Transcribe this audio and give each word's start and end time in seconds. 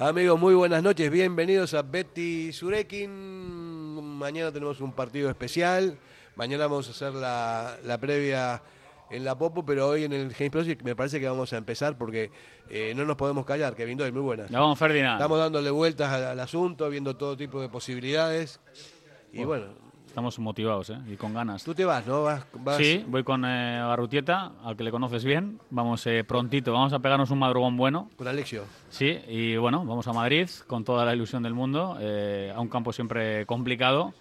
Amigos, 0.00 0.38
muy 0.38 0.54
buenas 0.54 0.82
noches, 0.82 1.10
bienvenidos 1.10 1.72
a 1.72 1.80
Betty 1.80 2.52
Surekin. 2.52 3.10
Mañana 4.18 4.52
tenemos 4.52 4.80
un 4.82 4.92
partido 4.92 5.30
especial. 5.30 5.98
Mañana 6.36 6.66
vamos 6.66 6.88
a 6.88 6.90
hacer 6.90 7.14
la, 7.14 7.78
la 7.84 7.98
previa 7.98 8.60
en 9.10 9.24
la 9.24 9.36
Popo, 9.36 9.64
pero 9.64 9.88
hoy 9.88 10.04
en 10.04 10.12
el 10.12 10.32
James 10.34 10.50
Project 10.50 10.82
me 10.82 10.96
parece 10.96 11.20
que 11.20 11.28
vamos 11.28 11.52
a 11.52 11.56
empezar 11.56 11.96
porque 11.98 12.30
eh, 12.70 12.92
no 12.96 13.04
nos 13.04 13.16
podemos 13.16 13.44
callar. 13.44 13.74
Kevin 13.76 13.98
Doyle, 13.98 14.12
muy 14.12 14.22
buenas. 14.22 14.50
Ya 14.50 14.60
vamos, 14.60 14.78
Ferdinand. 14.78 15.20
Estamos 15.20 15.38
dándole 15.38 15.70
vueltas 15.70 16.10
al, 16.12 16.24
al 16.24 16.40
asunto, 16.40 16.88
viendo 16.90 17.16
todo 17.16 17.36
tipo 17.36 17.60
de 17.60 17.68
posibilidades. 17.68 18.60
Y 19.32 19.44
bueno, 19.44 19.66
Estamos 20.06 20.38
motivados 20.38 20.90
¿eh? 20.90 20.98
y 21.08 21.16
con 21.16 21.34
ganas. 21.34 21.64
tú 21.64 21.74
te 21.74 21.84
vas, 21.84 22.06
¿no? 22.06 22.22
Vas, 22.22 22.46
vas- 22.60 22.76
Sí, 22.76 23.04
voy 23.08 23.24
con 23.24 23.44
eh, 23.44 23.80
al 23.80 24.76
que 24.76 24.84
le 24.84 24.92
conoces 24.92 25.24
bien. 25.24 25.58
Vamos 25.70 26.06
eh, 26.06 26.22
prontito, 26.22 26.72
vamos 26.72 26.92
a 26.92 27.00
pegarnos 27.00 27.32
un 27.32 27.40
madrugón 27.40 27.76
bueno. 27.76 28.08
con 28.16 28.28
Alexio. 28.28 28.62
Sí, 28.90 29.18
y 29.26 29.56
bueno, 29.56 29.84
vamos 29.84 30.06
a 30.06 30.12
Madrid 30.12 30.48
con 30.68 30.84
toda 30.84 31.04
la 31.04 31.14
ilusión 31.16 31.42
del 31.42 31.52
mundo, 31.54 31.96
eh, 32.00 32.52
a 32.54 32.60
un 32.60 32.68
campo 32.68 32.92
siempre 32.92 33.44
complicado, 33.46 34.14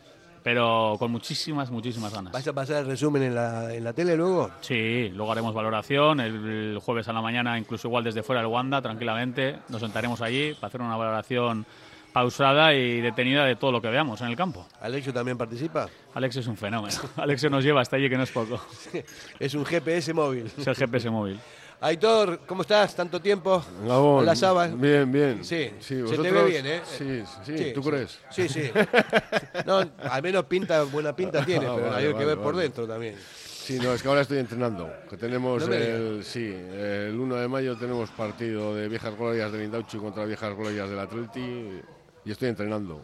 pero 0.44 0.96
con 1.00 1.12
muchísimas, 1.12 1.72
muchísimas 1.72 2.14
ganas. 2.14 2.34
¿Vas 2.34 2.48
a 2.48 2.54
pasar 2.54 2.84
el 2.84 2.88
resumen 2.88 3.24
en 3.24 3.36
la, 3.36 3.74
en 3.74 3.84
la 3.84 3.94
tele 3.94 4.16
luego? 4.16 4.52
Sí, 4.62 5.10
luego 5.10 5.32
haremos 5.32 5.54
valoración, 5.54 6.20
el, 6.20 6.36
el 6.74 6.80
jueves 6.80 7.08
a 7.08 7.14
la 7.14 7.22
mañana, 7.22 7.58
incluso 7.58 7.88
igual 7.88 8.04
desde 8.04 8.24
fuera 8.24 8.42
del 8.42 8.52
Wanda, 8.52 8.82
tranquilamente, 8.82 9.60
nos 9.70 9.82
sentaremos 9.82 10.22
allí 10.22 10.54
para 10.54 10.68
hacer 10.68 10.82
una 10.82 10.98
valoración 10.98 11.66
pausada 12.14 12.74
y 12.76 13.02
detenida 13.02 13.44
de 13.44 13.56
todo 13.56 13.72
lo 13.72 13.82
que 13.82 13.90
veamos 13.90 14.22
en 14.22 14.28
el 14.28 14.36
campo. 14.36 14.68
¿Alexio 14.80 15.12
también 15.12 15.38
participa? 15.38 15.90
Alex 16.14 16.38
es 16.38 16.48
un 16.48 16.56
fenómeno. 16.56 16.96
Alex 17.18 17.50
nos 17.50 17.64
lleva 17.64 17.82
hasta 17.82 17.98
allí, 17.98 18.08
que 18.08 18.16
no 18.16 18.24
es 18.24 18.32
poco. 18.32 18.62
es 19.40 19.54
un 19.56 19.66
GPS 19.66 20.14
móvil. 20.14 20.50
Es 20.58 20.68
el 20.68 20.76
GPS 20.76 21.10
móvil. 21.10 21.40
Aitor, 21.84 22.40
¿cómo 22.48 22.62
estás? 22.62 22.96
¿Tanto 22.96 23.20
tiempo? 23.22 23.62
Gabón, 23.86 24.20
Hola, 24.24 24.38
Sabas. 24.38 24.80
Bien, 24.80 25.12
bien. 25.12 25.44
Sí, 25.44 25.70
se 25.82 25.96
te 25.98 26.02
vosotros- 26.04 26.34
ve 26.34 26.44
bien, 26.46 26.66
¿eh? 26.66 26.82
Sí, 26.86 27.24
sí, 27.46 27.74
¿tú 27.76 27.82
crees? 27.84 28.20
Sí, 28.30 28.48
sí. 28.48 28.72
No, 29.66 29.80
al 30.10 30.24
menos 30.24 30.46
pinta, 30.46 30.84
buena 30.84 31.14
pinta 31.14 31.44
tiene, 31.46 31.66
Ah, 31.68 31.74
pero 31.76 31.90
vale, 31.90 31.98
hay 31.98 32.08
que 32.08 32.14
vale, 32.14 32.26
ver 32.26 32.38
por 32.38 32.56
dentro 32.56 32.88
también. 32.88 33.16
Sí, 33.20 33.80
no, 33.80 33.92
es 33.94 34.02
que 34.02 34.08
ahora 34.08 34.22
estoy 34.22 34.38
entrenando. 34.38 34.90
Que 35.10 35.18
tenemos 35.18 35.68
No 35.68 35.74
el, 35.74 36.24
sí, 36.24 36.54
el 36.54 37.20
1 37.20 37.36
de 37.36 37.48
mayo 37.50 37.76
tenemos 37.76 38.10
partido 38.12 38.74
de 38.76 38.88
Viejas 38.88 39.18
Glorias 39.18 39.52
del 39.52 39.64
Indauchi 39.64 39.98
contra 39.98 40.24
Viejas 40.24 40.56
Glorias 40.56 40.90
del 40.90 41.00
Atleti 41.00 41.82
y 42.24 42.32
estoy 42.32 42.48
entrenando. 42.48 43.04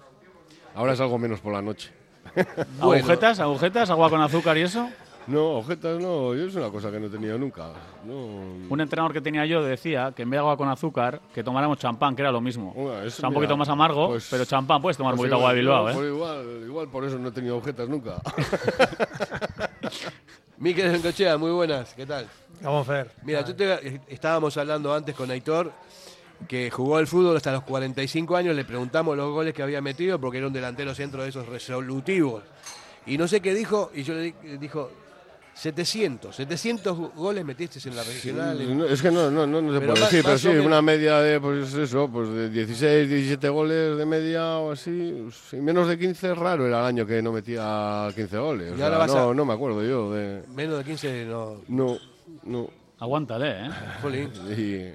Ahora 0.73 0.94
es 0.94 1.02
algo 1.02 1.17
menos 1.19 1.41
por 1.41 1.52
la 1.52 1.61
noche. 1.61 1.91
Bueno. 2.80 2.94
¿Agujetas? 3.03 3.39
¿Agujetas? 3.41 3.89
¿Agua 3.89 4.09
con 4.09 4.22
azúcar 4.22 4.57
y 4.57 4.61
eso? 4.61 4.89
No, 5.30 5.58
ojetas 5.58 5.99
no, 5.99 6.33
yo 6.33 6.45
es 6.45 6.55
una 6.55 6.69
cosa 6.69 6.91
que 6.91 6.99
no 6.99 7.05
he 7.05 7.09
tenido 7.09 7.38
nunca. 7.38 7.67
No, 8.03 8.13
Un 8.69 8.81
entrenador 8.81 9.13
que 9.13 9.22
tenía 9.22 9.45
yo 9.45 9.63
decía 9.63 10.11
que 10.16 10.23
en 10.23 10.30
vez 10.30 10.38
de 10.38 10.39
agua 10.39 10.58
con 10.58 10.67
azúcar, 10.69 11.22
que 11.33 11.44
tomáramos 11.44 11.77
champán, 11.77 12.16
que 12.16 12.23
era 12.23 12.31
lo 12.31 12.41
mismo. 12.41 12.73
Bueno, 12.73 12.91
o 12.91 13.02
eso, 13.03 13.17
sea, 13.22 13.30
un 13.30 13.33
mira, 13.33 13.39
poquito 13.41 13.57
más 13.57 13.69
amargo, 13.69 14.07
pues- 14.07 14.27
pero 14.31 14.44
champán 14.45 14.81
puedes 14.81 14.97
tomar 14.97 15.13
pues 15.16 15.19
un 15.19 15.30
poquito 15.30 15.35
agua 15.35 15.53
de 15.53 15.61
igual, 15.61 15.85
Bilbao, 15.85 15.89
¿eh? 15.89 15.94
por 15.94 16.05
igual, 16.05 16.63
igual 16.66 16.88
por 16.89 17.05
eso 17.05 17.19
no 17.19 17.30
he 17.30 17.31
tenido 17.31 17.57
ojetas 17.57 17.88
nunca. 17.88 18.19
Miquel 20.57 20.91
Bencochea, 20.91 21.38
muy 21.38 21.52
buenas, 21.52 21.94
¿qué 21.94 22.05
tal? 22.05 22.27
Vamos 22.61 22.88
a 22.89 22.94
ver. 22.94 23.11
Mira, 23.23 23.45
tú 23.45 23.53
te- 23.53 24.02
estábamos 24.07 24.57
hablando 24.57 24.94
antes 24.94 25.16
con 25.16 25.31
Aitor, 25.31 25.72
que 26.47 26.69
jugó 26.69 26.97
al 26.97 27.07
fútbol 27.07 27.38
hasta 27.38 27.52
los 27.52 27.63
45 27.63 28.35
años, 28.35 28.55
le 28.55 28.66
preguntamos 28.66 29.16
los 29.16 29.31
goles 29.31 29.53
que 29.53 29.63
había 29.63 29.81
metido, 29.81 30.19
porque 30.19 30.39
era 30.39 30.47
un 30.47 30.53
delantero 30.53 30.94
centro 30.94 31.23
de 31.23 31.30
esos 31.30 31.47
resolutivos. 31.47 32.44
Y 33.05 33.17
no 33.17 33.27
sé 33.27 33.41
qué 33.41 33.53
dijo, 33.53 33.91
y 33.94 34.03
yo 34.03 34.13
le 34.13 34.22
di- 34.23 34.33
dijo, 34.59 34.91
700, 35.60 36.36
700 36.36 36.98
goles 37.16 37.44
metiste 37.44 37.80
en 37.88 37.96
la 37.96 38.04
regional. 38.04 38.78
No, 38.78 38.86
es 38.86 39.02
que 39.02 39.12
no, 39.12 39.30
no, 39.30 39.46
no, 39.46 39.62
no 39.62 39.74
se 39.74 39.80
Pero 39.80 39.92
puede 39.94 40.02
más- 40.02 40.12
decir, 40.12 40.24
pero 40.25 40.38
sí, 40.38 40.47
menos. 40.47 40.66
una 40.66 40.81
media 40.81 41.20
de, 41.20 41.40
pues 41.40 41.74
eso, 41.74 42.09
pues 42.12 42.30
de 42.30 42.50
16, 42.50 43.09
17 43.09 43.50
goles 43.50 43.98
de 43.98 44.06
media 44.06 44.58
o 44.58 44.72
así. 44.72 45.28
Sí, 45.50 45.58
menos 45.58 45.88
de 45.88 46.00
15 46.00 46.31
es 46.31 46.38
raro 46.38 46.66
era 46.66 46.80
el 46.80 46.86
año 46.86 47.06
que 47.06 47.22
no 47.22 47.31
metía 47.34 48.08
15 48.16 48.38
goles. 48.38 48.74
O 48.74 48.78
sea, 48.78 48.90
no, 48.90 49.30
a- 49.30 49.34
no 49.34 49.46
me 49.46 49.53
acuerdo 49.53 49.84
yo 49.84 50.14
de... 50.14 50.44
Menos 50.56 50.78
de 50.78 50.84
15 50.86 51.25
no. 51.25 51.62
No, 51.68 51.98
no. 52.44 52.69
Aguántale, 53.00 53.66
¿eh? 53.66 53.69
Jolín. 54.02 54.30
Y, 54.58 54.92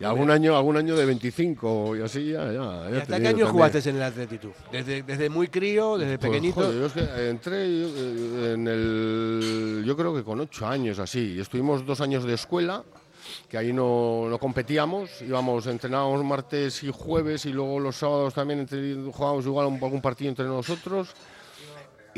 y 0.00 0.04
algún 0.04 0.30
año 0.30 0.56
algún 0.56 0.76
año 0.76 0.94
de 0.96 1.04
25 1.04 1.96
y 1.96 2.02
así 2.02 2.30
ya, 2.32 2.44
ya. 2.46 2.52
ya 2.52 2.90
¿Y 2.90 2.94
he 2.94 3.00
hasta 3.00 3.06
qué 3.20 3.26
año 3.28 3.38
también. 3.38 3.48
jugaste 3.48 3.90
en 3.90 3.96
el 3.96 4.02
Atletitud? 4.02 4.50
¿Desde, 4.70 5.02
desde 5.02 5.28
muy 5.28 5.48
crío, 5.48 5.98
desde 5.98 6.18
Pues, 6.18 6.30
pequeñito? 6.30 6.54
joder, 6.60 6.74
yo 6.78 6.86
es 6.86 6.92
que 6.92 7.28
entré 7.30 7.64
eh, 7.64 8.52
en 8.54 8.68
el. 8.68 9.82
Yo 9.84 9.96
creo 9.96 10.14
que 10.14 10.22
con 10.22 10.38
ocho 10.40 10.66
años 10.66 10.98
así. 10.98 11.34
Y 11.36 11.40
Estuvimos 11.40 11.84
dos 11.84 12.00
años 12.00 12.24
de 12.24 12.34
escuela, 12.34 12.84
que 13.48 13.58
ahí 13.58 13.72
no, 13.72 14.28
no 14.28 14.38
competíamos. 14.38 15.20
Íbamos, 15.22 15.66
entrenábamos 15.66 16.24
martes 16.24 16.82
y 16.84 16.90
jueves, 16.92 17.44
y 17.46 17.52
luego 17.52 17.80
los 17.80 17.96
sábados 17.96 18.34
también 18.34 18.60
entre- 18.60 18.94
jugábamos 19.12 19.46
igual 19.46 19.66
un- 19.66 19.82
algún 19.82 20.00
partido 20.00 20.30
entre 20.30 20.44
nosotros. 20.46 21.08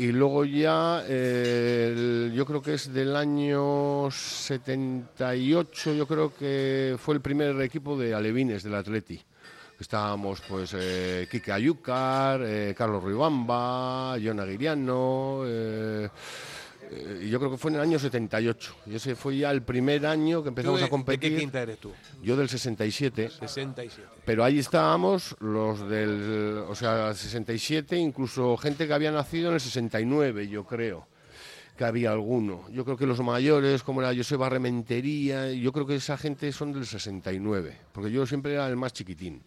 Y 0.01 0.11
luego 0.11 0.45
ya, 0.45 1.03
eh, 1.07 2.31
yo 2.33 2.43
creo 2.43 2.59
que 2.59 2.73
es 2.73 2.91
del 2.91 3.15
año 3.15 4.09
78, 4.09 5.93
yo 5.93 6.07
creo 6.07 6.33
que 6.33 6.95
fue 6.97 7.13
el 7.13 7.21
primer 7.21 7.61
equipo 7.61 7.95
de 7.95 8.15
alevines 8.15 8.63
del 8.63 8.73
Atleti. 8.73 9.21
Estábamos 9.79 10.41
pues 10.41 10.75
eh, 10.75 11.27
Kike 11.29 11.51
Ayúcar, 11.51 12.41
eh, 12.43 12.73
Carlos 12.75 13.03
Ribamba, 13.03 14.15
John 14.19 14.39
Aguiriano, 14.39 15.43
eh, 16.91 17.27
yo 17.29 17.39
creo 17.39 17.51
que 17.51 17.57
fue 17.57 17.71
en 17.71 17.75
el 17.75 17.81
año 17.81 17.97
78. 17.97 18.75
Y 18.87 18.95
ese 18.95 19.15
fue 19.15 19.37
ya 19.37 19.51
el 19.51 19.61
primer 19.63 20.05
año 20.05 20.39
que 20.39 20.45
¿Tú 20.45 20.49
empezamos 20.49 20.79
de- 20.79 20.85
a 20.85 20.89
competir. 20.89 21.29
¿De 21.31 21.35
qué 21.37 21.41
quinta 21.41 21.61
eres 21.61 21.77
tú? 21.79 21.91
Yo 22.21 22.35
del 22.35 22.49
67. 22.49 23.29
67. 23.39 24.07
Pero 24.25 24.43
ahí 24.43 24.59
estábamos 24.59 25.35
los 25.39 25.87
del, 25.89 26.63
o 26.67 26.75
sea, 26.75 27.13
67, 27.13 27.97
incluso 27.97 28.57
gente 28.57 28.87
que 28.87 28.93
había 28.93 29.11
nacido 29.11 29.49
en 29.49 29.55
el 29.55 29.59
69, 29.61 30.47
yo 30.47 30.65
creo 30.65 31.07
que 31.77 31.85
había 31.85 32.11
alguno. 32.11 32.65
Yo 32.71 32.83
creo 32.85 32.97
que 32.97 33.07
los 33.07 33.19
mayores, 33.21 33.81
como 33.81 34.01
era 34.01 34.13
Joseba 34.15 34.49
Rementería, 34.49 35.51
yo 35.51 35.71
creo 35.71 35.85
que 35.87 35.95
esa 35.95 36.17
gente 36.17 36.51
son 36.51 36.73
del 36.73 36.85
69, 36.85 37.77
porque 37.93 38.11
yo 38.11 38.25
siempre 38.27 38.53
era 38.53 38.67
el 38.67 38.75
más 38.75 38.93
chiquitín. 38.93 39.41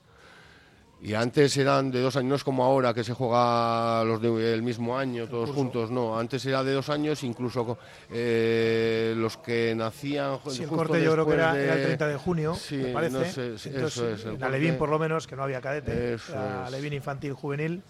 Y 1.07 1.13
antes 1.13 1.55
eran 1.59 1.91
de 1.91 2.01
dos 2.01 2.17
años, 2.17 2.29
no 2.31 2.35
es 2.37 2.45
como 2.45 2.65
ahora 2.65 2.95
que 2.95 3.05
se 3.05 3.13
juega 3.13 4.03
los 4.05 4.23
del 4.23 4.63
mismo 4.63 4.97
año, 4.97 5.29
todos 5.29 5.51
juntos, 5.51 5.91
no. 5.91 6.19
Antes 6.19 6.47
era 6.47 6.65
de 6.65 6.73
dos 6.73 6.89
años, 6.89 7.23
incluso 7.25 7.77
eh, 8.11 9.13
los 9.15 9.37
que 9.37 9.75
nacían 9.77 10.37
ju- 10.39 10.51
Si 10.51 10.63
el 10.63 10.69
justo 10.71 10.85
corte 10.87 11.05
yo 11.05 11.13
creo 11.13 11.27
que 11.27 11.35
era, 11.35 11.51
el 11.51 11.79
de- 11.79 11.85
30 11.85 12.09
de 12.09 12.17
junio, 12.17 12.55
Sí, 12.55 12.77
me 12.77 12.93
parece. 12.95 13.19
no 13.19 13.25
sé, 13.27 13.59
sí, 13.59 13.69
Entonces, 13.69 13.97
eso 13.99 14.09
es, 14.09 14.25
el 14.25 14.77
por 14.77 14.89
lo 14.89 14.99
menos, 14.99 15.27
que 15.27 15.37
no 15.37 15.43
había 15.43 15.61
cadete. 15.61 16.15
Eso. 16.15 16.33
Alevín 16.39 16.95
infantil 16.95 17.35
juvenil. 17.35 17.83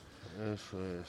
Eso 0.53 0.77
es. 0.85 1.07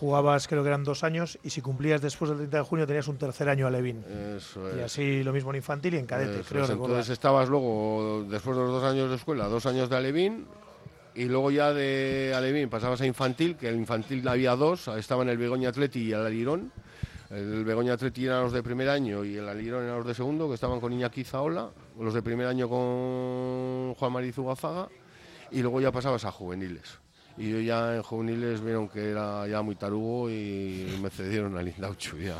Jugabas, 0.00 0.48
creo 0.48 0.62
que 0.62 0.68
eran 0.68 0.84
dos 0.84 1.04
años, 1.04 1.38
y 1.42 1.50
si 1.50 1.60
cumplías 1.60 2.00
después 2.00 2.30
del 2.30 2.38
30 2.38 2.56
de 2.56 2.62
junio 2.64 2.86
tenías 2.86 3.08
un 3.08 3.18
tercer 3.18 3.50
año 3.50 3.66
Alevín. 3.66 4.02
Eso 4.38 4.68
es. 4.70 4.76
Y 4.78 4.80
así 4.80 5.22
lo 5.22 5.34
mismo 5.34 5.50
en 5.50 5.56
infantil 5.56 5.94
y 5.94 5.98
en 5.98 6.06
cadete, 6.06 6.40
Eso 6.40 6.48
creo 6.48 6.64
es. 6.64 6.70
Entonces 6.70 7.10
estabas 7.10 7.48
luego, 7.50 8.24
después 8.28 8.56
de 8.56 8.62
los 8.62 8.72
dos 8.72 8.84
años 8.84 9.10
de 9.10 9.16
escuela, 9.16 9.48
dos 9.48 9.66
años 9.66 9.90
de 9.90 9.96
Alevín, 9.96 10.46
y 11.16 11.24
luego 11.24 11.50
ya 11.50 11.72
de 11.72 12.34
Alevín 12.36 12.68
pasabas 12.68 13.00
a 13.00 13.06
infantil, 13.06 13.56
que 13.56 13.68
el 13.68 13.76
infantil 13.76 14.26
había 14.28 14.54
dos, 14.54 14.86
estaban 14.88 15.30
el 15.30 15.38
Begoña 15.38 15.70
Atleti 15.70 16.00
y 16.00 16.12
el 16.12 16.26
Alirón. 16.26 16.70
El 17.30 17.64
Begoña 17.64 17.94
Atleti 17.94 18.26
eran 18.26 18.42
los 18.42 18.52
de 18.52 18.62
primer 18.62 18.90
año 18.90 19.24
y 19.24 19.36
el 19.36 19.48
Alirón 19.48 19.84
eran 19.84 19.96
los 19.96 20.06
de 20.06 20.14
segundo, 20.14 20.46
que 20.46 20.54
estaban 20.54 20.78
con 20.78 20.92
Iñaki 20.92 21.24
Zaola, 21.24 21.70
los 21.98 22.12
de 22.12 22.22
primer 22.22 22.46
año 22.46 22.68
con 22.68 23.94
Juan 23.94 24.12
María 24.12 24.30
Zugazaga, 24.30 24.88
y 25.50 25.62
luego 25.62 25.80
ya 25.80 25.90
pasabas 25.90 26.26
a 26.26 26.30
juveniles. 26.30 26.98
Y 27.38 27.50
yo 27.50 27.60
ya 27.60 27.96
en 27.96 28.02
juveniles 28.02 28.62
vieron 28.62 28.86
que 28.88 29.10
era 29.10 29.46
ya 29.48 29.62
muy 29.62 29.74
tarugo 29.74 30.30
y 30.30 30.98
me 31.00 31.08
cedieron 31.08 31.56
al 31.56 31.66
Indauchu 31.66 32.18
ya. 32.18 32.36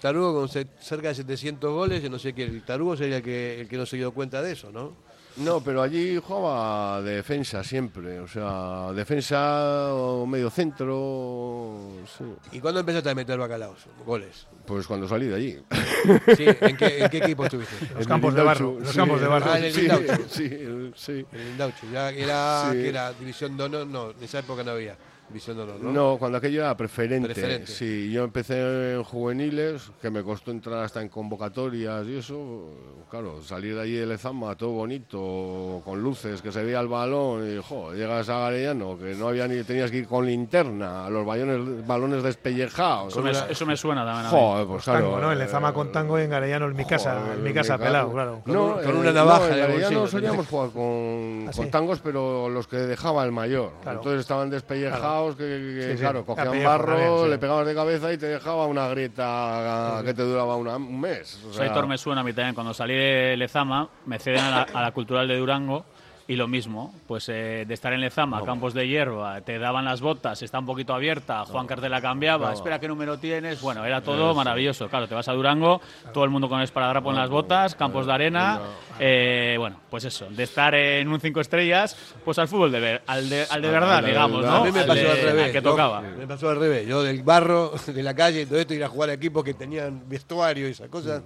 Tarugo 0.00 0.34
con 0.34 0.48
cerca 0.48 1.08
de 1.08 1.14
700 1.14 1.72
goles, 1.72 2.02
yo 2.02 2.10
no 2.10 2.18
sé 2.18 2.32
qué. 2.32 2.44
El 2.44 2.62
Tarugo 2.64 2.96
sería 2.96 3.22
que, 3.22 3.60
el 3.60 3.68
que 3.68 3.76
no 3.76 3.86
se 3.86 3.96
dio 3.96 4.12
cuenta 4.12 4.42
de 4.42 4.52
eso, 4.52 4.70
¿no? 4.70 5.05
No, 5.38 5.60
pero 5.60 5.82
allí 5.82 6.16
jugaba 6.18 7.02
de 7.02 7.16
defensa 7.16 7.62
siempre, 7.62 8.20
o 8.20 8.26
sea, 8.28 8.90
defensa 8.94 9.92
o 9.94 10.26
medio 10.26 10.48
centro, 10.48 11.90
sí. 12.16 12.24
¿Y 12.52 12.60
cuándo 12.60 12.80
empezaste 12.80 13.10
a 13.10 13.14
meter 13.14 13.38
bacalaos? 13.38 13.80
Goles. 14.06 14.46
Pues 14.66 14.86
cuando 14.86 15.06
salí 15.06 15.26
de 15.26 15.34
allí. 15.36 15.58
Sí, 16.36 16.44
¿en, 16.60 16.76
qué, 16.76 17.04
en 17.04 17.10
qué 17.10 17.18
equipo 17.18 17.44
estuviste? 17.44 17.74
Los 17.92 18.02
En 18.02 18.08
campos 18.08 18.34
de 18.34 18.42
barro, 18.42 18.78
los 18.80 18.88
sí, 18.90 18.96
campos 18.96 19.20
de 19.20 19.26
barro. 19.26 19.50
Ah, 19.50 19.58
en 19.58 19.64
el 19.64 19.72
sí, 19.72 19.88
sí, 20.30 20.44
el- 20.44 20.92
sí. 20.96 21.26
En 21.32 21.40
el 21.40 21.46
Indauchu. 21.48 21.86
Ya 21.92 22.10
era, 22.10 22.70
Sí. 22.72 22.78
que 22.78 22.88
era 22.88 23.12
división 23.12 23.56
de 23.56 23.64
honor, 23.64 23.86
no, 23.86 24.10
en 24.12 24.22
esa 24.24 24.38
época 24.38 24.62
no 24.64 24.70
había. 24.72 24.96
División 25.28 25.56
de 25.56 25.62
honor, 25.64 25.80
¿no? 25.80 25.92
No, 25.92 26.16
cuando 26.18 26.38
aquello 26.38 26.60
era 26.60 26.76
preferente. 26.76 27.34
Preferente. 27.34 27.66
Sí, 27.72 28.10
yo 28.12 28.24
empecé 28.24 28.94
en 28.94 29.02
juveniles, 29.02 29.90
que 30.00 30.10
me 30.10 30.22
costó 30.22 30.50
entrar 30.50 30.84
hasta 30.84 31.02
en 31.02 31.08
convocatorias 31.08 32.06
y 32.06 32.18
eso. 32.18 32.70
Claro, 33.10 33.42
salir 33.42 33.74
de 33.74 33.82
allí 33.82 33.94
de 33.94 34.06
Lezama, 34.06 34.54
todo 34.56 34.70
bonito, 34.70 35.82
con 35.84 36.00
luces, 36.02 36.42
que 36.42 36.52
se 36.52 36.62
veía 36.62 36.80
el 36.80 36.88
balón 36.88 37.48
y, 37.48 37.60
jo, 37.62 37.92
llegas 37.92 38.28
a 38.28 38.38
Garellano, 38.40 38.98
que 38.98 39.14
no 39.14 39.28
había 39.28 39.48
ni, 39.48 39.62
tenías 39.62 39.90
que 39.90 39.98
ir 39.98 40.06
con 40.06 40.26
linterna, 40.26 41.06
a 41.06 41.10
los 41.10 41.24
balones, 41.26 41.86
balones 41.86 42.22
despellejados. 42.22 43.12
Eso 43.12 43.22
me, 43.22 43.30
eso 43.30 43.66
me 43.66 43.76
suena 43.76 44.04
también 44.04 44.26
a 44.26 44.30
mí. 44.30 44.38
Joder, 44.38 44.66
pues 44.66 44.84
claro. 44.84 45.00
Tango, 45.00 45.20
¿no? 45.20 45.32
En 45.32 45.38
Lezama 45.38 45.72
con 45.72 45.92
tango 45.92 46.18
y 46.18 46.22
en 46.22 46.30
Garellano 46.30 46.66
en 46.66 46.76
mi 46.76 46.84
casa, 46.84 47.34
en 47.34 47.42
mi 47.42 47.52
casa 47.52 47.78
pelado, 47.78 48.12
claro. 48.12 48.42
No, 48.46 48.76
Con 48.76 48.96
una 48.96 49.10
no, 49.10 49.12
navaja 49.12 49.48
en 49.48 49.52
en 49.52 49.58
el 49.58 49.66
Garellano 49.66 50.06
solíamos 50.06 50.46
jugar 50.46 50.70
con, 50.70 51.46
¿Ah, 51.48 51.52
con 51.54 51.70
tangos, 51.70 52.00
pero 52.00 52.48
los 52.48 52.66
que 52.66 52.76
dejaba 52.76 53.24
el 53.24 53.32
mayor. 53.32 53.72
Claro. 53.82 53.98
Entonces 53.98 54.20
estaban 54.20 54.50
despellejados, 54.50 55.15
que, 55.36 55.44
que, 55.44 55.82
Sí, 55.82 55.92
sí. 55.92 55.98
claro, 55.98 56.20
Ah, 56.20 56.26
cogían 56.26 56.64
barro, 56.64 56.96
también, 56.96 57.18
sí. 57.24 57.28
le 57.30 57.38
pegabas 57.38 57.66
de 57.66 57.74
cabeza 57.74 58.12
y 58.12 58.18
te 58.18 58.26
dejaba 58.26 58.66
una 58.66 58.88
grieta 58.88 60.02
que 60.04 60.14
te 60.14 60.22
duraba 60.22 60.56
una- 60.56 60.76
un 60.76 61.00
mes. 61.00 61.42
O 61.48 61.52
sea, 61.52 61.64
Aitor 61.64 61.86
me 61.86 61.98
suena 61.98 62.20
a 62.20 62.24
mí 62.24 62.32
también. 62.32 62.54
Cuando 62.54 62.74
salí 62.74 62.94
de 62.94 63.36
Lezama, 63.36 63.88
me 64.06 64.18
ceden 64.18 64.40
a 64.40 64.50
la, 64.50 64.62
a 64.62 64.82
la 64.82 64.92
Cultural 64.92 65.26
de 65.28 65.36
Durango 65.36 65.84
y 66.28 66.34
lo 66.36 66.48
mismo. 66.48 66.92
Pues 67.06 67.28
eh, 67.28 67.64
de 67.68 67.74
estar 67.74 67.92
en 67.92 68.00
Lezama, 68.00 68.42
campos 68.44 68.74
de 68.74 68.88
hierba, 68.88 69.40
te 69.42 69.58
daban 69.60 69.84
las 69.84 70.00
botas, 70.00 70.42
está 70.42 70.58
un 70.58 70.66
poquito 70.66 70.92
abierta, 70.92 71.44
Juan 71.44 71.66
Carter 71.68 71.88
la 71.90 72.00
cambiaba, 72.00 72.52
espera 72.52 72.80
qué 72.80 72.88
número 72.88 73.16
tienes. 73.18 73.60
Bueno, 73.62 73.84
era 73.84 74.00
todo 74.00 74.34
maravilloso. 74.34 74.88
Claro, 74.88 75.06
te 75.06 75.14
vas 75.14 75.28
a 75.28 75.32
Durango, 75.32 75.80
todo 76.12 76.24
el 76.24 76.30
mundo 76.30 76.48
con 76.48 76.58
el 76.58 76.64
esparadrapo 76.64 77.10
en 77.10 77.16
las 77.16 77.30
botas, 77.30 77.74
campos 77.76 78.06
de 78.06 78.12
arena. 78.12 78.60
Eh, 78.98 79.56
bueno, 79.58 79.80
pues 79.90 80.04
eso, 80.04 80.26
de 80.30 80.42
estar 80.42 80.74
en 80.74 81.08
un 81.08 81.20
cinco 81.20 81.40
estrellas, 81.40 81.96
pues 82.24 82.38
al 82.38 82.48
fútbol 82.48 82.72
de 82.72 82.80
ver, 82.80 83.02
al 83.06 83.28
de, 83.28 83.46
al 83.50 83.62
de 83.62 83.68
verdad, 83.70 84.02
de 84.02 84.08
digamos, 84.08 84.42
verdad. 84.42 84.56
¿no? 84.56 84.62
A 84.62 84.64
mí 84.64 84.72
me 84.72 84.80
Al 84.80 84.86
pasó 84.86 85.00
de- 85.00 85.10
al 85.10 85.16
revés. 85.22 85.44
al 85.46 85.52
que 85.52 85.60
¿no? 85.62 85.70
tocaba. 85.70 86.00
Me 86.00 86.26
pasó 86.26 86.48
al 86.50 86.58
revés. 86.60 86.86
Yo 86.86 87.02
del 87.02 87.22
barro, 87.22 87.72
de 87.86 88.02
la 88.02 88.14
calle 88.14 88.42
y 88.42 88.46
todo 88.46 88.58
esto, 88.58 88.74
ir 88.74 88.84
a 88.84 88.88
jugar 88.88 89.10
a 89.10 89.12
equipos 89.14 89.44
que 89.44 89.54
tenían 89.54 90.02
vestuario 90.08 90.68
y 90.68 90.72
esas 90.72 90.88
cosas, 90.88 91.22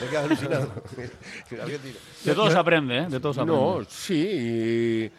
me 0.00 0.06
quedaba 0.08 0.26
alucinado. 0.26 0.72
De 2.24 2.34
todos 2.34 2.54
aprende, 2.54 2.98
¿eh? 2.98 3.06
De 3.08 3.20
todos 3.20 3.38
aprende. 3.38 3.60
No, 3.60 3.80
sí. 3.88 4.14
Y, 4.14 5.10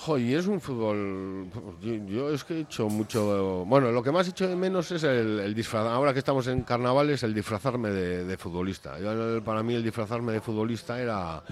jo, 0.00 0.18
y 0.18 0.34
es 0.34 0.46
un 0.46 0.60
fútbol. 0.60 1.46
Yo, 1.80 1.94
yo 2.06 2.30
es 2.32 2.44
que 2.44 2.54
he 2.54 2.60
hecho 2.60 2.88
mucho. 2.88 3.64
Bueno, 3.66 3.90
lo 3.92 4.02
que 4.02 4.10
más 4.12 4.26
he 4.26 4.30
hecho 4.30 4.48
de 4.48 4.56
menos 4.56 4.90
es 4.92 5.02
el, 5.04 5.40
el 5.40 5.54
disfraz. 5.54 5.86
Ahora 5.86 6.12
que 6.12 6.20
estamos 6.20 6.46
en 6.46 6.62
carnavales, 6.62 7.22
el 7.22 7.34
disfrazarme 7.34 7.90
de, 7.90 8.24
de 8.24 8.36
futbolista. 8.36 8.98
Yo, 8.98 9.42
para 9.44 9.62
mí, 9.62 9.74
el 9.74 9.82
disfrazarme 9.82 10.32
de 10.32 10.40
futbolista 10.40 11.00
era. 11.00 11.42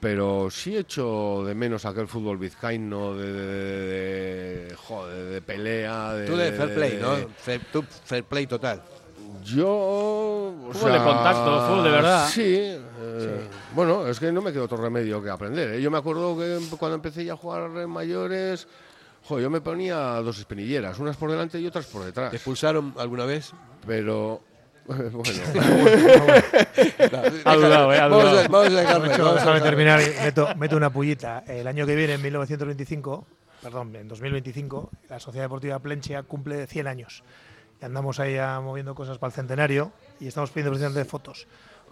Pero 0.00 0.48
sí 0.50 0.74
he 0.76 0.78
hecho 0.80 1.44
de 1.44 1.54
menos 1.54 1.84
aquel 1.84 2.08
fútbol 2.08 2.38
vizcaíno 2.38 3.14
de, 3.14 3.32
de, 3.32 3.42
de- 3.42 4.66
de- 4.68 4.74
joder, 4.74 5.24
de 5.26 5.42
pelea. 5.42 6.12
De, 6.14 6.26
Tú 6.26 6.36
de 6.36 6.52
fair 6.52 6.74
play, 6.74 6.92
de- 6.96 7.02
¿no? 7.02 7.16
Fair, 7.36 7.60
tú 7.70 7.84
fair 8.06 8.24
play 8.24 8.46
total. 8.46 8.80
Yo. 9.44 9.68
o 9.68 10.70
Fútbol 10.72 10.92
de 10.92 10.98
sea, 10.98 11.04
contacto, 11.04 11.66
fútbol 11.66 11.84
de 11.84 11.90
verdad. 11.90 12.28
Sí, 12.28 12.76
eh, 13.22 13.48
Bueno, 13.74 14.06
es 14.06 14.18
que 14.18 14.32
no 14.32 14.42
me 14.42 14.52
queda 14.52 14.64
otro 14.64 14.78
remedio 14.78 15.22
que 15.22 15.30
aprender. 15.30 15.74
¿eh? 15.74 15.82
Yo 15.82 15.90
me 15.90 15.98
acuerdo 15.98 16.36
que 16.38 16.58
cuando 16.76 16.96
empecé 16.96 17.24
ya 17.24 17.34
a 17.34 17.36
jugar 17.36 17.70
en 17.76 17.90
mayores. 17.90 18.66
yo 19.28 19.50
me 19.50 19.60
ponía 19.60 19.96
dos 20.22 20.38
espinilleras, 20.38 20.98
unas 20.98 21.16
por 21.16 21.30
delante 21.30 21.60
y 21.60 21.66
otras 21.66 21.86
por 21.86 22.04
detrás. 22.04 22.30
¿Te 22.30 22.36
expulsaron 22.36 22.94
alguna 22.98 23.24
vez? 23.24 23.52
Pero. 23.86 24.42
Bueno. 24.90 25.42
Ha 27.44 27.54
dudado, 27.54 27.94
¿eh? 27.94 28.00
Vamos 28.48 29.46
a, 29.46 29.62
terminar 29.62 30.00
y 30.00 30.24
meto, 30.24 30.48
meto 30.56 30.76
una 30.76 30.90
pullita. 30.90 31.44
El 31.46 31.66
año 31.66 31.86
que 31.86 31.94
viene, 31.94 32.14
en 32.14 32.22
1925, 32.22 33.26
perdón, 33.62 33.94
en 33.94 34.08
2025, 34.08 34.90
la 35.08 35.20
Sociedad 35.20 35.44
Deportiva 35.44 35.78
Plenchia 35.78 36.22
cumple 36.22 36.66
100 36.66 36.86
años. 36.86 37.22
Y 37.80 37.84
andamos 37.84 38.20
ahí 38.20 38.36
moviendo 38.62 38.94
cosas 38.94 39.18
para 39.18 39.28
el 39.28 39.34
centenario 39.34 39.92
y 40.18 40.26
estamos 40.26 40.50
pidiendo 40.50 40.70
precisamente 40.70 41.08
fotos. 41.08 41.46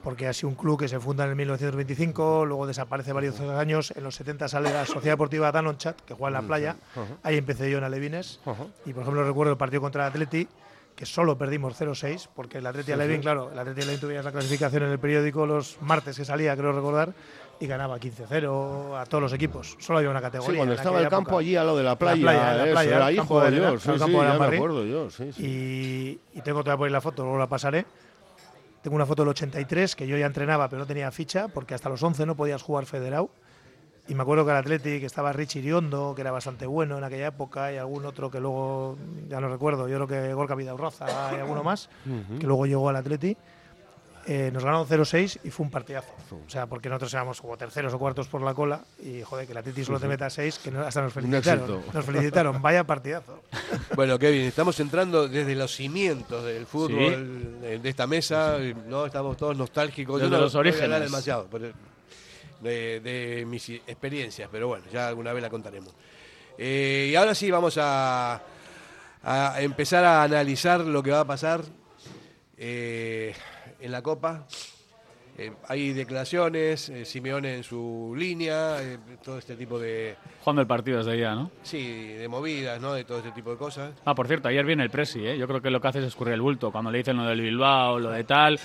Porque 0.08 0.26
ha 0.26 0.32
sido 0.32 0.48
un 0.48 0.54
club 0.54 0.78
que 0.78 0.88
se 0.88 0.98
funda 0.98 1.24
en 1.24 1.30
el 1.32 1.36
1925, 1.36 2.46
luego 2.46 2.66
desaparece 2.66 3.12
varios 3.12 3.38
años. 3.40 3.92
En 3.94 4.04
los 4.04 4.14
70 4.14 4.48
sale 4.48 4.72
la 4.72 4.86
Sociedad 4.86 5.12
Deportiva 5.12 5.52
Danonchat, 5.52 6.00
que 6.00 6.14
juega 6.14 6.28
en 6.28 6.42
la 6.42 6.48
playa. 6.48 6.76
Ahí 7.22 7.36
empecé 7.36 7.70
yo 7.70 7.76
en 7.76 7.84
Alevines. 7.84 8.40
Y 8.86 8.94
por 8.94 9.02
ejemplo, 9.02 9.22
recuerdo 9.22 9.52
el 9.52 9.58
partido 9.58 9.82
contra 9.82 10.06
el 10.06 10.12
Atleti, 10.12 10.48
que 10.96 11.04
solo 11.04 11.36
perdimos 11.36 11.78
0-6, 11.78 12.26
porque 12.34 12.56
el 12.56 12.66
Atleti 12.66 12.90
Alevín, 12.92 13.20
claro, 13.20 13.52
el 13.52 13.58
Atleti 13.58 13.82
Alevín 13.82 14.00
tuviera 14.00 14.22
la 14.22 14.32
clasificación 14.32 14.84
en 14.84 14.92
el 14.92 14.98
periódico 14.98 15.44
los 15.44 15.76
martes 15.82 16.16
que 16.16 16.24
salía, 16.24 16.56
creo 16.56 16.72
recordar, 16.72 17.12
y 17.60 17.66
ganaba 17.66 17.98
15-0 17.98 18.98
a 18.98 19.04
todos 19.04 19.20
los 19.20 19.32
equipos. 19.34 19.76
Solo 19.78 19.98
había 19.98 20.10
una 20.10 20.22
categoría. 20.22 20.52
Sí, 20.52 20.56
cuando 20.56 20.72
en 20.72 20.78
estaba 20.78 21.02
el 21.02 21.08
campo 21.10 21.32
época. 21.32 21.40
allí 21.40 21.54
a 21.54 21.64
lo 21.64 21.76
de 21.76 21.82
la 21.82 21.98
playa. 21.98 22.22
playa, 22.22 22.54
la 22.54 22.72
playa, 22.72 22.96
era 22.96 23.12
hijo 23.12 23.42
de 23.42 23.50
Dios. 23.50 23.82
Sí, 23.82 23.90
sí, 23.92 24.10
ya 24.10 24.38
me 24.38 24.56
acuerdo 24.56 24.86
yo. 24.86 25.10
Sí, 25.10 25.34
sí. 25.34 25.44
Y, 25.44 26.38
y 26.38 26.40
tengo 26.40 26.60
todavía 26.60 26.78
por 26.78 26.86
ahí 26.86 26.92
la 26.92 27.02
foto, 27.02 27.24
luego 27.24 27.38
la 27.38 27.46
pasaré. 27.46 27.84
Tengo 28.88 28.96
una 28.96 29.04
foto 29.04 29.20
del 29.20 29.28
83, 29.28 29.94
que 29.94 30.06
yo 30.06 30.16
ya 30.16 30.24
entrenaba, 30.24 30.66
pero 30.70 30.80
no 30.80 30.86
tenía 30.86 31.10
ficha, 31.10 31.48
porque 31.48 31.74
hasta 31.74 31.90
los 31.90 32.02
11 32.02 32.24
no 32.24 32.36
podías 32.36 32.62
jugar 32.62 32.86
federado. 32.86 33.28
Y 34.08 34.14
me 34.14 34.22
acuerdo 34.22 34.46
que 34.46 34.50
el 34.52 34.56
Atleti, 34.56 34.98
que 34.98 35.04
estaba 35.04 35.30
Richie 35.30 35.58
Iriondo, 35.58 36.14
que 36.14 36.22
era 36.22 36.30
bastante 36.30 36.64
bueno 36.64 36.96
en 36.96 37.04
aquella 37.04 37.26
época, 37.26 37.70
y 37.70 37.76
algún 37.76 38.06
otro 38.06 38.30
que 38.30 38.40
luego, 38.40 38.96
ya 39.28 39.42
no 39.42 39.50
recuerdo, 39.50 39.88
yo 39.88 39.96
creo 39.96 40.08
que 40.08 40.32
Gorka 40.32 40.54
Vidaurraza 40.54 41.04
y 41.34 41.38
alguno 41.38 41.62
más, 41.62 41.90
que 42.40 42.46
luego 42.46 42.64
llegó 42.64 42.88
al 42.88 42.96
Atleti. 42.96 43.36
Eh, 44.28 44.50
nos 44.52 44.62
ganaron 44.62 44.86
0-6 44.86 45.40
y 45.44 45.50
fue 45.50 45.64
un 45.64 45.70
partidazo. 45.72 46.12
O 46.46 46.50
sea, 46.50 46.66
porque 46.66 46.88
nosotros 46.90 47.12
éramos 47.14 47.40
como 47.40 47.56
terceros 47.56 47.92
o 47.94 47.98
cuartos 47.98 48.28
por 48.28 48.42
la 48.42 48.52
cola 48.52 48.84
y 49.02 49.22
joder, 49.22 49.46
que 49.46 49.52
el 49.52 49.58
Atleti 49.58 49.82
solo 49.84 49.98
te 49.98 50.06
meta 50.06 50.28
6, 50.28 50.58
que 50.62 50.70
no- 50.70 50.82
hasta 50.82 51.00
nos 51.00 51.12
felicitaron. 51.14 51.82
Nos 51.92 52.04
felicitaron, 52.04 52.60
vaya 52.62 52.84
partidazo. 52.84 53.42
Bueno, 53.96 54.18
Kevin, 54.18 54.42
estamos 54.42 54.78
entrando 54.80 55.26
desde 55.28 55.54
los 55.56 55.74
cimientos 55.74 56.44
del 56.44 56.66
fútbol, 56.66 57.60
de 57.60 57.88
esta 57.88 58.06
mesa, 58.06 58.56
¿no? 58.86 59.06
Estamos 59.06 59.36
todos 59.36 59.56
nostálgicos. 59.56 60.20
Desde 60.20 60.30
Yo 60.30 60.36
no 60.36 60.42
los 60.44 60.52
voy 60.52 60.58
a 60.58 60.60
orígenes. 60.60 60.84
hablar 60.84 61.02
demasiado 61.02 61.48
pero, 61.50 61.72
de, 62.60 63.00
de 63.00 63.44
mis 63.46 63.68
experiencias, 63.70 64.48
pero 64.52 64.68
bueno, 64.68 64.84
ya 64.92 65.08
alguna 65.08 65.32
vez 65.32 65.42
la 65.42 65.50
contaremos. 65.50 65.92
Eh, 66.58 67.08
y 67.10 67.16
ahora 67.16 67.34
sí 67.34 67.50
vamos 67.50 67.76
a, 67.80 68.40
a 69.22 69.60
empezar 69.62 70.04
a 70.04 70.22
analizar 70.22 70.80
lo 70.80 71.02
que 71.02 71.10
va 71.10 71.20
a 71.20 71.24
pasar 71.24 71.62
eh, 72.56 73.34
en 73.80 73.92
la 73.92 74.02
Copa. 74.02 74.46
Eh, 75.36 75.52
hay 75.68 75.92
declaraciones, 75.92 76.88
eh, 76.88 77.04
Simeone 77.04 77.54
en 77.54 77.62
su 77.62 78.12
línea, 78.16 78.82
eh, 78.82 78.98
todo 79.22 79.38
este 79.38 79.54
tipo 79.54 79.78
de, 79.78 80.16
Jugando 80.40 80.62
el 80.62 80.66
partido 80.66 80.98
desde 80.98 81.16
ya, 81.16 81.32
¿no? 81.36 81.52
sí, 81.62 82.08
de 82.08 82.26
movidas, 82.26 82.80
¿no? 82.80 82.92
de 82.92 83.04
todo 83.04 83.18
este 83.18 83.30
tipo 83.30 83.52
de 83.52 83.56
cosas. 83.56 83.92
Ah, 84.04 84.16
por 84.16 84.26
cierto, 84.26 84.48
ayer 84.48 84.66
viene 84.66 84.82
el 84.82 84.90
Presi, 84.90 85.24
¿eh? 85.24 85.38
Yo 85.38 85.46
creo 85.46 85.62
que 85.62 85.70
lo 85.70 85.80
que 85.80 85.86
hace 85.86 86.00
es 86.00 86.06
escurrir 86.06 86.34
el 86.34 86.40
bulto. 86.40 86.72
Cuando 86.72 86.90
le 86.90 86.98
dicen 86.98 87.16
lo 87.16 87.24
del 87.24 87.40
Bilbao, 87.40 88.00
lo 88.00 88.10
de 88.10 88.24
tal, 88.24 88.58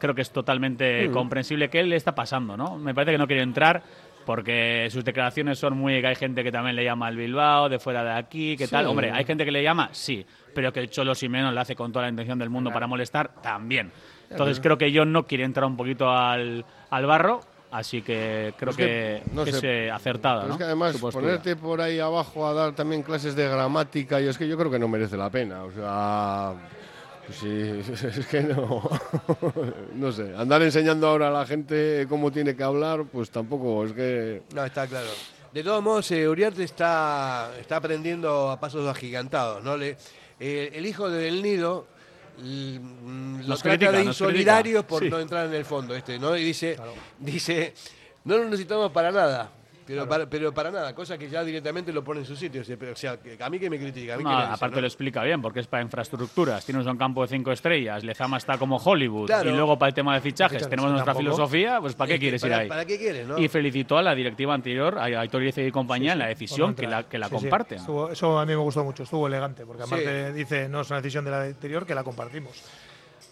creo 0.00 0.12
que 0.12 0.22
es 0.22 0.32
totalmente 0.32 1.08
comprensible 1.12 1.70
que 1.70 1.78
él 1.78 1.90
le 1.90 1.96
está 1.96 2.16
pasando, 2.16 2.56
¿no? 2.56 2.78
Me 2.78 2.94
parece 2.94 3.12
que 3.12 3.18
no 3.18 3.28
quiere 3.28 3.42
entrar 3.42 3.80
porque 4.26 4.88
sus 4.90 5.04
declaraciones 5.04 5.58
son 5.58 5.78
muy... 5.78 6.02
que 6.02 6.06
hay 6.08 6.14
gente 6.14 6.44
que 6.44 6.52
también 6.52 6.76
le 6.76 6.84
llama 6.84 7.06
al 7.06 7.16
Bilbao, 7.16 7.68
de 7.68 7.78
fuera 7.78 8.04
de 8.04 8.10
aquí, 8.10 8.58
¿qué 8.58 8.68
tal? 8.68 8.86
Hombre, 8.86 9.10
¿hay 9.10 9.24
gente 9.24 9.42
que 9.42 9.50
le 9.50 9.62
llama? 9.62 9.88
Sí, 9.92 10.26
pero 10.52 10.70
que 10.70 10.80
el 10.80 10.90
Cholo 10.90 11.14
Simeone 11.14 11.50
lo 11.50 11.60
hace 11.60 11.74
con 11.74 11.92
toda 11.92 12.06
la 12.06 12.10
intención 12.10 12.38
del 12.38 12.50
mundo 12.50 12.70
para 12.70 12.86
molestar, 12.86 13.40
también. 13.40 13.90
Entonces 14.30 14.60
creo 14.60 14.78
que 14.78 14.92
yo 14.92 15.04
no 15.04 15.26
quiere 15.26 15.44
entrar 15.44 15.66
un 15.66 15.76
poquito 15.76 16.10
al, 16.10 16.64
al 16.90 17.06
barro, 17.06 17.40
así 17.70 18.02
que 18.02 18.54
creo 18.58 18.70
Es 18.70 18.76
que, 18.76 18.84
que, 18.84 19.22
no 19.32 19.44
que 19.44 19.52
sé, 19.52 19.58
es 19.58 19.64
eh, 19.64 19.90
acertada, 19.90 20.42
Pero 20.42 20.48
¿no? 20.48 20.54
Es 20.54 20.58
que 20.58 20.64
además 20.64 20.96
ponerte 20.96 21.56
por 21.56 21.80
ahí 21.80 21.98
abajo 21.98 22.46
a 22.46 22.52
dar 22.52 22.74
también 22.74 23.02
clases 23.02 23.34
de 23.34 23.48
gramática, 23.48 24.20
y 24.20 24.26
es 24.28 24.36
que 24.36 24.46
yo 24.46 24.56
creo 24.58 24.70
que 24.70 24.78
no 24.78 24.88
merece 24.88 25.16
la 25.16 25.30
pena. 25.30 25.64
O 25.64 25.72
sea, 25.72 26.54
pues 27.26 27.38
sí, 27.38 27.94
es 28.20 28.26
que 28.26 28.42
no. 28.42 28.88
no 29.94 30.12
sé, 30.12 30.34
andar 30.36 30.62
enseñando 30.62 31.08
ahora 31.08 31.28
a 31.28 31.30
la 31.30 31.46
gente 31.46 32.06
cómo 32.08 32.30
tiene 32.30 32.54
que 32.54 32.62
hablar, 32.62 33.04
pues 33.10 33.30
tampoco, 33.30 33.84
es 33.84 33.92
que. 33.92 34.42
No, 34.54 34.64
está 34.64 34.86
claro. 34.86 35.08
De 35.52 35.64
todos 35.64 35.82
modos, 35.82 36.10
eh, 36.10 36.28
Uriarte 36.28 36.62
está, 36.62 37.50
está 37.58 37.76
aprendiendo 37.76 38.50
a 38.50 38.60
pasos 38.60 38.86
agigantados. 38.86 39.64
¿no? 39.64 39.76
Le, 39.76 39.96
eh, 40.38 40.70
el 40.74 40.86
hijo 40.86 41.08
del 41.08 41.42
nido 41.42 41.86
lo 42.42 43.48
Nos 43.48 43.62
trata 43.62 43.76
critica, 43.76 43.92
de 43.92 44.04
nos 44.04 44.06
insolidario 44.20 44.72
critica. 44.82 44.88
por 44.88 45.02
Sí. 45.02 45.10
no 45.10 45.18
entrar 45.20 45.46
en 45.46 45.54
el 45.54 45.64
fondo. 45.64 45.94
este 45.94 46.18
¿no? 46.18 46.36
Y 46.36 46.44
dice, 46.44 46.76
dice, 47.18 47.74
no 48.24 48.38
lo 48.38 48.44
necesitamos 48.44 48.92
para 48.92 49.10
nada. 49.10 49.50
Pero, 49.88 50.06
para, 50.08 50.28
pero 50.28 50.52
para 50.52 50.70
nada, 50.70 50.94
cosa 50.94 51.16
que 51.16 51.28
ya 51.30 51.42
directamente 51.42 51.92
lo 51.92 52.04
pone 52.04 52.20
en 52.20 52.26
su 52.26 52.36
sitio. 52.36 52.60
O 52.60 52.94
sea, 52.96 53.18
a 53.40 53.50
mí 53.50 53.58
que 53.58 53.70
me 53.70 53.78
critica, 53.78 54.14
a 54.14 54.16
mí 54.18 54.22
No, 54.22 54.30
que 54.30 54.36
me 54.36 54.42
dice, 54.42 54.54
aparte 54.54 54.74
¿no? 54.76 54.80
lo 54.82 54.86
explica 54.86 55.22
bien, 55.24 55.40
porque 55.40 55.60
es 55.60 55.66
para 55.66 55.82
infraestructuras. 55.82 56.64
Tienes 56.66 56.86
un 56.86 56.96
campo 56.98 57.22
de 57.22 57.28
cinco 57.28 57.50
estrellas, 57.52 58.04
Lezama 58.04 58.36
está 58.36 58.58
como 58.58 58.76
Hollywood. 58.76 59.26
Claro. 59.26 59.48
Y 59.50 59.52
luego 59.54 59.78
para 59.78 59.88
el 59.88 59.94
tema 59.94 60.14
de 60.14 60.20
fichajes 60.20 60.58
Fichajes, 60.58 60.68
tenemos 60.70 60.90
nuestra 60.92 61.14
tampoco. 61.14 61.34
filosofía, 61.36 61.80
pues 61.80 61.94
¿para 61.94 62.08
qué 62.08 62.14
Es 62.14 62.18
que 62.18 62.24
quieres 62.24 62.42
ir 62.44 62.50
para- 62.50 62.62
ahí? 62.62 62.68
¿Para 62.68 62.84
qué 62.84 62.98
quieres, 62.98 63.26
no? 63.26 63.38
Y 63.38 63.48
felicitó 63.48 63.96
a 63.98 64.02
la 64.02 64.14
directiva 64.14 64.54
anterior, 64.54 64.98
a 64.98 65.04
Aitor 65.04 65.42
y 65.42 65.70
compañía, 65.72 66.12
en 66.12 66.18
la 66.18 66.26
decisión 66.26 66.74
que 66.74 66.86
la, 66.86 67.04
que 67.08 67.16
la 67.18 67.28
Sí, 67.28 67.34
sí. 67.36 67.40
comparten. 67.42 67.78
Estuvo- 67.78 68.10
eso 68.10 68.38
a 68.38 68.44
mí 68.44 68.50
me 68.52 68.56
gustó 68.56 68.84
mucho, 68.84 69.02
estuvo 69.04 69.26
elegante, 69.26 69.64
porque 69.64 69.84
Sí. 69.84 69.88
aparte 69.88 70.32
dice, 70.34 70.68
no 70.68 70.82
es 70.82 70.90
una 70.90 71.00
decisión 71.00 71.24
de 71.24 71.30
la 71.30 71.42
anterior 71.44 71.86
que 71.86 71.94
la 71.94 72.04
compartimos. 72.04 72.62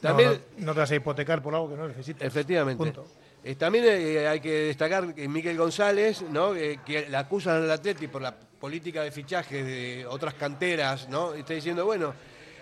No, 0.03 0.09
También- 0.09 0.41
no, 0.59 0.67
no 0.67 0.73
te 0.75 0.81
vas 0.81 0.91
a 0.91 0.95
hipotecar 0.95 1.43
por 1.43 1.55
algo 1.55 1.69
que 1.71 1.77
no 1.77 1.87
necesitas. 1.89 2.23
Efectivamente. 2.27 2.83
Punto. 2.83 3.07
Eh, 3.49 3.55
también 3.55 3.85
eh, 3.87 4.27
hay 4.27 4.41
que 4.41 4.51
destacar 4.51 5.15
que 5.15 5.29
Miguel 5.29 5.57
González, 5.57 6.23
¿no? 6.33 6.57
Eh, 6.57 6.81
que 6.85 7.09
la 7.09 7.21
acusan 7.21 7.63
al 7.63 7.71
Atleti 7.71 8.09
por 8.09 8.21
la 8.21 8.35
política 8.37 9.05
de 9.05 9.13
fichaje 9.13 9.63
de 9.63 10.05
otras 10.05 10.35
canteras, 10.35 11.09
¿no? 11.09 11.33
Está 11.33 11.55
diciendo, 11.55 11.85
bueno, 11.85 12.13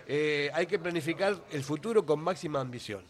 hay 0.07 0.67
que 0.67 0.79
planificar 0.79 1.37
el 1.53 1.65
futuro 1.65 2.05
con 2.05 2.21
máxima 2.21 2.61
ambición. 2.61 3.03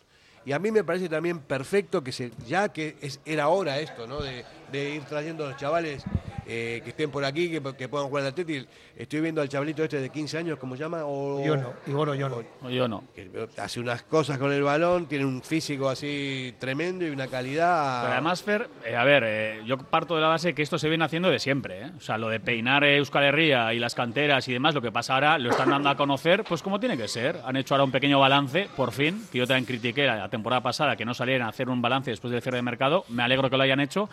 Y 0.44 0.52
a 0.52 0.60
mí 0.60 0.70
me 0.70 0.84
parece 0.84 1.08
también 1.08 1.40
perfecto 1.40 2.04
que 2.04 2.12
se, 2.12 2.30
ya 2.46 2.68
que 2.68 2.96
es, 3.00 3.18
era 3.24 3.48
hora 3.48 3.80
esto, 3.80 4.06
¿no? 4.06 4.20
De, 4.20 4.44
de 4.74 4.96
ir 4.96 5.02
trayendo 5.04 5.44
a 5.44 5.50
los 5.50 5.56
chavales 5.56 6.04
eh, 6.46 6.80
que 6.84 6.90
estén 6.90 7.10
por 7.10 7.24
aquí, 7.24 7.50
que, 7.50 7.62
que 7.74 7.88
puedan 7.88 8.08
jugar 8.08 8.24
al 8.24 8.30
Atleti. 8.30 8.66
Estoy 8.96 9.20
viendo 9.20 9.40
al 9.40 9.48
chavalito 9.48 9.82
este 9.82 10.00
de 10.00 10.10
15 10.10 10.38
años, 10.38 10.58
¿cómo 10.58 10.76
se 10.76 10.82
llama? 10.82 11.04
O, 11.04 11.42
Yo 11.42 11.56
no, 11.56 11.72
Igor 11.86 12.14
yo 12.16 12.28
no. 12.28 12.42
No, 12.60 12.70
yo 12.70 12.86
no. 12.86 13.04
que 13.14 13.30
hace 13.56 13.80
unas 13.80 14.02
cosas 14.02 14.36
con 14.36 14.52
el 14.52 14.62
balón, 14.62 15.06
tiene 15.06 15.24
un 15.24 15.42
físico 15.42 15.88
así 15.88 16.54
tremendo 16.58 17.06
y 17.06 17.10
una 17.10 17.28
calidad. 17.28 18.02
Pero 18.02 18.12
además, 18.12 18.42
Fer, 18.42 18.68
eh, 18.84 18.94
a 18.94 19.04
ver, 19.04 19.22
eh, 19.26 19.62
yo 19.64 19.78
parto 19.78 20.16
de 20.16 20.20
la 20.20 20.28
base 20.28 20.54
que 20.54 20.62
esto 20.62 20.78
se 20.78 20.88
viene 20.88 21.04
haciendo 21.04 21.30
de 21.30 21.38
siempre. 21.38 21.82
¿eh? 21.82 21.90
O 21.96 22.00
sea, 22.00 22.18
lo 22.18 22.28
de 22.28 22.40
peinar 22.40 22.84
eh, 22.84 22.98
Euskal 22.98 23.24
Herria 23.24 23.72
y 23.72 23.78
las 23.78 23.94
canteras 23.94 24.46
y 24.48 24.52
demás, 24.52 24.74
lo 24.74 24.82
que 24.82 24.92
pasa 24.92 25.14
ahora 25.14 25.38
lo 25.38 25.50
están 25.50 25.70
dando 25.70 25.88
a 25.88 25.96
conocer, 25.96 26.44
pues 26.44 26.62
como 26.62 26.78
tiene 26.78 26.96
que 26.98 27.08
ser. 27.08 27.40
Han 27.46 27.56
hecho 27.56 27.74
ahora 27.74 27.84
un 27.84 27.92
pequeño 27.92 28.20
balance, 28.20 28.68
por 28.76 28.92
fin, 28.92 29.26
que 29.32 29.38
yo 29.38 29.46
también 29.46 29.64
critiqué 29.64 30.04
la 30.06 30.28
temporada 30.28 30.62
pasada 30.62 30.94
que 30.96 31.04
no 31.04 31.14
salieran 31.14 31.46
a 31.46 31.50
hacer 31.50 31.70
un 31.70 31.80
balance 31.80 32.10
después 32.10 32.32
del 32.32 32.42
cierre 32.42 32.58
de 32.58 32.62
mercado. 32.62 33.04
Me 33.08 33.22
alegro 33.22 33.48
que 33.48 33.56
lo 33.56 33.62
hayan 33.62 33.80
hecho. 33.80 34.10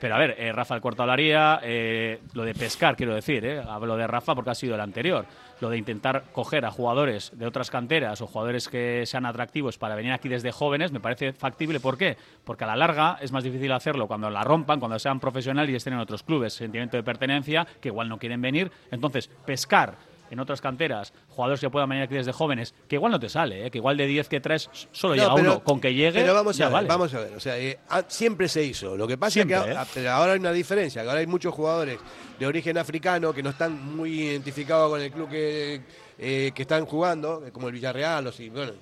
Pero 0.00 0.14
a 0.14 0.18
ver, 0.18 0.34
eh, 0.38 0.50
Rafa 0.50 0.74
el 0.74 0.80
Cuarto 0.80 1.02
hablaría, 1.02 1.60
eh, 1.62 2.20
lo 2.32 2.44
de 2.44 2.54
pescar, 2.54 2.96
quiero 2.96 3.14
decir, 3.14 3.44
eh, 3.44 3.60
hablo 3.60 3.96
de 3.96 4.06
Rafa 4.06 4.34
porque 4.34 4.50
ha 4.50 4.54
sido 4.54 4.74
el 4.74 4.80
anterior, 4.80 5.26
lo 5.60 5.68
de 5.68 5.76
intentar 5.76 6.24
coger 6.32 6.64
a 6.64 6.70
jugadores 6.70 7.32
de 7.34 7.46
otras 7.46 7.70
canteras 7.70 8.22
o 8.22 8.26
jugadores 8.26 8.68
que 8.68 9.04
sean 9.04 9.26
atractivos 9.26 9.76
para 9.76 9.94
venir 9.94 10.12
aquí 10.12 10.30
desde 10.30 10.52
jóvenes, 10.52 10.90
me 10.90 11.00
parece 11.00 11.34
factible. 11.34 11.80
¿Por 11.80 11.98
qué? 11.98 12.16
Porque 12.44 12.64
a 12.64 12.68
la 12.68 12.76
larga 12.76 13.18
es 13.20 13.30
más 13.30 13.44
difícil 13.44 13.70
hacerlo 13.72 14.08
cuando 14.08 14.30
la 14.30 14.42
rompan, 14.42 14.80
cuando 14.80 14.98
sean 14.98 15.20
profesionales 15.20 15.70
y 15.70 15.76
estén 15.76 15.92
en 15.92 15.98
otros 16.00 16.22
clubes, 16.22 16.54
sentimiento 16.54 16.96
de 16.96 17.02
pertenencia, 17.02 17.66
que 17.80 17.88
igual 17.88 18.08
no 18.08 18.18
quieren 18.18 18.40
venir. 18.40 18.72
Entonces, 18.90 19.28
pescar 19.44 20.09
en 20.30 20.40
otras 20.40 20.60
canteras, 20.60 21.12
jugadores 21.28 21.60
que 21.60 21.68
puedan 21.70 21.88
venir 21.88 22.04
aquí 22.04 22.14
desde 22.14 22.32
jóvenes, 22.32 22.74
que 22.88 22.96
igual 22.96 23.12
no 23.12 23.18
te 23.20 23.28
sale, 23.28 23.66
¿eh? 23.66 23.70
que 23.70 23.78
igual 23.78 23.96
de 23.96 24.06
10 24.06 24.28
que 24.28 24.40
traes 24.40 24.70
solo 24.92 25.14
No, 25.16 25.22
llega 25.22 25.34
pero- 25.34 25.50
uno, 25.54 25.64
con 25.64 25.80
que 25.80 25.92
llegue, 25.92 26.20
Pero 26.20 26.34
vamos 26.34 26.56
ya 26.56 26.66
a 26.66 26.68
ver, 26.68 26.74
vale. 26.74 26.88
vamos 26.88 27.14
a 27.14 27.20
ver. 27.20 27.34
O 27.34 27.40
sea, 27.40 27.58
eh, 27.58 27.78
ah, 27.88 28.02
siempre 28.06 28.48
se 28.48 28.62
hizo. 28.62 28.96
Lo 28.96 29.06
que 29.08 29.18
pasa 29.18 29.32
Siempre, 29.32 29.56
es 29.56 29.64
que 29.64 29.70
¿eh? 29.72 29.76
a- 29.76 29.86
pero 29.92 30.10
ahora 30.12 30.32
hay 30.32 30.38
una 30.38 30.52
diferencia. 30.52 31.02
que 31.02 31.08
Ahora 31.08 31.20
hay 31.20 31.26
muchos 31.26 31.52
jugadores 31.54 31.98
de 32.38 32.46
origen 32.46 32.78
africano 32.78 33.32
que 33.32 33.42
no 33.42 33.50
están 33.50 33.96
muy 33.96 34.20
identificados 34.22 34.90
con 34.90 35.00
el 35.00 35.10
club 35.10 35.28
que, 35.28 35.80
eh, 36.18 36.52
que 36.54 36.62
están 36.62 36.86
jugando, 36.86 37.42
como 37.52 37.66
el 37.68 37.74
Villarreal. 37.74 38.26
O 38.28 38.32
si, 38.32 38.48
bueno, 38.50 38.72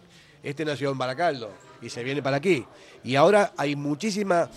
este 0.43 0.64
nació 0.64 0.90
en 0.90 0.99
Baracaldo 0.99 1.50
y 1.81 1.88
se 1.88 2.05
viene 2.05 2.23
para 2.23 2.37
aquí. 2.37 2.64
Y 3.05 3.14
ahora 3.17 3.52
hay 3.57 3.75
muchísima. 3.75 4.49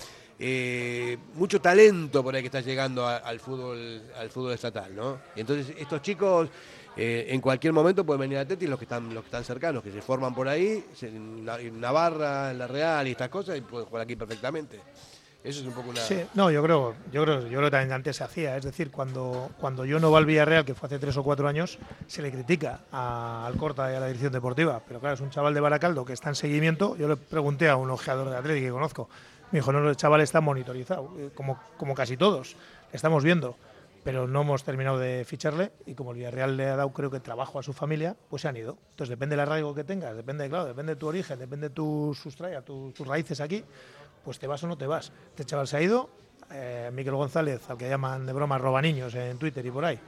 Eh, 0.44 1.18
mucho 1.36 1.62
talento 1.62 2.24
por 2.24 2.34
ahí 2.36 2.42
que 2.42 2.48
está 2.48 2.62
llegando 2.62 3.06
al 3.08 3.40
fútbol 3.40 4.02
al 4.18 4.30
fútbol 4.32 4.54
estatal, 4.54 4.96
¿no? 4.96 5.20
Entonces 5.36 5.76
estos 5.78 6.02
chicos 6.02 6.50
eh, 6.98 7.28
en 7.30 7.40
cualquier 7.42 7.74
momento 7.74 8.04
pueden 8.04 8.22
venir 8.22 8.40
a 8.40 8.46
Teti 8.46 8.66
los 8.66 8.80
que 8.80 8.86
están 8.86 9.14
los 9.14 9.24
que 9.24 9.28
están 9.28 9.44
cercanos, 9.44 9.84
que 9.84 9.92
se 9.92 10.02
forman 10.02 10.34
por 10.34 10.48
ahí, 10.48 10.84
en 11.04 11.46
Na- 11.46 11.60
en 11.60 11.80
Navarra, 11.80 12.50
en 12.52 12.58
la 12.58 12.66
Real 12.68 13.08
y 13.08 13.12
estas 13.12 13.30
cosas 13.30 13.56
y 13.56 13.62
pueden 13.62 13.86
jugar 13.88 14.02
aquí 14.04 14.16
perfectamente. 14.16 14.80
Eso 15.44 15.62
es 15.62 15.66
un 15.68 15.74
poco 15.74 15.90
una 15.90 16.00
Sí, 16.02 16.22
no, 16.36 16.52
yo 16.52 16.62
creo, 16.62 16.94
yo 17.12 17.24
creo, 17.24 17.42
yo 17.42 17.48
creo 17.58 17.64
que 17.64 17.72
también 17.72 17.94
antes 17.94 18.16
se 18.18 18.24
hacía. 18.24 18.58
Es 18.58 18.64
decir, 18.64 18.92
cuando, 18.92 19.50
cuando 19.60 19.86
yo 19.86 20.00
no 20.00 20.12
va 20.12 20.20
al 20.20 20.26
Villarreal, 20.28 20.66
que 20.66 20.76
fue 20.76 20.86
hace 20.86 21.00
tres 21.00 21.18
o 21.18 21.24
cuatro 21.24 21.48
años, 21.48 21.80
se 22.06 22.22
le 22.22 22.32
critica 22.32 22.82
a 22.92 23.48
Alcorta 23.48 23.92
y 23.92 23.96
a 23.96 24.00
la 24.00 24.06
dirección 24.06 24.32
deportiva. 24.34 24.82
Pero 24.88 25.00
claro, 25.00 25.16
es 25.16 25.22
un 25.22 25.32
chaval 25.32 25.56
de 25.56 25.60
Baracaldo 25.60 26.06
que 26.06 26.14
está 26.14 26.30
en 26.30 26.36
seguimiento. 26.36 26.96
Yo 26.96 27.08
le 27.08 27.16
pregunté 27.18 27.70
a 27.70 27.76
un 27.76 27.90
ojeador 27.90 28.30
de 28.30 28.38
Atlético 28.38 28.68
que 28.68 28.72
conozco. 28.72 29.10
Me 29.52 29.60
dijo, 29.60 29.72
no, 29.72 29.88
el 29.90 29.96
chaval 29.96 30.22
está 30.22 30.40
monitorizado, 30.42 31.12
eh, 31.18 31.30
como, 31.36 31.60
como 31.78 31.94
casi 31.94 32.18
todos. 32.18 32.56
Estamos 32.94 33.24
viendo. 33.24 33.56
Pero 34.04 34.28
no 34.28 34.42
hemos 34.42 34.64
terminado 34.64 34.98
de 34.98 35.24
ficharle 35.26 35.72
y 35.86 35.94
como 35.94 36.10
el 36.12 36.18
Villarreal 36.18 36.58
le 36.58 36.68
ha 36.70 36.76
dado, 36.76 36.90
creo 36.92 37.12
que, 37.12 37.20
trabajo 37.20 37.60
a 37.60 37.64
su 37.64 37.72
familia, 37.72 38.16
pues 38.32 38.42
se 38.42 38.48
han 38.48 38.58
ido. 38.58 38.78
Entonces 38.92 39.10
depende 39.10 39.34
del 39.34 39.42
arraigo 39.42 39.76
que 39.76 39.84
tengas, 39.84 40.16
depende, 40.16 40.50
claro, 40.50 40.66
depende 40.66 40.94
de 40.94 41.00
tu 41.00 41.08
origen, 41.08 41.38
depende 41.38 41.70
de 41.70 41.76
tu 41.76 42.18
sustraya, 42.20 42.64
tu- 42.64 42.92
tus 42.94 43.08
raíces 43.08 43.40
aquí, 43.42 43.64
pues 44.26 44.40
te 44.40 44.48
vas 44.48 44.64
o 44.64 44.68
no 44.68 44.76
te 44.76 44.88
vas. 44.88 45.12
Este 45.30 45.46
chaval 45.46 45.68
se 45.68 45.78
ha 45.78 45.82
ido, 45.84 46.10
eh, 46.52 46.90
Miquel 46.94 47.14
González, 47.14 47.70
al 47.70 47.78
que 47.78 47.88
llaman 47.90 48.26
de 48.26 48.34
broma 48.34 48.58
roba 48.58 48.82
niños 48.82 49.14
en 49.14 49.38
Twitter 49.38 49.64
y 49.64 49.70
por 49.70 49.86
ahí, 49.86 50.00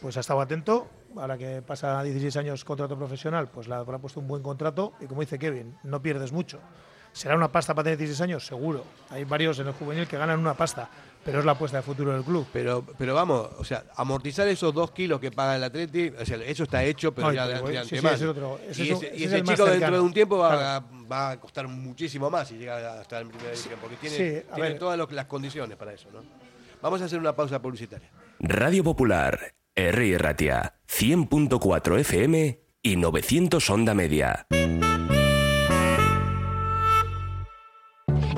pues 0.00 0.16
ha 0.16 0.20
estado 0.20 0.40
atento. 0.40 0.86
Ahora 1.14 1.36
que 1.36 1.60
pasa 1.60 2.02
16 2.02 2.36
años 2.38 2.64
contrato 2.64 2.96
profesional, 2.96 3.48
pues 3.48 3.68
le 3.68 3.74
habrá 3.74 3.98
puesto 3.98 4.18
un 4.18 4.28
buen 4.28 4.42
contrato 4.42 4.94
y 4.98 5.04
como 5.06 5.20
dice 5.20 5.38
Kevin, 5.38 5.76
no 5.82 6.00
pierdes 6.00 6.32
mucho. 6.32 6.58
¿Será 7.16 7.34
una 7.34 7.48
pasta 7.50 7.74
para 7.74 7.84
tener 7.84 7.98
16 7.98 8.20
años? 8.20 8.46
Seguro. 8.46 8.84
Hay 9.08 9.24
varios 9.24 9.58
en 9.58 9.68
el 9.68 9.72
juvenil 9.72 10.06
que 10.06 10.18
ganan 10.18 10.38
una 10.38 10.52
pasta, 10.52 10.86
pero 11.24 11.38
es 11.38 11.46
la 11.46 11.52
apuesta 11.52 11.78
de 11.78 11.82
futuro 11.82 12.12
del 12.12 12.22
club. 12.22 12.46
Pero, 12.52 12.84
pero 12.98 13.14
vamos, 13.14 13.48
o 13.58 13.64
sea, 13.64 13.84
amortizar 13.96 14.46
esos 14.48 14.74
dos 14.74 14.90
kilos 14.90 15.18
que 15.18 15.30
paga 15.30 15.56
el 15.56 15.64
Atleti, 15.64 16.08
o 16.08 16.26
sea, 16.26 16.36
eso 16.44 16.64
está 16.64 16.84
hecho, 16.84 17.12
pero 17.14 17.28
No, 17.28 17.32
ya 17.32 17.48
de, 17.48 17.54
de 17.54 17.60
sí, 17.60 17.66
sí, 17.72 17.76
antemano. 17.96 18.14
ese 18.16 18.24
es 18.24 18.30
otro- 18.30 18.60
ese 18.68 18.84
y 18.84 18.90
es- 18.90 19.02
ese, 19.02 19.16
y 19.16 19.24
el 19.24 19.44
chico 19.44 19.64
dentro 19.64 19.94
de 19.94 20.00
un 20.00 20.12
tiempo 20.12 20.36
va, 20.36 20.50
Claro. 20.58 20.86
va 21.10 21.30
a 21.30 21.40
costar 21.40 21.66
muchísimo 21.68 22.28
más 22.28 22.48
si 22.48 22.58
llega 22.58 22.76
a 22.98 23.00
estar 23.00 23.22
en 23.22 23.28
primera 23.28 23.50
división, 23.50 23.78
porque 23.80 23.96
tiene, 23.96 24.16
Sí, 24.42 24.78
todas 24.78 24.98
los- 24.98 25.10
las 25.10 25.24
condiciones 25.24 25.74
para 25.78 25.94
eso, 25.94 26.10
¿no? 26.12 26.20
Vamos 26.82 27.00
a 27.00 27.06
hacer 27.06 27.18
una 27.18 27.34
pausa 27.34 27.62
publicitaria. 27.62 28.10
Radio 28.40 28.84
Popular, 28.84 29.54
Herri 29.74 30.18
Ratia, 30.18 30.74
100.4 30.86 31.96
FM 31.96 32.60
y 32.82 32.96
900 32.96 33.70
Onda 33.70 33.94
Media. 33.94 34.46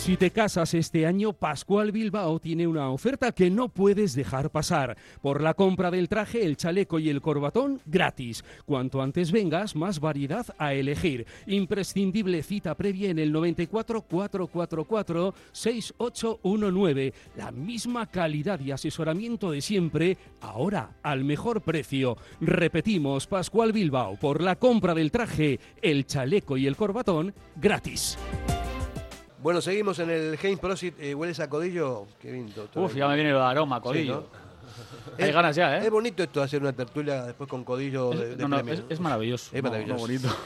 Si 0.00 0.16
te 0.16 0.30
casas 0.30 0.72
este 0.72 1.04
año, 1.04 1.34
Pascual 1.34 1.92
Bilbao 1.92 2.40
tiene 2.40 2.66
una 2.66 2.88
oferta 2.88 3.32
que 3.32 3.50
no 3.50 3.68
puedes 3.68 4.14
dejar 4.14 4.48
pasar. 4.48 4.96
Por 5.20 5.42
la 5.42 5.52
compra 5.52 5.90
del 5.90 6.08
traje, 6.08 6.46
el 6.46 6.56
chaleco 6.56 6.98
y 6.98 7.10
el 7.10 7.20
corbatón, 7.20 7.82
gratis. 7.84 8.42
Cuanto 8.64 9.02
antes 9.02 9.30
vengas, 9.30 9.76
más 9.76 10.00
variedad 10.00 10.46
a 10.56 10.72
elegir. 10.72 11.26
Imprescindible 11.46 12.42
cita 12.42 12.74
previa 12.76 13.10
en 13.10 13.18
el 13.18 13.30
94 13.30 14.00
444 14.00 15.34
6819. 15.52 17.12
La 17.36 17.52
misma 17.52 18.06
calidad 18.06 18.58
y 18.58 18.70
asesoramiento 18.70 19.50
de 19.50 19.60
siempre, 19.60 20.16
ahora 20.40 20.96
al 21.02 21.24
mejor 21.24 21.60
precio. 21.60 22.16
Repetimos, 22.40 23.26
Pascual 23.26 23.72
Bilbao, 23.72 24.16
por 24.16 24.40
la 24.40 24.56
compra 24.56 24.94
del 24.94 25.10
traje, 25.10 25.60
el 25.82 26.06
chaleco 26.06 26.56
y 26.56 26.66
el 26.66 26.76
corbatón, 26.76 27.34
gratis. 27.56 28.16
Bueno, 29.42 29.60
seguimos 29.60 29.98
en 30.00 30.10
el 30.10 30.36
James 30.36 30.58
Prosit. 30.58 30.94
Eh, 31.00 31.14
¿Hueles 31.14 31.40
a 31.40 31.48
codillo? 31.48 32.06
Qué 32.20 32.30
doctor. 32.54 32.84
Uf, 32.84 32.94
ya 32.94 33.08
me 33.08 33.14
viene 33.14 33.30
el 33.30 33.36
aroma, 33.36 33.80
codillo. 33.80 34.26
Sí, 35.16 35.22
Hay 35.24 35.32
ganas 35.32 35.56
ya, 35.56 35.78
¿eh? 35.78 35.84
Es 35.84 35.90
bonito 35.90 36.22
esto 36.22 36.40
de 36.40 36.44
hacer 36.46 36.60
una 36.60 36.72
tertulia 36.72 37.24
después 37.24 37.48
con 37.48 37.64
codillo 37.64 38.12
Es- 38.12 38.18
de 38.18 38.36
no, 38.36 38.48
no, 38.48 38.56
premio, 38.56 38.74
es, 38.74 38.80
¿no? 38.80 38.86
es 38.90 39.00
maravilloso. 39.00 39.50
Es 39.56 39.62
muy- 39.62 39.70
maravilloso. 39.70 40.00
bonito. 40.00 40.28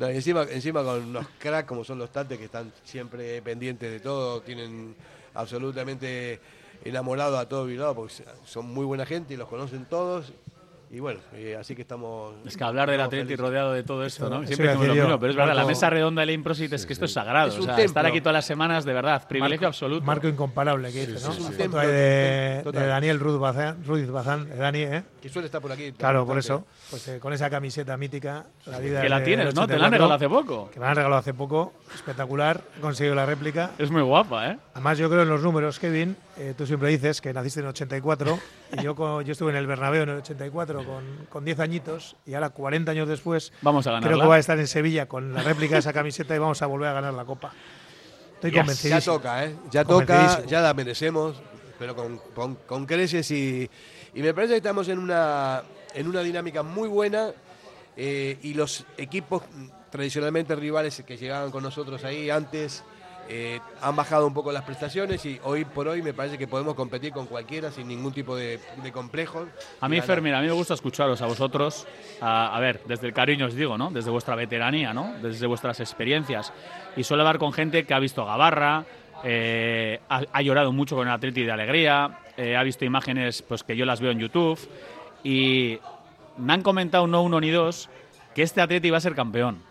Y 0.00 0.04
encima, 0.04 0.42
encima 0.50 0.82
con 0.82 1.02
unos 1.02 1.26
cracks 1.38 1.66
como 1.68 1.82
son 1.84 1.98
los 1.98 2.10
Tates 2.10 2.36
que 2.38 2.44
están 2.44 2.72
siempre 2.82 3.40
pendientes 3.42 3.90
de 3.90 4.00
todo, 4.00 4.40
tienen 4.42 4.94
absolutamente 5.34 6.40
enamorado 6.84 7.38
a 7.38 7.48
todo 7.48 7.64
Bilbao 7.64 7.94
porque 7.94 8.12
son 8.44 8.66
muy 8.66 8.84
buena 8.84 9.06
gente 9.06 9.34
y 9.34 9.36
los 9.36 9.48
conocen 9.48 9.86
todos 9.86 10.32
Y 10.94 11.00
bueno, 11.00 11.18
eh, 11.32 11.56
así 11.58 11.74
que 11.74 11.82
estamos. 11.82 12.34
Es 12.46 12.56
que 12.56 12.62
hablar 12.62 12.88
del 12.88 13.00
Atleti 13.00 13.34
rodeado 13.34 13.72
de 13.72 13.82
todo 13.82 14.04
esto, 14.04 14.30
¿no? 14.30 14.46
Siempre 14.46 14.68
decimos 14.68 14.86
lo 14.86 14.94
mismo, 14.94 15.18
pero 15.18 15.30
es 15.32 15.36
verdad, 15.36 15.56
la 15.56 15.64
mesa 15.64 15.90
redonda 15.90 16.20
del 16.20 16.30
Improsit 16.30 16.72
es 16.72 16.86
que 16.86 16.92
esto 16.92 17.06
es 17.06 17.12
sagrado. 17.12 17.48
Es 17.48 17.54
o 17.54 17.58
un 17.58 17.64
sea, 17.64 17.74
templo. 17.74 17.86
estar 17.86 18.06
aquí 18.06 18.20
todas 18.20 18.34
las 18.34 18.44
semanas, 18.44 18.84
de 18.84 18.92
verdad, 18.92 19.26
privilegio 19.26 19.66
absoluto. 19.66 20.04
Marco 20.06 20.28
incomparable 20.28 20.92
que 20.92 21.04
dice, 21.04 21.18
Sí, 21.18 21.26
¿no? 21.26 21.32
sí. 21.32 21.42
foto 21.42 21.56
Templo, 21.56 21.80
ahí 21.80 21.88
de, 21.88 22.62
de 22.72 22.86
Daniel 22.86 23.18
Ruiz 23.18 23.38
Bazán, 23.40 23.84
Ruiz 23.84 24.08
Bazán, 24.08 24.48
de 24.48 24.54
Dani, 24.56 24.78
¿eh? 24.82 25.02
Que 25.20 25.28
suele 25.28 25.46
estar 25.46 25.60
por 25.60 25.72
aquí. 25.72 25.90
Claro, 25.90 26.24
por 26.24 26.38
eso. 26.38 26.64
Pues 26.90 27.08
eh, 27.08 27.18
con 27.18 27.32
esa 27.32 27.50
camiseta 27.50 27.96
mítica, 27.96 28.44
la 28.66 28.78
vida 28.78 29.02
que 29.02 29.08
la 29.08 29.18
de- 29.18 29.24
tienes, 29.24 29.54
¿no? 29.54 29.66
Te 29.66 29.76
la 29.76 29.86
han 29.86 29.94
84, 29.94 29.98
regalado 29.98 30.14
hace 30.14 30.28
poco. 30.28 30.70
Que 30.70 30.78
me 30.78 30.84
la 30.84 30.90
han 30.90 30.96
regalado 30.96 31.18
hace 31.18 31.34
poco, 31.34 31.72
espectacular. 31.92 32.60
He 32.78 32.80
conseguido 32.80 33.16
la 33.16 33.26
réplica. 33.26 33.72
Es 33.78 33.90
muy 33.90 34.02
guapa, 34.02 34.50
¿eh? 34.50 34.58
Además, 34.74 34.96
yo 34.98 35.10
creo 35.10 35.22
en 35.22 35.28
los 35.28 35.42
números, 35.42 35.80
Kevin. 35.80 36.16
eh, 36.36 36.54
tú 36.56 36.66
siempre 36.66 36.88
dices 36.90 37.20
que 37.20 37.32
naciste 37.32 37.58
en 37.60 37.66
el 37.66 37.70
84 37.70 38.38
y 38.78 38.82
yo, 38.82 39.22
yo 39.22 39.32
estuve 39.32 39.50
en 39.50 39.56
el 39.56 39.66
Bernabéu 39.66 40.02
en 40.02 40.08
el 40.10 40.16
84 40.18 40.83
con, 40.86 41.26
con 41.28 41.44
10 41.44 41.60
añitos 41.60 42.16
y 42.26 42.34
ahora 42.34 42.50
40 42.50 42.90
años 42.92 43.08
después 43.08 43.52
Vamos 43.62 43.86
a 43.86 44.00
creo 44.00 44.18
que 44.20 44.26
voy 44.26 44.36
a 44.36 44.40
estar 44.40 44.58
en 44.58 44.66
Sevilla 44.66 45.06
con 45.06 45.32
la 45.32 45.42
réplica 45.42 45.74
de 45.74 45.80
esa 45.80 45.92
camiseta 45.92 46.34
y 46.34 46.38
vamos 46.38 46.60
a 46.62 46.66
volver 46.66 46.88
a 46.88 46.92
ganar 46.94 47.14
la 47.14 47.24
Copa. 47.24 47.52
Estoy 48.34 48.50
Yes. 48.50 48.82
Ya 48.82 49.00
toca, 49.00 49.44
¿eh? 49.44 49.56
Ya 49.70 49.84
toca, 49.84 50.44
ya 50.46 50.60
la 50.60 50.74
merecemos, 50.74 51.40
pero 51.78 51.94
con, 51.96 52.18
con- 52.34 52.54
con 52.66 52.86
creces 52.86 53.30
y, 53.30 53.68
y 54.14 54.22
me 54.22 54.34
parece 54.34 54.52
que 54.52 54.58
estamos 54.58 54.88
en 54.88 54.98
una, 54.98 55.62
en 55.94 56.06
una 56.08 56.20
dinámica 56.20 56.62
muy 56.62 56.88
buena 56.88 57.30
eh, 57.96 58.38
y 58.42 58.54
los 58.54 58.84
equipos 58.98 59.42
tradicionalmente 59.90 60.54
rivales 60.56 61.02
que 61.06 61.16
llegaban 61.16 61.50
con 61.50 61.62
nosotros 61.62 62.02
ahí 62.04 62.28
antes 62.28 62.82
eh, 63.28 63.60
han 63.80 63.96
bajado 63.96 64.26
un 64.26 64.34
poco 64.34 64.52
las 64.52 64.64
prestaciones 64.64 65.24
y 65.24 65.40
hoy 65.44 65.64
por 65.64 65.88
hoy 65.88 66.02
me 66.02 66.12
parece 66.12 66.38
que 66.38 66.46
podemos 66.46 66.74
competir 66.74 67.12
con 67.12 67.26
cualquiera 67.26 67.70
sin 67.70 67.88
ningún 67.88 68.12
tipo 68.12 68.36
de, 68.36 68.60
de 68.82 68.92
complejo. 68.92 69.46
A 69.80 69.88
mí. 69.88 70.00
Fer, 70.00 70.20
mira, 70.20 70.38
a 70.38 70.42
mí 70.42 70.46
me 70.46 70.52
gusta 70.52 70.74
escucharos 70.74 71.20
a 71.22 71.26
vosotros. 71.26 71.86
A, 72.20 72.56
a 72.56 72.60
ver, 72.60 72.82
desde 72.86 73.06
el 73.06 73.12
cariño 73.12 73.46
os 73.46 73.54
digo, 73.54 73.78
¿no? 73.78 73.90
Desde 73.90 74.10
vuestra 74.10 74.34
veteranía, 74.34 74.92
¿no? 74.92 75.14
Desde 75.22 75.46
vuestras 75.46 75.80
experiencias. 75.80 76.52
Y 76.96 77.04
suelo 77.04 77.22
hablar 77.22 77.38
con 77.38 77.52
gente 77.52 77.84
que 77.84 77.94
ha 77.94 77.98
visto 77.98 78.24
Gabarra, 78.24 78.84
eh, 79.24 80.00
ha, 80.08 80.22
ha 80.32 80.42
llorado 80.42 80.72
mucho 80.72 80.96
con 80.96 81.08
el 81.08 81.14
Atleti 81.14 81.42
de 81.44 81.52
alegría, 81.52 82.18
eh, 82.36 82.56
ha 82.56 82.62
visto 82.62 82.84
imágenes 82.84 83.42
pues 83.42 83.62
que 83.62 83.76
yo 83.76 83.86
las 83.86 84.00
veo 84.00 84.10
en 84.10 84.18
YouTube. 84.18 84.58
Y 85.22 85.78
me 86.36 86.52
han 86.52 86.62
comentado 86.62 87.06
no 87.06 87.22
uno 87.22 87.40
ni 87.40 87.50
dos 87.50 87.88
que 88.34 88.42
este 88.42 88.60
Atleti 88.60 88.90
va 88.90 88.98
a 88.98 89.00
ser 89.00 89.14
campeón. 89.14 89.62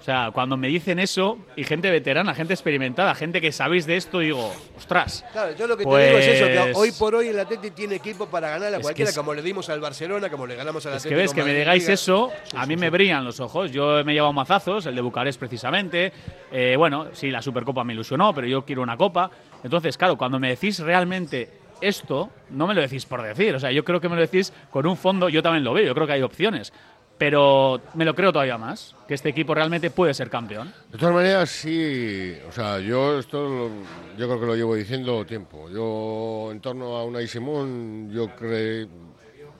O 0.00 0.02
sea, 0.02 0.30
cuando 0.32 0.56
me 0.56 0.68
dicen 0.68 0.98
eso, 0.98 1.36
y 1.56 1.64
gente 1.64 1.90
veterana, 1.90 2.34
gente 2.34 2.54
experimentada, 2.54 3.14
gente 3.14 3.38
que 3.42 3.52
sabéis 3.52 3.84
de 3.84 3.96
esto, 3.98 4.20
digo, 4.20 4.50
ostras, 4.74 5.22
Claro, 5.30 5.54
yo 5.54 5.66
lo 5.66 5.76
que 5.76 5.84
te 5.84 5.90
digo 5.90 5.98
es 6.18 6.26
eso, 6.26 6.46
que 6.46 6.58
Pues- 6.72 6.76
hoy 6.78 6.92
por 6.98 7.14
hoy 7.14 7.28
el 7.28 7.38
Atleti 7.38 7.70
tiene 7.72 7.96
equipo 7.96 8.26
para 8.26 8.48
ganar 8.48 8.72
a 8.72 8.76
Es 8.78 8.82
cualquiera, 8.82 9.10
es- 9.10 9.16
como 9.16 9.34
le 9.34 9.42
dimos 9.42 9.68
al 9.68 9.78
Barcelona, 9.80 10.30
como 10.30 10.46
le 10.46 10.56
ganamos 10.56 10.86
al 10.86 10.94
Es 10.94 11.04
que 11.04 11.14
ves 11.14 11.34
que 11.34 11.44
me 11.44 11.52
digáis 11.52 11.82
Liga. 11.82 11.92
eso, 11.94 12.32
a 12.56 12.64
mí 12.64 12.76
me 12.76 12.88
brillan 12.88 13.24
los 13.26 13.40
ojos. 13.40 13.70
Yo 13.72 14.02
me 14.02 14.12
he 14.12 14.14
llevado 14.14 14.32
mazazos, 14.32 14.86
el 14.86 14.94
de 14.94 15.02
Bucarest 15.02 15.38
precisamente. 15.38 16.12
Eh, 16.50 16.76
bueno, 16.78 17.08
sí, 17.12 17.30
la 17.30 17.42
Supercopa 17.42 17.84
me 17.84 17.92
ilusionó, 17.92 18.32
pero 18.34 18.46
yo 18.46 18.64
quiero 18.64 18.80
una 18.82 18.96
copa. 18.96 19.30
Entonces, 19.62 19.98
claro, 19.98 20.16
cuando 20.16 20.40
me 20.40 20.48
decís 20.48 20.78
realmente 20.78 21.50
esto, 21.82 22.30
no 22.50 22.66
me 22.66 22.72
lo 22.74 22.80
decís 22.80 23.04
por 23.04 23.20
decir. 23.22 23.54
O 23.54 23.60
sea, 23.60 23.70
yo 23.70 23.84
creo 23.84 24.00
que 24.00 24.08
me 24.08 24.14
lo 24.16 24.22
decís 24.22 24.50
con 24.70 24.86
un 24.86 24.96
fondo, 24.96 25.28
yo 25.28 25.42
también 25.42 25.62
lo 25.62 25.74
veo, 25.74 25.84
yo 25.84 25.94
creo 25.94 26.06
que 26.06 26.14
hay 26.14 26.22
opciones. 26.22 26.72
Pero 27.20 27.82
me 27.92 28.06
lo 28.06 28.14
creo 28.14 28.32
todavía 28.32 28.56
más, 28.56 28.96
que 29.06 29.12
este 29.12 29.28
equipo 29.28 29.54
realmente 29.54 29.90
puede 29.90 30.14
ser 30.14 30.30
campeón. 30.30 30.72
De 30.90 30.96
todas 30.96 31.14
maneras, 31.14 31.50
sí, 31.50 32.34
o 32.48 32.50
sea, 32.50 32.78
yo 32.80 33.18
esto 33.18 33.46
lo- 33.46 33.68
yo 34.16 34.26
creo 34.26 34.40
que 34.40 34.46
lo 34.46 34.56
llevo 34.56 34.74
diciendo 34.74 35.26
tiempo. 35.26 35.68
Yo, 35.68 36.48
en 36.50 36.60
torno 36.62 36.96
a 36.96 37.04
Unai 37.04 37.28
Simón, 37.28 38.08
yo 38.10 38.26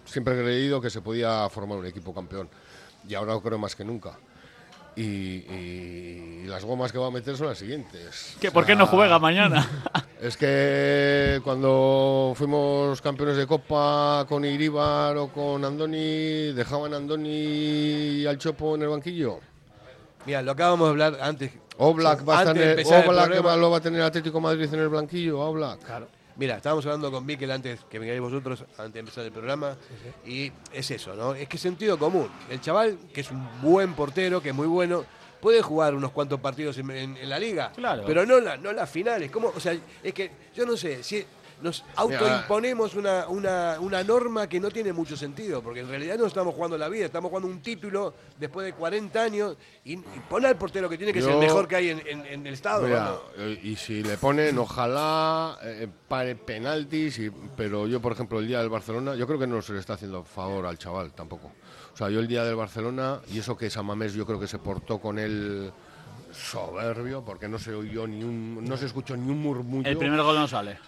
siempre 0.07 0.40
he 0.40 0.43
creído 0.43 0.81
que 0.81 0.88
se 0.88 1.02
podía 1.02 1.47
formar 1.50 1.76
un 1.76 1.85
equipo 1.85 2.14
campeón. 2.14 2.49
Y 3.07 3.14
ahora 3.14 3.35
lo 3.35 3.43
creo 3.43 3.59
más 3.59 3.76
que 3.76 3.85
nunca. 3.85 4.19
Y, 5.02 6.42
y 6.42 6.45
las 6.47 6.64
gomas 6.64 6.92
que 6.92 6.99
va 6.99 7.07
a 7.07 7.11
meter 7.11 7.37
son 7.37 7.47
las 7.47 7.59
siguientes. 7.59 8.37
¿Que 8.40 8.49
O 8.49 8.52
¿Por 8.52 8.66
qué 8.66 8.75
no 8.75 8.85
sea, 8.87 8.95
juega 8.97 9.19
mañana? 9.19 9.69
Es 10.21 10.37
que 10.37 11.40
cuando 11.42 12.35
fuimos 12.37 13.00
campeones 13.00 13.38
de 13.38 13.47
Copa 13.47 14.26
con 14.28 14.45
Iríbar 14.45 15.16
o 15.16 15.28
con 15.28 15.64
Andoni, 15.64 16.52
dejaban 16.52 16.92
a 16.92 16.99
Andoni 16.99 17.30
y 17.30 18.26
al 18.26 18.37
Chopo 18.37 18.75
en 18.75 18.83
el 18.83 18.88
banquillo. 18.88 19.40
Mira, 20.26 20.42
lo 20.42 20.52
acabamos 20.52 20.88
de 20.88 20.90
hablar 20.90 21.19
antes. 21.23 21.52
Oblak 21.78 22.28
va 22.28 22.40
a 22.40 22.45
tener, 22.52 22.80
Oblak 22.87 23.07
programa. 23.07 23.40
va- 23.49 23.57
lo 23.57 23.71
va 23.71 23.78
a 23.78 23.80
tener 23.80 24.02
Atlético 24.02 24.38
Madrid 24.42 24.69
en 24.71 24.80
el 24.80 24.90
blanquillo, 24.90 25.40
Oblak. 25.40 25.80
Mira, 26.40 26.56
estábamos 26.56 26.87
hablando 26.87 27.12
con 27.12 27.26
Miquel 27.26 27.50
antes 27.50 27.80
que 27.90 27.99
vengáis 27.99 28.18
vosotros, 28.18 28.64
antes 28.78 28.94
de 28.94 29.00
empezar 29.00 29.25
el 29.26 29.30
programa, 29.30 29.76
y 30.26 30.50
es 30.73 30.90
eso, 30.90 31.14
¿no? 31.14 31.35
Es 31.35 31.47
que 31.50 31.59
sentido 31.59 31.99
común. 31.99 32.28
El 32.49 32.62
chaval, 32.62 32.97
que 33.12 33.20
es 33.20 33.30
un 33.30 33.47
buen 33.61 33.92
portero, 33.92 34.40
que 34.40 34.49
es 34.49 34.54
muy 34.54 34.66
bueno, 34.66 35.04
puede 35.38 35.61
jugar 35.61 35.94
unos 35.94 36.12
cuantos 36.12 36.40
partidos 36.40 36.78
en, 36.78 36.90
en- 36.92 37.16
en 37.18 37.28
la 37.28 37.38
liga, 37.38 37.73
Claro. 37.76 38.04
pero 38.06 38.25
no, 38.25 38.40
la, 38.40 38.56
no 38.56 38.73
las 38.73 38.88
finales. 38.88 39.30
¿Cómo? 39.30 39.52
O 39.54 39.61
sea, 39.61 39.76
es 40.02 40.14
que 40.14 40.30
yo 40.56 40.64
no 40.64 40.78
sé, 40.78 41.02
si 41.04 41.23
nos 41.62 41.85
autoimponemos 41.97 42.95
una, 42.95 43.29
una, 43.29 43.76
una 43.81 44.02
norma 44.05 44.49
que 44.49 44.59
no 44.61 44.71
tiene 44.71 44.93
mucho 44.93 45.17
sentido, 45.17 45.62
porque 45.62 45.81
en 45.81 45.88
realidad 45.88 46.17
no 46.19 46.26
estamos 46.26 46.55
jugando 46.55 46.76
la 46.79 46.88
vida, 46.88 47.07
estamos 47.07 47.29
jugando 47.31 47.49
un 47.49 47.61
título 47.62 48.14
después 48.38 48.67
de 48.67 48.73
40 48.73 49.23
años, 49.23 49.57
y, 49.85 49.95
y 49.95 50.02
pon 50.29 50.45
al 50.47 50.57
portero 50.57 50.88
que 50.88 50.97
tiene 50.97 51.12
que 51.12 51.21
ser 51.21 51.33
el 51.33 51.38
mejor 51.38 51.69
que 51.69 51.76
hay 51.76 51.90
en, 51.90 52.03
en- 52.07 52.27
en 52.27 52.46
el 52.46 52.55
estado. 52.55 52.87
Mira, 52.87 53.14
eh, 53.37 53.61
y 53.62 53.77
si 53.77 54.03
le 54.03 54.16
ponen, 54.16 54.57
ojalá 54.59 55.59
eh, 55.62 55.88
pare 56.09 56.35
penaltis, 56.37 57.18
y- 57.18 57.31
pero 57.57 57.87
yo, 57.87 58.01
por 58.01 58.12
ejemplo, 58.12 58.38
el 58.40 58.46
día 58.49 58.61
del 58.61 58.68
Barcelona, 58.70 59.14
yo 59.14 59.27
creo 59.27 59.38
que 59.38 59.46
no 59.46 59.61
se 59.62 59.73
le 59.73 59.81
está 59.81 59.94
haciendo 59.94 60.25
favor 60.25 60.66
al 60.66 60.79
chaval 60.79 61.12
tampoco. 61.12 61.53
O 61.92 61.96
sea, 61.96 62.09
yo 62.09 62.20
el 62.20 62.29
día 62.29 62.44
del 62.44 62.57
Barcelona, 62.57 63.20
y 63.33 63.38
eso 63.38 63.57
que 63.57 63.68
Samamés 63.68 64.14
yo 64.14 64.25
creo 64.25 64.40
que 64.40 64.46
se 64.46 64.59
portó 64.59 64.99
con 65.01 65.18
él 65.18 65.73
soberbio, 66.33 67.23
porque 67.25 67.49
no 67.49 67.59
se 67.59 67.75
oyó 67.75 68.07
ni 68.07 68.23
un, 68.23 68.64
no 68.64 68.77
se 68.77 68.87
escuchó 68.87 69.16
ni 69.16 69.31
un 69.31 69.40
murmullo. 69.43 69.88
El 69.88 69.97
primer 69.97 70.21
gol 70.23 70.37
no 70.37 70.49
sale. 70.49 70.79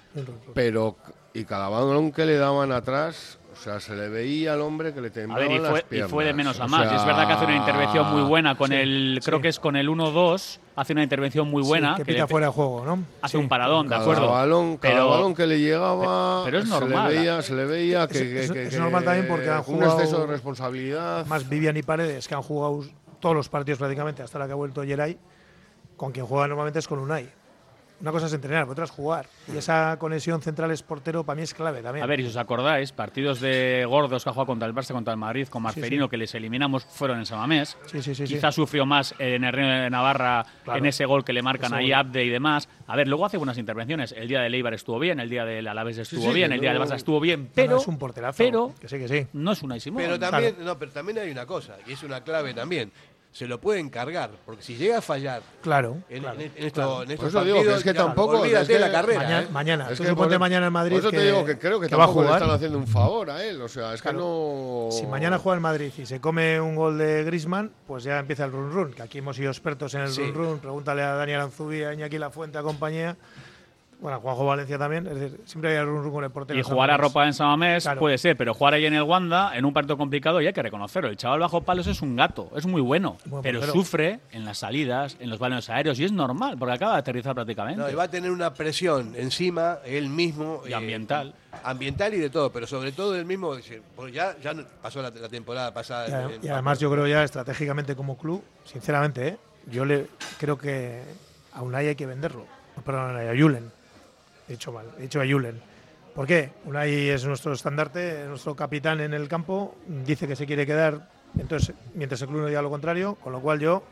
pero 0.55 0.97
y 1.35 1.45
cada 1.45 1.69
balón 1.69 2.13
que 2.13 2.27
le 2.27 2.37
daban 2.37 2.73
atrás, 2.73 3.39
o 3.53 3.57
sea, 3.57 3.81
se 3.81 3.95
le 3.97 4.09
veía 4.11 4.53
al 4.55 4.61
hombre 4.61 4.93
que 4.93 5.01
le 5.01 5.09
A 5.09 5.13
temblaban 5.13 5.49
ver, 5.49 5.57
y 5.57 5.61
las 5.61 5.71
fue, 5.71 5.81
y 5.81 5.83
piernas. 5.85 6.11
fue 6.11 6.25
de 6.27 6.33
menos 6.35 6.61
a 6.61 6.65
O 6.65 6.69
más. 6.69 6.89
sea, 6.89 6.97
es 6.99 7.05
verdad 7.07 7.27
que 7.27 7.33
hace 7.33 7.45
una 7.47 7.57
intervención 7.57 8.07
muy 8.13 8.23
buena 8.23 8.55
con 8.55 8.73
el. 8.73 9.21
Creo 9.25 9.39
sí. 9.39 9.43
que 9.43 9.49
es 9.49 9.59
con 9.61 9.77
el 9.77 9.89
1-2. 9.89 10.59
Hace 10.75 10.93
una 10.95 11.03
intervención 11.03 11.49
muy 11.51 11.63
buena. 11.63 11.91
Sí, 11.93 11.97
que 11.99 12.05
que 12.07 12.13
pita 12.13 12.25
le- 12.25 12.29
fuera 12.29 12.47
de 12.47 12.53
juego, 12.53 12.85
¿no? 12.85 13.03
hace 13.21 13.33
Sí. 13.33 13.43
un 13.43 13.49
paradón, 13.49 13.89
de 13.89 13.95
acuerdo. 13.95 14.29
balón, 14.31 14.77
cada 14.79 14.95
pero, 14.95 15.09
balón 15.11 15.35
que 15.35 15.47
le 15.47 15.59
llegaba, 15.61 16.45
pero 16.45 16.59
es 16.59 16.65
se 16.65 16.71
normal. 16.71 17.09
le 17.13 17.19
veía, 17.19 17.43
se 17.43 17.55
le 17.55 17.65
veía 17.67 18.07
que, 18.09 18.15
Es- 18.19 18.23
que- 18.25 18.41
es- 18.45 18.53
que- 18.53 18.63
es 18.65 18.75
que- 18.75 18.79
normal 18.81 19.05
también 19.05 19.29
porque 19.29 19.49
han 19.51 19.59
un 19.59 19.65
jugado 19.65 19.99
exceso 19.99 20.21
de 20.23 20.27
responsabilidad. 20.29 21.21
Además, 21.21 21.49
Vivian 21.49 21.77
y 21.77 21.83
Paredes, 21.83 22.27
que 22.29 22.35
han 22.35 22.43
jugado 22.43 22.85
todos 23.21 23.35
los 23.37 23.49
partidos 23.51 23.79
prácticamente 23.79 24.23
hasta 24.23 24.39
la 24.39 24.47
que 24.47 24.53
ha 24.53 24.57
vuelto 24.57 24.83
Geray, 24.83 25.17
con 26.03 26.11
quien 26.11 26.27
juega 26.27 26.49
normalmente 26.49 26.81
es 26.81 26.88
con 26.88 26.99
Unai. 26.99 27.29
Una 28.01 28.11
cosa 28.11 28.27
es 28.27 28.33
entrenar, 28.33 28.69
otra 28.69 28.87
es 28.87 28.91
jugar. 28.91 29.27
Y 29.55 29.57
esa 29.57 29.97
conexión 30.01 30.43
centrales-portero 30.43 31.23
para 31.23 31.37
mí 31.37 31.43
es 31.43 31.55
clave 31.55 31.81
también. 31.81 32.03
A 32.03 32.09
ver, 32.09 32.19
y 32.19 32.25
si 32.25 32.31
os 32.31 32.37
acordáis, 32.37 32.91
partidos 32.91 33.38
de 33.38 33.87
gordos 33.88 34.25
que 34.25 34.31
ha 34.31 34.33
jugado 34.33 34.49
contra 34.49 34.67
el 34.67 34.75
Barça, 34.75 34.93
contra 34.95 35.12
el 35.12 35.21
Madrid, 35.21 35.47
con 35.47 35.62
Marcelino, 35.62 36.07
sí. 36.07 36.11
que 36.11 36.17
les 36.17 36.35
eliminamos, 36.35 36.85
fueron 36.85 37.21
en 37.21 37.27
Samamés. 37.27 37.79
Sí, 37.87 38.03
sí, 38.03 38.17
sí, 38.17 38.27
sí. 38.27 38.35
Quizás 38.35 38.53
sufrió 38.57 38.85
más 38.85 39.15
en 39.21 39.45
el 39.45 39.53
Reino 39.53 39.71
de 39.71 39.88
Navarra 39.91 40.45
Claro. 40.65 40.81
en 40.81 40.87
ese 40.87 41.05
gol 41.07 41.25
que 41.25 41.33
le 41.33 41.43
marcan 41.43 41.73
ahí. 41.73 41.93
Abde 41.93 42.25
y 42.25 42.31
demás. 42.31 42.69
A 42.88 42.97
ver, 42.97 43.07
luego 43.07 43.25
hace 43.25 43.37
buenas 43.37 43.57
intervenciones. 43.57 44.11
El 44.11 44.27
día 44.27 44.41
del 44.41 44.53
Eibar 44.53 44.75
estuvo 44.75 44.99
bien, 44.99 45.21
el 45.21 45.31
día 45.31 45.45
del 45.45 45.69
Alavés 45.69 45.99
estuvo 45.99 46.23
sí, 46.23 46.35
bien, 46.35 46.51
el 46.51 46.59
día 46.61 46.73
del 46.73 46.83
Barça 46.83 46.97
estuvo 46.97 47.21
bien, 47.21 47.43
No, 47.43 47.47
no, 47.47 47.53
pero 47.55 47.77
es 47.77 47.87
un 47.87 47.99
porterazo. 48.01 48.37
pero 48.38 48.75
que 48.81 48.88
sí, 48.88 48.99
que 48.99 49.07
sí. 49.07 49.29
no 49.35 49.53
es 49.53 49.62
una 49.62 49.79
Simón. 49.79 50.03
Pero 50.03 50.19
también, 50.19 50.57
no, 50.59 50.77
pero 50.77 50.91
también 50.91 51.19
hay 51.19 51.31
una 51.31 51.47
cosa, 51.47 51.77
y 51.87 51.93
es 51.93 52.03
una 52.03 52.25
clave 52.25 52.53
también. 52.53 52.91
Se 53.33 53.47
lo 53.47 53.59
pueden 53.59 53.88
cargar, 53.88 54.31
porque 54.45 54.62
si 54.62 54.77
llega 54.77 54.99
a 54.99 55.01
fallar 55.01 55.38
en, 55.38 55.42
en, 55.42 55.62
claro. 55.62 55.97
en- 56.11 56.21
en 56.55 56.64
esto- 56.66 57.01
en 57.01 57.07
Por 57.07 57.12
estos 57.12 57.29
eso 57.31 57.45
digo 57.45 57.57
que 57.57 57.61
partidos, 57.64 57.79
es 57.79 57.85
que 57.85 57.95
tampoco- 57.95 58.40
olvídate 58.40 58.62
es 58.62 58.68
que 58.68 58.75
de 58.75 58.81
la 58.81 58.92
carrera. 58.92 59.21
Mañana, 59.23 59.40
¿eh? 59.42 59.49
mañana. 59.51 59.85
Es 59.90 59.97
Tú 59.97 60.03
que 60.05 60.11
suponte 60.11 60.35
por- 60.35 60.40
mañana 60.40 60.66
en 60.66 60.73
Madrid 60.75 60.92
Por 60.97 61.01
eso 61.01 61.11
que, 61.11 61.16
te 61.16 61.25
digo 61.25 61.45
que 61.47 61.59
creo 61.59 61.81
que, 61.81 61.88
que 61.88 61.97
va 61.97 62.03
a 62.05 62.07
tampoco 62.09 62.21
le 62.25 62.27
jugar. 62.29 62.42
están 62.42 62.55
haciendo 62.57 62.77
un 62.79 62.87
favor 62.87 63.31
a 63.31 63.42
él. 63.42 63.62
O 63.62 63.68
sea, 63.68 63.95
es 63.95 64.03
Claro. 64.03 64.18
que 64.18 64.23
no. 64.23 64.88
Si 64.90 65.07
mañana 65.07 65.38
juega 65.38 65.55
el 65.55 65.61
Madrid 65.62 65.90
y 65.97 66.05
se 66.05 66.21
come 66.21 66.61
un 66.61 66.77
gol 66.77 66.99
de 66.99 67.25
Grisman, 67.25 67.73
pues 67.87 68.05
ya 68.05 68.18
empieza 68.18 68.45
el 68.45 68.53
run 68.53 68.71
run. 68.71 68.92
Que 68.92 69.01
aquí 69.01 69.16
hemos 69.18 69.35
sido 69.35 69.51
expertos 69.51 69.95
en 69.95 70.03
el 70.03 70.09
Sí. 70.11 70.21
run 70.21 70.35
run. 70.35 70.59
Pregúntale 70.59 71.01
a 71.03 71.14
Daniel 71.14 71.40
Anzubia, 71.40 71.88
a 71.88 71.95
Iñaki 71.95 72.18
La 72.18 72.29
Fuente, 72.31 72.59
a 72.59 72.62
compañía. 72.62 73.16
Bueno, 74.03 74.21
Juanjo 74.21 74.45
Valencia 74.45 74.77
también. 74.79 75.07
Es 75.07 75.15
decir, 75.15 75.41
siempre 75.45 75.79
hay 75.79 75.85
run 75.85 76.11
con 76.11 76.25
el 76.25 76.31
portero. 76.31 76.59
Y 76.59 76.62
jugar 76.62 76.91
a 76.91 76.97
ropa 76.97 77.25
en 77.25 77.33
Samamés 77.33 77.85
Claro. 77.85 78.01
puede 78.01 78.19
ser, 78.19 78.37
pero 78.37 78.53
jugar 78.53 78.75
ahí 78.75 78.85
en 78.85 78.95
el 78.95 79.03
Wanda, 79.05 79.57
en 79.57 79.65
un 79.65 79.73
partido 79.73 79.97
complicado, 79.97 80.41
y 80.43 80.47
hay 80.49 80.53
que 80.53 80.61
reconocerlo. 80.62 81.09
El 81.09 81.17
chaval 81.17 81.38
bajo 81.38 81.61
palos 81.62 81.87
es 81.87 82.03
un 82.03 82.17
gato, 82.17 82.51
es 82.57 82.67
muy 82.67 82.81
bueno, 82.83 83.17
Buen 83.27 83.43
pero 83.45 83.61
portero. 83.61 83.73
sufre 83.81 84.19
en 84.33 84.45
las 84.45 84.59
salidas, 84.59 85.17
en 85.21 85.31
los 85.31 85.38
balones 85.38 85.71
aéreos, 85.71 86.01
y 86.01 86.05
es 86.05 86.11
normal, 86.12 86.57
porque 86.59 86.75
acaba 86.75 86.95
de 86.95 86.99
aterrizar 86.99 87.35
prácticamente. 87.35 87.81
No, 87.81 87.88
y 87.88 87.95
va 87.95 88.03
a 88.03 88.09
tener 88.11 88.33
una 88.33 88.53
presión 88.53 89.15
encima, 89.17 89.79
él 89.85 90.09
mismo. 90.09 90.62
Y 90.67 90.73
eh, 90.73 90.75
ambiental. 90.75 91.35
ambiental 91.62 92.12
y 92.15 92.19
de 92.19 92.29
todo, 92.29 92.51
pero 92.51 92.67
sobre 92.67 92.91
todo 92.91 93.15
él 93.17 93.25
mismo. 93.25 93.55
porque 93.95 94.12
ya, 94.12 94.37
ya 94.43 94.53
pasó 94.83 95.01
la, 95.01 95.11
la 95.11 95.29
temporada 95.29 95.73
pasada. 95.73 96.09
Y, 96.09 96.11
en- 96.11 96.17
a- 96.17 96.35
en- 96.35 96.45
y 96.45 96.49
además 96.49 96.81
yo 96.81 96.91
creo 96.91 97.07
ya 97.07 97.23
estratégicamente 97.23 97.95
como 97.95 98.19
club, 98.19 98.43
sinceramente, 98.65 99.29
¿eh? 99.29 99.37
yo 99.71 99.85
le 99.85 100.09
creo 100.41 100.59
que 100.59 101.03
a 101.53 101.62
Unai 101.62 101.87
hay 101.87 101.95
que 101.95 102.07
venderlo. 102.07 102.47
No, 102.77 102.83
Perdón, 102.83 103.17
a 103.17 103.41
Julen. 103.41 103.71
He 104.53 104.57
dicho 104.57 104.71
mal, 104.71 104.85
he 104.99 105.03
dicho 105.03 105.19
a 105.19 105.25
Julen. 105.27 105.59
¿Por 106.15 106.27
qué? 106.27 106.53
Unai 106.67 107.09
es 107.09 107.25
nuestro 107.25 107.55
estandarte, 107.55 108.27
nuestro 108.29 108.55
capitán 108.55 109.01
en 109.01 109.15
el 109.15 109.27
campo, 109.27 109.77
dice 110.05 110.29
que 110.29 110.37
se 110.37 110.45
quiere 110.45 110.67
quedar, 110.67 111.09
entonces, 111.38 111.75
mientras 111.95 112.21
el 112.21 112.29
club 112.29 112.43
no 112.43 112.47
diga 112.49 112.61
lo 112.61 112.69
contrario, 112.69 113.15
con 113.15 113.33
lo 113.33 113.41
cual 113.41 113.61
yo, 113.61 113.83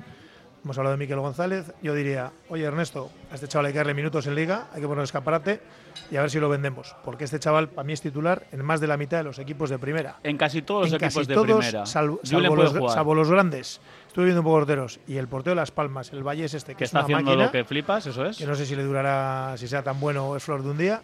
hemos 0.62 0.76
hablado 0.76 0.98
de 0.98 0.98
Miquel 0.98 1.18
González, 1.18 1.72
yo 1.80 1.94
diría, 1.94 2.30
oye 2.50 2.64
Ernesto, 2.64 3.10
a 3.32 3.36
este 3.36 3.48
chaval 3.48 3.66
hay 3.68 3.72
que 3.72 3.78
darle 3.78 3.94
minutos 3.94 4.26
en 4.26 4.34
liga, 4.34 4.66
hay 4.74 4.82
que 4.82 4.86
poner 4.86 5.02
escaparate 5.02 5.62
y 6.10 6.16
a 6.16 6.20
ver 6.20 6.30
si 6.30 6.38
lo 6.38 6.50
vendemos, 6.50 6.94
porque 7.06 7.24
este 7.24 7.38
chaval 7.38 7.70
para 7.70 7.86
mí 7.86 7.94
es 7.94 8.02
titular 8.02 8.46
en 8.52 8.62
más 8.62 8.82
de 8.82 8.86
la 8.86 8.98
mitad 8.98 9.16
de 9.16 9.24
los 9.24 9.38
equipos 9.38 9.70
de 9.70 9.78
primera. 9.78 10.18
En 10.22 10.36
casi 10.36 10.60
todos 10.60 10.82
los 10.82 10.90
En 10.90 10.96
equipos 10.96 11.14
casi 11.14 11.26
de 11.26 11.34
todos, 11.34 11.64
primera. 11.64 11.86
salvo, 11.86 12.20
salvo 12.22 12.54
los, 12.54 12.92
salvo 12.92 13.14
los 13.14 13.30
grandes. 13.30 13.80
Estuve 14.10 14.24
viendo 14.24 14.40
un 14.40 14.44
poco 14.44 14.56
porteros 14.56 14.98
y 15.06 15.18
el 15.18 15.28
portero 15.28 15.52
de 15.52 15.56
Las 15.60 15.70
Palmas, 15.70 16.12
el 16.12 16.24
Valle 16.26 16.44
es 16.46 16.54
este, 16.54 16.72
que, 16.72 16.78
que 16.78 16.84
es 16.84 16.88
está 16.88 16.98
una 16.98 17.04
haciendo 17.04 17.24
máquina, 17.26 17.44
lo 17.44 17.52
que 17.52 17.62
flipas, 17.64 18.04
eso 18.08 18.26
es. 18.26 18.36
que 18.38 18.44
no 18.44 18.56
sé 18.56 18.66
si 18.66 18.74
le 18.74 18.82
durará, 18.82 19.54
si 19.56 19.68
sea 19.68 19.84
tan 19.84 20.00
bueno 20.00 20.30
o 20.30 20.36
es 20.36 20.42
flor 20.42 20.64
de 20.64 20.70
un 20.70 20.78
día. 20.78 21.00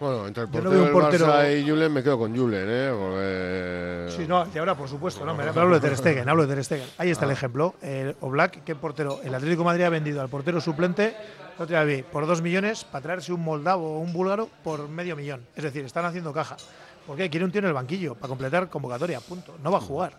Bueno, 0.00 0.26
entre 0.26 0.44
el 0.44 0.50
Yo 0.50 0.60
no 0.62 0.62
portero 0.70 0.82
del 0.84 0.92
portero- 0.92 1.26
Barça 1.26 1.58
y 1.62 1.68
Julen 1.68 1.92
me 1.92 2.02
quedo 2.02 2.18
con 2.18 2.34
Julen, 2.34 2.66
¿eh? 2.66 2.90
Porque... 2.98 4.16
Sí, 4.16 4.26
no, 4.26 4.46
y 4.54 4.56
ahora 4.56 4.74
por 4.74 4.88
supuesto, 4.88 5.22
no, 5.26 5.34
me 5.34 5.44
hablo 5.44 5.78
de 5.78 5.86
Ter 5.86 5.98
Stegen, 5.98 6.26
hablo 6.30 6.46
de 6.46 6.54
Ter 6.54 6.64
Stegen. 6.64 6.86
Ahí 6.96 7.10
está 7.10 7.26
el 7.26 7.32
ejemplo. 7.32 7.74
El 7.82 8.16
Oblak, 8.22 8.64
¿qué 8.64 8.74
portero? 8.74 9.20
El 9.22 9.34
Atlético 9.34 9.60
de 9.60 9.66
Madrid 9.66 9.84
ha 9.84 9.90
vendido 9.90 10.22
al 10.22 10.30
portero 10.30 10.58
suplente 10.58 11.14
por 12.10 12.26
dos 12.26 12.40
millones 12.40 12.84
para 12.84 13.02
traerse 13.02 13.34
un 13.34 13.42
moldavo 13.44 13.96
o 13.96 14.00
un 14.00 14.14
búlgaro 14.14 14.48
por 14.64 14.88
medio 14.88 15.14
millón. 15.14 15.42
Es 15.54 15.64
decir, 15.64 15.84
están 15.84 16.06
haciendo 16.06 16.32
caja. 16.32 16.56
¿Por 17.06 17.16
qué? 17.18 17.28
Quiere 17.28 17.44
un 17.44 17.52
tío 17.52 17.58
en 17.58 17.66
el 17.66 17.72
banquillo 17.74 18.14
para 18.14 18.28
completar 18.28 18.68
convocatoria, 18.70 19.20
punto. 19.20 19.56
No 19.62 19.70
va 19.70 19.76
a 19.78 19.82
jugar. 19.82 20.14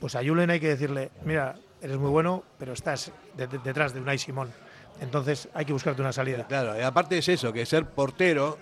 Pues 0.00 0.14
a 0.16 0.20
Julen 0.22 0.50
hay 0.50 0.60
que 0.60 0.68
decirle, 0.68 1.10
mira, 1.24 1.54
eres 1.80 1.96
muy 1.98 2.10
bueno, 2.10 2.42
pero 2.58 2.72
estás 2.72 3.12
de- 3.36 3.46
de- 3.46 3.58
detrás 3.58 3.92
de 3.94 4.00
Unai 4.00 4.18
Simón. 4.18 4.50
Entonces 5.00 5.48
hay 5.54 5.64
que 5.64 5.72
buscarte 5.72 6.00
una 6.02 6.12
salida. 6.12 6.46
Claro, 6.46 6.76
y 6.78 6.82
aparte 6.82 7.18
es 7.18 7.28
eso, 7.28 7.52
que 7.52 7.64
ser 7.66 7.86
portero 7.86 8.58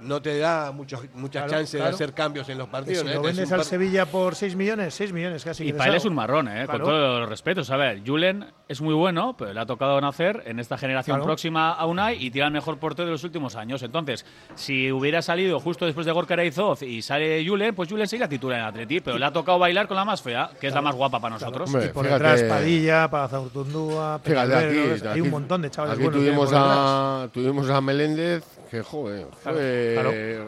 no 0.00 0.22
te 0.22 0.38
da 0.38 0.70
muchos, 0.72 1.00
muchas 1.14 1.42
Claro, 1.44 1.50
chances 1.58 1.76
claro. 1.76 1.90
de 1.90 1.94
hacer 1.94 2.12
cambios 2.14 2.48
en 2.48 2.58
los 2.58 2.68
partidos. 2.68 3.00
si 3.00 3.04
¿no? 3.06 3.14
lo 3.14 3.20
es 3.20 3.26
vendes 3.26 3.46
un 3.48 3.52
al 3.54 3.58
par- 3.60 3.66
Sevilla 3.66 4.06
por 4.06 4.34
6 4.34 4.54
millones, 4.56 4.94
6 4.94 5.12
millones 5.12 5.44
casi. 5.44 5.68
Y 5.68 5.72
para 5.72 5.90
él 5.90 5.96
es 5.96 6.04
un 6.04 6.14
marrón, 6.14 6.48
¿eh? 6.48 6.64
Claro. 6.64 6.70
con 6.84 6.88
todos 6.92 7.20
los 7.20 7.28
respetos. 7.28 7.70
A 7.70 7.76
ver, 7.76 8.02
Julen 8.06 8.46
es 8.68 8.80
muy 8.80 8.94
bueno, 8.94 9.34
pero 9.36 9.52
le 9.52 9.60
ha 9.60 9.66
tocado 9.66 10.00
nacer 10.00 10.42
en 10.46 10.58
esta 10.60 10.78
generación 10.78 11.16
Claro. 11.16 11.24
próxima 11.26 11.72
a 11.72 11.86
Unai 11.86 12.22
y 12.24 12.30
tiene 12.30 12.46
el 12.46 12.52
mejor 12.52 12.78
portero 12.78 13.06
de 13.06 13.12
los 13.12 13.24
últimos 13.24 13.56
años. 13.56 13.82
Entonces, 13.82 14.24
si 14.54 14.92
hubiera 14.92 15.22
salido 15.22 15.58
justo 15.60 15.84
después 15.86 16.06
de 16.06 16.12
Gorka 16.12 16.34
Araizoz 16.34 16.82
y 16.82 17.02
sale 17.02 17.44
Julen, 17.46 17.74
pues 17.74 17.88
Julen 17.88 18.06
sería 18.06 18.28
titular 18.28 18.60
en 18.60 18.64
Atleti, 18.66 19.00
pero 19.00 19.18
le 19.18 19.24
ha 19.24 19.32
tocado 19.32 19.58
bailar 19.58 19.88
con 19.88 19.96
la 19.96 20.04
más 20.04 20.22
fea, 20.22 20.50
que 20.60 20.68
es 20.68 20.74
la 20.74 20.82
más 20.82 20.94
guapa 20.94 21.18
para 21.20 21.34
nosotros. 21.34 21.68
Hombre, 21.72 21.86
Y 21.86 21.88
por 21.90 22.04
fíjate- 22.04 22.22
detrás 22.24 22.42
Padilla, 22.44 23.08
Pazurtundúa, 23.10 24.20
Fíjate 24.22 24.46
Peñalver, 24.48 24.68
aquí, 24.68 25.06
hay 25.08 25.20
un 25.20 25.26
aquí- 25.26 25.30
montón 25.30 25.62
de 25.62 25.70
chavales 25.70 25.94
Aquí 25.94 26.04
buenos 26.04 26.20
tuvimos 26.22 26.50
a, 26.54 27.28
tuvimos 27.32 27.70
a 27.70 27.80
Meléndez, 27.80 28.44
que 28.70 28.82
joder, 28.82 29.26
fue, 29.42 29.92
Claro, 29.94 30.10
eh, 30.12 30.42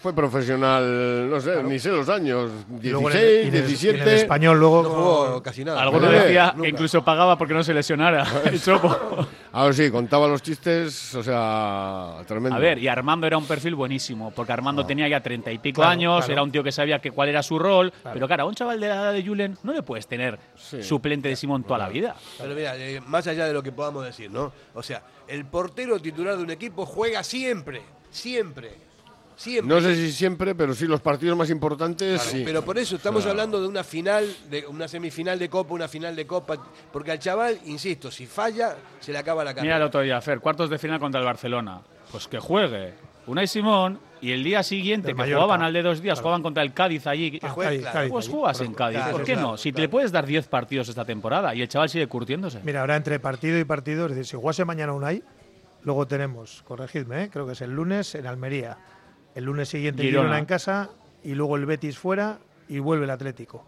fue 0.00 0.12
profesional, 0.14 1.28
no 1.30 1.40
sé, 1.40 1.62
ni 1.62 1.78
sé 1.78 1.90
los 1.90 2.08
años, 2.08 2.50
Y 2.82 2.90
luego 2.90 3.10
16, 3.10 3.24
en 3.24 3.38
el- 3.38 3.44
y 3.44 3.48
en 3.48 3.54
el- 3.54 3.66
17. 3.66 3.98
y 3.98 4.00
en 4.02 4.08
el 4.08 4.14
español 4.14 4.58
luego 4.60 4.82
No 4.82 4.88
jugó 4.90 5.42
casi 5.42 5.64
nada. 5.64 5.82
Alguno 5.82 6.10
decía 6.10 6.52
nunca. 6.54 6.62
que 6.62 6.68
incluso 6.68 7.04
pagaba 7.04 7.36
porque 7.36 7.54
no 7.54 7.62
se 7.62 7.74
lesionara 7.74 8.24
el 8.44 8.62
chopo. 8.62 8.96
Ahora 9.52 9.72
sí, 9.72 9.90
contaba 9.90 10.28
los 10.28 10.42
chistes, 10.42 11.14
o 11.14 11.22
sea, 11.22 12.16
tremendo. 12.26 12.56
A 12.56 12.60
ver, 12.60 12.78
y 12.78 12.86
Armando 12.88 13.26
era 13.26 13.38
un 13.38 13.46
perfil 13.46 13.74
buenísimo, 13.74 14.30
porque 14.30 14.52
Armando 14.52 14.84
tenía 14.86 15.08
ya 15.08 15.20
treinta 15.22 15.50
y 15.50 15.58
pico 15.58 15.80
Claro, 15.80 15.90
años, 15.92 16.18
claro. 16.18 16.32
era 16.32 16.42
un 16.42 16.52
tío 16.52 16.62
que 16.62 16.72
sabía 16.72 16.98
que 17.00 17.10
cuál 17.10 17.28
era 17.28 17.42
su 17.42 17.58
rol, 17.58 17.92
pero 18.12 18.26
claro, 18.26 18.44
a 18.44 18.46
un 18.46 18.54
chaval 18.54 18.78
de 18.80 18.88
la 18.88 18.94
edad 18.94 19.12
de 19.12 19.24
Julen 19.26 19.58
no 19.62 19.72
le 19.72 19.82
puedes 19.82 20.06
tener 20.06 20.38
Sí. 20.54 20.82
suplente 20.82 21.28
de 21.28 21.36
Simón 21.36 21.64
toda 21.64 21.78
la 21.78 21.88
vida. 21.88 22.14
Pero 22.38 22.54
mira, 22.54 22.76
eh, 22.76 23.00
más 23.06 23.26
allá 23.26 23.46
de 23.46 23.52
lo 23.52 23.62
que 23.62 23.72
podamos 23.72 24.04
decir, 24.04 24.30
¿no? 24.30 24.52
O 24.74 24.82
sea, 24.82 25.02
el 25.28 25.44
portero 25.44 26.00
titular 26.00 26.36
de 26.36 26.42
un 26.42 26.50
equipo 26.50 26.86
juega 26.86 27.22
siempre, 27.22 27.82
siempre, 28.10 28.72
siempre. 29.36 29.74
No 29.74 29.80
sé 29.80 29.94
si 29.94 30.10
siempre, 30.12 30.54
pero 30.54 30.74
sí 30.74 30.86
los 30.86 31.00
partidos 31.00 31.36
más 31.36 31.50
importantes, 31.50 32.20
Claro, 32.22 32.38
sí. 32.38 32.42
Pero 32.44 32.64
por 32.64 32.78
eso 32.78 32.96
estamos 32.96 33.24
hablando 33.26 33.60
de 33.60 33.68
una 33.68 33.84
final, 33.84 34.34
de 34.50 34.66
una 34.66 34.88
semifinal 34.88 35.38
de 35.38 35.48
Copa, 35.48 35.74
una 35.74 35.88
final 35.88 36.16
de 36.16 36.26
Copa, 36.26 36.56
porque 36.92 37.12
al 37.12 37.18
chaval, 37.18 37.60
insisto, 37.66 38.10
si 38.10 38.26
falla, 38.26 38.76
se 39.00 39.12
le 39.12 39.18
acaba 39.18 39.44
la 39.44 39.50
carrera. 39.50 39.62
Mira 39.62 39.76
el 39.76 39.82
otro 39.82 40.00
día, 40.00 40.20
Fer, 40.20 40.40
cuartos 40.40 40.70
de 40.70 40.78
final 40.78 40.98
contra 40.98 41.20
el 41.20 41.26
Barcelona. 41.26 41.80
Pues 42.10 42.26
que 42.26 42.38
juegue 42.38 42.94
Unai 43.26 43.46
Simón 43.46 44.00
y 44.20 44.32
el 44.32 44.44
día 44.44 44.62
siguiente, 44.62 45.14
que 45.14 45.22
jugaban 45.22 45.62
al 45.62 45.72
de 45.72 45.82
dos 45.82 46.00
días, 46.00 46.18
jugaban 46.20 46.42
contra 46.42 46.62
el 46.62 46.72
Cádiz 46.72 47.06
allí. 47.06 47.38
Ah, 47.42 47.54
Cádiz. 47.54 47.84
Cádiz, 47.84 48.10
Pues 48.10 48.28
juegas 48.28 48.60
en 48.60 48.74
Cádiz, 48.74 48.98
Claro, 48.98 49.12
¿por 49.12 49.24
qué 49.24 49.32
claro, 49.34 49.48
no? 49.48 49.56
Si 49.56 49.70
te 49.70 49.76
claro. 49.76 49.82
le 49.82 49.88
puedes 49.88 50.12
dar 50.12 50.26
10 50.26 50.48
partidos 50.48 50.88
esta 50.88 51.04
temporada 51.04 51.54
y 51.54 51.62
el 51.62 51.68
chaval 51.68 51.88
sigue 51.88 52.06
curtiéndose. 52.06 52.60
Mira, 52.64 52.80
ahora 52.80 52.96
entre 52.96 53.18
partido 53.20 53.58
y 53.58 53.64
partido, 53.64 54.06
es 54.06 54.10
decir, 54.12 54.26
si 54.26 54.36
jugase 54.36 54.64
mañana 54.64 54.92
Unai, 54.92 55.22
luego 55.82 56.06
tenemos, 56.06 56.62
corregidme, 56.66 57.24
¿eh? 57.24 57.30
creo 57.30 57.46
que 57.46 57.52
es 57.52 57.60
el 57.60 57.72
lunes 57.74 58.14
en 58.14 58.26
Almería, 58.26 58.78
el 59.34 59.44
lunes 59.44 59.68
siguiente 59.68 60.02
Girona. 60.02 60.24
Girona 60.28 60.38
en 60.38 60.44
casa 60.46 60.90
y 61.22 61.34
luego 61.34 61.56
el 61.56 61.66
Betis 61.66 61.98
fuera 61.98 62.38
y 62.68 62.78
vuelve 62.78 63.04
el 63.04 63.10
Atlético. 63.10 63.66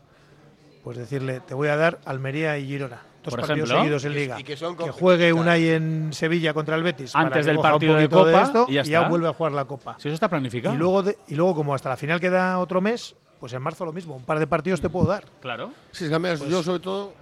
Pues 0.85 0.97
decirle, 0.97 1.41
te 1.41 1.55
voy 1.55 1.69
a 1.69 1.77
dar 1.77 2.01
Almería 2.05 2.57
y 2.59 2.67
Girona. 2.67 3.03
Dos 3.23 3.35
Por 3.35 3.41
partidos 3.41 3.69
ejemplo. 3.69 3.79
seguidos 3.83 4.05
en 4.07 4.15
Liga. 4.15 4.41
y 4.41 4.45
que 4.45 4.57
son 4.57 4.75
con- 4.77 4.93
juegue. 4.93 5.31
Unai 5.33 5.69
en 5.69 6.11
Sevilla 6.13 6.55
contra 6.55 6.75
el 6.77 6.83
Betis. 6.83 7.15
Antes 7.15 7.45
que 7.45 7.53
del 7.53 7.59
partido 7.61 7.95
de 7.97 8.09
Copa 8.09 8.43
esto 8.43 8.65
y 8.69 8.75
ya 8.75 8.81
y 8.83 8.85
ya 8.87 8.99
está. 9.01 9.09
vuelve 9.11 9.29
a 9.29 9.35
jugar 9.35 9.53
la 9.53 9.67
Copa. 9.67 9.97
Si 9.99 10.09
eso 10.09 10.15
está 10.15 10.29
planificado. 10.31 10.75
Y 10.75 10.79
luego, 10.79 11.03
de- 11.03 11.19
y 11.29 11.35
luego, 11.35 11.55
como 11.55 11.75
hasta 11.75 11.91
la 11.91 11.99
final 11.99 12.19
queda 12.19 12.59
otro 12.59 12.81
mes, 12.81 13.15
pues 13.39 13.53
en 13.53 13.61
marzo 13.61 13.85
lo 13.85 13.93
mismo. 13.93 14.17
Un 14.17 14.25
par 14.25 14.39
de 14.39 14.47
partidos 14.47 14.81
te 14.81 14.89
puedo 14.89 15.07
dar. 15.07 15.25
Claro. 15.41 15.71
Sí, 15.93 16.05
es 16.05 16.09
que 16.11 16.15
además, 16.15 16.39
Pues 16.39 16.51
yo 16.51 16.63
sobre 16.63 16.81
todo 16.81 17.13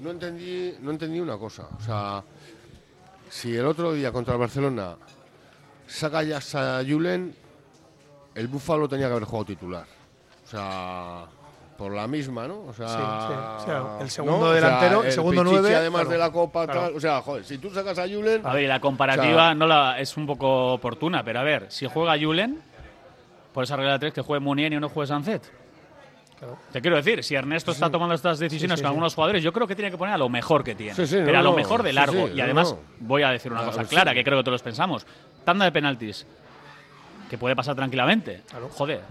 no 0.00 0.10
entendí, 0.10 0.74
no 0.80 0.90
entendí 0.90 1.20
una 1.20 1.38
cosa. 1.38 1.68
O 1.78 1.80
sea, 1.80 2.24
si 3.28 3.54
el 3.56 3.64
otro 3.66 3.92
día 3.92 4.10
contra 4.10 4.34
el 4.34 4.40
Barcelona 4.40 4.96
saca 5.86 6.22
ya 6.24 6.38
a 6.38 6.82
Julen, 6.84 7.32
el 8.34 8.48
Búfalo 8.48 8.88
tenía 8.88 9.06
que 9.06 9.12
haber 9.12 9.24
jugado 9.24 9.44
titular. 9.44 9.86
O 10.44 10.48
sea, 10.48 11.26
por 11.84 11.94
la 11.94 12.06
misma, 12.06 12.48
¿no? 12.48 12.62
O 12.66 12.72
sea, 12.72 12.88
Sí, 12.88 12.94
sí. 12.96 13.02
O 13.02 13.64
sea, 13.66 13.76
el 13.98 14.04
¿no? 14.04 14.08
segundo 14.08 14.40
O 14.40 14.44
sea, 14.44 14.54
delantero, 14.54 15.04
el 15.04 15.12
segundo 15.12 15.44
nueve, 15.44 15.76
además 15.76 16.00
claro, 16.00 16.10
de 16.12 16.18
la 16.18 16.32
Copa, 16.32 16.64
claro. 16.64 16.80
tal, 16.80 16.96
o 16.96 17.00
sea, 17.00 17.20
joder, 17.20 17.44
si 17.44 17.58
tú 17.58 17.68
sacas 17.68 17.98
a 17.98 18.08
Julen, 18.08 18.40
A 18.42 18.54
ver, 18.54 18.64
y 18.64 18.66
la 18.66 18.80
comparativa 18.80 19.28
O 19.28 19.34
sea- 19.34 19.54
no 19.54 19.66
la, 19.66 20.00
es 20.00 20.16
un 20.16 20.26
poco 20.26 20.72
oportuna, 20.72 21.22
pero 21.22 21.40
a 21.40 21.42
ver, 21.42 21.66
si 21.68 21.86
juega 21.86 22.16
Julen, 22.18 22.58
por 23.52 23.64
esa 23.64 23.76
regla 23.76 23.92
de 23.92 23.98
tres, 23.98 24.14
que 24.14 24.22
juegue 24.22 24.40
Munier 24.42 24.72
y 24.72 24.80
no 24.80 24.88
juegue 24.88 25.08
Sanzet. 25.08 25.42
Claro. 26.38 26.56
Te 26.72 26.80
quiero 26.80 26.96
decir, 26.96 27.22
si 27.22 27.34
Ernesto 27.34 27.70
está 27.72 27.90
tomando 27.90 28.14
estas 28.14 28.38
decisiones 28.38 28.78
sí, 28.78 28.82
con 28.82 28.88
sí. 28.88 28.92
algunos 28.92 29.14
jugadores, 29.14 29.42
yo 29.42 29.52
creo 29.52 29.66
que 29.66 29.76
tiene 29.76 29.90
que 29.90 29.98
poner 29.98 30.14
a 30.14 30.18
lo 30.18 30.30
mejor 30.30 30.64
que 30.64 30.74
tiene. 30.74 30.94
Sí, 30.94 31.06
sí, 31.06 31.16
pero 31.16 31.34
no, 31.34 31.38
a 31.40 31.42
lo 31.42 31.52
mejor 31.52 31.82
de 31.82 31.92
largo. 31.92 32.28
sí, 32.28 32.32
y 32.36 32.40
además, 32.40 32.72
no. 32.72 32.78
voy 33.06 33.22
a 33.24 33.28
decir 33.30 33.52
una 33.52 33.62
cosa 33.66 33.84
clara, 33.84 34.14
que 34.14 34.24
creo 34.24 34.38
que 34.38 34.44
todos 34.44 34.62
pensamos. 34.62 35.06
Tanda 35.44 35.66
de 35.66 35.72
penaltis, 35.72 36.26
que 37.28 37.36
puede 37.36 37.54
pasar 37.54 37.76
tranquilamente. 37.76 38.42
Claro. 38.48 38.70
Joder, 38.70 39.02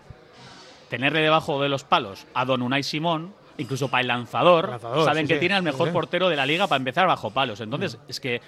tenerle 0.93 1.21
debajo 1.21 1.59
de 1.59 1.69
los 1.69 1.83
palos 1.83 2.27
a 2.35 2.45
Don 2.45 2.61
Unai 2.61 2.83
Simón, 2.83 3.33
incluso 3.57 3.87
para 3.87 4.01
el 4.01 4.07
lanzador, 4.09 4.79
saben 5.03 5.25
sí, 5.25 5.27
que 5.29 5.33
sí, 5.33 5.39
tiene 5.39 5.55
al 5.55 5.63
mejor 5.63 5.87
sí. 5.87 5.89
Mm. 5.89 5.93
portero 5.93 6.29
de 6.29 6.35
la 6.35 6.45
liga 6.45 6.67
para 6.67 6.77
empezar 6.77 7.07
bajo 7.07 7.31
palos. 7.31 7.59
Entonces, 7.61 7.97
es 8.07 8.19
que 8.19 8.39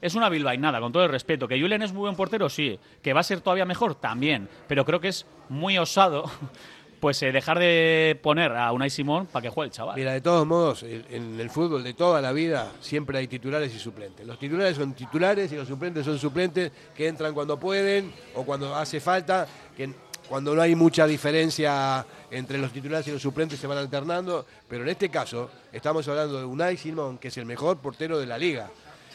es 0.00 0.16
una 0.16 0.28
bilbainada, 0.28 0.80
con 0.80 0.90
todo 0.90 1.04
el 1.04 1.08
respeto. 1.08 1.46
Que 1.46 1.60
Julen 1.60 1.82
es 1.82 1.92
muy 1.92 2.00
buen 2.00 2.16
portero, 2.16 2.48
sí. 2.48 2.80
Que 3.00 3.12
va 3.12 3.20
a 3.20 3.22
ser 3.22 3.42
todavía 3.42 3.64
mejor, 3.64 3.94
también. 3.94 4.48
Pero 4.66 4.84
creo 4.84 5.00
que 5.00 5.06
es 5.06 5.24
muy 5.48 5.78
osado 5.78 6.24
pues 7.00 7.22
eh, 7.22 7.30
dejar 7.30 7.60
de 7.60 8.18
poner 8.20 8.50
a 8.56 8.72
Unai 8.72 8.90
Simón 8.90 9.26
para 9.26 9.44
que 9.44 9.50
juegue 9.50 9.68
el 9.68 9.72
chaval. 9.72 9.94
Mira, 9.94 10.14
de 10.14 10.20
todos 10.20 10.44
modos, 10.44 10.82
en 10.82 11.38
el 11.38 11.48
fútbol 11.48 11.84
de 11.84 11.94
toda 11.94 12.20
la 12.20 12.32
vida 12.32 12.72
siempre 12.80 13.18
hay 13.18 13.28
titulares 13.28 13.72
y 13.72 13.78
suplentes. 13.78 14.26
Los 14.26 14.40
titulares 14.40 14.76
son 14.76 14.94
titulares 14.94 15.52
y 15.52 15.54
los 15.54 15.68
suplentes 15.68 16.04
son 16.04 16.18
suplentes 16.18 16.72
que 16.92 17.06
entran 17.06 17.34
cuando 17.34 17.56
pueden 17.56 18.12
o 18.34 18.42
cuando 18.42 18.74
hace 18.74 18.98
falta, 18.98 19.46
que 19.76 19.94
cuando 20.28 20.54
no 20.54 20.62
hay 20.62 20.74
mucha 20.74 21.06
diferencia 21.06 22.04
entre 22.30 22.58
los 22.58 22.72
titulares 22.72 23.06
y 23.08 23.12
los 23.12 23.22
suplentes 23.22 23.60
se 23.60 23.66
van 23.66 23.78
alternando, 23.78 24.46
pero 24.68 24.82
en 24.82 24.90
este 24.90 25.08
caso 25.08 25.50
estamos 25.72 26.06
hablando 26.08 26.38
de 26.38 26.44
Unai 26.44 26.76
Simón, 26.76 27.18
que 27.18 27.28
es 27.28 27.36
el 27.36 27.46
mejor 27.46 27.78
portero 27.78 28.18
de 28.18 28.26
la 28.26 28.38
liga. 28.38 28.70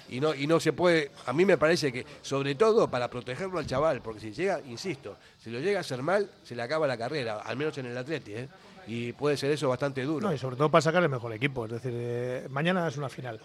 Y 0.09 0.19
no, 0.19 0.33
y 0.33 0.47
no 0.47 0.59
se 0.59 0.73
puede, 0.73 1.11
a 1.27 1.33
mí 1.33 1.45
me 1.45 1.57
parece 1.57 1.91
que, 1.93 2.03
sobre 2.23 2.55
todo 2.55 2.89
para 2.89 3.09
protegerlo 3.09 3.59
al 3.59 3.67
chaval, 3.67 4.01
porque 4.01 4.19
si 4.19 4.31
llega, 4.31 4.59
insisto, 4.61 5.17
si 5.43 5.51
lo 5.51 5.59
llega 5.59 5.77
a 5.77 5.81
hacer 5.81 6.01
mal, 6.01 6.27
se 6.43 6.55
le 6.55 6.63
acaba 6.63 6.87
la 6.87 6.97
carrera, 6.97 7.41
al 7.41 7.57
menos 7.57 7.77
en 7.77 7.85
el 7.85 7.97
Atleti, 7.97 8.33
¿eh? 8.33 8.49
y 8.87 9.13
puede 9.13 9.37
ser 9.37 9.51
eso 9.51 9.69
bastante 9.69 10.03
duro. 10.03 10.27
No, 10.27 10.33
y 10.33 10.37
sobre 10.39 10.55
todo 10.55 10.69
para 10.69 10.81
sacar 10.81 11.03
el 11.03 11.09
mejor 11.09 11.31
equipo. 11.33 11.65
Es 11.65 11.71
decir, 11.73 11.91
eh, 11.93 12.47
mañana 12.49 12.87
es 12.87 12.97
una 12.97 13.07
final. 13.07 13.39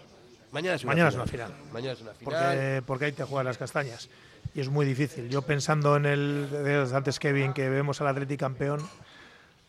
Mañana 0.51 0.75
es 0.75 0.83
una 0.83 0.93
Mañana 0.93 1.11
final. 1.11 1.27
es 1.27 1.33
una 1.33 1.47
final. 1.47 1.71
Mañana 1.71 1.93
es 1.93 2.01
una 2.01 2.13
final. 2.13 2.23
Porque, 2.23 2.83
porque 2.87 3.05
ahí 3.05 3.11
te 3.11 3.23
juegan 3.25 3.45
las 3.45 3.57
castañas. 3.59 4.09
Y 4.55 4.61
es 4.61 4.69
muy 4.69 4.85
difícil. 4.85 5.27
Yo 5.29 5.41
pensando 5.41 5.97
en 5.97 6.05
el 6.05 6.49
de 6.49 6.89
antes 6.95 7.19
Kevin, 7.19 7.51
que 7.51 7.69
vemos 7.69 7.99
al 7.99 8.07
Atleti 8.07 8.37
campeón, 8.37 8.79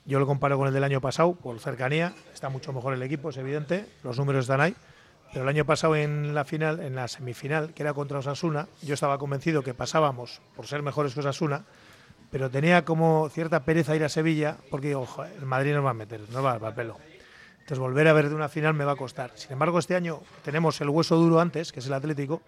yo 0.04 0.20
lo 0.20 0.26
comparo 0.26 0.56
con 0.56 0.68
el 0.68 0.72
del 0.72 0.84
año 0.84 1.00
pasado, 1.00 1.34
por 1.34 1.58
cercanía. 1.58 2.14
Está 2.32 2.50
mucho 2.50 2.72
mejor 2.72 2.94
el 2.94 3.02
equipo, 3.02 3.30
es 3.30 3.36
evidente. 3.36 3.84
Los 4.04 4.16
números 4.16 4.44
están 4.44 4.60
ahí. 4.60 4.76
Pero 5.32 5.42
el 5.42 5.48
año 5.48 5.64
pasado 5.64 5.96
en 5.96 6.36
la 6.36 6.44
final, 6.44 6.78
en 6.78 6.94
la 6.94 7.08
semifinal, 7.08 7.74
que 7.74 7.82
era 7.82 7.94
contra 7.94 8.20
Osasuna, 8.20 8.68
yo 8.80 8.94
estaba 8.94 9.18
convencido 9.18 9.64
que 9.64 9.74
pasábamos 9.74 10.40
por 10.54 10.68
ser 10.68 10.84
mejores 10.84 11.14
que 11.14 11.20
Osasuna, 11.20 11.64
pero 12.30 12.48
tenía 12.48 12.84
como 12.84 13.28
cierta 13.28 13.64
pereza 13.64 13.96
ir 13.96 14.04
a 14.04 14.08
Sevilla, 14.08 14.56
porque 14.70 14.86
digo, 14.86 15.04
"Joder, 15.04 15.32
el 15.36 15.46
Madrid 15.46 15.74
nos 15.74 15.84
va 15.84 15.90
a 15.90 15.94
meter, 15.94 16.20
nos 16.30 16.44
va 16.44 16.52
a 16.52 16.58
dar 16.60 16.76
pelo. 16.76 16.96
Entonces 17.58 17.80
volver 17.80 18.06
a 18.06 18.12
ver 18.12 18.28
de 18.28 18.36
una 18.36 18.48
final 18.48 18.74
me 18.74 18.84
va 18.84 18.92
a 18.92 18.96
costar. 18.96 19.32
Sin 19.34 19.50
embargo, 19.50 19.80
este 19.80 19.96
año 19.96 20.20
tenemos 20.44 20.80
el 20.80 20.90
hueso 20.90 21.16
duro 21.16 21.40
antes, 21.40 21.72
que 21.72 21.80
es 21.80 21.86
el 21.86 21.92
Atlético, 21.92 22.40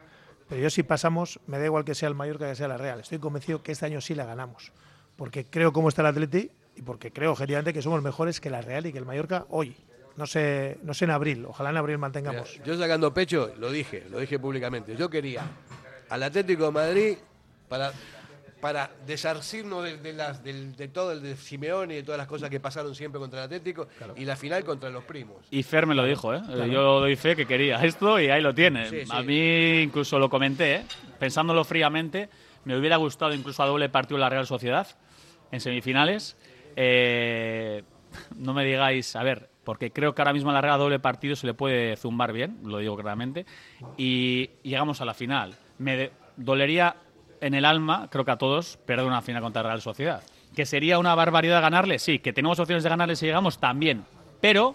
pero 0.49 0.61
yo 0.63 0.71
si 0.71 0.83
pasamos, 0.83 1.41
me 1.47 1.59
da 1.59 1.65
igual 1.67 1.85
que 1.85 1.95
sea 1.95 2.09
el 2.09 2.15
Mallorca 2.15 2.49
que 2.49 2.55
sea 2.57 2.69
la 2.69 2.79
Real. 2.79 3.01
Estoy 3.01 3.19
convencido 3.19 3.63
que 3.63 3.73
este 3.73 3.87
año 3.87 4.01
sí 4.01 4.15
la 4.15 4.25
ganamos. 4.25 4.73
porque 5.17 5.45
creo 5.45 5.73
cómo 5.73 5.89
está 5.89 6.03
el 6.03 6.07
Atleti 6.07 6.51
y 6.77 6.83
porque 6.83 7.13
creo 7.13 7.33
objetivamente 7.33 7.73
que 7.73 7.83
somos 7.83 8.01
mejores 8.03 8.41
que 8.41 8.51
la 8.51 8.63
Real 8.63 8.87
y 8.87 8.93
que 8.93 8.99
el 8.99 9.05
Mallorca 9.05 9.47
hoy. 9.51 9.77
No 10.17 10.27
sé, 10.27 10.79
no 10.83 10.95
sé 10.95 11.05
en 11.05 11.13
abril, 11.13 11.45
ojalá 11.47 11.71
en 11.71 11.77
abril 11.77 11.99
mantengamos. 11.99 12.61
Yo 12.65 12.77
sacando 12.77 13.13
pecho, 13.15 13.53
lo 13.59 13.71
dije, 13.71 14.05
lo 14.11 14.19
dije 14.19 14.39
públicamente. 14.39 14.97
Yo 14.97 15.09
quería 15.09 15.43
al 16.09 16.23
Atlético 16.23 16.67
de 16.67 16.71
Madrid 16.73 17.19
para, 17.69 17.93
para 18.61 18.91
desarcirnos 19.07 19.85
de, 19.85 19.97
de 19.99 20.13
las, 20.13 20.43
del- 20.43 20.75
de 20.77 20.89
todo 20.89 21.13
el 21.13 21.23
de 21.23 21.37
Simeone 21.37 21.95
y 21.95 21.97
de 21.99 22.03
todas 22.03 22.19
las 22.19 22.27
cosas 22.27 22.51
que 22.51 22.59
pasaron 22.61 22.95
siempre 22.95 23.19
contra 23.21 23.41
el 23.41 23.45
Atlético 23.47 23.89
y 24.17 24.25
la 24.25 24.37
final 24.37 24.65
contra 24.65 24.91
los 24.91 25.05
primos. 25.05 25.37
Y 25.51 25.63
Fer 25.63 25.87
me 25.87 25.95
lo 25.95 26.05
dijo, 26.05 26.35
¿eh? 26.35 26.41
Yo 26.71 27.01
doy 27.01 27.15
fe 27.17 27.37
que 27.37 27.47
quería 27.47 27.83
esto 27.85 28.19
y 28.21 28.29
ahí 28.31 28.43
lo 28.43 28.55
tiene. 28.55 28.89
Sí, 28.91 29.05
sí. 29.05 29.11
A 29.13 29.23
mí 29.23 29.81
incluso 29.83 30.19
lo 30.19 30.29
comenté, 30.29 30.75
¿eh? 30.77 30.83
pensándolo 31.19 31.63
fríamente, 31.65 32.29
me 32.65 32.77
hubiera 32.77 32.97
gustado 32.97 33.33
incluso 33.33 33.63
a 33.63 33.67
doble 33.67 33.89
partido 33.89 34.19
la 34.19 34.29
Real 34.29 34.47
Sociedad 34.47 34.87
en 35.53 35.61
semifinales. 35.61 36.37
Eh, 36.77 37.83
no 38.37 38.55
me 38.55 38.65
digáis, 38.65 39.15
a 39.17 39.23
ver, 39.23 39.49
porque 39.65 39.91
creo 39.93 40.15
que 40.15 40.23
ahora 40.23 40.33
mismo 40.33 40.51
a 40.51 40.55
la 40.55 40.61
Real 40.61 40.75
a 40.75 40.79
doble 40.79 40.99
partido 40.99 41.37
se 41.37 41.47
le 41.47 41.55
puede 41.55 41.97
zumbar 41.97 42.33
bien, 42.33 42.59
lo 42.65 42.79
digo 42.79 42.97
claramente, 42.97 43.47
y 43.97 44.51
llegamos 44.63 45.01
a 45.01 45.05
la 45.05 45.15
final. 45.15 45.55
Me 45.79 45.97
de- 45.97 46.13
dolería 46.37 46.97
en 47.41 47.55
el 47.55 47.65
alma, 47.65 48.09
creo 48.11 48.25
que 48.25 48.31
a 48.31 48.37
todos, 48.37 48.79
perder 48.87 49.07
una 49.07 49.23
final 49.23 49.43
contra 49.43 49.63
Real 49.63 49.81
Sociedad. 49.81 50.23
Que 50.55 50.67
sería 50.67 50.99
una 50.99 51.15
barbaridad 51.15 51.61
ganarle, 51.63 51.99
sí. 51.99 52.19
Que 52.19 52.33
tenemos 52.33 52.59
opciones 52.59 52.83
de 52.83 52.91
ganarle 52.91 53.17
si 53.17 53.27
llegamos, 53.27 53.59
también. 53.59 54.05
Pero 54.41 54.75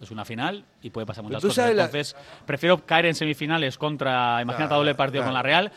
es 0.00 0.10
una 0.10 0.24
final 0.24 0.64
y 0.82 0.90
puede 0.90 1.06
pasar 1.06 1.24
muchas 1.24 1.42
cosas. 1.42 1.74
la- 1.74 1.84
Entonces, 1.84 2.14
prefiero 2.46 2.84
caer 2.84 3.06
en 3.06 3.14
semifinales 3.14 3.78
contra, 3.78 4.40
imagínate, 4.42 4.68
Claro, 4.68 4.76
doble 4.80 4.94
partido 4.94 5.22
claro. 5.22 5.28
con 5.28 5.34
la 5.34 5.42
Real, 5.42 5.72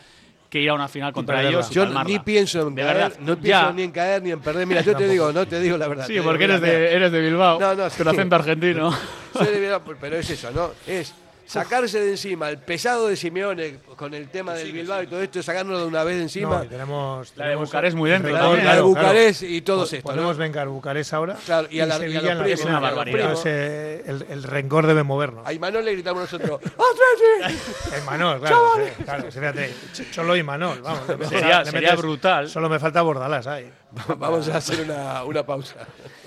que 0.50 0.60
ir 0.60 0.70
a 0.70 0.74
una 0.74 0.88
final 0.88 1.12
contra 1.12 1.42
ellos. 1.42 1.68
Yo 1.70 1.84
palmarla. 1.84 2.10
ni 2.10 2.18
pienso 2.20 2.66
en 2.68 2.74
De 2.74 2.82
caer, 2.82 2.96
verdad, 2.96 3.18
no 3.20 3.36
pienso 3.36 3.66
ya. 3.68 3.72
ni 3.72 3.82
en 3.82 3.90
caer 3.92 4.22
ni 4.22 4.30
en 4.30 4.40
perder. 4.40 4.66
Mira, 4.66 4.80
yo 4.80 4.96
te 4.96 5.06
digo, 5.08 5.30
no 5.32 5.46
te 5.46 5.60
digo 5.60 5.76
la 5.78 5.88
verdad. 5.88 6.06
Sí, 6.06 6.18
porque 6.22 6.44
eres 6.44 6.60
de, 6.60 6.94
eres 6.94 7.12
de 7.12 7.20
Bilbao, 7.20 7.60
No, 7.60 7.74
no, 7.74 7.82
con 7.82 7.90
sí. 7.90 8.02
acento 8.02 8.34
argentino. 8.34 8.90
Soy 9.34 9.46
de 9.46 9.60
Bilbao, 9.60 9.82
pero 10.00 10.16
es 10.16 10.28
eso, 10.30 10.50
¿no? 10.50 10.70
Es 10.86 11.14
sacarse 11.48 11.98
de 12.00 12.10
encima 12.10 12.50
el 12.50 12.58
pesado 12.58 13.08
de 13.08 13.16
Simeone 13.16 13.78
con 13.96 14.12
el 14.14 14.28
tema 14.28 14.52
del 14.54 14.70
Bilbao 14.70 15.02
y 15.02 15.06
todo 15.06 15.22
esto, 15.22 15.42
sacárnoslo 15.42 15.80
de 15.80 15.86
una 15.86 16.04
vez 16.04 16.16
de 16.16 16.22
encima. 16.22 16.58
No, 16.58 16.64
y 16.64 16.68
tenemos, 16.68 17.32
La 17.36 17.44
de 17.44 17.50
tenemos 17.50 17.68
Bucarest 17.68 17.96
muy 17.96 18.10
dentro 18.10 18.30
la, 18.32 18.38
también. 18.40 18.64
la 18.64 18.70
de 18.72 18.76
claro, 18.76 18.88
Bucarest 18.88 19.42
y 19.42 19.60
todos 19.62 19.88
Po- 19.90 19.96
estos. 19.96 20.12
Podemos 20.12 20.36
¿no? 20.36 20.42
vengar 20.42 20.68
Bucarest 20.68 21.12
ahora. 21.14 21.36
Claro, 21.46 21.68
y 21.70 21.80
a 21.80 21.86
la- 21.86 22.06
y 22.06 22.16
a 22.16 22.20
los 22.20 22.24
la 22.34 22.42
primos, 22.44 22.60
Es 22.60 22.64
una 22.66 22.80
barbaridad. 22.80 23.20
Entonces, 23.20 24.02
el, 24.06 24.26
el 24.28 24.42
rencor 24.42 24.86
debe 24.86 25.02
movernos. 25.02 25.46
A 25.46 25.52
Imanol 25.52 25.84
le 25.84 25.92
gritamos 25.92 26.22
nosotros, 26.22 26.60
¡Atleti! 26.64 27.58
El 27.96 28.02
Manol, 28.04 28.38
claro. 28.40 28.72
sí, 28.76 29.02
claro, 29.04 29.30
sí, 29.30 29.38
fíjate, 29.38 29.72
Ch- 29.94 30.10
Cholo 30.10 30.36
y 30.36 30.42
Manol. 30.42 30.82
Vamos, 30.82 31.08
metes- 31.08 31.28
Sería, 31.70 31.94
brutal. 31.96 32.48
Solo 32.48 32.68
me 32.68 32.78
falta 32.78 33.00
Bordalas 33.02 33.46
ahí. 33.46 33.70
Vamos 34.18 34.48
a 34.48 34.58
hacer 34.58 34.82
una, 34.82 35.24
una 35.24 35.46
pausa. 35.46 35.76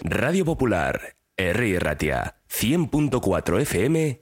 Radio 0.03 0.43
Popular, 0.45 1.13
Herri 1.37 1.77
Ratia, 1.77 2.35
100.4 2.49 3.61
FM 3.61 4.21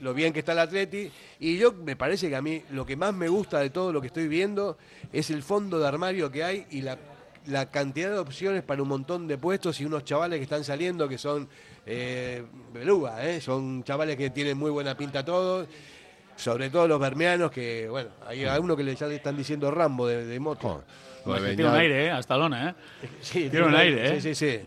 lo 0.00 0.14
bien 0.14 0.32
que 0.32 0.40
está 0.40 0.52
el 0.52 0.60
Atleti 0.60 1.10
y 1.40 1.58
yo 1.58 1.72
me 1.72 1.96
parece 1.96 2.28
que 2.28 2.36
a 2.36 2.42
mí 2.42 2.62
lo 2.70 2.86
que 2.86 2.96
más 2.96 3.14
me 3.14 3.28
gusta 3.28 3.60
de 3.60 3.70
todo 3.70 3.92
lo 3.92 4.00
que 4.00 4.08
estoy 4.08 4.28
viendo 4.28 4.78
es 5.12 5.30
el 5.30 5.42
fondo 5.42 5.78
de 5.78 5.88
armario 5.88 6.30
que 6.30 6.44
hay 6.44 6.66
y 6.70 6.82
la, 6.82 6.98
la 7.46 7.70
cantidad 7.70 8.10
de 8.10 8.18
opciones 8.18 8.62
para 8.62 8.82
un 8.82 8.88
montón 8.88 9.26
de 9.26 9.38
puestos 9.38 9.80
y 9.80 9.84
unos 9.84 10.04
chavales 10.04 10.38
que 10.38 10.44
están 10.44 10.64
saliendo 10.64 11.08
que 11.08 11.18
son 11.18 11.48
eh, 11.86 12.44
beluga, 12.72 13.26
¿eh? 13.26 13.40
son 13.40 13.82
chavales 13.84 14.16
que 14.16 14.30
tienen 14.30 14.56
muy 14.56 14.70
buena 14.70 14.96
pinta 14.96 15.24
todos. 15.24 15.66
Sobre 16.36 16.70
todo 16.70 16.86
los 16.86 17.00
bermeanos, 17.00 17.50
que 17.50 17.88
bueno, 17.88 18.10
hay 18.24 18.44
a 18.44 18.60
uno 18.60 18.76
que 18.76 18.84
le 18.84 18.94
ya 18.94 19.08
le 19.08 19.16
están 19.16 19.36
diciendo 19.36 19.72
Rambo 19.72 20.06
de, 20.06 20.24
de 20.24 20.38
moto. 20.38 20.84
Tiene 21.24 21.66
un 21.66 21.74
aire, 21.74 22.06
¿eh? 22.06 22.10
Hasta 22.12 22.36
Lona, 22.36 22.70
¿eh? 22.70 22.74
Sí, 23.20 23.50
Tiene 23.50 23.66
un 23.66 23.74
aire, 23.74 24.06
¿eh? 24.06 24.20
Sí, 24.20 24.34
sí, 24.34 24.46
sí. 24.46 24.60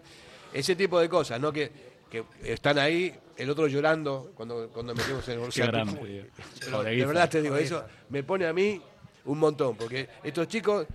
Ese 0.53 0.75
tipo 0.75 0.99
de 0.99 1.07
cosas, 1.07 1.39
¿no? 1.39 1.53
Que, 1.53 1.71
que 2.09 2.25
están 2.43 2.77
ahí, 2.77 3.13
el 3.41 3.49
otro 3.49 3.67
llorando 3.67 4.31
cuando, 4.35 4.69
cuando 4.69 4.93
metimos 4.95 5.27
en 5.29 5.41
el 5.41 5.49
Qué 5.49 5.65
grande, 5.67 5.93
tío. 5.99 6.23
Pero 6.59 6.77
Pobre 6.77 6.95
de 6.95 7.05
verdad 7.05 7.29
te 7.29 7.41
digo, 7.41 7.55
eso 7.57 7.83
me 8.09 8.23
pone 8.23 8.45
a 8.47 8.53
mí 8.53 8.81
un 9.25 9.39
montón, 9.39 9.75
porque 9.75 10.07
estos 10.23 10.47
chicos 10.47 10.87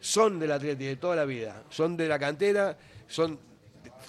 son 0.00 0.38
del 0.38 0.52
Atleti 0.52 0.84
de 0.84 0.96
toda 0.96 1.16
la 1.16 1.24
vida, 1.24 1.62
son 1.70 1.96
de 1.96 2.08
la 2.08 2.18
cantera, 2.18 2.76
son 3.06 3.38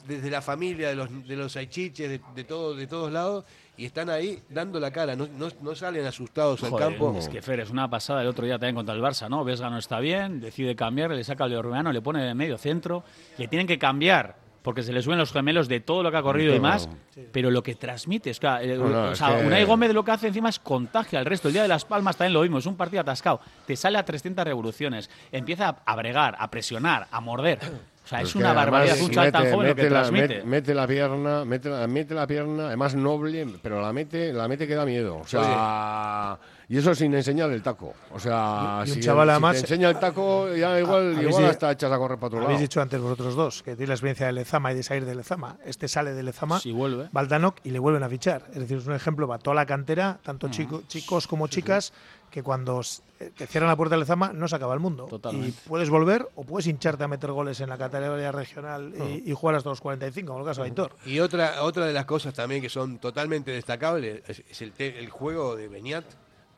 de- 0.08 0.15
desde 0.15 0.30
la 0.30 0.41
familia, 0.41 0.89
de 0.89 0.95
los, 0.95 1.27
de 1.27 1.36
los 1.36 1.56
aichiches, 1.56 2.10
de, 2.10 2.21
de, 2.36 2.43
todo, 2.43 2.75
de 2.75 2.88
todos 2.88 3.12
lados, 3.12 3.45
y 3.77 3.86
están 3.86 4.10
ahí 4.10 4.41
dando 4.49 4.80
la 4.80 4.91
cara, 4.91 5.15
no, 5.15 5.27
no, 5.27 5.49
no 5.62 5.75
salen 5.75 6.06
asustados 6.06 6.63
al 6.63 6.75
campo. 6.77 7.15
Es 7.17 7.27
que 7.30 7.41
Fer, 7.41 7.62
es 7.62 7.69
una 7.71 7.89
pasada 7.89 8.21
el 8.21 8.27
otro 8.27 8.45
día 8.45 8.56
también 8.60 8.75
contra 8.75 8.93
el 8.93 9.01
Barça, 9.01 9.27
¿no? 9.30 9.43
Vesga 9.43 9.69
no 9.69 9.77
está 9.80 9.99
bien, 9.99 10.39
decide 10.39 10.75
cambiar, 10.75 11.12
le 11.12 11.23
saca 11.23 11.45
al 11.45 11.49
Leormeano, 11.51 11.91
le 11.91 12.01
pone 12.01 12.23
de 12.23 12.34
medio 12.36 12.58
centro, 12.58 13.04
le 13.38 13.47
tienen 13.47 13.67
que 13.67 13.80
cambiar 13.80 14.36
porque 14.62 14.84
se 14.84 14.93
le 14.93 15.02
suben 15.02 15.17
los 15.17 15.32
gemelos 15.32 15.67
de 15.67 15.80
todo 15.80 16.04
lo 16.04 16.12
que 16.12 16.17
ha 16.17 16.21
corrido 16.21 16.54
y 16.54 16.58
Todo. 16.58 16.67
más, 16.67 16.89
pero 17.32 17.50
lo 17.52 17.63
que 17.63 17.76
transmite, 17.76 18.30
es 18.30 18.39
que, 18.39 18.47
eh, 18.47 18.78
No, 18.78 18.89
no, 18.89 19.02
o 19.04 19.12
es 19.12 19.17
sea, 19.17 19.39
que- 19.39 19.45
Unai 19.47 19.63
Gómez 19.65 19.93
lo 19.93 20.04
que 20.04 20.12
hace 20.12 20.28
encima 20.28 20.50
es 20.50 20.60
contagia 20.60 21.19
al 21.19 21.26
resto. 21.26 21.47
El 21.47 21.54
día 21.56 21.63
de 21.63 21.67
Las 21.67 21.86
Palmas 21.86 22.15
también 22.17 22.34
lo 22.34 22.41
vimos, 22.41 22.65
un 22.65 22.76
partido 22.78 23.02
atascado, 23.02 23.41
te 23.65 23.76
sale 23.76 23.97
a 23.97 24.06
300 24.06 24.45
revoluciones, 24.45 25.10
empieza 25.32 25.78
a, 25.86 25.95
bregar, 25.95 26.36
a 26.39 26.50
presionar, 26.52 27.08
a 27.12 27.19
morder. 27.21 27.60
O 28.04 28.08
sea, 28.08 28.21
es 28.21 28.34
que 28.34 28.39
una 28.39 28.52
barbaridad 28.52 29.00
un 29.00 29.12
chaval 29.12 29.32
tan 29.32 29.43
mete- 29.43 29.54
joven 29.54 29.67
lo 29.69 29.76
que 29.76 29.82
mete 29.84 29.93
la- 29.93 30.00
transmite. 30.02 30.28
Mete, 30.28 30.43
mete 30.45 30.74
la 30.76 30.88
pierna, 30.88 31.45
mete 31.45 31.69
la, 31.69 31.88
mete 31.88 32.13
la 32.15 32.28
pierna, 32.28 32.67
además 32.67 32.95
noble, 32.95 33.47
pero 33.62 33.80
la 33.82 33.93
mete, 33.93 34.34
la 34.34 34.47
mete 34.47 34.67
que 34.67 34.76
da 34.76 34.86
miedo. 34.86 35.17
O 35.17 35.28
sea, 35.28 36.38
y 36.73 36.77
eso 36.77 36.95
sin 36.95 37.13
enseñar 37.13 37.51
el 37.51 37.62
taco. 37.62 37.93
O 38.13 38.19
sea, 38.19 38.84
Y- 38.86 38.89
un 38.91 38.95
si, 38.95 38.99
chaval 39.01 39.27
si 39.27 39.31
además- 39.31 39.55
te 39.57 39.62
enseña 39.62 39.89
el 39.89 39.99
taco, 39.99 40.47
ya 40.55 40.79
igual, 40.79 41.13
habéis 41.15 41.29
igual 41.29 41.45
hasta 41.45 41.71
echas 41.71 41.91
a 41.91 41.97
correr 41.97 42.17
para 42.17 42.27
otro 42.27 42.39
lado. 42.39 42.47
Habéis 42.47 42.62
dicho 42.62 42.81
antes 42.81 42.99
vosotros 43.01 43.36
dos 43.36 43.62
que 43.62 43.75
tiene 43.75 43.88
la 43.89 43.93
experiencia 43.95 44.27
de 44.27 44.31
Lezama 44.34 44.71
y 44.71 44.75
de 44.75 44.84
salir 44.84 45.05
de 45.05 45.13
Lezama. 45.15 45.57
Este 45.65 45.88
sale 45.89 46.13
de 46.13 46.23
Lezama, 46.23 46.60
Si 46.62 46.71
vuelve. 46.71 47.10
Baldanok 47.12 47.57
y 47.65 47.71
le 47.71 47.79
vuelven 47.79 48.03
a 48.03 48.10
fichar. 48.10 48.45
Es 48.53 48.60
decir, 48.60 48.77
es 48.77 48.88
un 48.88 48.93
ejemplo 48.93 49.27
para 49.27 49.39
toda 49.43 49.55
la 49.55 49.65
cantera, 49.65 50.19
tanto 50.23 50.47
Mm. 50.47 50.51
chico- 50.51 50.84
chicos 50.88 51.27
como 51.27 51.47
chicas, 51.47 51.91
que 52.29 52.41
cuando 52.43 52.79
eh, 53.19 53.29
te 53.38 53.45
cierran 53.45 53.67
la 53.69 53.75
puerta 53.75 53.95
de 53.95 53.99
Lezama 53.99 54.31
no 54.34 54.47
se 54.47 54.55
acaba 54.55 54.73
el 54.73 54.79
mundo. 54.79 55.05
Totalmente. 55.05 55.49
Y 55.49 55.67
puedes 55.67 55.89
volver 55.89 56.29
o 56.36 56.43
puedes 56.45 56.65
hincharte 56.67 57.03
a 57.03 57.07
meter 57.10 57.29
goles 57.31 57.60
en 57.60 57.67
la 57.67 57.77
categoría 57.77 58.31
regional 58.31 58.93
y, 58.97 59.29
y 59.29 59.34
jugar 59.34 59.57
hasta 59.57 59.69
los 59.69 59.81
45, 59.81 60.27
como 60.31 60.39
el 60.39 60.45
caso 60.45 60.62
de 60.62 60.69
Aitor. 60.69 60.95
Y 61.05 61.19
otra, 61.19 61.62
otra 61.63 61.86
de 61.86 61.91
las 61.91 62.05
cosas 62.05 62.34
también 62.34 62.62
que 62.62 62.69
son 62.69 62.99
totalmente 62.99 63.51
destacables 63.51 64.23
es, 64.25 64.43
es 64.49 64.62
el, 64.62 64.71
te- 64.71 64.97
el 64.97 65.10
juego 65.10 65.57
de 65.57 65.67
Beñat 65.67 66.05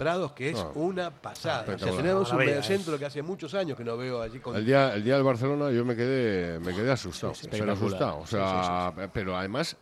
Prados, 0.04 0.32
que 0.34 0.50
es 0.52 0.58
Ah. 0.60 0.72
una 0.76 1.10
pasada. 1.12 1.66
O 1.74 1.78
sea, 1.80 1.92
tenemos 1.96 2.32
un 2.32 2.38
mediocentro 2.38 2.98
que 3.00 3.06
hace 3.06 3.22
muchos 3.22 3.54
años 3.54 3.78
que 3.78 3.84
no 3.84 3.96
veo 3.98 4.22
allí 4.22 4.40
con 4.40 4.56
El 4.56 4.66
día, 4.66 4.94
el 4.96 5.04
día 5.04 5.16
del 5.16 5.24
Barcelona 5.24 5.72
yo 5.72 5.84
me 5.86 5.96
quedé, 5.96 6.60
me 6.60 6.74
quedé 6.76 6.92
asustado, 6.92 7.34
pero 7.50 7.72
asustado. 7.74 8.20
O 8.20 8.28
sea, 8.28 8.94
pero 9.14 9.38
además 9.38 9.76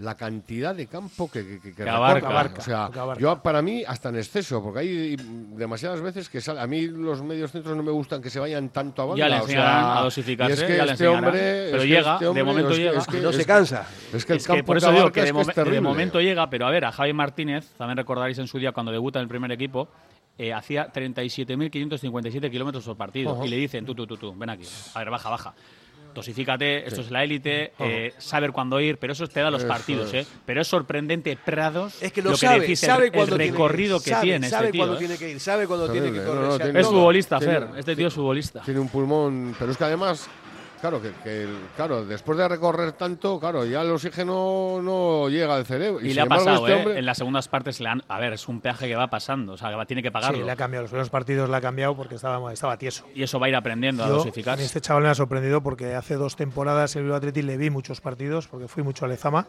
la 0.00 0.16
cantidad 0.16 0.74
de 0.74 0.86
campo 0.86 1.30
que, 1.30 1.60
que, 1.60 1.74
que- 1.74 1.88
abarca. 1.88 2.54
o 2.58 2.62
sea, 2.62 2.84
abarca. 2.86 3.20
yo 3.20 3.42
para 3.42 3.60
mí 3.60 3.84
hasta 3.86 4.08
en 4.08 4.16
exceso, 4.16 4.62
porque 4.62 4.80
hay 4.80 5.16
demasiadas 5.16 6.00
veces 6.00 6.28
que 6.30 6.40
sale, 6.40 6.60
a 6.60 6.66
mí 6.66 6.86
los 6.86 7.22
medios 7.22 7.52
centros 7.52 7.76
no 7.76 7.82
me 7.82 7.90
gustan 7.90 8.22
que 8.22 8.30
se 8.30 8.40
vayan 8.40 8.70
tanto 8.70 9.02
a 9.02 9.04
banda. 9.04 9.18
Ya 9.18 9.28
le 9.28 9.36
o 9.40 9.42
enseñarán 9.42 9.82
sea, 9.84 9.98
a 9.98 10.02
dosificarse, 10.02 10.52
y 10.52 10.54
es 10.54 10.62
que 10.62 10.76
ya 10.78 10.86
le 10.86 10.92
este 10.92 11.04
enseñarán. 11.04 11.24
hombre, 11.26 11.68
Pero 11.70 11.84
llega, 11.84 12.14
este 12.14 12.24
de 12.32 12.42
momento 12.44 12.70
es 12.70 12.78
llega. 12.78 12.98
es 12.98 13.06
que- 13.06 13.20
no 13.20 13.32
se 13.32 13.44
cansa. 13.44 13.86
Es 14.12 14.24
que 14.24 14.32
el 14.32 14.38
es 14.38 14.46
que 14.46 14.52
campo 14.54 14.64
por 14.64 14.76
eso 14.78 14.90
digo 14.90 15.12
que 15.12 15.22
de, 15.22 15.34
momen- 15.34 15.46
de 15.46 15.52
terrible. 15.52 15.80
momento 15.82 16.20
llega, 16.20 16.48
pero 16.48 16.66
a 16.66 16.70
ver, 16.70 16.86
a 16.86 16.92
Javi 16.92 17.12
Martínez, 17.12 17.68
también 17.76 17.98
recordaréis 17.98 18.38
en 18.38 18.46
su 18.48 18.58
día 18.58 18.72
cuando 18.72 18.90
debuta 18.92 19.18
en 19.18 19.24
el 19.24 19.28
primer 19.28 19.52
equipo, 19.52 19.88
eh, 20.38 20.54
hacía 20.54 20.90
37.557 20.90 22.50
kilómetros 22.50 22.84
por 22.84 22.96
partido. 22.96 23.32
Ojo. 23.32 23.44
Y 23.44 23.48
le 23.48 23.56
dicen, 23.56 23.84
tú, 23.84 23.94
tú, 23.94 24.06
tú, 24.06 24.16
tú, 24.16 24.34
ven 24.34 24.48
aquí. 24.50 24.64
A 24.94 24.98
ver, 25.00 25.10
baja, 25.10 25.28
baja. 25.28 25.54
Dosifícate, 26.14 26.86
esto 26.86 27.00
es 27.00 27.10
la 27.10 27.22
élite, 27.24 27.72
eh, 27.78 28.12
saber 28.18 28.52
cuándo 28.52 28.80
ir, 28.80 28.98
pero 28.98 29.12
eso 29.12 29.26
te 29.28 29.40
da 29.40 29.50
los 29.50 29.60
Eso 29.62 29.68
partidos, 29.68 30.12
es. 30.12 30.26
¿eh? 30.26 30.30
Pero 30.46 30.60
es 30.60 30.68
sorprendente 30.68 31.36
Prados, 31.44 32.02
Es 32.02 32.12
que 32.12 32.22
lo, 32.22 32.30
que 32.30 32.36
sabe, 32.36 32.60
decís, 32.60 32.82
el- 32.82 32.88
sabe 32.88 33.06
el, 33.06 33.12
cuándo 33.12 33.36
tiene 33.36 33.52
recorrido 33.52 33.98
que, 33.98 34.04
que, 34.04 34.10
sabe, 34.10 34.22
tiene 34.26 34.48
sabe 34.48 34.66
este 34.66 34.78
cuándo 34.78 34.94
¿eh? 34.94 34.98
tiene 34.98 35.16
que 35.18 35.30
ir, 35.30 35.40
sabe 35.40 35.66
cuándo 35.66 35.90
tiene 35.90 36.12
que 36.12 36.18
correr. 36.18 36.34
no, 36.34 36.42
no, 36.42 36.48
o 36.48 36.56
sea, 36.56 36.66
tiene- 36.66 36.80
Es 36.80 36.86
futbolista, 36.86 37.38
tiene- 37.38 37.52
Fer, 37.60 37.68
este 37.78 37.96
tío 37.96 38.08
es 38.08 38.14
futbolista. 38.14 38.60
Tiene 38.62 38.80
un 38.80 38.88
pulmón, 38.88 39.54
pero 39.58 39.70
es 39.72 39.76
que 39.78 39.84
además, 39.84 40.28
claro, 40.80 41.00
que, 41.02 41.12
que 41.22 41.42
el- 41.44 41.58
claro, 41.76 42.04
después 42.04 42.36
de 42.38 42.48
recorrer 42.48 42.92
tanto, 42.92 43.38
claro, 43.38 43.64
ya 43.64 43.82
el 43.82 43.90
oxígeno 43.90 44.80
no 44.82 45.28
llega 45.28 45.54
al 45.56 45.64
cerebro. 45.66 46.00
Y, 46.00 46.06
sin 46.06 46.14
le 46.16 46.20
ha 46.20 46.24
embargo, 46.24 46.44
pasado, 46.44 46.66
este 46.66 46.72
¿eh? 46.76 46.82
hombre- 46.82 46.98
En 46.98 47.06
las 47.06 47.18
segundas 47.18 47.48
partes, 47.48 47.80
le 47.80 47.88
han, 47.88 48.02
a 48.08 48.18
ver, 48.18 48.32
es 48.32 48.48
un 48.48 48.60
peaje 48.60 48.88
que 48.88 48.96
va 48.96 49.08
pasando, 49.08 49.52
o 49.52 49.56
sea, 49.56 49.70
que 49.70 49.76
va- 49.76 49.86
tiene 49.86 50.02
que 50.02 50.10
pagarlo. 50.10 50.38
Sí, 50.38 50.44
le 50.44 50.50
ha 50.50 50.56
cambiado. 50.56 50.82
Los 50.84 50.90
primeros 50.90 51.10
partidos 51.10 51.48
le 51.50 51.56
ha 51.56 51.60
cambiado 51.60 51.94
porque 51.96 52.14
estaba, 52.16 52.52
estaba 52.52 52.76
tieso. 52.78 53.04
y 53.14 53.22
eso 53.22 53.38
va 53.38 53.46
a 53.46 53.48
ir 53.48 53.56
aprendiendo 53.56 54.02
a 54.04 54.08
Yo, 54.08 54.14
a 54.14 54.16
dosificar. 54.18 54.60
este 54.60 54.80
chaval 54.80 55.02
me 55.02 55.08
ha 55.10 55.14
sorprendido 55.14 55.62
porque 55.62 55.94
hace 55.94 56.14
dos 56.14 56.36
temporadas 56.36 56.94
en 56.96 57.00
el 57.00 57.04
Bilbao 57.04 57.18
Athletic 57.18 57.44
le 57.44 57.56
vi 57.56 57.70
muchos 57.70 58.00
partidos 58.00 58.48
porque 58.48 58.68
fui 58.68 58.82
mucho 58.82 59.04
a 59.04 59.08
Lezama 59.08 59.46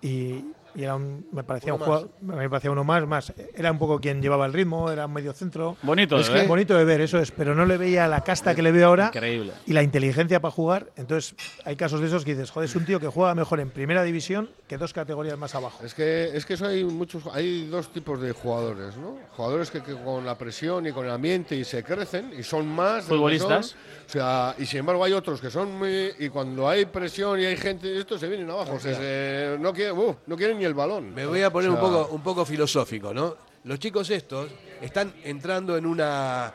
y, 0.00 0.44
y 0.78 0.84
era 0.84 0.94
un- 0.94 1.26
me 1.32 1.42
parecía 1.42 1.74
Uno 1.74 1.82
un 1.84 1.86
jugador, 1.86 2.10
me 2.22 2.48
parecía 2.48 2.70
uno 2.70 2.84
más, 2.84 3.04
más 3.06 3.32
era 3.54 3.70
un 3.72 3.78
poco 3.78 4.00
quien 4.00 4.22
llevaba 4.22 4.46
el 4.46 4.52
ritmo, 4.52 4.90
era 4.90 5.06
un 5.06 5.12
medio 5.12 5.32
centro. 5.32 5.76
Bonito, 5.82 6.16
es 6.18 6.28
de 6.28 6.32
que 6.32 6.38
ver. 6.40 6.48
bonito 6.48 6.74
de 6.76 6.84
ver, 6.84 7.00
eso 7.00 7.18
es, 7.18 7.32
pero 7.32 7.54
no 7.54 7.66
le 7.66 7.76
veía 7.76 8.06
la 8.06 8.22
casta 8.22 8.54
que 8.54 8.62
le 8.62 8.70
veo 8.70 8.86
ahora 8.86 9.06
Increíble. 9.08 9.52
y 9.66 9.72
la 9.72 9.82
inteligencia 9.82 10.40
para 10.40 10.52
jugar. 10.52 10.90
Entonces, 10.96 11.34
hay 11.64 11.74
casos 11.74 12.00
de 12.00 12.06
esos 12.06 12.24
que 12.24 12.32
dices, 12.34 12.50
joder, 12.52 12.68
es 12.68 12.76
un 12.76 12.84
tío 12.86 13.00
que 13.00 13.08
juega 13.08 13.34
mejor 13.34 13.58
en 13.60 13.70
primera 13.70 14.02
división 14.04 14.48
que 14.68 14.78
dos 14.78 14.92
categorías 14.92 15.36
más 15.36 15.54
abajo. 15.56 15.84
Es 15.84 15.94
que, 15.94 16.30
es 16.36 16.46
que 16.46 16.54
eso 16.54 16.66
hay 16.66 16.84
muchos, 16.84 17.24
hay 17.32 17.66
dos 17.66 17.92
tipos 17.92 18.20
de 18.20 18.30
jugadores, 18.32 18.96
¿no? 18.96 19.16
Jugadores 19.36 19.70
que, 19.72 19.82
que 19.82 19.94
con 19.94 20.24
la 20.24 20.38
presión 20.38 20.86
y 20.86 20.92
con 20.92 21.04
el 21.06 21.10
ambiente 21.10 21.56
y 21.56 21.64
se 21.64 21.82
crecen 21.82 22.32
y 22.38 22.42
son 22.44 22.66
más 22.68 23.04
Futbolistas. 23.04 23.66
son. 23.66 23.78
O 24.06 24.10
sea, 24.10 24.54
y 24.58 24.64
sin 24.64 24.80
embargo 24.80 25.02
hay 25.04 25.12
otros 25.12 25.40
que 25.40 25.50
son 25.50 25.76
muy, 25.76 26.12
y 26.18 26.28
cuando 26.28 26.68
hay 26.68 26.86
presión 26.86 27.40
y 27.40 27.44
hay 27.46 27.56
gente, 27.56 27.98
estos 27.98 28.20
se 28.20 28.28
vienen 28.28 28.48
abajo, 28.48 28.74
o 28.74 28.78
sea, 28.80 28.94
se- 28.94 29.56
no 29.58 29.72
quieren, 29.72 29.98
uh, 29.98 30.14
no 30.26 30.36
quieren 30.36 30.58
ni 30.58 30.64
el 30.68 30.74
balón. 30.74 31.12
Me 31.14 31.26
voy 31.26 31.42
a 31.42 31.50
poner 31.50 31.70
O 31.70 31.74
sea, 31.74 31.82
un 31.82 31.90
poco 31.90 32.14
un 32.14 32.22
poco 32.22 32.44
filosófico, 32.44 33.12
¿no? 33.12 33.36
Los 33.64 33.78
chicos 33.80 34.08
estos 34.10 34.48
están 34.80 35.12
entrando 35.24 35.76
en 35.76 35.84
una 35.86 36.54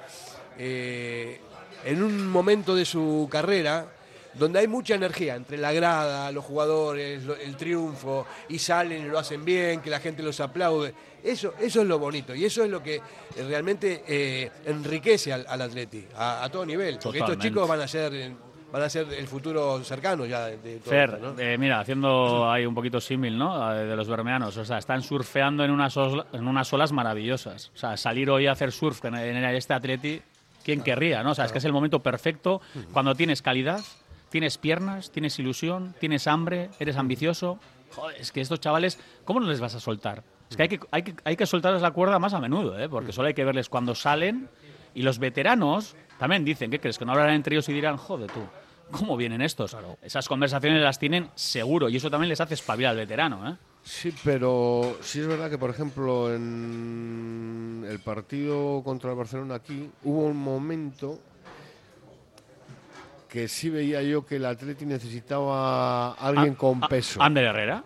eh, 0.58 1.40
en 1.86 2.02
un 2.02 2.28
momento 2.30 2.74
de 2.76 2.86
su 2.86 3.28
carrera 3.30 3.88
donde 4.36 4.58
hay 4.60 4.68
mucha 4.68 4.96
energía 4.96 5.36
entre 5.36 5.58
la 5.60 5.72
grada, 5.74 6.32
los 6.32 6.44
jugadores, 6.44 7.24
lo- 7.24 7.36
el 7.36 7.56
triunfo, 7.56 8.26
y 8.50 8.58
salen 8.58 9.06
y 9.06 9.10
lo 9.10 9.20
hacen 9.20 9.46
bien, 9.46 9.80
que 9.80 9.92
la 9.92 10.00
gente 10.00 10.24
los 10.24 10.40
aplaude. 10.40 10.92
Eso, 11.24 11.54
eso 11.60 11.82
es 11.82 11.88
lo 11.88 12.00
bonito 12.00 12.34
y 12.34 12.44
eso 12.44 12.64
es 12.64 12.70
lo 12.72 12.82
que 12.82 13.00
realmente 13.48 14.04
eh, 14.08 14.50
enriquece 14.66 15.32
al, 15.34 15.46
al 15.48 15.62
Atleti 15.62 16.08
a, 16.16 16.44
a 16.44 16.50
todo 16.50 16.66
nivel. 16.66 16.98
Porque 17.04 17.20
estos 17.20 17.38
chicos 17.44 17.68
van 17.70 17.82
a 17.82 17.88
ser 17.88 18.14
eh, 18.16 18.36
van 18.74 18.82
a 18.82 18.90
ser 18.90 19.08
el 19.14 19.28
futuro 19.28 19.82
cercano 19.84 20.26
ya 20.26 20.48
de, 20.48 20.58
de 20.58 20.78
todo 20.80 20.90
Fer, 20.90 21.10
esto, 21.14 21.34
¿no? 21.34 21.40
eh, 21.40 21.58
mira, 21.58 21.80
haciendo 21.80 22.52
ahí 22.52 22.66
un 22.66 22.74
poquito 22.76 23.00
símil, 23.00 23.38
¿no? 23.38 23.72
Eh, 23.74 23.86
De 23.86 23.96
los 23.96 24.10
bermeanos. 24.10 24.58
O 24.58 24.66
sea, 24.66 24.80
están 24.80 25.02
surfeando 25.04 25.64
en 25.64 25.72
unas, 25.72 25.96
osla- 25.96 26.26
en 26.34 26.48
unas 26.48 26.74
olas 26.74 26.92
maravillosas. 26.92 27.72
O 27.74 27.78
sea, 27.78 27.96
salir 27.96 28.30
hoy 28.30 28.48
a 28.48 28.52
hacer 28.54 28.72
surf 28.72 29.06
en, 29.06 29.16
en 29.16 29.44
este 29.46 29.74
atleti, 29.74 30.22
¿quién 30.64 30.82
querría, 30.82 31.22
no? 31.24 31.32
O 31.32 31.36
sea, 31.36 31.46
es 31.46 31.52
que 31.52 31.60
es 31.60 31.66
el 31.66 31.72
momento 31.72 32.00
perfecto 32.02 32.62
cuando 32.92 33.14
tienes 33.16 33.42
calidad, 33.44 33.80
tienes 34.30 34.58
piernas, 34.58 35.12
tienes 35.12 35.38
ilusión, 35.38 35.94
tienes 36.00 36.26
hambre, 36.28 36.70
eres 36.80 36.98
ambicioso. 36.98 37.60
Joder, 37.96 38.20
es 38.20 38.32
que 38.32 38.42
estos 38.42 38.60
chavales, 38.60 39.00
¿cómo 39.24 39.40
no 39.40 39.48
les 39.48 39.60
vas 39.62 39.76
a 39.76 39.80
soltar? 39.80 40.24
Es 40.50 40.58
que 40.58 40.64
hay 40.64 40.70
que, 40.70 40.80
hay 40.90 41.04
que, 41.04 41.16
hay 41.24 41.36
que 41.36 41.46
soltarles 41.46 41.82
la 41.84 41.92
cuerda 41.92 42.18
más 42.18 42.34
a 42.34 42.40
menudo, 42.40 42.80
¿eh? 42.80 42.90
Porque 42.90 43.12
solo 43.12 43.28
hay 43.28 43.34
que 43.36 43.46
verles 43.46 43.70
cuando 43.70 43.94
salen. 43.94 44.50
Y 44.96 45.02
los 45.02 45.18
veteranos 45.20 45.96
también 46.20 46.46
dicen, 46.46 46.70
¿qué 46.70 46.80
crees? 46.80 46.98
Que 47.00 47.06
no 47.06 47.12
hablarán 47.14 47.34
entre 47.36 47.56
ellos 47.56 47.68
y 47.70 47.74
dirán, 47.74 47.98
joder 47.98 48.30
tú, 48.32 48.42
¿cómo 48.94 49.18
vienen 49.18 49.42
estos? 49.42 49.76
Esas 50.02 50.28
conversaciones 50.28 50.82
las 50.82 50.98
tienen 51.00 51.30
seguro 51.36 51.90
y 51.90 51.98
eso 51.98 52.10
también 52.10 52.30
les 52.30 52.40
hace 52.40 52.54
espabilar 52.54 52.92
al 52.92 52.98
veterano, 52.98 53.50
¿eh? 53.50 53.56
Sí, 53.84 54.14
pero 54.24 54.98
sí 55.02 55.20
es 55.20 55.28
verdad 55.28 55.50
que, 55.50 55.58
por 55.58 55.70
ejemplo, 55.70 56.34
en 56.34 57.86
el 57.90 58.00
partido 58.00 58.82
contra 58.82 59.12
el 59.12 59.18
Barcelona 59.18 59.56
aquí, 59.56 59.90
hubo 60.04 60.22
un 60.22 60.38
momento 60.38 61.20
que 63.28 63.48
sí 63.48 63.70
veía 63.70 64.02
yo 64.04 64.26
que 64.26 64.38
el 64.38 64.46
Atleti 64.46 64.86
necesitaba 64.86 66.12
a 66.12 66.14
alguien 66.14 66.54
Ah, 66.54 66.58
con 66.58 66.84
ah, 66.84 66.88
peso. 66.88 67.22
Ander 67.22 67.46
Herrera. 67.46 67.84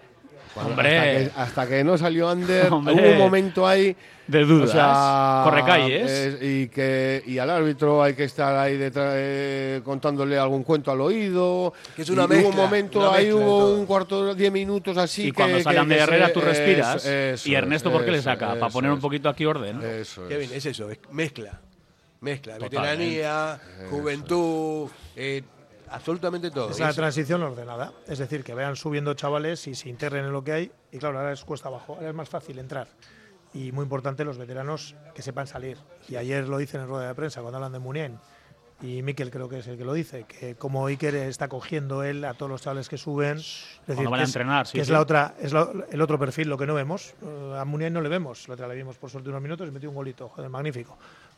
Hombre. 0.65 0.98
Hasta 0.98 1.12
que, 1.36 1.41
hasta 1.41 1.67
que 1.67 1.84
no 1.84 1.98
salió 1.98 2.30
Ander, 2.30 2.72
Hombre. 2.72 2.93
hubo 2.96 3.12
un 3.12 3.17
momento 3.17 3.67
ahí. 3.67 3.96
De 4.28 4.43
dudas. 4.43 4.70
O 4.70 4.74
sea, 4.74 5.41
Corre 5.46 5.63
calles. 5.63 6.12
es- 6.12 6.38
y, 6.43 6.67
que, 6.67 7.24
y 7.26 7.38
al 7.38 7.50
árbitro 7.50 8.04
hay 8.04 8.13
que 8.13 8.26
estar 8.26 8.58
ahí 8.58 8.76
detrás, 8.76 9.13
eh, 9.15 9.80
contándole 9.86 10.38
algún 10.38 10.63
cuento 10.63 10.91
al 10.91 11.00
oído. 11.00 11.72
Que 11.96 12.02
es 12.02 12.10
una 12.10 12.24
Y 12.24 12.41
hubo 12.41 12.50
un 12.50 12.56
momento, 12.58 13.00
una 13.00 13.13
ahí 13.17 13.28
de 13.28 13.34
hubo 13.34 13.74
un 13.74 13.86
cuarto 13.86 14.26
de 14.26 14.36
diez 14.36 14.52
minutos 14.52 14.98
así. 14.98 15.28
y 15.28 15.32
cuando 15.32 15.58
que- 15.63 15.78
Ander 15.78 15.98
que 15.98 16.04
Herrera 16.04 16.34
tú 16.34 16.41
respiras. 16.41 17.06
eso- 17.06 17.48
y 17.50 17.56
Ernesto, 17.56 17.88
es, 17.88 17.93
¿por 17.93 18.04
qué 18.04 18.12
le 18.12 18.17
eso, 18.17 18.26
saca? 18.26 18.56
Para 18.56 18.70
poner 18.70 18.91
un 18.91 19.00
poquito 19.00 19.30
aquí 19.30 19.46
orden. 19.46 19.82
Eso 19.82 20.24
es. 20.24 20.28
Kevin, 20.30 20.50
es 20.54 20.65
eso, 20.65 20.89
es 20.91 21.00
mezcla. 21.12 21.62
Mezcla, 22.20 22.58
Totalmente. 22.58 22.78
veteranía, 22.80 23.60
juventud, 23.89 24.89
eh, 25.15 25.41
absolutamente 25.91 26.52
todo. 26.52 26.69
Es 26.69 26.80
eso- 26.80 26.93
transición 26.93 27.43
ordenada, 27.43 27.93
es 28.08 28.19
decir, 28.19 28.43
que 28.43 28.54
vayan 28.54 28.76
subiendo 28.76 29.13
chavales 29.13 29.67
y 29.67 29.76
se 29.76 29.89
integren 29.89 30.26
en 30.26 30.32
lo 30.32 30.43
que 30.43 30.52
hay. 30.52 30.71
Y 30.91 30.97
claro, 30.97 31.19
ahora 31.19 31.32
es 31.34 31.43
cuesta 31.43 31.69
abajo, 31.69 31.95
ahora 31.95 32.10
es 32.10 32.15
más 32.15 32.30
fácil 32.30 32.60
entrar. 32.60 32.88
Y 33.54 33.71
muy 33.71 33.84
importante 33.84 34.23
los 34.26 34.38
veteranos 34.38 34.95
que 35.15 35.21
sepan 35.21 35.47
salir. 35.47 35.78
Y 36.10 36.15
ayer 36.17 36.47
lo 36.47 36.58
dicen 36.58 36.82
en 36.82 36.88
rueda 36.88 37.08
de 37.08 37.15
prensa 37.15 37.41
cuando 37.41 37.58
hablan 37.58 37.71
de 37.71 37.80
Munien. 37.80 38.19
Y 38.80 39.02
Miquel 39.02 39.32
creo 39.32 39.50
que 39.50 39.58
es 39.60 39.67
el 39.67 39.76
que 39.76 39.84
lo 39.84 39.93
dice, 39.93 40.26
que 40.26 40.54
como 40.54 40.86
Iker 40.86 41.15
está 41.15 41.47
cogiendo 41.47 42.04
él 42.04 42.23
a 42.26 42.36
todos 42.36 42.52
los 42.52 42.62
chavales 42.62 42.88
que 42.89 43.00
suben. 43.00 43.38
Es 43.39 43.80
decir, 43.88 44.08
van 44.08 44.19
a 44.19 44.23
es- 44.23 44.30
entrenar, 44.30 44.67
sí, 44.67 44.73
que 44.73 44.82
es 44.82 44.88
sí. 44.88 44.93
la 44.93 45.02
otra, 45.02 45.34
es 45.41 45.52
la- 45.52 45.67
el 45.89 46.00
otro 46.00 46.19
perfil, 46.19 46.47
lo 46.47 46.60
que 46.60 46.67
no 46.67 46.76
vemos. 46.76 47.15
A 47.58 47.65
Munien 47.65 47.91
no 47.91 48.02
le 48.02 48.10
vemos, 48.10 48.47
la 48.47 48.54
otra 48.54 48.67
le 48.67 48.76
vimos 48.76 48.95
por 48.97 49.10
suerte 49.10 49.30
unos 49.30 49.41
minutos 49.41 49.67
y 49.67 49.71
metió 49.71 49.89
un 49.89 49.95
golito, 49.95 50.30
joder, 50.30 50.52
magnífico. 50.52 50.95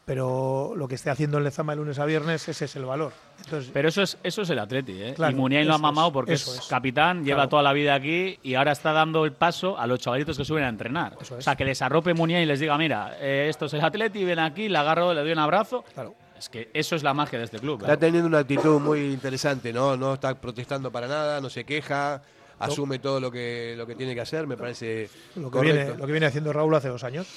Pero 0.09 0.73
lo 0.75 0.87
que 0.87 0.95
esté 0.95 1.11
haciendo 1.11 1.37
en 1.37 1.43
Lezama 1.43 1.73
de 1.73 1.75
lunes 1.75 1.99
a 1.99 2.05
viernes, 2.05 2.49
ese 2.49 2.65
es 2.65 2.75
el 2.75 2.83
valor. 2.83 3.13
Entonces, 3.45 3.69
Pero 3.71 3.89
eso 3.89 4.01
es, 4.01 4.17
eso 4.23 4.41
es 4.41 4.49
el 4.49 4.57
Atleti, 4.57 4.99
¿eh? 4.99 5.13
Claro, 5.15 5.33
y 5.33 5.35
Muniain 5.35 5.67
lo 5.67 5.75
ha 5.75 5.77
mamado 5.77 6.11
porque 6.11 6.33
es, 6.33 6.47
es. 6.47 6.65
capitán, 6.67 7.23
lleva 7.23 7.47
toda 7.47 7.61
la 7.61 7.73
vida 7.73 7.93
aquí 7.93 8.39
y 8.41 8.55
ahora 8.55 8.71
está 8.71 8.91
dando 8.91 9.23
el 9.23 9.33
paso 9.33 9.77
a 9.77 9.85
los 9.85 9.99
chavalitos 9.99 10.35
que 10.35 10.43
suben 10.43 10.63
a 10.63 10.69
entrenar. 10.69 11.15
Eso 11.21 11.35
O 11.35 11.37
es. 11.37 11.43
sea, 11.43 11.55
que 11.55 11.63
les 11.63 11.79
arrope 11.83 12.15
Muniain 12.15 12.41
y 12.41 12.47
les 12.47 12.59
diga, 12.59 12.75
mira, 12.75 13.17
eh, 13.19 13.45
esto 13.51 13.67
es 13.67 13.73
el 13.75 13.81
Atleti, 13.81 14.23
ven 14.23 14.39
aquí, 14.39 14.67
le 14.67 14.79
agarro, 14.79 15.13
le 15.13 15.21
doy 15.21 15.31
un 15.31 15.37
abrazo. 15.37 15.83
Claro. 15.93 16.15
Es 16.39 16.49
que 16.49 16.71
eso 16.73 16.95
es 16.95 17.03
la 17.03 17.13
magia 17.13 17.37
de 17.37 17.45
este 17.45 17.59
club. 17.59 17.81
¿eh? 17.81 17.83
Está 17.83 17.97
teniendo 17.97 18.27
una 18.27 18.39
actitud 18.39 18.79
muy 18.81 19.13
interesante, 19.13 19.71
¿no? 19.71 19.95
No 19.95 20.15
está 20.15 20.33
protestando 20.33 20.91
para 20.91 21.07
nada, 21.07 21.39
no 21.39 21.51
se 21.51 21.65
queja, 21.65 22.23
asume 22.57 22.97
todo 22.97 23.19
lo 23.19 23.29
que, 23.29 23.75
lo 23.77 23.85
que 23.85 23.93
tiene 23.93 24.15
que 24.15 24.21
hacer, 24.21 24.47
me 24.47 24.57
parece 24.57 25.07
lo 25.35 25.51
que, 25.51 25.57
correcto. 25.59 25.75
viene, 25.83 25.97
lo 25.99 26.05
que 26.07 26.11
viene 26.13 26.25
haciendo 26.25 26.51
Raúl 26.51 26.73
hace 26.73 26.87
dos 26.87 27.03
años. 27.03 27.27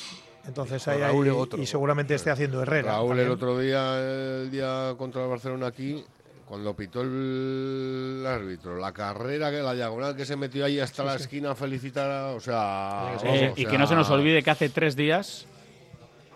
Entonces 0.47 0.87
ahí, 0.89 1.01
Raúl 1.01 1.27
hay- 1.27 1.31
otro. 1.31 1.61
y 1.63 1.67
seguramente 1.67 2.15
esté 2.15 2.31
haciendo 2.31 2.63
Herrera. 2.63 2.93
Raúl 2.93 3.13
el 3.13 3.17
también. 3.19 3.31
otro 3.31 3.59
día, 3.59 3.99
el 4.43 4.51
día 4.51 4.95
contra 4.99 5.23
el 5.23 5.29
Barcelona 5.31 5.69
aquí, 5.69 6.05
cuando 6.47 6.75
pitó 6.75 7.01
el 7.03 8.25
árbitro, 8.27 8.77
la 8.77 8.93
carrera, 8.93 9.51
que 9.51 9.59
la 9.63 9.73
diagonal 9.75 10.17
que 10.17 10.25
se 10.27 10.37
metió 10.37 10.65
ahí 10.65 10.81
hasta 10.81 11.05
la 11.05 11.15
esquina 11.15 11.53
a 11.53 11.55
felicitar, 11.55 12.11
a- 12.11 12.29
o 12.33 12.41
sea... 12.41 13.13
Eh, 13.15 13.17
vamos, 13.25 13.43
o 13.43 13.61
y 13.61 13.65
que 13.65 13.71
sea, 13.71 13.79
no 13.79 13.87
se 13.87 13.95
nos 13.95 14.11
olvide 14.11 14.43
que 14.43 14.51
hace 14.51 14.69
tres 14.69 14.97
días 14.97 15.47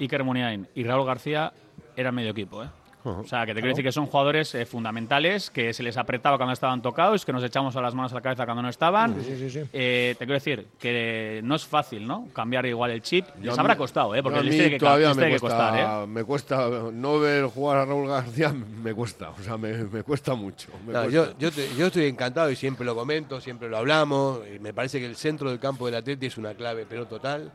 Iker 0.00 0.22
Muniain 0.24 0.68
y 0.74 0.84
Raúl 0.84 1.06
García 1.06 1.52
eran 1.96 2.14
medio 2.14 2.30
equipo, 2.30 2.62
¿eh? 2.62 2.68
O 3.06 3.24
sea, 3.24 3.46
que 3.46 3.52
te 3.54 3.60
quiero 3.60 3.68
decir 3.68 3.84
que 3.84 3.92
son 3.92 4.06
jugadores 4.06 4.54
eh, 4.54 4.66
fundamentales, 4.66 5.50
que 5.50 5.72
se 5.72 5.82
les 5.82 5.96
apretaba 5.96 6.36
cuando 6.36 6.52
estaban 6.52 6.82
tocados, 6.82 7.24
que 7.24 7.32
nos 7.32 7.42
echamos 7.44 7.76
a 7.76 7.80
las 7.80 7.94
manos 7.94 8.12
a 8.12 8.16
la 8.16 8.20
cabeza 8.20 8.44
cuando 8.44 8.62
no 8.62 8.68
estaban. 8.68 9.14
Sí, 9.22 9.36
sí, 9.38 9.50
sí. 9.50 9.60
Eh, 9.72 10.14
te 10.18 10.24
quiero 10.24 10.34
decir 10.34 10.66
que 10.78 11.40
no 11.44 11.54
es 11.54 11.64
fácil, 11.66 12.06
¿no? 12.06 12.28
Cambiar 12.32 12.66
igual 12.66 12.90
el 12.90 13.02
chip. 13.02 13.26
yo 13.40 13.50
Les 13.50 13.58
habrá 13.58 13.74
mí- 13.74 13.78
costado, 13.78 14.14
¿eh? 14.14 14.22
Porque 14.22 14.38
a 14.38 14.42
les 14.42 14.50
mí 14.52 14.56
tiene 14.58 14.70
que, 14.72 14.78
todavía 14.78 15.08
les 15.08 15.16
me 15.16 15.22
tiene 15.22 15.36
que 15.36 15.40
cuesta, 15.40 15.68
costar, 15.70 16.02
¿eh? 16.02 16.06
me 16.06 16.24
cuesta 16.24 16.68
no 16.92 17.18
ver 17.20 17.44
jugar 17.46 17.78
a 17.78 17.84
Raúl 17.84 18.08
García, 18.08 18.52
me 18.52 18.92
cuesta, 18.94 19.30
o 19.30 19.42
sea, 19.42 19.56
me, 19.56 19.72
me 19.84 20.02
cuesta 20.02 20.34
mucho. 20.34 20.68
me 20.86 20.92
No, 20.92 21.02
cuesta. 21.02 21.10
yo, 21.10 21.38
yo, 21.38 21.50
te- 21.52 21.74
yo 21.76 21.86
estoy 21.86 22.06
encantado 22.06 22.50
y 22.50 22.56
siempre 22.56 22.84
lo 22.84 22.94
comento, 22.94 23.40
siempre 23.40 23.68
lo 23.68 23.76
hablamos. 23.78 24.40
y 24.54 24.58
me 24.58 24.74
parece 24.74 24.98
que 25.00 25.06
el 25.06 25.16
centro 25.16 25.50
del 25.50 25.58
campo 25.60 25.86
del 25.86 25.94
Atleti 25.96 26.26
es 26.26 26.36
una 26.38 26.54
clave, 26.54 26.86
pero 26.88 27.06
total. 27.06 27.52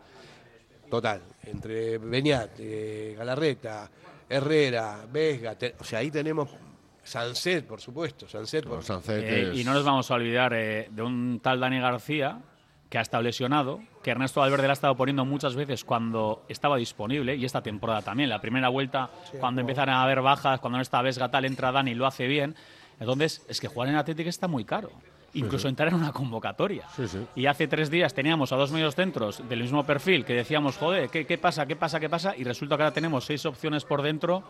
total. 0.90 1.22
Entre 1.46 1.98
Beñat, 1.98 2.52
eh, 2.60 3.16
Galarreta, 3.18 3.90
Herrera, 4.36 5.06
Vesga, 5.12 5.56
te- 5.56 5.76
o 5.80 5.84
sea, 5.84 6.00
ahí 6.00 6.10
tenemos 6.12 6.50
Sanset, 7.04 7.66
por 7.66 7.82
supuesto, 7.82 8.28
Sanset. 8.28 8.66
por- 8.66 8.84
Eh, 9.24 9.52
y 9.56 9.64
no 9.64 9.74
nos 9.74 9.84
vamos 9.84 10.10
a 10.12 10.14
olvidar 10.16 10.54
eh, 10.54 10.88
de 10.92 11.02
un 11.02 11.40
tal 11.42 11.60
Dani 11.60 11.80
García 11.80 12.40
que 12.90 12.98
ha 12.98 13.02
estado 13.02 13.24
lesionado, 13.24 13.80
que 14.04 14.12
Ernesto 14.12 14.42
Valverde 14.42 14.64
le 14.64 14.70
ha 14.72 14.74
estado 14.74 14.96
poniendo 14.96 15.24
muchas 15.26 15.56
veces 15.56 15.84
cuando 15.86 16.44
estaba 16.50 16.76
disponible, 16.78 17.36
y 17.36 17.46
esta 17.46 17.62
temporada 17.64 18.02
también. 18.02 18.30
La 18.30 18.42
primera 18.42 18.68
vuelta, 18.70 19.10
cuando 19.40 19.62
empiezan 19.62 19.88
a 19.90 20.04
haber 20.04 20.22
bajas, 20.22 20.60
cuando 20.60 20.78
no 20.78 20.82
está 20.82 21.02
Vesga 21.02 21.32
tal, 21.32 21.46
entra 21.46 21.72
Dani 21.72 21.92
y 21.92 21.96
lo 21.96 22.06
hace 22.06 22.28
bien. 22.28 22.54
Entonces, 23.00 23.44
es 23.48 23.60
que 23.62 23.68
jugar 23.68 23.90
en 23.90 23.96
Atlético 23.96 24.30
está 24.30 24.48
muy 24.48 24.66
caro. 24.66 24.92
Incluso 25.34 25.64
sí. 25.64 25.68
entrar 25.70 25.88
en 25.88 25.96
una 25.96 26.12
convocatoria. 26.12 26.86
Sí, 26.96 27.08
sí. 27.08 27.26
Y 27.36 27.46
hace 27.46 27.68
tres 27.68 27.90
días 27.90 28.14
teníamos 28.14 28.52
a 28.52 28.58
dos 28.58 28.72
medios 28.72 28.96
centros 28.96 29.42
del 29.48 29.62
mismo 29.62 29.86
perfil 29.86 30.26
que 30.26 30.34
decíamos, 30.34 30.78
joder, 30.78 31.10
¿qué, 31.10 31.26
qué 31.26 31.38
pasa? 31.38 31.66
¿Qué 31.66 31.76
pasa? 31.78 32.00
¿Qué 32.02 32.10
pasa? 32.10 32.36
Y 32.36 32.44
resulta 32.44 32.76
que 32.76 32.84
ahora 32.84 32.94
tenemos 32.94 33.26
seis 33.26 33.46
opciones 33.46 33.86
por 33.86 34.02
dentro 34.02 34.44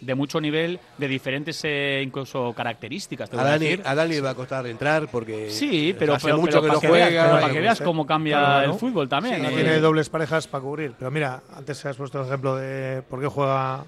de 0.00 0.14
mucho 0.16 0.40
nivel, 0.40 0.80
de 0.98 1.06
diferentes 1.06 1.60
eh, 1.64 2.02
incluso 2.04 2.52
características. 2.56 3.30
te 3.30 3.36
A 3.36 3.40
voy 3.40 3.48
a 3.48 3.52
Dani, 3.52 3.64
decir. 3.66 3.82
a 3.84 3.94
Dani 3.94 4.14
le 4.14 4.20
va 4.22 4.30
a 4.30 4.34
costar 4.34 4.66
entrar 4.66 5.06
porque 5.08 5.48
Sí, 5.50 5.94
pero, 5.96 6.14
hace 6.14 6.26
pero- 6.28 6.38
mucho 6.38 6.60
pero 6.60 6.80
que 6.80 6.88
no 6.88 6.92
veas- 6.94 7.06
juega. 7.08 7.22
pero 7.26 7.40
para 7.40 7.52
que 7.52 7.60
veas 7.60 7.80
cómo 7.82 8.04
cambia 8.06 8.38
Claro, 8.38 8.72
el 8.72 8.78
fútbol 8.80 9.08
también. 9.08 9.36
Sí, 9.36 9.42
no 9.42 9.48
eh. 9.50 9.54
tiene 9.54 9.78
dobles 9.80 10.08
parejas 10.08 10.48
para 10.48 10.62
cubrir. 10.64 10.94
Pero 10.98 11.10
mira, 11.12 11.42
antes 11.54 11.84
has 11.86 11.96
puesto 11.96 12.20
el 12.20 12.26
ejemplo 12.26 12.56
de 12.56 13.02
por 13.02 13.20
qué 13.20 13.26
juega. 13.28 13.84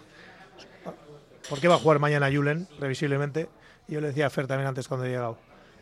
¿Por 1.49 1.61
qué 1.61 1.69
va 1.69 1.75
a 1.75 1.79
jugar 1.79 1.99
mañana 1.99 2.31
Julen, 2.33 2.67
previsiblemente? 2.79 3.49
Y 3.89 3.95
yo 3.95 4.01
le 4.01 4.09
decía 4.09 4.27
a 4.27 4.31
Fer 4.31 4.47
también 4.47 4.69
antes 4.69 4.87
cuando 4.89 5.07
he 5.07 5.11
llegado, 5.11 5.37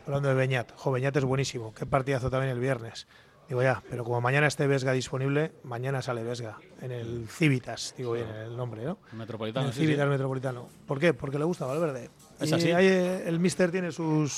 hablando 0.05 0.29
de 0.29 0.35
Beñat. 0.35 0.71
Jo, 0.75 0.91
Beñat 0.91 1.15
es 1.17 1.23
buenísimo. 1.23 1.73
Qué 1.73 1.85
partidazo 1.85 2.29
también 2.29 2.51
el 2.51 2.59
viernes. 2.59 3.07
Digo 3.49 3.61
ya, 3.61 3.83
pero 3.89 4.03
como 4.05 4.21
mañana 4.21 4.47
esté 4.47 4.67
Vesga 4.67 4.93
disponible, 4.93 5.51
mañana 5.63 6.01
sale 6.01 6.23
Vesga. 6.23 6.57
En 6.81 6.91
el 6.91 7.27
Civitas, 7.29 7.93
digo 7.97 8.13
bien 8.13 8.27
el 8.29 8.55
nombre, 8.55 8.83
¿no? 8.85 8.97
Metropolitano, 9.11 9.65
En 9.65 9.69
el 9.69 9.73
sí, 9.73 9.81
sí. 9.81 9.85
Civitas 9.87 10.07
Metropolitano. 10.07 10.67
¿Por 10.87 10.97
qué? 10.99 11.13
Porque 11.13 11.37
le 11.37 11.43
gusta 11.45 11.65
Valverde. 11.65 12.09
Es 12.39 12.49
Y 12.49 12.53
así. 12.53 12.71
ahí, 12.71 12.87
eh, 12.87 13.23
el 13.27 13.39
Mister 13.41 13.69
tiene 13.69 13.91
sus, 13.91 14.31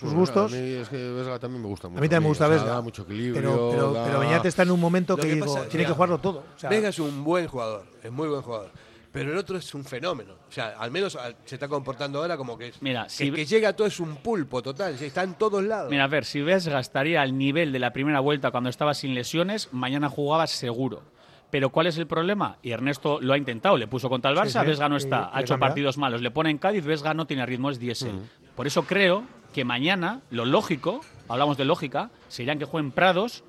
sus 0.00 0.12
gustos. 0.12 0.52
A 0.52 0.56
mí 0.56 0.72
es 0.72 0.88
que 0.88 0.96
Vesga 0.96 1.38
también 1.38 1.62
me 1.62 1.68
gusta 1.68 1.88
mucho. 1.88 1.98
A 1.98 2.02
mí 2.02 2.08
también 2.08 2.22
me 2.24 2.28
gusta 2.30 2.46
o 2.46 2.48
sea, 2.48 2.56
Vesga. 2.56 2.70
da 2.72 2.80
mucho 2.82 3.02
equilibrio. 3.02 3.40
Pero, 3.40 3.70
pero, 3.70 3.92
da- 3.92 4.04
pero 4.06 4.18
Beñat 4.18 4.44
está 4.44 4.62
en 4.64 4.72
un 4.72 4.80
momento 4.80 5.14
que, 5.16 5.22
que 5.22 5.34
digo, 5.34 5.46
pasa- 5.46 5.60
tiene 5.68 5.70
que 5.70 5.78
mira, 5.78 5.94
jugarlo 5.94 6.18
todo. 6.18 6.44
O 6.56 6.58
sea, 6.58 6.68
Vega 6.68 6.88
es 6.88 6.98
un 6.98 7.22
buen 7.22 7.46
jugador, 7.46 7.84
es 8.02 8.10
muy 8.10 8.26
buen 8.28 8.42
jugador. 8.42 8.70
Pero 9.12 9.30
el 9.30 9.36
otro 9.38 9.58
es 9.58 9.74
un 9.74 9.84
fenómeno. 9.84 10.32
O 10.48 10.52
sea, 10.52 10.74
al 10.78 10.90
menos 10.90 11.18
se 11.44 11.54
está 11.56 11.68
comportando 11.68 12.18
ahora 12.20 12.36
como 12.38 12.56
que, 12.56 12.72
Mira, 12.80 13.04
que, 13.04 13.10
si- 13.10 13.30
que 13.30 13.44
llega 13.44 13.74
todo 13.74 13.86
es 13.86 14.00
un 14.00 14.16
pulpo 14.16 14.62
total. 14.62 14.94
Está 15.00 15.22
en 15.22 15.34
todos 15.34 15.62
lados. 15.62 15.90
Mira, 15.90 16.04
a 16.04 16.08
ver, 16.08 16.24
si 16.24 16.40
Vesga 16.40 16.80
estaría 16.80 17.20
al 17.20 17.36
nivel 17.36 17.72
de 17.72 17.78
la 17.78 17.92
primera 17.92 18.20
vuelta 18.20 18.50
cuando 18.50 18.70
estaba 18.70 18.94
sin 18.94 19.14
lesiones, 19.14 19.68
mañana 19.72 20.08
jugaba 20.08 20.46
seguro. 20.46 21.02
Pero 21.50 21.68
¿cuál 21.68 21.86
es 21.88 21.98
el 21.98 22.06
problema? 22.06 22.56
Y 22.62 22.70
Ernesto 22.70 23.20
lo 23.20 23.34
ha 23.34 23.36
intentado, 23.36 23.76
le 23.76 23.86
puso 23.86 24.08
contra 24.08 24.30
el 24.30 24.36
Barça, 24.38 24.62
sí, 24.62 24.66
Vesga 24.66 24.88
no 24.88 24.96
está, 24.96 25.30
y 25.34 25.36
ha 25.36 25.40
hecho 25.42 25.58
partidos 25.58 25.98
malos, 25.98 26.22
le 26.22 26.30
pone 26.30 26.48
en 26.48 26.56
Cádiz, 26.56 26.82
Vesga 26.82 27.12
no 27.12 27.26
tiene 27.26 27.44
ritmo, 27.44 27.68
es 27.68 27.78
diésel. 27.78 28.12
Por 28.56 28.66
eso 28.66 28.84
creo 28.84 29.24
que 29.52 29.62
mañana 29.66 30.22
lo 30.30 30.46
lógico, 30.46 31.02
hablamos 31.28 31.58
de 31.58 31.66
lógica, 31.66 32.08
serían 32.28 32.58
que 32.58 32.64
jueguen 32.64 32.90
Prados 32.90 33.44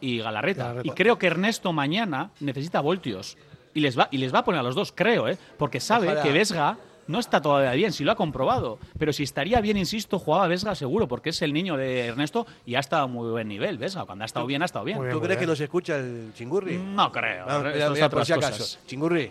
y 0.00 0.18
Galarreta. 0.20 0.62
Galarreta. 0.68 0.88
Y 0.88 0.92
creo 0.94 1.18
que 1.18 1.26
Ernesto 1.26 1.72
mañana 1.72 2.30
necesita 2.38 2.80
voltios. 2.80 3.36
Y 3.74 3.80
les 3.80 3.98
va, 3.98 4.08
y 4.10 4.18
les 4.18 4.34
va 4.34 4.40
a 4.40 4.44
poner 4.44 4.60
a 4.60 4.62
los 4.62 4.74
dos, 4.74 4.92
creo, 4.94 5.28
¿eh? 5.28 5.38
porque 5.58 5.80
sabe 5.80 6.06
Ojalá. 6.08 6.22
que 6.22 6.32
Vesga 6.32 6.76
no 7.06 7.18
está 7.18 7.40
todavía 7.42 7.72
bien, 7.72 7.92
si 7.92 8.04
lo 8.04 8.12
ha 8.12 8.16
comprobado. 8.16 8.78
Pero 8.98 9.12
si 9.12 9.22
estaría 9.24 9.60
bien, 9.60 9.76
insisto, 9.76 10.18
jugaba 10.18 10.46
Vesga 10.48 10.74
seguro, 10.74 11.08
porque 11.08 11.30
es 11.30 11.42
el 11.42 11.52
niño 11.52 11.76
de 11.76 12.06
Ernesto 12.06 12.46
y 12.66 12.74
ha 12.76 12.80
estado 12.80 13.04
a 13.04 13.06
muy 13.06 13.28
buen 13.30 13.48
nivel, 13.48 13.78
Vesga. 13.78 14.04
Cuando 14.04 14.24
ha 14.24 14.26
estado 14.26 14.46
bien, 14.46 14.62
ha 14.62 14.64
estado 14.66 14.84
bien. 14.84 14.98
¿Tú 15.10 15.20
crees 15.20 15.38
que 15.38 15.46
nos 15.46 15.58
escucha 15.60 15.96
el 15.96 16.32
chingurri? 16.34 16.76
No 16.78 17.10
creo. 17.10 17.46
Esto 17.48 17.62
mira, 17.74 17.90
mira, 17.90 18.08
por 18.10 18.20
otras 18.20 18.26
si 18.26 18.32
acaso. 18.32 18.50
cosas. 18.58 18.78
Chingurri. 18.86 19.26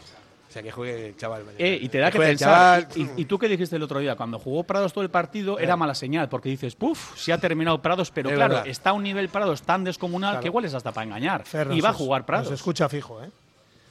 O 0.49 0.51
sea, 0.51 0.63
que 0.63 0.71
juegue 0.71 1.09
el 1.09 1.15
chaval. 1.15 1.43
Eh, 1.59 1.77
y 1.79 1.89
te 1.89 1.99
da 1.99 2.09
que 2.09 2.17
pensar. 2.17 2.87
Y, 2.95 3.07
y 3.21 3.25
tú 3.25 3.37
qué 3.37 3.47
dijiste 3.47 3.75
el 3.75 3.83
otro 3.83 3.99
día, 3.99 4.15
cuando 4.15 4.39
jugó 4.39 4.63
Prados 4.63 4.91
todo 4.91 5.03
el 5.03 5.11
partido, 5.11 5.59
era 5.59 5.75
mala 5.77 5.93
señal, 5.93 6.27
porque 6.27 6.49
dices, 6.49 6.75
puf, 6.75 7.15
si 7.17 7.31
ha 7.31 7.37
terminado 7.37 7.79
Prados, 7.83 8.09
pero 8.09 8.29
Es 8.29 8.35
claro, 8.35 8.55
verdad. 8.55 8.67
está 8.67 8.89
a 8.89 8.93
un 8.93 9.03
nivel 9.03 9.29
Prados 9.29 9.61
tan 9.61 9.83
descomunal 9.83 10.31
Claro. 10.31 10.41
que 10.41 10.47
igual 10.47 10.65
es 10.65 10.73
hasta 10.73 10.91
para 10.91 11.05
engañar. 11.05 11.45
Fer 11.45 11.69
y 11.71 11.81
va 11.81 11.89
a 11.89 11.93
jugar 11.93 12.25
Prados. 12.25 12.49
Nos 12.49 12.59
escucha 12.59 12.89
fijo, 12.89 13.21
¿eh? 13.23 13.29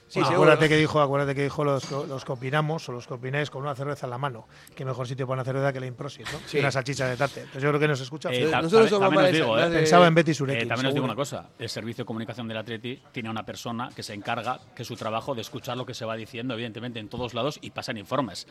Sí, 0.09 0.21
Bueno, 0.21 0.35
acuérdate 0.37 0.69
que 0.71 0.77
dijo, 0.77 1.01
acuérdate 1.01 1.35
que 1.35 1.43
dijo 1.43 1.65
los, 1.65 1.85
que- 1.85 2.07
los 2.09 2.25
que 2.25 2.33
opinamos 2.33 2.89
o 2.89 2.93
los 2.93 3.07
que 3.07 3.13
opináis 3.15 3.51
con 3.51 3.61
una 3.63 3.75
cerveza 3.75 4.07
en 4.07 4.11
la 4.11 4.19
mano. 4.19 4.49
Qué 4.75 4.85
mejor 4.85 5.07
sitio 5.07 5.27
para 5.27 5.35
una 5.43 5.45
cerveza 5.45 5.71
que 5.73 5.81
la 5.81 5.87
Improsit, 5.87 6.27
¿no? 6.33 6.39
Sí. 6.47 6.57
Y 6.57 6.61
una 6.61 6.71
salchicha 6.71 7.07
de 7.07 7.17
tate. 7.17 7.45
Pues 7.53 7.63
yo 7.63 7.69
creo 7.69 7.79
que 7.79 7.89
nos 7.89 8.01
escucha 8.01 8.31
Eh, 8.33 8.49
Nosotros 8.51 8.89
somos 8.89 9.13
más 9.13 9.31
digo, 9.31 9.59
eh, 9.59 9.69
Pensaba 9.71 10.07
en 10.07 10.15
Betty 10.15 10.31
Eh, 10.31 10.35
Sureki. 10.35 10.67
también 10.67 10.87
os 10.87 10.95
digo 10.95 11.05
una 11.05 11.15
cosa, 11.15 11.51
el 11.59 11.69
servicio 11.69 12.05
de 12.05 12.07
comunicación 12.07 12.49
del 12.49 12.57
Atleti 12.57 13.03
tiene 13.13 13.29
una 13.29 13.45
persona 13.45 13.91
que 13.95 14.03
se 14.03 14.15
encarga, 14.15 14.59
que 14.75 14.83
es 14.83 14.89
su 14.89 14.97
trabajo, 14.97 15.35
de 15.35 15.43
escuchar 15.43 15.77
lo 15.77 15.85
que 15.85 15.93
se 15.95 16.05
va 16.07 16.17
diciendo, 16.17 16.55
evidentemente, 16.55 16.99
en 17.01 17.09
todos 17.09 17.35
lados 17.35 17.59
y 17.61 17.71
pasan 17.71 17.99
informes. 17.99 18.47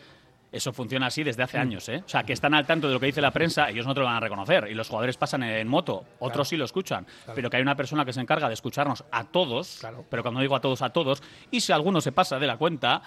Eso 0.52 0.72
funciona 0.72 1.08
así 1.08 1.24
desde 1.24 1.42
Mm. 1.42 1.46
hace 1.46 1.58
años, 1.58 1.90
¿eh? 1.90 2.04
O 2.06 2.10
sea, 2.10 2.24
que 2.24 2.32
están 2.34 2.54
al 2.54 2.66
tanto 2.66 2.88
de 2.88 2.94
lo 2.94 3.00
que 3.00 3.08
dice 3.08 3.20
la 3.22 3.32
prensa, 3.32 3.70
ellos 3.70 3.86
no 3.86 3.94
te 3.94 4.00
lo 4.00 4.06
van 4.06 4.16
a 4.16 4.20
reconocer. 4.22 4.68
Y 4.72 4.74
los 4.76 4.88
jugadores 4.88 5.18
pasan 5.18 5.44
en 5.44 5.68
moto, 5.68 6.06
otros 6.20 6.48
sí 6.48 6.56
lo 6.56 6.64
escuchan. 6.66 7.06
Pero 7.36 7.50
que 7.50 7.58
hay 7.58 7.64
una 7.64 7.76
persona 7.76 8.06
que 8.06 8.14
se 8.14 8.22
encarga 8.22 8.48
de 8.48 8.54
escucharnos 8.54 9.04
a 9.12 9.26
todos, 9.26 9.78
Claro. 9.82 10.06
pero 10.10 10.24
cuando 10.24 10.40
digo 10.40 10.56
a 10.56 10.62
todos, 10.62 10.82
a 10.82 10.90
todos, 10.90 11.22
y 11.52 11.60
si 11.60 11.74
alguno 11.74 12.00
se 12.00 12.12
pasa 12.14 12.40
de 12.40 12.48
la 12.48 12.56
cuenta, 12.58 13.02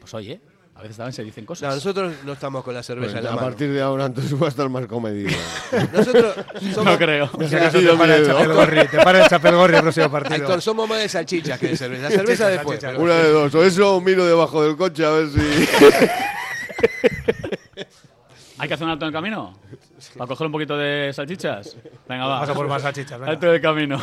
pues 0.00 0.12
oye, 0.14 0.40
a 0.76 0.82
veces 0.82 0.96
también 0.96 1.12
se 1.12 1.22
dicen 1.22 1.44
No, 1.44 1.48
cosas. 1.48 1.72
nosotros 1.76 2.12
no 2.24 2.32
estamos 2.32 2.64
con 2.64 2.74
la 2.74 2.82
cerveza 2.82 3.12
Pues 3.12 3.18
en 3.18 3.24
la 3.24 3.30
a 3.30 3.34
mano. 3.36 3.46
partir 3.46 3.70
de 3.70 3.80
ahora 3.80 4.06
entonces 4.06 4.34
va 4.42 4.46
a 4.46 4.48
estar 4.48 4.68
más 4.68 4.86
comedido. 4.88 5.30
Nosotros 5.92 6.34
somos, 6.74 6.84
no 6.84 6.98
creo. 6.98 7.30
Me 7.38 7.46
te 7.46 7.56
para 7.96 8.16
el 8.16 8.22
miedo. 8.22 8.26
Chapelgorri, 8.34 8.88
te 8.88 8.98
para 8.98 9.22
el 9.22 9.28
Chapelgorri 9.30 9.76
el 9.76 9.82
próximo 9.82 10.10
partido. 10.10 10.34
Héctor, 10.34 10.60
somos 10.60 10.88
más 10.88 10.98
de 10.98 11.08
salchichas 11.08 11.60
que 11.60 11.68
de 11.68 11.76
cerveza. 11.76 12.02
La 12.02 12.10
cerveza 12.10 12.44
Salchicha, 12.46 12.48
después. 12.48 12.80
salchicha. 12.80 13.00
Una 13.04 13.14
de 13.14 13.30
dos. 13.30 13.54
O 13.54 13.62
eso 13.64 13.94
o 13.94 14.00
miro 14.00 14.26
debajo 14.26 14.64
del 14.64 14.76
coche 14.76 15.04
a 15.06 15.10
ver 15.10 15.28
si. 15.28 15.38
¿Hay 18.58 18.68
que 18.68 18.74
hacer 18.74 18.84
un 18.84 18.92
alto 18.92 19.04
en 19.04 19.08
el 19.08 19.12
camino? 19.12 19.58
¿Para 20.16 20.28
coger 20.28 20.46
un 20.46 20.52
poquito 20.52 20.76
de 20.76 21.12
salchichas? 21.12 21.76
Venga, 22.08 22.26
va. 22.26 22.34
Vamos 22.34 22.50
a 22.50 22.54
por 22.54 22.68
más 22.68 22.82
salchichas, 22.82 23.18
venga. 23.18 23.32
Alto 23.32 23.50
del 23.50 23.60
camino. 23.60 24.00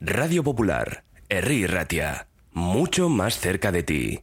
Radio 0.00 0.44
Popular, 0.44 1.04
Herri 1.28 1.66
Ratia, 1.66 2.28
mucho 2.52 3.08
más 3.08 3.38
cerca 3.38 3.72
de 3.72 3.82
ti. 3.82 4.22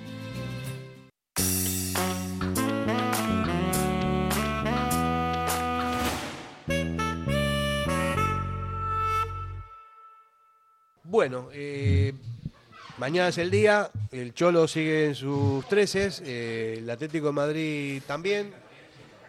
Bueno, 11.11 11.49
eh, 11.51 12.13
mañana 12.97 13.27
es 13.27 13.37
el 13.37 13.51
día, 13.51 13.91
el 14.13 14.33
Cholo 14.33 14.65
sigue 14.65 15.07
en 15.07 15.15
sus 15.15 15.67
treces, 15.67 16.23
eh, 16.25 16.75
el 16.77 16.89
Atlético 16.89 17.27
de 17.27 17.33
Madrid 17.33 18.01
también, 18.07 18.53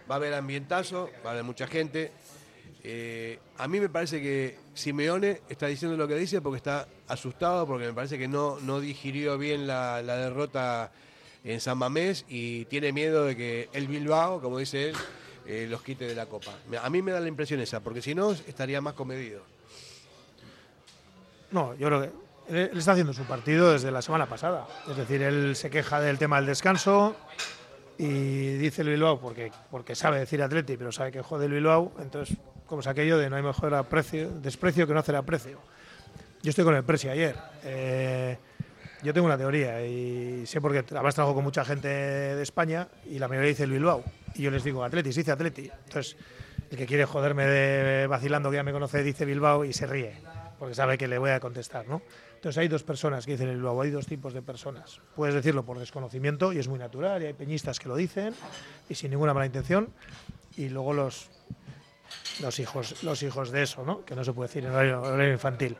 va 0.08 0.14
a 0.14 0.18
haber 0.18 0.32
ambientazo, 0.32 1.10
va 1.26 1.30
a 1.30 1.32
haber 1.32 1.42
mucha 1.42 1.66
gente. 1.66 2.12
Eh, 2.84 3.40
a 3.58 3.66
mí 3.66 3.80
me 3.80 3.88
parece 3.88 4.22
que 4.22 4.58
Simeone 4.74 5.40
está 5.48 5.66
diciendo 5.66 5.96
lo 5.96 6.06
que 6.06 6.14
dice 6.14 6.40
porque 6.40 6.58
está 6.58 6.86
asustado, 7.08 7.66
porque 7.66 7.86
me 7.86 7.92
parece 7.92 8.16
que 8.16 8.28
no, 8.28 8.60
no 8.60 8.78
digirió 8.78 9.36
bien 9.36 9.66
la, 9.66 10.02
derrota 10.02 10.92
en 11.42 11.60
San 11.60 11.78
Mamés 11.78 12.24
y 12.28 12.64
tiene 12.66 12.92
miedo 12.92 13.24
de 13.24 13.34
que 13.36 13.68
el 13.72 13.88
Bilbao, 13.88 14.40
como 14.40 14.58
dice 14.58 14.90
él, 15.46 15.68
los 15.68 15.82
quite 15.82 16.06
de 16.06 16.14
la 16.14 16.26
Copa. 16.26 16.52
A 16.80 16.88
mí 16.90 17.02
me 17.02 17.10
da 17.10 17.18
la 17.18 17.26
impresión 17.26 17.58
esa, 17.58 17.80
porque 17.80 18.02
si 18.02 18.14
no 18.14 18.30
estaría 18.30 18.80
más 18.80 18.94
comedido. 18.94 19.51
No, 21.52 21.74
yo 21.74 21.86
creo 21.88 22.00
que 22.02 22.10
él, 22.48 22.70
está 22.76 22.92
haciendo 22.92 23.12
su 23.12 23.24
partido 23.24 23.72
desde 23.72 23.90
la 23.90 24.02
semana 24.02 24.26
pasada. 24.26 24.66
Es 24.90 24.96
decir, 24.96 25.22
él 25.22 25.54
se 25.54 25.70
queja 25.70 26.00
del 26.00 26.18
tema 26.18 26.36
del 26.36 26.46
descanso 26.46 27.16
y 27.98 28.54
dice 28.56 28.82
el 28.82 28.88
Bilbao 28.88 29.20
porque, 29.20 29.52
porque 29.70 29.94
sabe 29.94 30.18
decir 30.18 30.42
Atleti, 30.42 30.76
pero 30.76 30.92
sabe 30.92 31.12
que 31.12 31.22
jode 31.22 31.46
el 31.46 31.52
Bilbao. 31.52 31.92
Entonces, 32.00 32.36
como 32.66 32.80
es 32.80 32.86
aquello 32.86 33.18
de 33.18 33.28
no 33.30 33.36
hay 33.36 33.42
mejor 33.42 33.74
aprecio, 33.74 34.30
desprecio 34.40 34.86
que 34.86 34.94
no 34.94 35.00
hacer 35.00 35.16
aprecio. 35.16 35.58
Yo 36.42 36.50
estoy 36.50 36.64
con 36.64 36.74
el 36.74 36.82
Presi 36.82 37.08
ayer. 37.08 37.36
Eh, 37.62 38.36
yo 39.02 39.12
tengo 39.12 39.26
una 39.26 39.38
teoría 39.38 39.84
y 39.84 40.46
sé 40.46 40.60
porque 40.60 40.78
además 40.78 41.14
trabajo 41.14 41.34
con 41.34 41.44
mucha 41.44 41.64
gente 41.64 41.88
de 41.88 42.42
España 42.42 42.88
y 43.06 43.18
la 43.18 43.28
mayoría 43.28 43.50
dice 43.50 43.64
el 43.64 43.72
Bilbao. 43.72 44.02
Y 44.34 44.42
yo 44.42 44.50
les 44.50 44.64
digo 44.64 44.82
Atleti, 44.82 45.10
dice 45.10 45.30
Atleti. 45.30 45.70
Entonces, 45.86 46.16
el 46.70 46.78
que 46.78 46.86
quiere 46.86 47.04
joderme 47.04 47.46
de 47.46 48.06
vacilando 48.06 48.50
que 48.50 48.56
ya 48.56 48.62
me 48.62 48.72
conoce 48.72 49.02
dice 49.02 49.24
Bilbao 49.24 49.64
y 49.64 49.72
se 49.72 49.86
ríe, 49.86 50.14
porque 50.62 50.76
sabe 50.76 50.96
que 50.96 51.08
le 51.08 51.18
voy 51.18 51.30
a 51.30 51.40
contestar, 51.40 51.88
¿no? 51.88 52.02
Entonces 52.36 52.56
hay 52.56 52.68
dos 52.68 52.84
personas 52.84 53.26
que 53.26 53.32
dicen 53.32 53.48
el 53.48 53.56
Bilbao, 53.56 53.82
hay 53.82 53.90
dos 53.90 54.06
tipos 54.06 54.32
de 54.32 54.42
personas. 54.42 55.00
Puedes 55.16 55.34
decirlo 55.34 55.64
por 55.64 55.76
desconocimiento 55.76 56.52
y 56.52 56.60
es 56.60 56.68
muy 56.68 56.78
natural, 56.78 57.20
y 57.20 57.26
hay 57.26 57.32
peñistas 57.32 57.80
que 57.80 57.88
lo 57.88 57.96
dicen 57.96 58.32
y 58.88 58.94
sin 58.94 59.10
ninguna 59.10 59.34
mala 59.34 59.46
intención. 59.46 59.88
Y 60.56 60.68
luego 60.68 60.92
los, 60.92 61.30
los 62.40 62.60
hijos, 62.60 63.02
los 63.02 63.20
hijos 63.24 63.50
de 63.50 63.64
eso, 63.64 63.84
¿no? 63.84 64.04
Que 64.04 64.14
no 64.14 64.22
se 64.22 64.32
puede 64.32 64.46
decir 64.46 64.64
en 64.64 64.70
horario, 64.70 65.02
horario 65.02 65.32
infantil. 65.32 65.76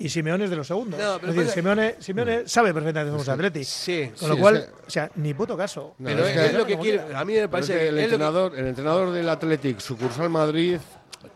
Y 0.00 0.08
Simeone 0.08 0.42
es 0.46 0.50
de 0.50 0.56
los 0.56 0.66
segundos. 0.66 0.98
No, 0.98 1.12
es 1.14 1.20
pero 1.20 1.32
decir, 1.32 1.44
pasa- 1.44 1.54
Simeone, 1.54 1.94
Simeone 2.00 2.48
sabe 2.48 2.74
perfectamente 2.74 3.12
cómo 3.12 3.22
es 3.22 3.28
Atleti. 3.28 3.62
Sí. 3.62 4.10
Con 4.18 4.30
lo 4.30 4.34
Sí, 4.34 4.40
cual, 4.40 4.56
es 4.56 4.64
que- 4.64 4.70
o 4.88 4.90
sea, 4.90 5.10
ni 5.14 5.32
puto 5.34 5.56
caso. 5.56 5.94
No, 5.98 6.08
Pero 6.08 6.26
es 6.26 6.30
es, 6.30 6.40
que- 6.40 6.46
es 6.46 6.54
lo 6.54 6.66
que 6.66 6.76
quiere. 6.78 7.14
A 7.14 7.24
mí 7.24 7.34
me 7.34 7.42
es 7.44 7.48
parece 7.48 7.74
que 7.74 7.82
el, 7.82 7.86
es 7.86 7.92
lo 7.92 7.96
que- 7.98 8.04
entrenador, 8.06 8.58
el 8.58 8.66
entrenador 8.66 9.12
del 9.12 9.28
Athletic 9.28 9.78
sucursal 9.78 10.28
Madrid 10.30 10.80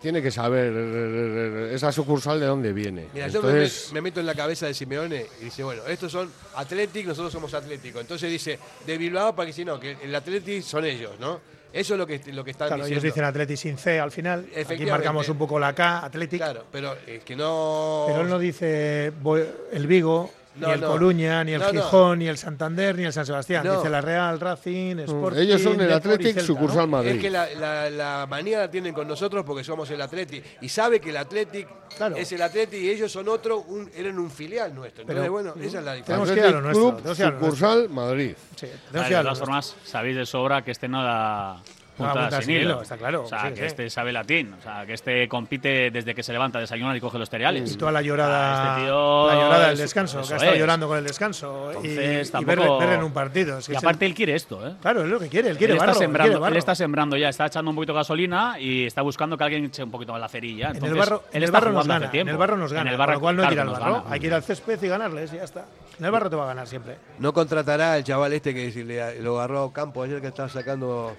tiene 0.01 0.20
que 0.22 0.31
saber 0.31 0.72
eh, 0.76 1.70
esa 1.74 1.91
sucursal 1.93 2.39
de 2.41 2.47
dónde 2.47 2.72
viene. 2.72 3.09
Mira, 3.12 3.29
yo 3.29 3.43
me, 3.43 3.49
Entonces, 3.49 3.93
me 3.93 4.01
meto 4.01 4.20
en 4.20 4.26
la 4.26 4.35
cabeza 4.35 4.66
de 4.66 4.74
Simeone 4.74 5.26
y 5.41 5.45
dice, 5.47 5.62
bueno, 5.64 5.83
estos 5.87 6.12
son 6.12 6.31
Athletic, 6.57 7.07
nosotros 7.07 7.33
somos 7.33 7.53
Atlético. 7.55 8.01
Entonces 8.01 8.31
dice, 8.31 8.59
de 8.87 8.99
Bilbao 8.99 9.35
para 9.35 9.47
que 9.47 9.53
si 9.53 9.64
no, 9.64 9.79
que 9.81 9.97
el 10.03 10.14
Athletic 10.14 10.62
son 10.62 10.85
ellos, 10.85 11.12
¿no? 11.18 11.41
Eso 11.72 11.95
es 11.95 11.99
lo 11.99 12.07
que, 12.07 12.20
lo 12.33 12.43
que 12.45 12.53
están 12.53 12.68
Claro, 12.68 12.83
ellos 12.87 13.03
diciendo. 13.03 13.14
dicen 13.14 13.24
Atleti 13.24 13.57
sin 13.57 13.76
C 13.76 14.01
al 14.01 14.11
final. 14.11 14.47
Aquí 14.68 14.87
marcamos 14.87 15.29
un 15.29 15.37
poco 15.37 15.59
la 15.59 15.74
K, 15.74 16.05
Athletic. 16.07 16.39
Claro, 16.41 16.64
pero 16.72 16.97
es 17.07 17.22
que 17.24 17.37
no... 17.37 18.05
Pero 18.09 18.22
él 18.22 18.29
no 18.29 18.39
dice 18.39 19.12
voy- 19.20 19.45
el 19.72 19.87
Vigo, 19.87 20.31
No, 20.59 20.66
ni 20.68 20.72
el 20.74 20.80
no. 20.80 20.88
Coruña, 20.88 21.44
ni 21.44 21.52
el 21.52 21.61
No, 21.61 21.72
no. 21.72 21.82
Gijón, 21.82 22.18
ni 22.18 22.28
el 22.28 22.36
Santander, 22.38 22.96
ni 22.96 23.04
el 23.04 23.12
San 23.12 23.24
Sebastián. 23.26 23.64
No. 23.66 23.76
Dice 23.76 23.88
la 23.90 24.00
Real, 24.00 24.38
Racing, 24.40 24.96
Sporting. 25.00 25.40
ellos 25.40 25.62
son 25.62 25.80
el 25.80 25.92
Athletic 25.92 26.26
Celta, 26.34 26.40
sucursal 26.42 26.80
¿no? 26.82 26.86
Madrid. 26.98 27.11
Es 27.12 27.20
que 27.22 27.30
la, 27.30 27.46
la- 27.54 27.90
la 27.90 28.26
manía 28.28 28.59
la 28.59 28.70
tienen 28.70 28.92
con 28.92 29.06
nosotros 29.09 29.44
porque 29.44 29.62
somos 29.64 29.90
el 29.90 30.00
Athletic. 30.00 30.44
Y 30.61 30.68
sabe 30.68 31.00
que 31.00 31.11
el 31.11 31.16
Athletic 31.16 31.68
Claro. 31.96 32.16
es 32.16 32.30
el 32.32 32.42
Athletic 32.42 32.80
y 32.80 32.90
ellos 32.90 33.11
son 33.11 33.28
otro, 33.28 33.61
un- 33.61 33.90
eran 33.96 34.18
un 34.18 34.30
filial 34.30 34.74
nuestro. 34.74 35.02
Entonces, 35.02 35.22
Pero- 35.22 35.32
bueno, 35.32 35.54
esa 35.61 35.78
es 35.78 35.84
la 35.84 35.94
Tenemos 36.02 36.28
diferencia. 36.28 36.34
que 36.34 36.40
ir 36.40 36.46
a 36.46 36.50
lo 36.50 36.59
Athletic 36.59 36.64
nuestro, 36.64 36.82
Club 37.02 37.14
tenemos 37.16 37.40
que 37.40 37.46
sucursal 37.46 37.88
Madrid. 37.88 38.34
Sí, 38.56 38.66
tenemos 38.66 38.92
Vale, 38.92 39.04
que 39.04 39.11
ir 39.11 39.14
a 39.14 39.18
de 39.18 39.24
todas 39.24 39.38
formas, 39.38 39.76
sabéis 39.84 40.16
de 40.16 40.26
sobra 40.26 40.62
que 40.62 40.70
este 40.72 40.88
no 40.88 41.02
da 41.02 41.62
Puntada 41.99 42.40
sin 42.42 42.51
hilo. 42.55 42.61
hilo, 42.62 42.82
está 42.82 42.96
claro, 42.96 43.22
O 43.24 43.26
sea, 43.28 43.42
sí, 43.42 43.49
que 43.51 43.57
sí. 43.57 43.64
este 43.64 43.90
sabe 43.90 44.12
latín. 44.12 44.55
O 44.59 44.62
sea, 44.62 44.86
que 44.86 44.94
este 44.94 45.28
compite 45.28 45.90
desde 45.90 46.14
que 46.14 46.22
se 46.22 46.32
levanta 46.32 46.59
a 46.59 46.61
desayunar 46.61 46.96
y 46.96 47.01
coge 47.01 47.18
los 47.18 47.28
cereales. 47.28 47.72
Y 47.72 47.76
toda 47.76 47.92
la 47.92 48.01
llorada, 48.03 48.70
este 48.72 48.82
tío 48.86 49.26
la 49.28 49.34
llorada 49.34 49.64
del 49.66 49.72
es- 49.74 49.78
descanso, 49.80 50.20
eso 50.20 50.28
que 50.28 50.34
ha 50.34 50.36
estado 50.36 50.55
es. 50.55 50.59
llorando 50.61 50.88
con 50.88 50.99
el 50.99 51.05
descanso. 51.05 51.70
y- 51.72 51.76
Entonces, 51.88 52.28
y, 52.28 52.32
tampoco- 52.32 52.57
verle, 52.61 52.78
verle 52.78 52.94
en 52.94 53.03
un 53.03 53.12
partido. 53.12 53.59
es 53.59 53.66
que 53.66 53.72
Y 53.72 53.76
aparte 53.76 54.07
él 54.07 54.14
quiere 54.14 54.34
esto, 54.34 54.66
¿eh? 54.66 54.74
claro, 54.80 55.03
es 55.03 55.09
lo 55.09 55.18
que 55.18 55.28
quiere, 55.28 55.51
él 55.51 55.59
quiere 55.59 55.72
él, 55.74 55.78
barro. 55.78 55.92
está 55.92 56.01
él 56.03 56.07
sembrando, 56.07 56.28
quiere 56.30 56.40
barro. 56.40 56.53
él 56.55 56.59
está 56.59 56.74
sembrando 56.74 57.16
ya, 57.16 57.28
está 57.28 57.46
echando 57.46 57.70
un 57.70 57.74
poquito 57.76 57.92
de 57.92 57.99
gasolina 57.99 58.59
y 58.61 58.86
está 58.86 59.03
buscando 59.03 59.36
que 59.36 59.44
alguien 59.44 59.64
eche 59.64 59.82
un 59.82 59.90
poquito 59.90 60.12
más 60.12 60.20
la 60.20 60.28
cerilla. 60.28 60.66
En 60.70 60.70
el 60.70 60.84
Entonces, 60.84 60.99
barro, 60.99 61.22
él 61.24 61.28
en 61.32 61.36
el 61.38 61.44
está 61.44 61.61
barro 61.61 61.72
nos 61.72 61.86
gana. 61.88 62.05
En 62.07 62.11
tiempo. 62.11 62.30
el 62.30 62.36
barro 62.38 62.57
nos 62.57 62.72
gana. 62.72 62.90
En 62.90 62.94
el 62.94 63.05
con 63.05 63.12
lo 63.14 63.20
cual 63.20 63.36
no 63.36 63.42
hay 63.42 63.49
que 63.49 63.55
ir 63.55 63.61
al 63.61 63.68
barro, 63.68 64.05
hay 64.09 64.20
que 64.20 64.26
ir 64.26 64.34
al 64.34 64.42
césped 64.42 64.82
y 64.82 64.88
ganarles 64.88 65.32
y 65.32 65.36
ya 65.36 65.44
está. 65.44 65.64
En 65.99 66.05
el 66.05 66.11
barro 66.12 66.30
te 66.30 66.36
va 66.36 66.44
a 66.44 66.46
ganar 66.49 66.66
siempre. 66.68 66.96
No 67.18 67.32
contratará 67.32 67.94
al 67.94 68.05
chaval 68.05 68.32
este 68.32 68.55
que 68.55 68.70
si 68.70 68.84
le, 68.84 69.20
lo 69.20 69.38
agarró 69.38 69.64
a 69.64 69.72
Campo 69.72 70.03
ayer 70.05 70.20
que 70.20 70.28
estaba 70.28 70.49
sacando. 70.49 71.16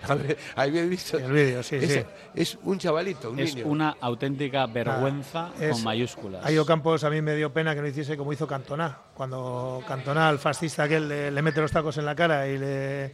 Había 0.56 0.82
visto. 0.84 1.18
El 1.18 1.32
vídeo, 1.32 1.62
sí, 1.62 1.76
es, 1.76 1.92
sí. 1.92 2.00
es 2.34 2.58
un 2.62 2.78
chavalito, 2.78 3.30
un 3.30 3.38
Es 3.40 3.54
niño. 3.54 3.66
una 3.68 3.96
auténtica 4.00 4.66
vergüenza 4.66 5.50
Es- 5.60 5.72
con 5.72 5.84
mayúsculas. 5.84 6.44
A 6.44 6.50
Ido 6.52 6.64
Campos 6.66 7.04
a 7.04 7.10
mí 7.10 7.20
me 7.22 7.34
dio 7.36 7.52
pena 7.52 7.74
que 7.74 7.80
no 7.80 7.86
hiciese 7.88 8.16
como 8.16 8.32
hizo 8.32 8.46
Cantona. 8.46 8.98
Cuando 9.14 9.82
Cantona, 9.86 10.28
al 10.28 10.38
fascista 10.38 10.84
aquel, 10.84 11.08
le, 11.08 11.30
le 11.30 11.42
mete 11.42 11.60
los 11.60 11.70
tacos 11.72 11.96
en 11.98 12.04
la 12.06 12.14
cara 12.14 12.48
y 12.48 12.58
le, 12.58 13.12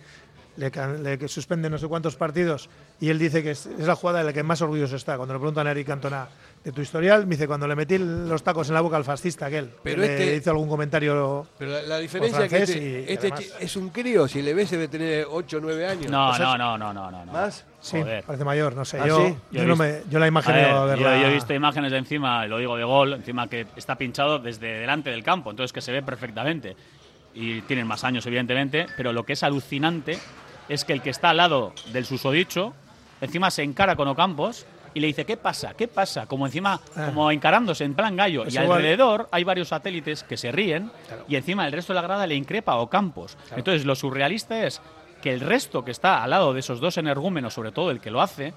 le, 0.59 0.71
can- 0.71 1.03
le 1.03 1.29
suspende 1.29 1.71
no 1.71 1.79
sé 1.79 1.87
cuántos 1.87 2.17
partidos. 2.17 2.69
Y 3.01 3.09
él 3.09 3.19
dice 3.19 3.43
que 3.43 3.53
es, 3.53 3.67
es 3.67 3.87
la 3.87 3.95
jugada 3.95 4.19
de 4.19 4.25
la 4.25 4.33
que 4.33 4.43
más 4.43 4.61
orgulloso 4.61 4.97
está. 4.97 5.17
Cuando 5.17 5.35
le 5.35 5.41
preguntan 5.41 5.67
a 5.67 5.71
Eric 5.71 5.87
Cantona 5.87 6.29
de 6.65 6.73
tu 6.73 6.81
historial, 6.83 7.27
me 7.27 7.37
dice 7.37 7.47
cuando 7.47 7.67
le 7.69 7.77
metí 7.77 7.97
los 7.99 8.43
tacos 8.43 8.69
en 8.69 8.75
la 8.75 8.81
boca 8.81 8.97
al 8.97 9.05
fascista 9.05 9.47
aquel. 9.47 9.71
Pero 9.83 10.03
que 10.03 10.13
este- 10.13 10.27
le 10.27 10.37
hizo 10.37 10.51
algún 10.51 10.69
comentario. 10.69 11.47
Pero 11.59 11.71
la, 11.71 11.83
la 11.83 11.99
diferencia 11.99 12.45
es 12.45 12.51
que 12.51 12.63
este, 12.63 12.79
y- 12.79 13.05
este 13.13 13.27
además- 13.33 13.55
es 13.61 13.77
un 13.77 13.89
crío, 13.91 14.27
si 14.29 14.43
le 14.43 14.53
ves 14.55 14.71
debe 14.71 14.89
tener 14.89 15.27
8 15.31 15.57
o 15.59 15.61
9 15.61 15.87
años. 15.87 16.11
No, 16.11 16.31
O 16.31 16.35
sea, 16.35 16.57
no, 16.59 16.77
no, 16.77 16.77
no, 16.79 16.93
no, 16.93 17.11
no. 17.11 17.25
no. 17.25 17.33
¿Más? 17.33 17.65
Sí, 17.81 18.01
Joder. 18.01 18.25
parece 18.25 18.45
mayor, 18.45 18.75
no 18.75 18.85
sé. 18.85 18.99
¿Ah, 18.99 19.07
yo, 19.07 19.29
sí? 19.29 19.37
yo 19.53 19.65
no 19.65 19.77
me, 19.77 20.03
yo 20.11 20.19
la 20.19 20.27
imagen 20.27 20.53
A 20.57 20.85
ver, 20.85 20.99
yo, 20.99 21.09
he 21.09 21.33
visto 21.33 21.55
imágenes 21.55 21.93
de 21.93 21.99
encima, 21.99 22.45
lo 22.47 22.59
digo 22.59 22.77
de 22.77 22.83
gol, 22.83 23.13
encima 23.13 23.49
que 23.49 23.67
está 23.77 23.95
pinchado 23.97 24.41
desde 24.41 24.81
delante 24.81 25.11
del 25.11 25.23
campo, 25.23 25.51
entonces 25.51 25.73
que 25.73 25.81
se 25.81 25.93
ve 25.93 26.03
perfectamente. 26.03 26.75
Y 27.35 27.61
tienen 27.63 27.87
más 27.87 28.03
años, 28.03 28.27
evidentemente, 28.27 28.87
pero 28.97 29.13
lo 29.13 29.23
que 29.25 29.35
es 29.35 29.43
alucinante 29.45 30.19
es 30.69 30.85
que 30.85 30.93
el 30.93 31.03
que 31.03 31.11
está 31.11 31.31
al 31.31 31.39
lado 31.39 31.73
del 31.93 32.05
susodicho, 32.05 32.75
encima 33.21 33.51
se 33.51 33.63
encara 33.63 33.97
con 33.97 34.09
Ocampos 34.09 34.67
y 34.95 35.01
le 35.01 35.07
dice, 35.09 35.25
¿qué 35.25 35.37
pasa? 35.37 35.75
¿Qué 35.75 35.87
pasa? 35.87 36.27
Como 36.27 36.47
encima, 36.47 36.81
Ah. 36.97 37.07
como 37.07 37.31
encarándose 37.31 37.85
en 37.85 37.95
plan 37.95 38.17
gallo. 38.17 38.43
Pues 38.45 38.55
y 38.55 38.59
igual- 38.59 38.79
alrededor 38.79 39.29
hay 39.33 39.45
varios 39.45 39.69
satélites 39.69 40.23
que 40.25 40.37
se 40.37 40.51
ríen 40.51 40.91
y 41.29 41.37
encima 41.37 41.67
el 41.67 41.73
resto 41.73 41.93
de 41.93 41.97
la 42.01 42.07
grada 42.07 42.27
le 42.27 42.35
increpa 42.35 42.73
a 42.73 42.77
Ocampos. 42.79 43.37
Entonces 43.57 43.85
lo 43.85 43.95
surrealista 43.95 44.65
es 44.67 44.81
que 45.23 45.33
el 45.33 45.41
resto 45.41 45.85
que 45.85 45.91
está 45.91 46.23
al 46.23 46.31
lado 46.31 46.53
de 46.55 46.61
esos 46.61 46.81
dos 46.81 46.97
energúmenos, 46.97 47.53
sobre 47.55 47.73
todo 47.73 47.91
el 47.91 48.01
que 48.01 48.11
lo 48.11 48.23
hace, 48.23 48.55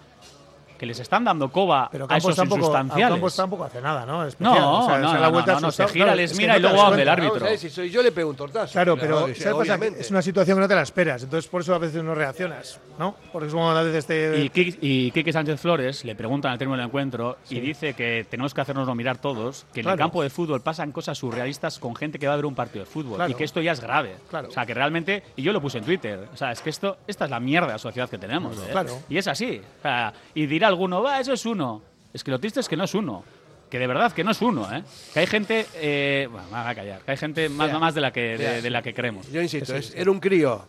que 0.82 0.88
les 0.88 1.00
están 1.00 1.24
dando 1.24 1.52
coba 1.52 1.90
Pero 1.92 2.08
a 2.10 2.18
esos 2.18 2.36
tampoco, 2.36 2.62
insustanciales. 2.62 3.10
Campos 3.14 3.36
tampoco 3.36 3.64
hace 3.66 3.80
nada, 3.82 4.04
¿no? 4.04 4.26
Especial. 4.26 4.60
No, 4.60 4.80
O 4.80 4.86
sea, 4.88 4.98
no, 4.98 5.14
no, 5.14 5.20
la 5.20 5.28
vuelta 5.28 5.54
no, 5.54 5.60
no, 5.60 5.72
se 5.72 5.88
gira, 5.90 6.16
les 6.16 6.36
mira 6.36 6.58
y 6.58 6.60
luego 6.60 6.82
habla 6.82 7.04
el 7.04 7.08
árbitro. 7.08 7.46
Si 7.56 7.70
soy 7.70 7.92
yo 7.92 8.02
le 8.02 8.12
pego 8.12 8.32
un 8.32 8.36
tortazo. 8.36 8.72
Claro, 8.74 8.98
pero 8.98 9.28
es 9.28 10.10
una 10.10 10.24
situación 10.24 10.58
que 10.58 10.62
no 10.62 10.68
te 10.68 10.74
la 10.74 10.82
esperas, 10.82 11.22
entonces 11.22 11.48
por 11.52 11.62
eso 11.62 11.76
a 11.76 11.78
veces 11.78 12.04
no 12.04 12.16
reaccionas, 12.16 12.80
¿no? 12.98 13.16
Porque 13.32 13.48
es 13.50 13.54
como 13.54 13.70
a 13.70 13.84
veces 13.84 14.08
te... 14.08 14.40
Y 14.44 14.50
Kiki, 14.50 14.80
y 14.82 15.12
Quique 15.12 15.32
Sánchez 15.32 15.62
Flores 15.62 16.04
le 16.04 16.16
preguntan 16.16 16.52
al 16.52 16.58
término 16.58 16.78
del 16.78 16.88
encuentro 16.88 17.38
y 17.52 17.60
dice 17.60 17.94
que 17.94 18.26
tenemos 18.28 18.56
que 18.56 18.62
hacernoslo 18.62 18.96
mirar 18.96 19.20
todos, 19.20 19.68
que 19.74 19.82
en 19.82 19.84
Claro. 19.84 19.94
el 19.94 20.00
campo 20.00 20.24
de 20.24 20.32
fútbol 20.32 20.62
pasan 20.62 20.92
cosas 20.92 21.16
surrealistas 21.16 21.78
con 21.78 21.96
gente 21.96 22.18
que 22.18 22.26
va 22.26 22.34
a 22.34 22.38
ver 22.38 22.48
un 22.48 22.56
partido 22.56 22.86
de 22.86 22.90
fútbol 22.90 23.18
Claro. 23.18 23.30
y 23.32 23.36
que 23.36 23.44
esto 23.44 23.62
ya 23.62 23.74
es 23.74 23.82
grave. 23.82 24.16
Claro. 24.32 24.48
O 24.50 24.52
sea, 24.52 24.66
que 24.66 24.74
realmente, 24.74 25.22
y 25.36 25.44
yo 25.44 25.54
lo 25.54 25.62
puse 25.62 25.78
en 25.78 25.84
Twitter, 25.86 26.28
o 26.34 26.36
sea, 26.38 26.52
es 26.52 26.60
que 26.62 26.72
esto, 26.72 26.98
esta 27.06 27.26
es 27.26 27.30
la 27.32 27.40
mierda 27.40 27.72
de 27.74 27.78
sociedad 27.78 28.10
que 28.10 28.18
tenemos. 28.18 28.58
¿eh? 28.58 28.70
Claro. 28.72 28.98
Y 29.10 29.20
es 29.20 29.28
así. 29.28 29.62
O 29.80 29.82
sea, 29.84 30.12
y 30.34 30.48
dirá 30.48 30.71
alguno, 30.72 31.02
va, 31.02 31.20
eso 31.20 31.34
es 31.34 31.46
uno. 31.46 31.82
Es 32.14 32.24
que 32.24 32.32
lo 32.32 32.40
triste 32.40 32.60
es 32.60 32.68
que 32.68 32.76
no 32.78 32.84
es 32.86 32.94
uno. 32.94 33.24
Que 33.70 33.80
de 33.80 33.88
verdad 33.88 34.12
que 34.12 34.24
no 34.24 34.32
es 34.32 34.42
uno, 34.42 34.68
¿eh? 34.76 34.84
Que 35.14 35.22
hay 35.22 35.28
gente, 35.28 35.66
eh, 35.76 36.28
bueno, 36.30 36.46
me 36.52 36.58
a 36.58 36.76
callar, 36.76 37.02
que 37.02 37.12
hay 37.12 37.18
gente 37.18 37.48
más, 37.48 37.96
de 37.96 38.02
la 38.02 38.12
que, 38.12 38.38
de, 38.38 38.70
la 38.70 38.82
que 38.82 38.94
creemos. 38.94 39.32
Yo 39.32 39.42
insisto, 39.42 39.76
es- 39.76 39.94
era 39.96 40.12
un 40.12 40.20
crío. 40.20 40.68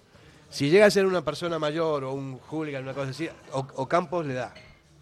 Si 0.51 0.71
llega 0.71 0.87
a 0.87 0.91
ser 0.91 1.07
una 1.07 1.23
persona 1.23 1.59
mayor 1.59 2.05
o 2.05 2.13
un 2.13 2.39
hooligan, 2.49 2.83
una 2.85 2.95
cosa 2.95 3.11
así, 3.11 3.29
o, 3.53 3.67
o 3.75 3.89
Campos 3.89 4.25
le 4.27 4.35
da. 4.35 4.55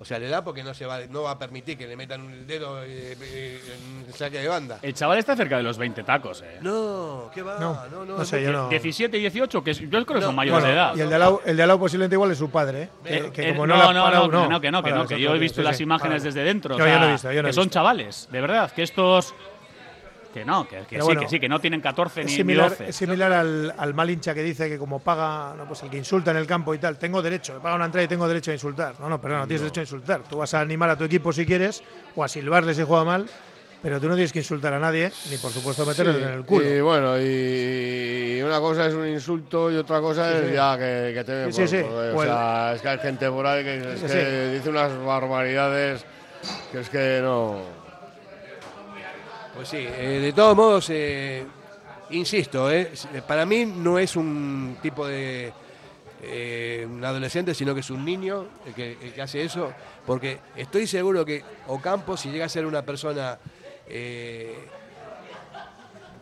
O 0.02 0.04
sea, 0.06 0.18
le 0.18 0.28
da 0.28 0.42
porque 0.42 0.62
no 0.64 0.72
se 0.72 0.86
va, 0.86 1.00
no 1.10 1.24
va 1.24 1.32
a 1.32 1.38
permitir 1.38 1.76
que 1.76 1.86
le 1.86 1.94
metan 1.94 2.22
un 2.22 2.46
dedo 2.46 2.82
eh, 2.82 3.14
eh, 3.20 3.60
en 4.08 4.12
saque 4.14 4.38
de 4.38 4.48
banda. 4.48 4.78
El 4.80 4.94
chaval 4.94 5.18
está 5.18 5.36
cerca 5.36 5.58
de 5.58 5.62
los 5.62 5.76
20 5.76 6.02
tacos, 6.04 6.40
¿eh? 6.40 6.56
No, 6.62 7.30
¿qué 7.34 7.42
va? 7.42 7.58
No, 7.60 7.86
no, 7.90 8.06
no. 8.06 8.16
no 8.16 8.24
sé, 8.24 8.42
yo 8.42 8.50
no... 8.50 8.70
17 8.70 9.18
y 9.18 9.20
18, 9.20 9.62
que 9.62 9.72
es- 9.72 9.78
yo 9.80 9.90
creo 9.90 10.06
que 10.06 10.14
No, 10.14 10.20
son 10.22 10.34
mayores 10.36 10.62
Bueno, 10.62 10.68
de 10.68 10.72
edad. 10.72 10.96
y 10.96 11.00
el 11.02 11.08
de, 11.10 11.14
al 11.16 11.20
lado, 11.20 11.42
el 11.44 11.54
de 11.54 11.62
al 11.64 11.68
lado 11.68 11.80
posiblemente 11.80 12.14
igual 12.16 12.30
es 12.30 12.38
su 12.38 12.50
padre, 12.50 12.84
¿eh? 12.84 12.88
Que, 13.04 13.16
Eh, 13.18 13.30
que 13.30 13.48
eh, 13.50 13.52
como 13.52 13.66
no, 13.66 13.76
no, 13.76 13.82
la 13.88 13.92
no, 13.92 14.00
ha 14.00 14.04
parado, 14.04 14.28
no, 14.28 14.30
que 14.30 14.48
no, 14.48 14.60
que 14.60 14.70
no, 14.70 14.82
que 14.82 14.90
no, 14.92 15.06
que 15.06 15.20
yo 15.20 15.34
he 15.34 15.38
visto 15.38 15.60
sí, 15.60 15.64
las 15.66 15.76
sí, 15.76 15.82
imágenes 15.82 16.22
para- 16.22 16.24
desde 16.24 16.44
dentro. 16.44 16.78
Yo 16.78 16.84
o 16.84 16.86
ya 16.86 16.92
sea, 16.94 17.00
no 17.00 17.06
he 17.08 17.12
visto, 17.12 17.32
yo 17.32 17.42
no 17.42 17.46
que 17.46 17.50
he 17.50 17.52
son 17.52 17.64
visto. 17.64 17.74
chavales, 17.74 18.28
de 18.32 18.40
verdad, 18.40 18.72
que 18.72 18.82
estos. 18.82 19.34
Que 20.32 20.44
no, 20.44 20.68
que, 20.68 20.84
sí, 20.88 20.96
bueno, 21.02 21.22
que 21.22 21.28
sí, 21.28 21.40
que 21.40 21.48
no 21.48 21.58
tienen 21.58 21.80
14 21.80 22.20
Es 22.20 22.26
ni, 22.26 22.32
ni 22.32 22.36
similar, 22.36 22.70
12. 22.70 22.88
es 22.90 22.94
similar 22.96 23.32
al, 23.32 23.74
al 23.76 23.94
mal 23.94 24.08
hincha 24.10 24.32
que 24.32 24.44
dice 24.44 24.68
que 24.68 24.78
como 24.78 25.00
paga, 25.00 25.54
no, 25.56 25.66
pues 25.66 25.82
el 25.82 25.90
que 25.90 25.96
insulta 25.98 26.30
en 26.30 26.36
el 26.36 26.46
campo 26.46 26.72
y 26.72 26.78
tal, 26.78 26.98
tengo 26.98 27.20
derecho, 27.20 27.54
me 27.54 27.60
paga 27.60 27.74
una 27.74 27.86
entrada 27.86 28.04
y 28.04 28.08
tengo 28.08 28.28
derecho 28.28 28.52
a 28.52 28.54
insultar. 28.54 28.94
No, 29.00 29.08
no, 29.08 29.20
pero 29.20 29.38
no, 29.38 29.46
tienes 29.48 29.62
derecho 29.62 29.80
a 29.80 29.82
insultar. 29.82 30.22
Tú 30.28 30.38
vas 30.38 30.54
a 30.54 30.60
animar 30.60 30.88
a 30.90 30.96
tu 30.96 31.02
equipo 31.02 31.32
si 31.32 31.44
quieres 31.44 31.82
o 32.14 32.22
a 32.22 32.28
silbarle 32.28 32.74
si 32.74 32.84
juega 32.84 33.02
mal, 33.04 33.26
pero 33.82 33.98
tú 34.00 34.06
no 34.08 34.14
tienes 34.14 34.32
que 34.32 34.38
insultar 34.38 34.72
a 34.72 34.78
nadie, 34.78 35.10
ni 35.30 35.36
por 35.38 35.50
supuesto 35.50 35.84
meterle 35.84 36.12
Sí, 36.14 36.22
en 36.22 36.28
el 36.28 36.44
culo. 36.44 36.64
Y 36.76 36.80
bueno, 36.80 37.18
y 37.20 38.40
una 38.42 38.60
cosa 38.60 38.86
es 38.86 38.94
un 38.94 39.08
insulto 39.08 39.68
y 39.72 39.76
otra 39.76 40.00
cosa 40.00 40.30
Sí, 40.30 40.38
es 40.44 40.48
sí. 40.50 40.54
ya 40.54 40.78
que, 40.78 41.12
que 41.14 41.24
te 41.24 41.52
Sí, 41.52 41.66
sí, 41.66 41.76
sí. 41.76 41.82
por- 41.82 41.92
O 41.92 42.16
O 42.18 42.22
el- 42.22 42.28
sea, 42.28 42.72
es 42.76 42.82
que 42.82 42.88
hay 42.88 42.98
gente 42.98 43.28
por 43.30 43.46
ahí 43.46 43.64
que, 43.64 43.78
es 43.94 43.98
Sí, 44.00 44.06
que 44.06 44.08
sí. 44.12 44.52
dice 44.58 44.70
unas 44.70 44.96
barbaridades 45.04 46.04
que 46.70 46.80
es 46.80 46.88
que 46.88 47.18
no. 47.22 47.79
Pues 49.54 49.68
sí, 49.68 49.78
eh, 49.78 50.20
de 50.22 50.32
todos 50.32 50.56
modos, 50.56 50.88
eh, 50.90 51.44
insisto, 52.10 52.70
eh, 52.70 52.92
para 53.26 53.44
mí 53.44 53.66
no 53.66 53.98
es 53.98 54.16
un 54.16 54.76
tipo 54.80 55.06
de 55.06 55.52
eh, 56.22 56.86
un 56.88 57.02
adolescente, 57.02 57.54
sino 57.54 57.72
que 57.74 57.80
es 57.80 57.88
un 57.88 58.04
niño 58.04 58.46
el 58.66 58.74
que, 58.74 58.92
el 59.02 59.12
que 59.14 59.22
hace 59.22 59.42
eso, 59.42 59.72
porque 60.04 60.38
estoy 60.54 60.86
seguro 60.86 61.24
que 61.24 61.42
Ocampo, 61.68 62.16
si 62.16 62.30
llega 62.30 62.44
a 62.44 62.48
ser 62.48 62.66
una 62.66 62.82
persona 62.82 63.38
eh, 63.86 64.54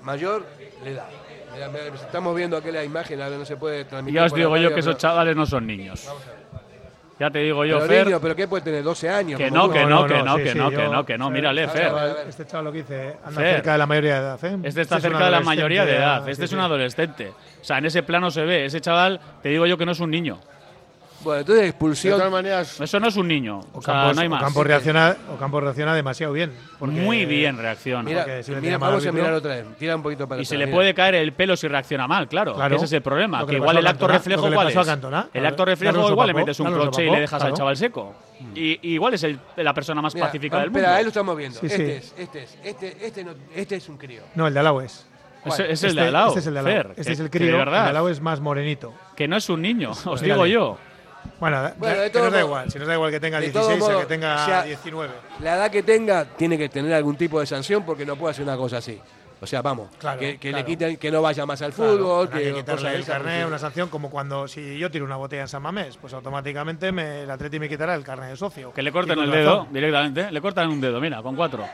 mayor, 0.03 0.47
le 0.85 0.95
da. 0.95 1.09
Mira, 1.53 1.71
Estamos 1.95 2.37
viendo 2.37 2.57
aquella 2.57 2.85
imagen, 2.85 3.21
ahora 3.21 3.37
no 3.37 3.45
se 3.45 3.57
puede 3.57 3.85
transmitir. 3.87 4.21
Ya 4.21 4.27
os 4.27 4.35
digo 4.35 4.57
yo 4.57 4.73
que 4.73 4.81
esos 4.81 4.97
chavales 4.99 5.35
no 5.35 5.47
son 5.47 5.67
niños. 5.67 6.09
Ya 7.19 7.31
te 7.31 7.41
digo 7.41 7.65
yo, 7.65 7.79
pero 7.81 7.89
Fer, 7.89 8.07
niño, 8.07 8.21
pero 8.21 8.37
¿qué 8.37 8.47
puede 8.47 8.63
tener? 8.63 8.85
12 8.85 9.09
años. 9.11 9.39
que 9.39 9.51
no, 9.51 9.69
que 9.71 9.85
no, 9.85 10.07
que 10.07 10.23
no, 10.23 10.37
que 10.37 10.55
no, 10.55 10.71
que 10.71 10.89
no, 10.89 11.05
que 11.05 11.19
no, 11.19 11.31
mírale, 11.31 11.67
Fer. 11.67 11.93
Este 12.29 12.47
chaval 12.47 12.67
lo 12.67 12.73
que 12.73 12.79
dice, 12.79 13.17
anda 13.25 13.41
Fer. 13.41 13.55
cerca 13.57 13.73
de 13.73 13.79
la 13.79 13.87
mayoría 13.87 14.15
de 14.15 14.21
edad, 14.21 14.45
¿eh? 14.45 14.59
Este 14.63 14.81
está 14.83 15.01
cerca 15.01 15.25
de 15.25 15.31
la 15.31 15.41
mayoría 15.41 15.85
de 15.85 15.97
edad. 15.97 16.25
sí, 16.25 16.31
Este 16.31 16.45
es 16.45 16.53
un 16.53 16.61
adolescente. 16.61 17.33
O 17.61 17.65
sea, 17.65 17.79
en 17.79 17.87
ese 17.87 18.03
plano 18.03 18.31
se 18.31 18.43
ve. 18.45 18.67
Ese 18.67 18.81
chaval, 18.81 19.21
te 19.43 19.49
digo 19.49 19.67
yo 19.67 19.77
que 19.77 19.85
no 19.85 19.93
es 19.93 20.01
un 20.01 20.11
niño. 20.11 20.39
Bueno, 21.25 21.41
entonces 21.41 21.63
De 21.63 21.69
expulsión. 21.71 22.17
todas 22.17 22.31
maneras, 22.31 22.81
Eso 22.81 23.01
no 23.01 23.09
es 23.09 23.17
un 23.17 23.27
niño. 23.27 23.59
O 23.73 23.83
sea, 23.83 23.95
Ocampos, 23.95 24.17
no 24.17 24.23
hay 24.23 24.29
más. 24.29 24.43
Ocampos 24.43 24.67
reacciona, 24.67 25.17
Ocampos 25.35 25.63
reacciona 25.65 25.95
demasiado 25.95 26.33
bien. 26.33 26.53
porque- 26.79 26.95
Muy 26.95 27.27
bien 27.27 27.59
reacciona. 27.59 28.03
Mira, 28.05 28.43
si 28.43 28.53
mira, 28.53 28.79
vamos 28.79 29.05
a 29.05 29.13
mirar 29.13 29.33
otra 29.35 29.57
vez. 29.57 29.67
Tira 29.79 29.97
un 29.97 30.03
poquito 30.03 30.29
para 30.29 30.41
Y 30.41 30.45
se 30.45 30.57
le 30.57 30.67
mira. 30.67 30.77
puede 30.77 30.95
caer 30.95 31.17
el 31.17 31.33
pelo 31.33 31.57
si 31.57 31.67
reacciona 31.67 32.07
mal, 32.07 32.29
claro. 32.29 32.55
Claro. 32.55 32.77
Ese 32.77 32.85
es 32.85 32.93
el 32.93 33.03
problema. 33.03 33.45
Que 33.47 33.57
igual 33.57 33.77
el 33.79 33.87
acto 33.87 34.07
Cantona, 34.07 34.19
reflejo, 34.19 34.41
lo 34.43 34.45
que 34.47 34.51
le 34.51 34.55
¿cuál 34.57 34.67
pasó 34.69 34.79
a 34.79 34.83
es? 34.83 34.89
Cantona. 34.89 35.29
El 35.35 35.47
acto 35.47 35.65
reflejo, 35.65 36.11
igual 36.11 36.27
le 36.29 36.35
metes 36.35 36.61
un 36.61 36.73
croche 36.73 37.07
y 37.07 37.11
le 37.11 37.21
dejas 37.21 37.43
al 37.43 37.53
chaval 37.55 37.77
seco. 37.77 38.15
Y, 38.55 38.79
y 38.89 38.95
igual 38.95 39.15
es 39.15 39.25
el- 39.25 39.39
la 39.57 39.75
persona 39.75 40.01
más 40.01 40.15
Mira, 40.15 40.27
pacífica 40.27 40.57
vamos, 40.57 40.65
del 40.67 40.71
mundo. 40.71 40.79
Espera, 40.81 40.97
ahí 40.97 41.03
lo 41.05 41.09
estamos 41.09 41.37
viendo. 41.37 41.59
Sí, 41.59 41.67
este 41.67 41.77
sí. 41.87 41.93
es, 41.93 42.15
este 42.17 42.43
es, 42.45 42.59
este, 42.63 42.97
este, 43.07 43.25
no- 43.25 43.33
este 43.57 43.75
es 43.77 43.89
un 43.89 43.97
crío. 43.99 44.23
No, 44.37 44.47
el 44.47 44.55
de 44.55 44.61
Alau 44.61 44.81
es. 44.81 45.05
Ese- 45.45 45.73
es 45.73 45.83
el 45.83 45.91
Este- 45.91 46.01
de 46.01 46.07
al 46.07 46.13
lado. 46.13 46.29
Este 46.29 46.41
es 46.41 46.47
el 46.47 46.55
de. 46.55 46.63
Fer, 46.63 46.87
Este 46.97 47.13
es 47.13 47.19
el 47.21 47.27
de 47.27 47.31
crío. 47.31 47.59
El 47.63 47.71
de 47.71 47.77
Alau 47.77 48.07
es 48.09 48.21
más 48.21 48.39
morenito. 48.41 48.93
que 49.17 49.27
no 49.27 49.37
es 49.37 49.49
un 49.51 49.61
niño, 49.63 49.91
os 49.91 50.03
Pues 50.05 50.21
digo 50.21 50.47
yo. 50.47 50.79
Bueno, 51.41 51.71
Bueno, 51.79 52.01
de 52.01 52.11
que 52.11 52.19
nos 52.19 52.23
todo 52.23 52.23
da 52.25 52.31
modo- 52.31 52.41
igual. 52.41 52.71
Si 52.71 52.79
nos 52.79 52.89
da 52.89 52.95
igual 52.95 53.11
que 53.11 53.21
tenga 53.21 53.39
de 53.41 53.47
16 53.51 53.79
todo 53.79 53.87
a 53.87 53.91
modo, 53.91 54.01
que 54.01 54.07
tenga 54.07 54.43
o 54.43 54.47
sea, 54.47 54.63
19. 54.63 55.15
La 55.41 55.55
edad 55.57 55.71
que 55.71 55.83
tenga 55.83 56.25
tiene 56.25 56.59
que 56.59 56.69
tener 56.69 56.93
algún 56.95 57.17
tipo 57.17 57.39
de 57.41 57.47
sanción 57.47 57.85
porque 57.85 58.05
no 58.05 58.17
puede 58.17 58.33
hacer 58.33 58.45
una 58.45 58.57
cosa 58.57 58.79
así. 58.79 59.01
O 59.41 59.47
sea, 59.47 59.63
vamos, 59.63 59.89
Claro, 59.99 60.19
que, 60.19 60.33
que 60.33 60.51
claro. 60.51 60.57
le 60.59 60.65
quiten, 60.65 60.97
que 60.97 61.13
no 61.13 61.23
vaya 61.23 61.47
más 61.47 61.63
al 61.63 61.73
Claro, 61.73 61.93
fútbol, 61.93 62.29
hay 62.33 62.43
que, 62.43 62.49
que 62.51 62.55
quitarle 62.57 62.89
el 62.97 63.01
esas, 63.03 63.15
carnet, 63.19 63.47
una 63.47 63.59
sanción 63.61 63.89
como 63.89 64.11
cuando 64.11 64.49
si 64.49 64.77
yo 64.79 64.91
tiro 64.91 65.05
una 65.05 65.15
botella 65.15 65.43
en 65.43 65.49
San 65.49 65.63
Mamés, 65.63 65.97
pues 65.97 66.13
automáticamente 66.13 66.91
me, 66.91 67.23
el 67.23 67.31
Atleti 67.31 67.61
me 67.61 67.69
quitará 67.69 67.95
el 67.95 68.03
carnet 68.03 68.31
de 68.31 68.37
socio. 68.37 68.73
Que 68.73 68.83
le 68.83 68.91
corten 68.91 69.17
el 69.17 69.31
dedo 69.31 69.59
razón. 69.61 69.73
directamente. 69.73 70.33
Le 70.33 70.41
cortan 70.41 70.69
un 70.71 70.81
dedo, 70.81 71.01
mira, 71.01 71.23
con 71.23 71.37
cuatro. 71.37 71.65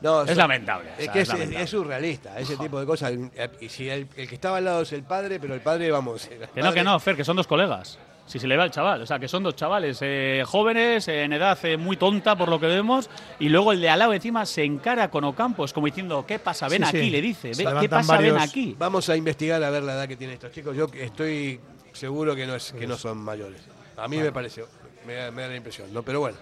No, 0.00 0.22
Es 0.22 0.30
eso- 0.30 0.40
lamentable, 0.40 0.90
o 0.90 0.92
Es 0.98 1.04
sea, 1.04 1.12
que 1.12 1.20
es 1.20 1.28
es, 1.28 1.34
lamentable. 1.34 1.64
es 1.64 1.70
surrealista, 1.70 2.38
ese 2.38 2.56
tipo 2.56 2.80
de 2.80 2.86
cosas. 2.86 3.12
Y 3.60 3.68
si 3.68 3.90
el, 3.90 4.08
el 4.16 4.26
que 4.28 4.34
estaba 4.34 4.56
al 4.56 4.64
lado 4.64 4.80
es 4.82 4.92
el 4.92 5.02
padre, 5.02 5.38
pero 5.38 5.52
el 5.52 5.60
padre, 5.60 5.90
vamos. 5.90 6.24
el 6.26 6.38
Que 6.38 6.60
no, 6.60 6.68
padre- 6.68 6.74
que 6.74 6.84
no, 6.84 6.98
Fer, 7.00 7.16
que 7.16 7.24
son 7.24 7.36
dos 7.36 7.46
colegas. 7.46 7.98
Si 8.26 8.40
se 8.40 8.48
le 8.48 8.56
va 8.56 8.64
el 8.64 8.72
chaval, 8.72 9.00
o 9.02 9.06
sea, 9.06 9.20
que 9.20 9.28
son 9.28 9.44
dos 9.44 9.54
chavales 9.54 9.98
eh, 10.02 10.42
jóvenes, 10.44 11.06
eh, 11.06 11.22
en 11.22 11.32
edad 11.32 11.56
eh, 11.64 11.76
muy 11.76 11.96
tonta 11.96 12.34
por 12.36 12.48
lo 12.48 12.58
que 12.58 12.66
vemos, 12.66 13.08
y 13.38 13.48
luego 13.48 13.70
el 13.72 13.80
de 13.80 13.88
al 13.88 14.00
lado 14.00 14.12
encima 14.14 14.44
se 14.44 14.64
encara 14.64 15.08
con 15.10 15.22
Ocampos, 15.22 15.72
como 15.72 15.86
diciendo, 15.86 16.24
¿qué 16.26 16.40
pasa? 16.40 16.68
Ven 16.68 16.82
Sí, 16.82 16.88
aquí, 16.88 17.00
sí. 17.02 17.10
le 17.10 17.22
dice, 17.22 17.54
Se 17.54 17.64
"Ve- 17.64 17.80
¿qué 17.80 17.88
pasa? 17.88 18.16
Ven 18.18 18.36
aquí. 18.36 18.74
Vamos 18.78 19.08
a 19.08 19.16
investigar 19.16 19.62
a 19.62 19.70
ver 19.70 19.84
la 19.84 19.92
edad 19.94 20.08
que 20.08 20.16
tienen 20.16 20.34
estos 20.34 20.50
chicos. 20.50 20.76
Yo 20.76 20.86
estoy 20.94 21.60
seguro 21.92 22.34
que 22.34 22.46
no, 22.48 22.56
es, 22.56 22.72
que 22.72 22.86
no 22.86 22.96
son 22.96 23.18
mayores. 23.18 23.60
A 23.96 24.08
mí 24.08 24.16
me 24.18 24.32
pareció, 24.32 24.66
me 25.06 25.14
da, 25.14 25.30
me 25.30 25.42
da 25.42 25.48
la 25.48 25.56
impresión, 25.56 25.94
¿no? 25.94 26.02
Pero 26.02 26.18
bueno, 26.18 26.36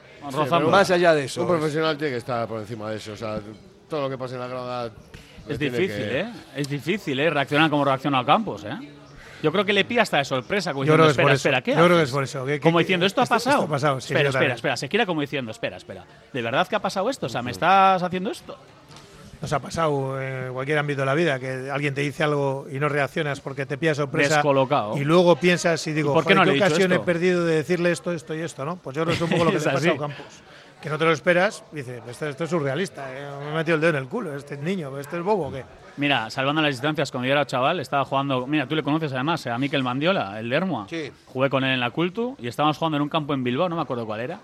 más 0.71 0.91
allá 0.91 1.15
de 1.15 1.25
eso. 1.27 1.43
un 1.43 1.49
profesional 1.49 1.99
tiene 1.99 2.13
que 2.13 2.19
estar 2.19 2.49
por 2.49 2.61
encima 2.61 2.91
de 2.91 2.97
eso. 2.97 3.13
O 3.13 3.17
sea, 3.17 3.41
todo 3.91 4.01
lo 4.01 4.09
que 4.11 4.17
pasa 4.17 4.35
en 4.37 4.41
la 4.41 4.49
grada. 4.49 4.91
Es 5.47 5.59
difícil, 5.59 5.89
que- 5.89 6.21
¿eh? 6.21 6.27
Es 6.57 6.67
difícil, 6.67 7.21
¿eh? 7.21 7.29
Reaccionar 7.29 7.69
como 7.69 7.85
reacciona 7.85 8.21
Ocampos, 8.23 8.65
¿eh? 8.65 8.71
Yo 9.45 9.53
creo 9.53 9.65
que 9.67 9.75
le 9.75 9.85
pilla 9.85 10.01
hasta 10.03 10.17
de 10.17 10.25
sorpresa, 10.25 10.73
como 10.73 10.85
Yo 10.87 10.93
diciendo, 10.97 11.05
creo 11.05 11.07
que 11.07 11.11
es 11.11 11.13
espera, 11.13 11.25
por 11.27 11.33
eso. 11.33 11.37
espera, 11.49 11.63
¿qué 11.63 11.71
Yo 11.79 11.85
creo 11.85 11.97
que 11.99 12.03
es 12.05 12.11
por 12.11 12.25
eso. 12.25 12.47
¿Qué- 12.47 12.61
como 12.61 12.79
qué- 12.79 12.85
diciendo, 12.85 13.05
¿esto 13.05 13.21
ha 13.21 13.25
esto- 13.25 13.37
esto 13.37 13.51
pasado? 13.51 13.65
ha 13.65 13.69
pasado, 13.69 14.01
sí, 14.01 14.15
espera, 14.15 14.31
espera, 14.31 14.55
espera. 14.55 14.77
Se 14.79 14.89
gira 14.89 15.05
como 15.05 15.21
diciendo, 15.21 15.51
espera, 15.51 15.77
espera. 15.77 16.05
¿De 16.33 16.41
verdad 16.41 16.67
que 16.67 16.77
ha 16.77 16.81
pasado 16.81 17.11
esto? 17.11 17.27
O 17.27 17.29
sea, 17.29 17.43
¿me 17.43 17.51
estás 17.51 18.03
haciendo 18.03 18.31
esto? 18.31 18.57
Nos 19.43 19.53
ha 19.53 19.59
pasado 19.59 20.19
en 20.23 20.55
cualquier 20.55 20.79
ámbito 20.79 21.01
de 21.03 21.07
la 21.07 21.13
vida 21.13 21.39
que 21.39 21.69
alguien 21.71 21.93
te 21.93 22.01
dice 22.01 22.25
algo 22.25 22.67
y 22.73 22.79
no 22.79 22.89
reaccionas 22.89 23.43
porque 23.43 23.67
te 23.67 23.77
pilla 23.77 23.95
sorpresa. 23.95 24.37
Descolocado. 24.37 24.97
Y 24.97 25.05
luego 25.05 25.37
piensas 25.37 25.87
y 25.87 25.93
digo, 25.93 26.13
¿Y 26.13 26.15
por 26.15 26.23
qué 26.25 26.33
"Joder, 26.35 26.39
no 26.39 26.45
le 26.53 26.59
he 26.59 26.63
ocasión 26.63 26.91
he 26.93 26.95
esto?". 26.95 27.05
perdido 27.05 27.45
de 27.45 27.57
decirle 27.57 27.93
esto, 27.93 28.13
esto 28.13 28.35
y 28.35 28.41
esto, 28.41 28.65
¿no? 28.65 28.77
Pues 28.77 28.97
yo 28.97 29.05
creo 29.05 29.13
que 29.15 29.23
es 29.23 29.31
un 29.31 29.31
poco 29.31 29.45
lo 29.45 29.51
que 29.51 29.59
Es 29.59 29.67
le 29.67 29.73
pasa 29.73 29.91
a 29.91 29.97
Campos. 29.99 30.25
Que 30.81 30.89
no 30.89 30.97
te 30.97 31.05
lo 31.05 31.13
esperas 31.13 31.63
y 31.73 31.77
dices, 31.77 32.01
esto, 32.09 32.27
esto 32.29 32.45
es 32.45 32.51
surrealista, 32.51 33.07
¿eh? 33.15 33.27
me 33.45 33.51
he 33.51 33.55
metido 33.57 33.75
el 33.75 33.81
dedo 33.83 33.91
en 33.91 33.97
el 33.97 34.09
culo, 34.09 34.35
este 34.35 34.57
niño, 34.57 34.99
este 34.99 35.19
es 35.19 35.23
bobo, 35.23 35.53
¿qué? 35.53 35.65
Mira, 35.97 36.29
salvando 36.29 36.61
las 36.61 36.73
distancias, 36.73 37.13
cuando 37.13 37.29
yo 37.29 37.33
era 37.33 37.47
chaval, 37.47 37.79
estaba 37.79 38.05
jugando. 38.05 38.47
Mira, 38.49 38.67
tú 38.67 38.75
le 38.75 38.83
conoces 38.83 39.13
además, 39.13 39.47
eh, 39.47 39.51
a 39.51 39.59
Miquel 39.59 39.85
Mandiola, 39.85 40.41
el 40.41 40.49
de 40.49 40.57
Hermoa. 40.57 40.87
Sí. 40.89 41.13
Jugué 41.27 41.49
con 41.49 41.63
él 41.63 41.75
en 41.75 41.81
la 41.81 41.91
Cultu 41.91 42.37
y 42.41 42.49
estábamos 42.49 42.79
jugando 42.79 42.97
en 42.97 43.03
un 43.03 43.09
campo 43.09 43.33
en 43.33 43.45
Bilbao, 43.45 43.69
no 43.69 43.77
me 43.77 43.83
acuerdo 43.83 44.05
cuál 44.05 44.21
era. 44.21 44.41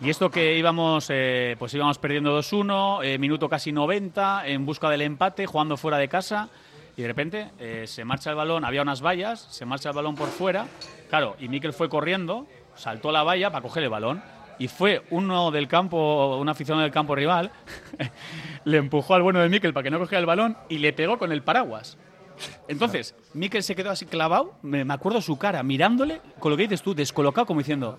Y 0.00 0.10
esto 0.10 0.30
que 0.30 0.56
íbamos, 0.58 1.06
eh, 1.10 1.56
pues 1.58 1.72
íbamos 1.74 1.98
perdiendo 1.98 2.32
2-1, 2.38 3.02
eh, 3.02 3.18
minuto 3.18 3.48
casi 3.48 3.70
90, 3.70 4.46
en 4.46 4.66
busca 4.66 4.88
del 4.88 5.02
empate, 5.02 5.46
jugando 5.46 5.76
fuera 5.76 5.98
de 5.98 6.08
casa. 6.08 6.48
Y 6.96 7.02
de 7.02 7.08
repente 7.08 7.50
eh, 7.58 7.84
se 7.86 8.04
marcha 8.04 8.30
el 8.30 8.36
balón, 8.36 8.64
había 8.64 8.82
unas 8.82 9.02
vallas, 9.02 9.46
se 9.50 9.64
marcha 9.66 9.90
el 9.90 9.96
balón 9.96 10.14
por 10.14 10.28
fuera. 10.28 10.66
Claro, 11.10 11.36
y 11.38 11.48
Miquel 11.48 11.72
fue 11.72 11.88
corriendo, 11.88 12.46
saltó 12.76 13.12
la 13.12 13.22
valla 13.22 13.50
para 13.50 13.62
coger 13.62 13.82
el 13.84 13.90
balón. 13.90 14.22
Y 14.58 14.68
fue 14.68 15.02
uno 15.10 15.50
del 15.50 15.68
campo, 15.68 16.36
un 16.38 16.48
aficionado 16.48 16.82
del 16.82 16.92
campo 16.92 17.14
rival, 17.14 17.50
le 18.64 18.76
empujó 18.76 19.14
al 19.14 19.22
bueno 19.22 19.40
de 19.40 19.48
Miquel 19.48 19.72
para 19.72 19.84
que 19.84 19.90
no 19.90 19.98
cogiera 19.98 20.20
el 20.20 20.26
balón 20.26 20.56
y 20.68 20.78
le 20.78 20.92
pegó 20.92 21.18
con 21.18 21.32
el 21.32 21.42
paraguas. 21.42 21.98
Entonces, 22.68 23.14
Miquel 23.32 23.62
se 23.62 23.74
quedó 23.74 23.90
así 23.90 24.06
clavado, 24.06 24.54
me, 24.62 24.84
me 24.84 24.94
acuerdo 24.94 25.20
su 25.20 25.38
cara, 25.38 25.62
mirándole, 25.62 26.20
con 26.38 26.50
lo 26.50 26.56
que 26.56 26.64
dices 26.64 26.82
tú, 26.82 26.94
descolocado, 26.94 27.46
como 27.46 27.60
diciendo, 27.60 27.98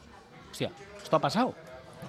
hostia, 0.51 0.71
esto 1.01 1.15
ha 1.15 1.19
pasado. 1.19 1.53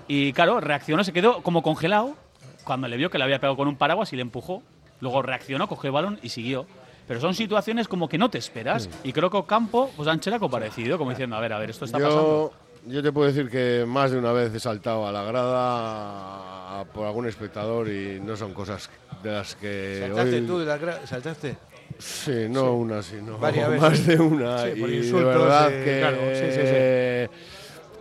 Y 0.08 0.32
claro, 0.32 0.60
reaccionó, 0.60 1.04
se 1.04 1.12
quedó 1.12 1.42
como 1.42 1.62
congelado 1.62 2.16
cuando 2.64 2.88
le 2.88 2.96
vio 2.96 3.10
que 3.10 3.18
le 3.18 3.24
había 3.24 3.38
pegado 3.38 3.56
con 3.56 3.68
un 3.68 3.76
paraguas 3.76 4.12
y 4.12 4.16
le 4.16 4.22
empujó. 4.22 4.62
Luego 5.00 5.22
reaccionó, 5.22 5.68
cogió 5.68 5.88
el 5.88 5.92
balón 5.92 6.18
y 6.22 6.30
siguió. 6.30 6.66
Pero 7.06 7.20
son 7.20 7.34
situaciones 7.34 7.86
como 7.86 8.08
que 8.08 8.18
no 8.18 8.30
te 8.30 8.38
esperas. 8.38 8.90
Y 9.04 9.12
creo 9.12 9.30
que 9.30 9.36
Ocampo, 9.36 9.90
pues 9.96 10.08
Anchela 10.08 10.38
parecido, 10.38 10.98
como 10.98 11.10
diciendo, 11.10 11.36
a 11.36 11.40
ver, 11.40 11.52
a 11.52 11.58
ver, 11.58 11.70
esto 11.70 11.84
está 11.84 11.98
pasando. 11.98 12.52
Yo, 12.88 13.02
te 13.02 13.10
puedo 13.10 13.26
decir 13.32 13.50
que 13.50 13.84
más 13.86 14.12
de 14.12 14.18
una 14.18 14.32
vez 14.32 14.54
he 14.54 14.60
saltado 14.60 15.06
a 15.06 15.12
la 15.12 15.24
grada 15.24 16.84
por 16.92 17.06
algún 17.06 17.26
espectador 17.26 17.88
y 17.88 18.20
no 18.20 18.36
son 18.36 18.54
cosas 18.54 18.88
de 19.22 19.32
las 19.32 19.56
que 19.56 19.98
¿Saltaste 20.06 20.36
hoy- 20.36 20.46
tú 20.46 20.58
de 20.60 20.66
la 20.66 20.78
gra- 20.78 21.04
¿Saltaste? 21.04 21.56
Sí, 21.98 22.46
no 22.48 22.74
una, 22.74 23.02
sino 23.02 23.38
Varias 23.38 23.70
más 23.80 23.90
veces. 23.92 24.06
de 24.06 24.18
una. 24.22 24.62
Sí, 24.64 24.80
por 24.80 24.90
y 24.90 24.96
insultos, 24.98 25.32
de 25.34 25.38
verdad 25.38 25.68
eh, 25.72 25.84
que, 25.84 25.98
claro, 25.98 26.18
sí, 26.32 26.46
sí, 26.52 26.60
sí. 26.66 27.55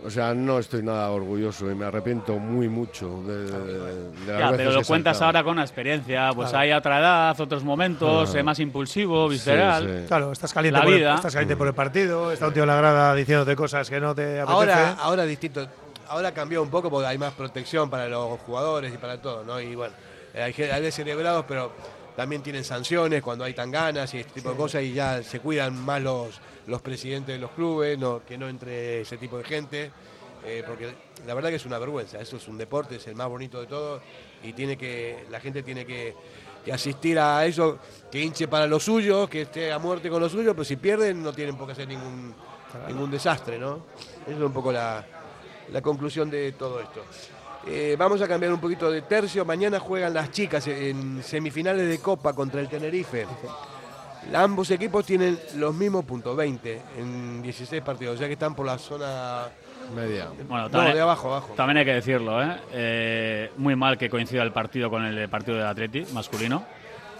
O 0.06 0.10
sea, 0.10 0.32
no 0.34 0.60
estoy 0.60 0.84
nada 0.84 1.10
orgulloso 1.10 1.68
y 1.68 1.74
me 1.74 1.84
arrepiento 1.84 2.38
muy 2.38 2.68
mucho 2.68 3.22
de, 3.26 3.44
de- 3.50 3.50
de 3.50 4.26
las 4.26 4.26
Ya, 4.26 4.50
veces 4.50 4.56
pero 4.56 4.72
lo 4.72 4.80
que 4.80 4.86
cuentas 4.86 5.16
saltado. 5.16 5.26
ahora 5.38 5.44
con 5.44 5.56
la 5.56 5.62
experiencia. 5.62 6.30
Pues 6.32 6.50
Claro. 6.50 6.62
hay 6.62 6.72
otra 6.72 7.00
edad, 7.00 7.40
otros 7.40 7.64
momentos, 7.64 8.32
Ah. 8.34 8.38
eh, 8.38 8.42
más 8.44 8.58
impulsivo, 8.60 9.28
visceral. 9.28 10.00
sí. 10.02 10.06
Claro, 10.06 10.30
estás 10.30 10.52
caliente, 10.52 10.78
La 10.78 10.84
por 10.84 10.92
el, 10.92 11.00
vida. 11.00 11.14
estás 11.16 11.32
caliente 11.32 11.56
por 11.56 11.66
el 11.66 11.74
partido, 11.74 12.30
está 12.30 12.46
un 12.46 12.52
tío 12.54 12.62
en 12.62 12.68
la 12.68 12.76
grada 12.76 13.14
diciéndote 13.16 13.56
cosas 13.56 13.90
que 13.90 13.98
no 14.00 14.14
te 14.14 14.40
apetece. 14.40 14.52
Ahora, 14.52 14.92
ahora 15.00 15.24
distinto. 15.24 15.66
Ahora 16.08 16.30
cambió 16.32 16.62
un 16.62 16.70
poco 16.70 16.88
porque 16.88 17.08
hay 17.08 17.18
más 17.18 17.32
protección 17.32 17.90
para 17.90 18.06
los 18.08 18.38
jugadores 18.40 18.94
y 18.94 18.98
para 18.98 19.20
todo, 19.20 19.42
¿no? 19.42 19.60
Y 19.60 19.74
bueno, 19.74 19.92
eh, 20.34 20.40
hay, 20.42 20.52
hay 20.70 20.80
veces 20.80 20.94
cerebrados, 20.94 21.44
pero 21.48 21.72
también 22.14 22.42
tienen 22.42 22.62
sanciones 22.62 23.22
cuando 23.22 23.42
hay 23.44 23.54
tan 23.54 23.72
ganas 23.72 24.14
y 24.14 24.18
este 24.20 24.34
tipo 24.34 24.50
de 24.50 24.56
cosas 24.56 24.82
y 24.84 24.92
ya 24.92 25.20
se 25.24 25.40
cuidan 25.40 25.74
más 25.84 26.00
los, 26.00 26.40
los 26.66 26.82
presidentes 26.82 27.34
de 27.34 27.40
los 27.40 27.50
clubes, 27.52 27.98
no, 27.98 28.24
que 28.24 28.36
no 28.36 28.48
entre 28.48 29.02
ese 29.02 29.16
tipo 29.16 29.38
de 29.38 29.44
gente, 29.44 29.90
eh, 30.44 30.62
porque 30.66 30.94
la 31.26 31.34
verdad 31.34 31.50
que 31.50 31.56
es 31.56 31.66
una 31.66 31.78
vergüenza. 31.78 32.20
Eso 32.20 32.36
es 32.36 32.48
un 32.48 32.58
deporte, 32.58 32.96
es 32.96 33.06
el 33.06 33.14
más 33.14 33.28
bonito 33.28 33.60
de 33.60 33.66
todo 33.66 34.00
y 34.42 34.52
tiene 34.52 34.76
que 34.76 35.24
la 35.30 35.40
gente 35.40 35.62
tiene 35.62 35.84
que, 35.84 36.14
asistir 36.72 37.16
a 37.16 37.46
eso, 37.46 37.78
que 38.10 38.20
hinche 38.20 38.48
para 38.48 38.66
los 38.66 38.82
suyos, 38.82 39.28
que 39.28 39.42
esté 39.42 39.70
a 39.70 39.78
muerte 39.78 40.10
con 40.10 40.20
los 40.20 40.32
suyos, 40.32 40.52
pero 40.52 40.64
si 40.64 40.74
pierden 40.74 41.22
no 41.22 41.32
tienen 41.32 41.56
por 41.56 41.66
qué 41.66 41.72
hacer 41.72 41.86
ningún 41.86 42.34
ningún 42.88 43.08
desastre, 43.08 43.56
¿no? 43.56 43.86
Esa 44.26 44.36
es 44.36 44.42
un 44.42 44.52
poco 44.52 44.72
la, 44.72 45.04
la 45.72 45.80
conclusión 45.80 46.28
de 46.28 46.52
todo 46.52 46.80
esto. 46.80 47.04
Eh, 47.68 47.96
vamos 47.98 48.20
a 48.20 48.28
cambiar 48.28 48.52
un 48.52 48.60
poquito 48.60 48.90
de 48.90 49.02
tercio. 49.02 49.44
Mañana 49.44 49.80
juegan 49.80 50.14
las 50.14 50.30
chicas 50.30 50.66
en 50.68 51.22
semifinales 51.22 51.88
de 51.88 51.98
Copa 51.98 52.32
contra 52.32 52.60
el 52.60 52.68
Tenerife. 52.68 53.26
Ambos 54.34 54.70
equipos 54.70 55.04
tienen 55.06 55.38
los 55.56 55.74
mismos 55.74 56.04
puntos, 56.04 56.36
20 56.36 56.82
en 56.98 57.42
16 57.42 57.82
partidos, 57.82 58.18
ya 58.18 58.26
que 58.26 58.32
están 58.34 58.54
por 58.54 58.66
la 58.66 58.78
zona 58.78 59.44
Media. 59.94 60.26
Bueno, 60.48 60.64
no, 60.64 60.70
también, 60.70 60.94
de 60.96 61.00
abajo, 61.00 61.28
abajo. 61.28 61.54
también 61.56 61.76
hay 61.78 61.84
que 61.84 61.94
decirlo, 61.94 62.42
¿eh? 62.42 62.56
Eh, 62.72 63.50
Muy 63.56 63.76
mal 63.76 63.96
que 63.96 64.10
coincida 64.10 64.42
el 64.42 64.50
partido 64.50 64.90
con 64.90 65.04
el 65.04 65.28
partido 65.28 65.56
del 65.58 65.66
Atleti 65.66 66.04
masculino. 66.12 66.64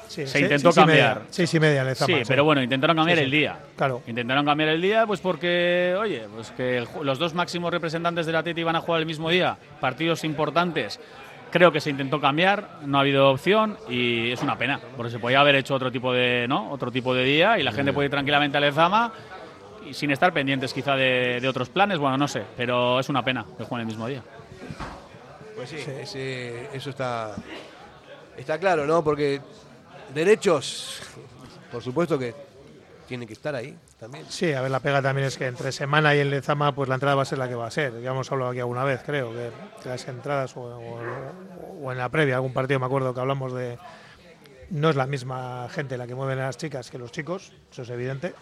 Sí, 0.09 0.27
se 0.27 0.41
intentó 0.41 0.73
cambiar. 0.73 1.23
seis 1.31 1.53
y 1.55 1.61
media 1.61 1.83
le 1.85 1.95
Sí, 1.95 2.23
pero 2.27 2.45
bueno, 2.45 2.63
intentaron 2.63 2.97
cambiar 2.97 3.19
Sí, 3.19 3.23
sí. 3.23 3.25
el 3.25 3.31
día. 3.31 3.59
Claro. 3.77 4.03
Intentaron 4.07 4.45
cambiar 4.45 4.71
el 4.71 4.81
día, 4.81 5.05
pues 5.07 5.21
porque, 5.21 5.95
oye, 5.99 6.27
pues 6.35 6.51
que 6.53 6.79
el 6.79 6.89
los 7.03 7.19
dos 7.19 7.35
máximos 7.35 7.73
representantes 7.73 8.25
del 8.27 8.37
Atleti 8.37 8.63
van 8.63 8.77
a 8.77 8.81
jugar 8.81 9.01
el 9.01 9.07
mismo 9.07 9.31
día, 9.31 9.57
partidos 9.81 10.23
importantes. 10.25 11.01
Creo 11.51 11.73
que 11.73 11.81
se 11.81 11.91
intentó 11.91 12.21
cambiar, 12.21 12.81
no 12.85 12.99
ha 12.99 13.01
habido 13.03 13.31
opción 13.31 13.79
y 13.89 14.31
es 14.31 14.43
una 14.43 14.59
pena, 14.59 14.81
porque 14.97 15.11
se 15.13 15.19
podía 15.19 15.41
haber 15.41 15.55
hecho 15.55 15.75
otro 15.75 15.91
tipo 15.93 16.13
de, 16.13 16.47
¿no? 16.49 16.71
otro 16.71 16.91
tipo 16.91 17.15
de 17.15 17.25
día 17.25 17.59
y 17.59 17.63
la 17.63 17.73
gente 17.73 17.93
puede 17.93 18.07
ir 18.07 18.11
tranquilamente 18.11 18.57
al 18.59 18.65
Lezama 18.65 19.13
y 19.89 19.95
sin 19.95 20.11
estar 20.11 20.33
pendientes 20.33 20.75
quizá 20.75 20.97
de, 20.97 21.39
de 21.41 21.49
otros 21.49 21.69
planes, 21.71 21.99
bueno, 21.99 22.19
no 22.19 22.27
sé, 22.29 22.43
pero 22.57 22.99
es 23.01 23.09
una 23.09 23.23
pena 23.25 23.45
que 23.57 23.65
jueguen 23.65 23.81
el 23.83 23.87
mismo 23.87 24.07
día. 24.09 24.23
Pues 25.55 25.71
sí, 25.71 25.77
ese- 25.77 26.69
eso 26.77 26.91
está, 26.91 27.35
está 28.37 28.59
claro, 28.59 28.85
¿no? 28.87 29.03
Porque 29.03 29.41
derechos, 30.13 31.01
por 31.73 31.83
supuesto 31.83 32.19
que 32.19 32.35
tienen 33.07 33.27
que 33.27 33.35
estar 33.35 33.55
ahí 33.55 33.77
también. 33.99 34.27
Sí, 34.29 34.53
a 34.53 34.61
ver, 34.61 34.71
la 34.71 34.81
pega 34.81 35.01
también 35.01 35.27
es 35.29 35.37
que 35.39 35.47
entre 35.47 35.73
semana 35.73 36.15
y 36.15 36.19
el 36.19 36.31
Lezama, 36.31 36.75
pues 36.75 36.89
la 36.89 36.97
entrada 36.97 37.15
va 37.15 37.23
a 37.23 37.27
ser 37.27 37.39
la 37.39 37.49
que 37.49 37.55
va 37.55 37.67
a 37.67 37.71
ser. 37.71 38.01
Ya 38.03 38.11
hemos 38.11 38.31
hablado 38.31 38.51
aquí 38.51 38.61
alguna 38.61 38.85
vez, 38.85 39.03
creo, 39.05 39.33
que, 39.33 39.51
las 39.89 40.07
entradas 40.09 40.53
o, 40.57 41.91
en 41.91 41.99
la 41.99 42.09
previa, 42.09 42.37
algún 42.37 42.53
partido 42.53 42.81
me 42.81 42.87
acuerdo 42.87 43.15
que 43.15 43.21
hablamos 43.21 43.53
de. 43.53 43.79
No 44.71 44.91
es 44.91 44.97
la 44.97 45.07
misma 45.07 45.69
gente 45.71 45.97
la 45.97 46.07
que 46.07 46.15
mueven 46.15 46.41
a 46.41 46.47
las 46.47 46.59
chicas 46.59 46.91
que 46.91 46.99
los 46.99 47.13
chicos, 47.13 47.53
eso 47.71 47.83
es 47.83 47.91
evidente. 47.91 48.35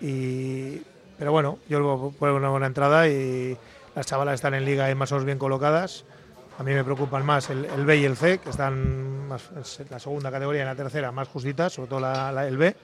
Y, 0.00 0.80
pero 1.18 1.32
bueno, 1.32 1.58
yo 1.68 1.80
lo 1.80 2.12
pongo 2.18 2.36
una 2.36 2.48
buena 2.48 2.66
entrada 2.66 3.06
y 3.08 3.56
las 3.94 4.06
chavalas 4.06 4.36
están 4.36 4.54
en 4.54 4.64
liga 4.64 4.90
y 4.90 4.94
más 4.94 5.12
o 5.12 5.16
menos 5.16 5.26
bien 5.26 5.38
colocadas. 5.38 6.04
A 6.58 6.62
mí 6.62 6.72
me 6.72 6.84
preocupan 6.84 7.24
más 7.24 7.50
el, 7.50 7.66
B 7.84 7.98
y 7.98 8.04
el 8.04 8.16
C, 8.16 8.38
que 8.38 8.50
están 8.50 8.74
en 8.74 9.88
la 9.90 9.98
segunda 9.98 10.30
categoría 10.30 10.60
y 10.60 10.62
en 10.62 10.68
la 10.68 10.74
tercera 10.74 11.12
más 11.12 11.28
justitas, 11.28 11.74
sobre 11.74 11.88
todo 11.88 12.00
la- 12.00 12.46
el 12.46 12.56
B. 12.56 12.74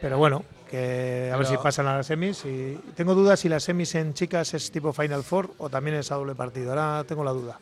Pero 0.00 0.18
bueno, 0.18 0.44
que 0.70 1.30
a 1.32 1.36
ver 1.36 1.46
si 1.46 1.56
pasan 1.56 1.86
a 1.86 1.96
las 1.96 2.06
semis. 2.06 2.44
Y 2.44 2.78
tengo 2.94 3.14
dudas 3.14 3.40
si 3.40 3.48
las 3.48 3.62
semis 3.64 3.94
en 3.94 4.14
chicas 4.14 4.54
es 4.54 4.70
tipo 4.70 4.92
Final 4.92 5.22
Four 5.24 5.50
o 5.58 5.68
también 5.68 5.96
es 5.96 6.10
a 6.10 6.14
doble 6.14 6.34
partido. 6.34 6.70
Ahora 6.70 7.04
tengo 7.04 7.24
la 7.24 7.32
duda. 7.32 7.58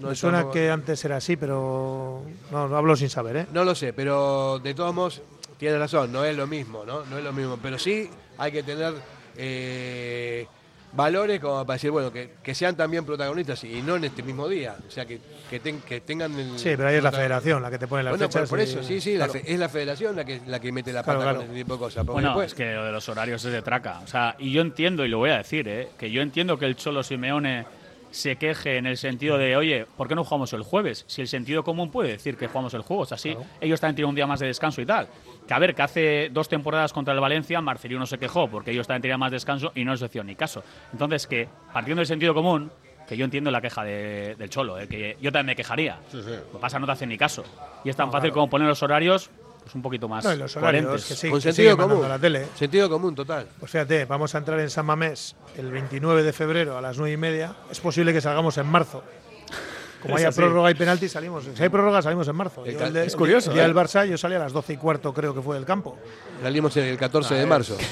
No, 0.00 0.08
Me 0.08 0.14
suena 0.14 0.42
no- 0.42 0.50
que 0.50 0.70
antes 0.70 1.02
era 1.04 1.16
así, 1.16 1.36
pero 1.36 2.22
no, 2.50 2.68
no 2.68 2.76
hablo 2.76 2.96
sin 2.96 3.08
saber, 3.08 3.36
¿eh? 3.36 3.46
No 3.52 3.64
lo 3.64 3.74
sé, 3.74 3.92
pero 3.94 4.58
de 4.58 4.74
todos 4.74 4.94
modos, 4.94 5.22
tiene 5.56 5.78
razón, 5.78 6.12
no 6.12 6.22
es 6.24 6.36
lo 6.36 6.46
mismo, 6.46 6.84
¿no? 6.84 7.04
No 7.06 7.16
es 7.16 7.24
lo 7.24 7.32
mismo, 7.32 7.58
pero 7.62 7.78
sí 7.78 8.10
hay 8.36 8.52
que 8.52 8.62
tener 8.62 8.92
eh, 9.36 10.46
valores 10.96 11.38
como 11.40 11.64
para 11.66 11.74
decir, 11.76 11.90
bueno, 11.90 12.10
que, 12.12 12.30
que 12.42 12.54
sean 12.54 12.74
también 12.76 13.04
protagonistas 13.04 13.62
y 13.64 13.82
no 13.82 13.96
en 13.96 14.04
este 14.04 14.22
mismo 14.22 14.48
día, 14.48 14.76
o 14.86 14.90
sea, 14.90 15.04
que, 15.04 15.20
que, 15.50 15.60
ten- 15.60 15.80
que 15.82 16.00
tengan 16.00 16.32
el... 16.38 16.58
Sí, 16.58 16.70
pero 16.76 16.88
ahí 16.88 16.96
es 16.96 17.02
la 17.02 17.12
federación 17.12 17.62
la 17.62 17.70
que 17.70 17.78
te 17.78 17.86
pone 17.86 18.02
las 18.02 18.12
Bueno, 18.12 18.24
por, 18.26 18.32
fechas. 18.32 18.48
por 18.50 18.60
eso, 18.60 18.82
sí, 18.82 19.00
sí, 19.00 19.16
la 19.16 19.28
fe- 19.28 19.42
es 19.46 19.58
la 19.58 19.68
federación 19.68 20.16
la 20.16 20.24
que, 20.24 20.40
la 20.46 20.58
que 20.58 20.72
mete 20.72 20.92
la 20.92 21.02
pata 21.02 21.18
Claro, 21.20 21.38
con 21.40 21.46
ese 21.46 21.54
tipo 21.54 21.74
de 21.74 21.78
cosas. 21.78 22.06
Bueno, 22.06 22.28
después- 22.28 22.46
es 22.48 22.54
que 22.54 22.72
lo 22.74 22.84
de 22.84 22.92
los 22.92 23.08
horarios 23.08 23.44
es 23.44 23.52
de 23.52 23.62
traca. 23.62 24.00
O 24.02 24.06
sea, 24.06 24.34
y 24.38 24.50
yo 24.52 24.62
entiendo, 24.62 25.04
y 25.04 25.08
lo 25.08 25.18
voy 25.18 25.30
a 25.30 25.36
decir, 25.38 25.68
¿eh? 25.68 25.88
que 25.98 26.10
yo 26.10 26.22
entiendo 26.22 26.58
que 26.58 26.64
el 26.66 26.76
Cholo 26.76 27.02
Simeone 27.02 27.66
se 28.16 28.36
queje 28.36 28.78
en 28.78 28.86
el 28.86 28.96
sentido 28.96 29.36
de, 29.38 29.56
oye, 29.56 29.86
¿por 29.96 30.08
qué 30.08 30.14
no 30.14 30.24
jugamos 30.24 30.52
el 30.54 30.62
jueves? 30.62 31.04
Si 31.06 31.20
el 31.20 31.28
sentido 31.28 31.62
común 31.62 31.90
puede 31.90 32.10
decir 32.12 32.36
que 32.36 32.48
jugamos 32.48 32.72
el 32.74 32.80
jueves, 32.82 33.12
así 33.12 33.36
ellos 33.60 33.80
también 33.80 33.96
tienen 33.96 34.08
un 34.08 34.14
día 34.14 34.26
más 34.26 34.40
de 34.40 34.46
descanso 34.46 34.80
y 34.80 34.86
tal. 34.86 35.08
Que 35.46 35.54
a 35.54 35.58
ver, 35.58 35.74
que 35.74 35.82
hace 35.82 36.30
dos 36.32 36.48
temporadas 36.48 36.92
contra 36.92 37.12
el 37.14 37.20
Valencia, 37.20 37.60
Marcelino 37.60 38.06
se 38.06 38.18
quejó 38.18 38.48
porque 38.48 38.70
ellos 38.70 38.86
también 38.86 39.02
tenían 39.02 39.20
más 39.20 39.30
descanso 39.32 39.70
y 39.74 39.84
no 39.84 39.92
les 39.92 40.02
hicieron 40.02 40.26
ni 40.26 40.34
caso. 40.34 40.64
Entonces, 40.92 41.26
que 41.26 41.48
partiendo 41.72 42.00
del 42.00 42.06
sentido 42.06 42.32
común, 42.34 42.70
que 43.06 43.16
yo 43.16 43.24
entiendo 43.24 43.50
la 43.52 43.60
queja 43.60 43.84
de- 43.84 44.34
del 44.36 44.50
Cholo, 44.50 44.80
¿eh? 44.80 44.88
que 44.88 45.16
yo 45.20 45.30
también 45.30 45.46
me 45.46 45.56
quejaría. 45.56 45.98
Lo 46.12 46.24
que 46.24 46.58
pasa, 46.60 46.78
no 46.80 46.86
te 46.86 46.92
hacen 46.92 47.08
ni 47.08 47.16
caso. 47.16 47.44
Y 47.84 47.90
es 47.90 47.94
tan 47.96 48.06
No, 48.06 48.12
fácil 48.12 48.30
claro. 48.30 48.34
como 48.34 48.50
poner 48.50 48.66
los 48.66 48.82
horarios, 48.82 49.30
pues 49.66 49.74
un 49.74 49.82
poquito 49.82 50.08
más 50.08 50.24
No, 50.24 50.32
y 50.32 50.36
los 50.36 50.56
horarios, 50.56 50.84
coherentes. 50.84 51.08
que 51.08 51.14
sí, 51.16 51.28
con 51.28 51.40
que 51.40 51.52
sentido 51.52 51.76
común. 51.76 52.08
la 52.08 52.20
tele. 52.20 52.46
Sentido 52.54 52.88
común, 52.88 53.16
total. 53.16 53.48
Pues 53.58 53.72
fíjate, 53.72 54.04
vamos 54.04 54.32
a 54.32 54.38
entrar 54.38 54.60
en 54.60 54.70
San 54.70 54.86
Mamés 54.86 55.34
el 55.56 55.72
29 55.72 56.22
de 56.22 56.32
febrero 56.32 56.78
a 56.78 56.80
las 56.80 56.96
9 56.98 57.12
y 57.12 57.16
media. 57.16 57.52
Es 57.68 57.80
posible 57.80 58.12
que 58.12 58.20
salgamos 58.20 58.56
en 58.58 58.66
marzo. 58.66 59.02
Como 60.00 60.16
haya 60.18 60.30
prórroga 60.30 60.70
y 60.70 60.74
penalti, 60.74 61.08
salimos. 61.08 61.48
Si 61.52 61.60
hay 61.60 61.68
prórroga, 61.68 62.00
salimos 62.00 62.28
en 62.28 62.36
marzo. 62.36 62.64
El 62.64 62.78
Yo 62.78 62.86
es 63.00 63.16
curioso, 63.16 63.50
El 63.50 63.54
día 63.56 63.64
¿eh? 63.64 63.66
del 63.66 63.74
Barça, 63.76 64.06
yo 64.06 64.16
salí 64.16 64.36
a 64.36 64.38
las 64.38 64.52
12 64.52 64.74
y 64.74 64.76
cuarto, 64.76 65.12
creo 65.12 65.34
que 65.34 65.42
fue 65.42 65.56
del 65.56 65.64
campo. 65.64 65.98
Salimos 66.40 66.76
el 66.76 66.96
14 66.96 67.34
de 67.34 67.46
marzo. 67.46 67.76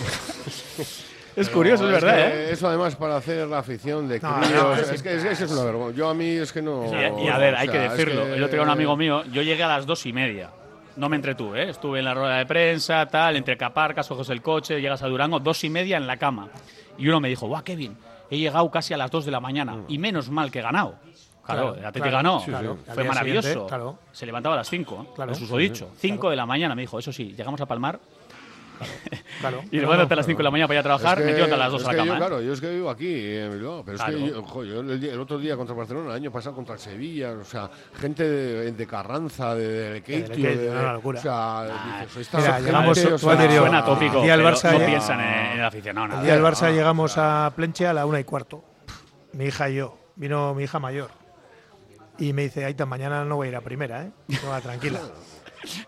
Es 1.37 1.51
curioso, 1.51 1.85
es 1.87 1.91
verdad, 1.93 2.15
que 2.15 2.45
¿eh? 2.45 2.53
Eso 2.53 2.69
además 2.69 2.95
para 2.95 3.17
hacer 3.17 3.49
la 3.49 3.59
afición 3.59 4.07
de 4.07 4.21
No, 4.21 4.41
críos. 4.41 4.53
no, 4.63 4.75
es, 4.77 4.89
es 4.93 5.03
que 5.03 5.17
es, 5.17 5.25
es 5.41 5.51
una 5.51 5.65
vergüenza. 5.65 5.97
Yo 5.99 6.09
a 6.09 6.15
mí 6.15 6.29
es 6.29 6.53
que 6.53 6.63
no. 6.63 6.85
Y, 6.87 7.25
y 7.25 7.29
a 7.29 7.39
ver, 7.39 7.57
hay 7.57 7.67
o 7.69 7.73
que 7.73 7.77
sea, 7.79 7.87
es 7.87 7.91
decirlo. 7.97 8.25
que- 8.25 8.35
El 8.35 8.45
otro 8.45 8.55
día 8.57 8.63
un 8.63 8.71
amigo 8.71 8.97
mío, 8.97 9.25
yo 9.33 9.43
llegué 9.43 9.65
a 9.65 9.67
las 9.67 9.85
dos 9.85 10.07
y 10.07 10.13
media. 10.13 10.51
No 10.97 11.09
me 11.09 11.17
entretuve, 11.17 11.65
¿eh? 11.65 11.71
Estuve 11.71 11.99
en 11.99 12.05
la 12.05 12.15
rueda 12.15 12.37
de 12.37 12.47
prensa, 12.47 13.07
tal, 13.07 13.37
entre 13.37 13.57
caparcas, 13.57 14.11
ojos 14.11 14.29
el 14.31 14.43
coche, 14.43 14.81
llegas 14.81 15.03
a 15.03 15.09
Durango, 15.09 15.41
dos 15.41 15.65
y 15.65 15.71
media 15.71 15.97
en 15.97 16.07
la 16.07 16.17
cama. 16.17 16.49
Y 16.97 17.09
uno 17.09 17.21
me 17.21 17.29
dijo, 17.29 17.47
guau, 17.49 17.65
Kevin, 17.65 17.97
he 18.31 18.39
llegado 18.39 18.71
casi 18.71 18.95
a 18.95 18.97
las 18.97 19.11
dos 19.11 19.25
de 19.25 19.33
la 19.33 19.41
mañana. 19.41 19.79
Y 19.89 19.99
menos 19.99 20.31
mal 20.31 20.51
que 20.51 20.61
he 20.61 20.63
ganado. 20.63 20.95
Claro, 21.45 21.63
Claro, 21.63 21.75
el 21.75 21.85
Atleti 21.85 22.09
claro, 22.09 22.17
ganó. 22.17 22.41
sí, 22.41 22.47
sí. 22.47 22.55
Al 22.55 22.95
Fue 22.95 23.05
maravilloso. 23.05 23.67
claro. 23.67 23.99
Se 24.13 24.25
levantaba 24.25 24.55
a 24.55 24.59
las 24.59 24.71
cinco, 24.71 25.03
¿eh? 25.03 25.13
Claro. 25.15 25.33
Eso 25.33 25.45
os 25.45 25.51
he 25.51 25.57
dicho. 25.59 25.91
Cinco 25.99 26.31
de 26.31 26.37
la 26.37 26.47
mañana 26.47 26.75
me 26.75 26.83
dijo, 26.83 26.99
eso 26.99 27.13
sí, 27.13 27.35
llegamos 27.37 27.61
a 27.61 27.67
Palmar. 27.67 28.01
Claro. 29.41 29.63
Y 29.71 29.79
levántate 29.79 30.15
a 30.15 30.17
las 30.19 30.27
cinco 30.27 30.39
de 30.39 30.45
la 30.45 30.51
mañana 30.51 30.69
para 30.69 30.77
ir 30.77 30.81
a 30.81 30.83
trabajar, 30.83 31.19
Es 31.19 31.25
que- 31.25 31.31
metiéndote 31.31 31.55
a 31.55 31.59
las 31.59 31.73
dos 31.73 31.83
es 31.83 31.89
a 31.89 31.93
la 31.93 31.97
cama. 31.99 32.07
Yo, 32.09 32.15
¿eh? 32.15 32.19
claro, 32.19 32.41
yo 32.43 32.53
es 32.53 32.61
que 32.61 32.71
vivo 32.71 32.91
aquí 32.91 33.37
en 33.37 33.51
Bilbao, 33.53 33.83
pero 33.85 33.97
Claro. 33.99 34.17
es 34.17 34.23
que 34.23 34.29
yo, 34.31 34.43
jo, 34.43 34.65
yo 34.65 34.81
el, 34.81 35.21
otro 35.21 35.39
día 35.39 35.57
contra 35.57 35.75
Barcelona, 35.75 36.11
el 36.11 36.17
año 36.17 36.31
pasado 36.31 36.55
contra 36.55 36.75
el 36.75 36.81
Sevilla, 36.81 37.33
o 37.33 37.45
sea, 37.45 37.71
gente 38.01 38.23
de, 38.29 38.73
de 38.73 38.87
Carranza, 38.87 39.55
de, 39.55 39.69
de 39.69 39.91
Lequeitio, 39.95 40.35
De 40.51 40.57
de- 40.57 40.71
una 40.71 40.93
locura. 40.95 41.19
O 41.19 41.23
sea, 41.23 42.05
dices, 42.17 42.29
Mira, 42.35 42.53
gente, 42.55 42.63
llegamos- 42.67 42.99
o 42.99 43.19
sea, 43.19 43.19
Suena 43.19 43.85
tópico, 43.85 44.23
pero 44.23 44.45
Barça 44.51 44.73
no 44.73 44.79
ya- 44.79 44.87
piensan 44.87 45.21
en, 45.21 45.27
en 45.53 45.59
el 45.59 45.65
aficionado. 45.65 46.05
El 46.07 46.11
nada. 46.13 46.23
día 46.23 46.35
del 46.35 46.43
Barça 46.43 46.73
llegamos 46.73 47.15
a 47.19 47.53
Plenche 47.55 47.87
a 47.87 47.93
la 47.93 48.07
una 48.07 48.21
y 48.21 48.25
cuarto. 48.25 48.65
Mi 49.33 49.47
hija 49.47 49.69
y 49.69 49.77
yo. 49.77 49.99
Vino 50.17 50.55
mi 50.55 50.63
hija 50.65 50.79
mayor. 50.79 51.11
Y 52.19 52.33
me 52.33 52.43
dice, 52.43 52.65
Aita, 52.65 52.87
mañana 52.87 53.25
no 53.25 53.35
voy 53.37 53.49
a 53.49 53.51
ir 53.51 53.57
a 53.57 53.61
primera, 53.61 54.05
¿eh? 54.05 54.11
No, 54.29 54.61
tranquila. 54.61 55.01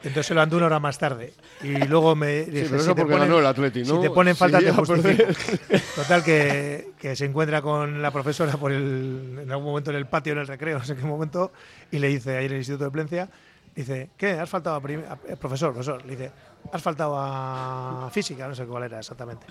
Entonces 0.02 0.26
se 0.26 0.34
levantó 0.34 0.56
una 0.56 0.66
hora 0.66 0.80
más 0.80 0.98
tarde. 0.98 1.32
Y 1.62 1.86
luego 1.86 2.14
me 2.16 2.44
dije, 2.44 2.66
pero 2.70 2.76
eso 2.76 2.90
si, 2.90 2.94
porque 2.94 3.12
ponen, 3.12 3.28
ganó 3.28 3.38
el 3.40 3.46
Atleti, 3.46 3.84
si 3.84 3.92
¿no? 3.92 4.00
te 4.00 4.10
ponen 4.10 4.36
falta, 4.36 4.58
Sí, 4.60 4.64
te. 4.66 5.78
Total, 5.96 6.22
que, 6.24 6.88
que 6.98 7.16
se 7.16 7.24
encuentra 7.24 7.62
con 7.62 8.00
la 8.02 8.10
profesora 8.10 8.52
por 8.56 8.72
el, 8.72 9.38
en 9.42 9.50
algún 9.50 9.66
momento 9.66 9.90
en 9.90 9.96
el 9.96 10.06
patio, 10.06 10.32
en 10.32 10.40
el 10.40 10.46
recreo, 10.46 10.78
no 10.80 10.84
sé 10.84 10.96
qué 10.96 11.02
momento, 11.04 11.52
y 11.90 11.98
le 11.98 12.08
dice, 12.08 12.36
ahí 12.36 12.46
en 12.46 12.52
el 12.52 12.58
Instituto 12.58 12.84
de 12.84 12.90
Plencia, 12.90 13.28
dice, 13.74 14.10
¿qué? 14.16 14.32
¿Has 14.32 14.48
faltado 14.50 14.76
a, 14.76 14.78
a- 14.78 15.18
eh, 15.32 15.36
profesor, 15.36 15.72
profesor? 15.72 16.04
Le 16.04 16.16
dice, 16.16 16.30
¿has 16.72 16.82
faltado 16.82 17.14
a 17.18 18.08
física? 18.12 18.46
No 18.48 18.54
sé 18.54 18.64
cuál 18.64 18.84
era 18.84 18.98
exactamente. 18.98 19.46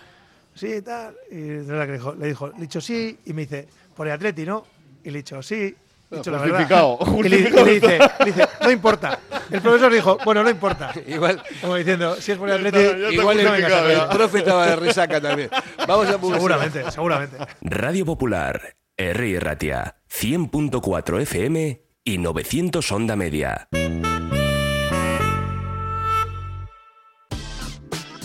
Sí, 0.54 0.82
tal. 0.82 1.16
Y 1.32 1.36
le 1.36 1.88
dijo, 1.94 2.16
le 2.16 2.28
dijo, 2.28 2.48
le 2.48 2.62
dicho 2.62 2.80
sí, 2.82 3.20
y 3.26 3.34
me 3.34 3.42
dice, 3.42 3.68
por 3.96 4.08
el 4.08 4.14
Atleti, 4.14 4.46
¿no? 4.46 4.66
Y 5.04 5.12
le 5.12 5.18
dicho, 5.20 5.42
sí. 5.44 5.76
Dicho 6.10 6.32
la 6.32 6.38
verdad. 6.40 6.98
Justificado, 7.00 7.00
Y 7.26 7.30
le, 7.30 7.38
dice, 7.38 8.00
le 8.20 8.26
dice, 8.26 8.48
no 8.62 8.72
importa. 8.72 9.20
El 9.52 9.62
profesor 9.62 9.94
dijo, 9.94 10.18
bueno, 10.24 10.44
no 10.44 10.50
importa. 10.50 10.92
Igual, 11.08 11.42
Como 11.62 11.76
diciendo, 11.76 12.16
si 12.16 12.32
es 12.32 12.38
por 12.38 12.50
el 12.50 12.56
Atleti, 12.56 13.16
igual 13.16 13.40
el, 13.40 13.48
justificado, 13.48 13.90
el 13.90 14.10
profe 14.10 14.38
estaba 14.40 14.68
de 14.68 14.76
resaca 14.76 15.22
también. 15.22 15.50
Vamos 15.88 16.08
a 16.08 16.18
publicidad. 16.18 16.40
seguramente, 16.40 16.92
seguramente. 16.92 17.38
Radio 17.62 18.06
Popular, 18.06 18.76
Herri 18.98 19.40
Ratia, 19.40 19.98
100.4 20.12 21.22
FM 21.22 21.82
y 22.04 22.18
900 22.18 22.92
Onda 22.92 23.16
Media. 23.16 23.68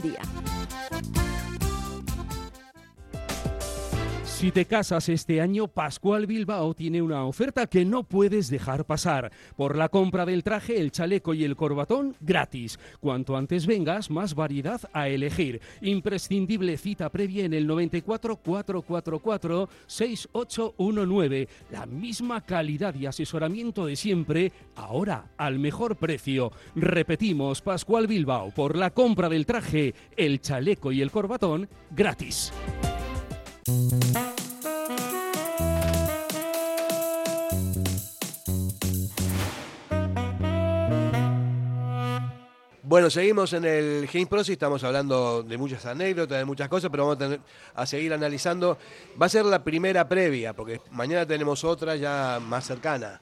día. 0.00 0.20
Si 4.40 4.52
te 4.52 4.64
casas 4.64 5.10
este 5.10 5.42
año, 5.42 5.68
Pascual 5.68 6.26
Bilbao 6.26 6.72
tiene 6.72 7.02
una 7.02 7.26
oferta 7.26 7.66
que 7.66 7.84
no 7.84 8.04
puedes 8.04 8.48
dejar 8.48 8.86
pasar. 8.86 9.30
Por 9.54 9.76
la 9.76 9.90
compra 9.90 10.24
del 10.24 10.42
traje, 10.42 10.80
el 10.80 10.92
chaleco 10.92 11.34
y 11.34 11.44
el 11.44 11.56
corbatón, 11.56 12.16
gratis. 12.20 12.78
Cuanto 13.00 13.36
antes 13.36 13.66
vengas, 13.66 14.10
más 14.10 14.34
variedad 14.34 14.80
a 14.94 15.08
elegir. 15.08 15.60
Imprescindible 15.82 16.78
cita 16.78 17.10
previa 17.10 17.44
en 17.44 17.52
el 17.52 17.66
94 17.66 18.36
444 18.36 19.68
6819. 19.86 21.48
La 21.70 21.84
misma 21.84 22.40
calidad 22.40 22.94
y 22.94 23.04
asesoramiento 23.04 23.84
de 23.84 23.94
siempre, 23.94 24.52
ahora 24.74 25.32
al 25.36 25.58
mejor 25.58 25.96
precio. 25.96 26.50
Repetimos, 26.74 27.60
Pascual 27.60 28.06
Bilbao, 28.06 28.52
por 28.52 28.74
la 28.74 28.88
compra 28.88 29.28
del 29.28 29.44
traje, 29.44 29.94
el 30.16 30.40
chaleco 30.40 30.92
y 30.92 31.02
el 31.02 31.10
corbatón, 31.10 31.68
gratis. 31.90 32.54
Bueno, 42.90 43.08
seguimos 43.08 43.52
en 43.52 43.64
el 43.64 44.08
Game 44.12 44.26
Pro, 44.26 44.42
y 44.44 44.50
estamos 44.50 44.82
hablando 44.82 45.44
de 45.44 45.56
muchas 45.56 45.86
anécdotas, 45.86 46.38
de 46.38 46.44
muchas 46.44 46.68
cosas, 46.68 46.90
pero 46.90 47.04
vamos 47.04 47.18
a, 47.18 47.18
tener- 47.20 47.40
a 47.72 47.86
seguir 47.86 48.12
analizando. 48.12 48.78
Va 49.22 49.26
a 49.26 49.28
ser 49.28 49.44
la 49.44 49.62
primera 49.62 50.08
previa, 50.08 50.54
porque 50.54 50.80
mañana 50.90 51.24
tenemos 51.24 51.62
otra 51.62 51.94
ya 51.94 52.40
más 52.44 52.66
cercana. 52.66 53.20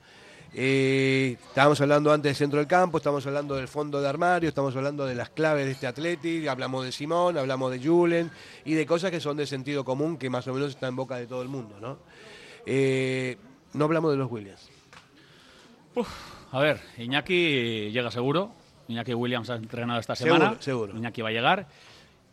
Eh, 0.54 1.36
estábamos 1.48 1.78
hablando 1.82 2.10
antes 2.10 2.30
del 2.30 2.34
centro 2.36 2.58
del 2.60 2.66
campo, 2.66 2.96
estamos 2.96 3.26
hablando 3.26 3.56
del 3.56 3.68
fondo 3.68 4.00
de 4.00 4.08
armario, 4.08 4.48
estamos 4.48 4.74
hablando 4.74 5.04
de 5.04 5.14
las 5.14 5.28
claves 5.28 5.66
de 5.66 5.72
este 5.72 5.86
Atleti, 5.86 6.48
hablamos 6.48 6.86
de 6.86 6.90
Simón, 6.90 7.36
hablamos 7.36 7.70
de 7.70 7.78
Julen 7.86 8.30
y 8.64 8.72
de 8.72 8.86
cosas 8.86 9.10
que 9.10 9.20
son 9.20 9.36
de 9.36 9.46
sentido 9.46 9.84
común, 9.84 10.16
que 10.16 10.30
más 10.30 10.48
o 10.48 10.54
menos 10.54 10.70
están 10.70 10.88
en 10.88 10.96
boca 10.96 11.16
de 11.16 11.26
todo 11.26 11.42
el 11.42 11.48
mundo, 11.48 11.76
¿no? 11.78 11.98
Eh, 12.64 13.36
no 13.74 13.84
hablamos 13.84 14.12
de 14.12 14.16
los 14.16 14.32
Williams. 14.32 14.66
A 16.52 16.58
ver, 16.58 16.80
Iñaki 16.96 17.90
llega 17.90 18.10
seguro. 18.10 18.54
Iñaki 18.88 19.14
Williams 19.14 19.50
ha 19.50 19.56
entrenado 19.56 20.00
esta 20.00 20.16
Seguro, 20.16 20.36
semana. 20.40 20.56
seguro. 20.62 20.96
Iñaki 20.96 21.22
va 21.22 21.28
a 21.28 21.32
llegar. 21.32 21.66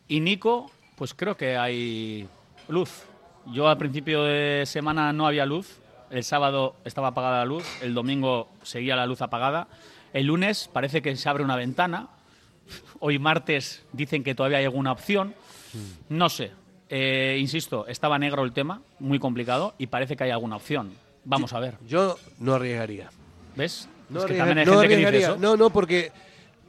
Y 0.07 0.19
Nico, 0.19 0.71
pues 0.95 1.13
creo 1.13 1.35
que 1.35 1.57
hay 1.57 2.27
luz. 2.69 3.03
Yo 3.47 3.67
al 3.67 3.77
principio 3.77 4.23
de 4.23 4.63
semana 4.65 5.11
no 5.13 5.27
había 5.27 5.45
luz. 5.45 5.77
El 6.09 6.23
sábado 6.23 6.75
estaba 6.85 7.09
apagada 7.09 7.39
la 7.39 7.45
luz. 7.45 7.65
El 7.81 7.93
domingo 7.93 8.49
seguía 8.63 8.95
la 8.95 9.05
luz 9.05 9.21
apagada. 9.21 9.67
El 10.13 10.27
lunes 10.27 10.69
parece 10.71 11.01
que 11.01 11.15
se 11.15 11.27
abre 11.29 11.43
una 11.43 11.55
ventana. 11.55 12.07
Hoy 12.99 13.19
martes 13.19 13.83
dicen 13.91 14.23
que 14.23 14.33
todavía 14.33 14.59
hay 14.59 14.65
alguna 14.65 14.91
opción. 14.91 15.35
No 16.09 16.29
sé. 16.29 16.51
Eh, 16.89 17.37
insisto, 17.39 17.85
estaba 17.87 18.17
negro 18.17 18.43
el 18.43 18.53
tema, 18.53 18.81
muy 18.99 19.19
complicado, 19.19 19.73
y 19.77 19.87
parece 19.87 20.15
que 20.15 20.23
hay 20.23 20.31
alguna 20.31 20.55
opción. 20.55 20.93
Vamos 21.25 21.51
a 21.53 21.59
ver. 21.59 21.75
Yo 21.87 22.17
no 22.39 22.53
arriesgaría. 22.53 23.09
¿Ves? 23.55 23.89
No, 24.09 24.19
es 24.19 24.25
que 24.27 24.33
arriesgar- 24.33 24.37
también 24.37 24.57
hay 24.59 24.65
no 24.65 24.71
gente 24.73 24.87
que 24.87 24.95
dice 24.97 25.07
arriesgaría. 25.07 25.35
eso. 25.35 25.41
No, 25.41 25.57
no, 25.57 25.69
porque 25.71 26.11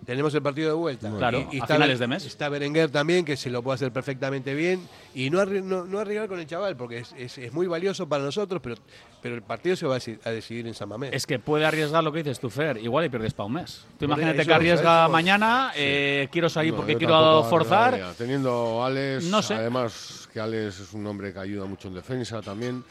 tenemos 0.06 0.32
el 0.34 0.40
partido 0.42 0.68
de 0.68 0.74
vuelta. 0.76 1.10
Claro, 1.18 1.38
Y- 1.50 1.56
y 1.56 1.60
a 1.60 1.62
está 1.64 1.74
finales 1.74 1.98
de 1.98 2.06
mes. 2.06 2.24
Está 2.24 2.48
Berenguer 2.48 2.90
también, 2.90 3.24
que 3.24 3.36
se 3.36 3.50
lo 3.50 3.62
puede 3.62 3.74
hacer 3.74 3.92
perfectamente 3.92 4.54
bien. 4.54 4.88
Y 5.14 5.28
no, 5.30 5.40
arri- 5.42 5.62
no, 5.62 5.84
no 5.84 5.98
arriesgar 5.98 6.28
con 6.28 6.38
el 6.38 6.46
chaval, 6.46 6.76
porque 6.76 6.98
es, 6.98 7.12
es- 7.18 7.38
es 7.38 7.52
muy 7.52 7.66
valioso 7.66 8.08
para 8.08 8.22
nosotros, 8.24 8.60
pero, 8.62 8.76
pero 9.20 9.34
el 9.34 9.42
partido 9.42 9.74
se 9.76 9.86
va 9.86 9.96
a, 9.96 9.98
deci- 9.98 10.18
a 10.24 10.30
decidir 10.30 10.66
en 10.66 10.74
San 10.74 10.88
Mamés. 10.88 11.10
Es 11.12 11.26
que 11.26 11.38
puede 11.38 11.66
arriesgar 11.66 12.04
lo 12.04 12.12
que 12.12 12.18
dices 12.22 12.38
tú, 12.40 12.48
Fer. 12.48 12.78
Igual 12.78 13.04
y 13.04 13.08
pierdes 13.08 13.34
para 13.34 13.46
un 13.48 13.54
mes. 13.54 13.84
Tú 13.98 13.98
Por 13.98 14.04
imagínate 14.08 14.42
eso, 14.42 14.48
que 14.48 14.54
arriesga 14.54 15.02
eso, 15.04 15.12
mañana, 15.12 15.72
eh, 15.74 16.28
quiero 16.30 16.48
salir 16.48 16.70
No, 16.72 16.76
porque 16.78 16.96
quiero 16.96 17.44
forzar. 17.50 18.14
Teniendo 18.16 18.82
a 18.82 18.86
Alex, 18.86 19.24
No 19.24 19.42
sé. 19.42 19.54
además 19.54 20.28
que 20.32 20.38
Alex 20.40 20.80
es 20.80 20.92
un 20.92 21.06
hombre 21.06 21.32
que 21.32 21.40
ayuda 21.40 21.66
mucho 21.66 21.88
en 21.88 21.94
defensa 21.94 22.40
también. 22.40 22.84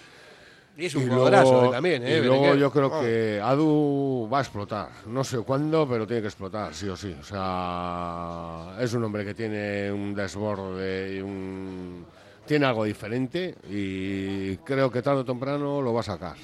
Y 0.78 0.86
es 0.88 0.96
un 0.96 1.04
Y 1.04 1.06
luego- 1.06 1.28
él 1.30 1.72
también, 1.72 2.04
¿eh? 2.06 2.18
y 2.18 2.22
luego 2.22 2.54
yo 2.56 2.70
creo 2.70 2.88
Oh. 2.88 3.00
que 3.02 3.40
Adu 3.42 4.30
va 4.32 4.40
a 4.40 4.42
explotar. 4.42 4.90
No 5.08 5.24
sé 5.24 5.38
cuándo, 5.40 5.88
pero 5.88 6.06
tiene 6.06 6.22
que 6.22 6.28
explotar, 6.28 6.74
sí 6.74 6.90
o 6.90 6.98
sí. 6.98 7.16
O 7.18 7.24
sea, 7.24 8.76
es 8.82 8.94
un 8.94 9.04
hombre 9.06 9.24
que 9.24 9.34
tiene 9.34 9.90
un 9.92 10.14
desborde 10.14 11.16
y 11.16 11.22
un... 11.22 12.06
Tiene 12.46 12.66
algo 12.66 12.84
diferente 12.84 13.56
y 13.70 14.58
creo 14.58 14.92
que 14.92 15.02
tarde 15.02 15.22
o 15.22 15.26
temprano 15.26 15.82
lo 15.82 15.94
va 15.94 16.02
a 16.02 16.04
sacar. 16.04 16.36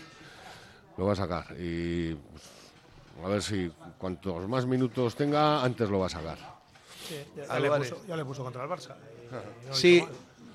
Lo 0.98 1.06
va 1.06 1.14
a 1.14 1.16
sacar. 1.16 1.46
Y 1.60 2.14
pues, 2.16 2.44
a 3.24 3.28
ver 3.28 3.42
si 3.44 3.72
cuantos 3.98 4.48
más 4.48 4.66
minutos 4.66 5.16
tenga, 5.16 5.62
antes 5.64 5.90
lo 5.90 6.00
va 6.00 6.06
a 6.08 6.10
sacar. 6.10 6.38
Sí, 7.08 7.18
ya, 7.36 7.46
ya 7.48 7.60
le 7.60 7.70
puso, 7.70 8.02
ya 8.08 8.16
le 8.18 8.26
puso 8.26 8.44
contra 8.44 8.64
el 8.64 8.70
Barça. 8.70 8.96
no 9.68 9.74
Sí. 9.76 10.04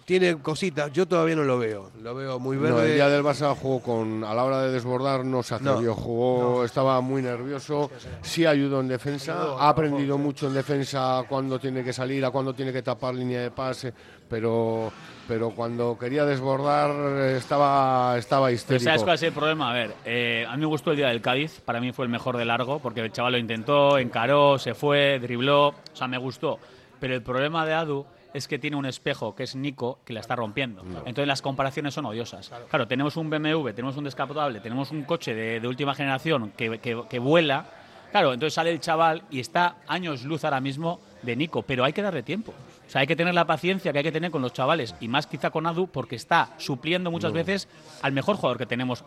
Tiene 0.06 0.40
cositas. 0.40 0.92
Yo 0.92 1.06
todavía 1.06 1.34
no 1.34 1.42
lo 1.42 1.58
veo. 1.58 1.90
Lo 2.00 2.14
veo 2.14 2.38
muy 2.38 2.56
verde. 2.56 2.76
No, 2.76 2.82
el 2.82 2.94
día 2.94 3.08
del 3.08 3.24
Barça 3.24 3.54
jugó 3.56 3.80
con. 3.80 4.22
A 4.22 4.32
la 4.34 4.44
hora 4.44 4.62
de 4.62 4.70
desbordar 4.70 5.24
no 5.24 5.42
se 5.42 5.56
atrevió. 5.56 5.90
No. 5.90 5.94
jugó, 5.96 6.64
estaba 6.64 7.00
muy 7.00 7.22
nervioso. 7.22 7.90
Sí 8.22 8.46
ayudó 8.46 8.80
en 8.80 8.88
defensa. 8.88 9.32
Ayudó, 9.32 9.60
ha 9.60 9.68
aprendido 9.68 10.16
mucho 10.16 10.46
en 10.46 10.54
defensa 10.54 11.24
cuando 11.28 11.58
tiene 11.58 11.82
que 11.82 11.92
salir, 11.92 12.24
a 12.24 12.30
cuando 12.30 12.54
tiene 12.54 12.72
que 12.72 12.82
tapar 12.82 13.16
línea 13.16 13.40
de 13.40 13.50
pase. 13.50 13.92
Pero, 14.30 14.92
pero 15.26 15.50
cuando 15.50 15.98
quería 15.98 16.24
desbordar 16.24 16.90
estaba, 17.32 18.16
estaba 18.16 18.46
Pero 18.46 18.54
histérico. 18.54 18.84
¿sabes 18.84 19.02
cuál 19.02 19.16
es 19.16 19.22
el 19.24 19.32
problema? 19.32 19.70
A 19.70 19.74
ver, 19.74 19.94
eh, 20.04 20.46
a 20.48 20.54
mí 20.54 20.60
me 20.60 20.66
gustó 20.66 20.92
el 20.92 20.98
día 20.98 21.08
del 21.08 21.20
Cádiz. 21.20 21.60
Para 21.64 21.80
mí 21.80 21.90
fue 21.90 22.04
el 22.04 22.12
mejor 22.12 22.36
de 22.36 22.44
largo 22.44 22.78
porque 22.78 23.00
el 23.00 23.10
chaval 23.10 23.32
lo 23.32 23.38
intentó, 23.38 23.98
encaró, 23.98 24.56
se 24.56 24.74
fue, 24.74 25.18
dribló. 25.18 25.68
O 25.70 25.74
sea, 25.94 26.06
me 26.06 26.18
gustó. 26.18 26.60
Pero 27.00 27.14
el 27.14 27.22
problema 27.22 27.66
de 27.66 27.74
Adu 27.74 28.06
es 28.36 28.46
que 28.48 28.58
tiene 28.58 28.76
un 28.76 28.86
espejo, 28.86 29.34
que 29.34 29.44
es 29.44 29.56
Nico, 29.56 29.98
que 30.04 30.12
la 30.12 30.20
está 30.20 30.36
rompiendo. 30.36 30.82
Entonces 31.06 31.26
las 31.26 31.42
comparaciones 31.42 31.94
son 31.94 32.04
odiosas. 32.06 32.50
Claro, 32.68 32.86
tenemos 32.86 33.16
un 33.16 33.30
BMW, 33.30 33.70
tenemos 33.70 33.96
un 33.96 34.04
descapotable, 34.04 34.60
tenemos 34.60 34.90
un 34.90 35.04
coche 35.04 35.34
de, 35.34 35.60
de 35.60 35.66
última 35.68 35.94
generación 35.94 36.52
que, 36.56 36.78
que- 36.78 37.02
que 37.08 37.18
vuela. 37.18 37.64
Claro, 38.10 38.32
entonces 38.32 38.54
sale 38.54 38.70
el 38.70 38.80
chaval 38.80 39.22
y 39.30 39.40
está 39.40 39.76
años 39.88 40.24
luz 40.24 40.44
ahora 40.44 40.60
mismo 40.60 41.00
de 41.22 41.34
Nico, 41.36 41.62
pero 41.62 41.84
hay 41.84 41.92
que 41.92 42.02
darle 42.02 42.22
tiempo. 42.22 42.52
O 42.86 42.90
sea, 42.90 43.00
hay 43.00 43.06
que 43.06 43.16
tener 43.16 43.34
la 43.34 43.46
paciencia 43.46 43.92
que 43.92 43.98
hay 43.98 44.04
que 44.04 44.12
tener 44.12 44.30
con 44.30 44.42
los 44.42 44.52
chavales 44.52 44.94
y 45.00 45.08
más 45.08 45.26
quizá 45.26 45.50
con 45.50 45.66
Adu 45.66 45.88
porque 45.88 46.14
está 46.14 46.50
supliendo 46.58 47.10
muchas 47.10 47.32
veces 47.32 47.68
al 48.02 48.12
mejor 48.12 48.36
jugador 48.36 48.58
que 48.58 48.66
tenemos. 48.66 49.04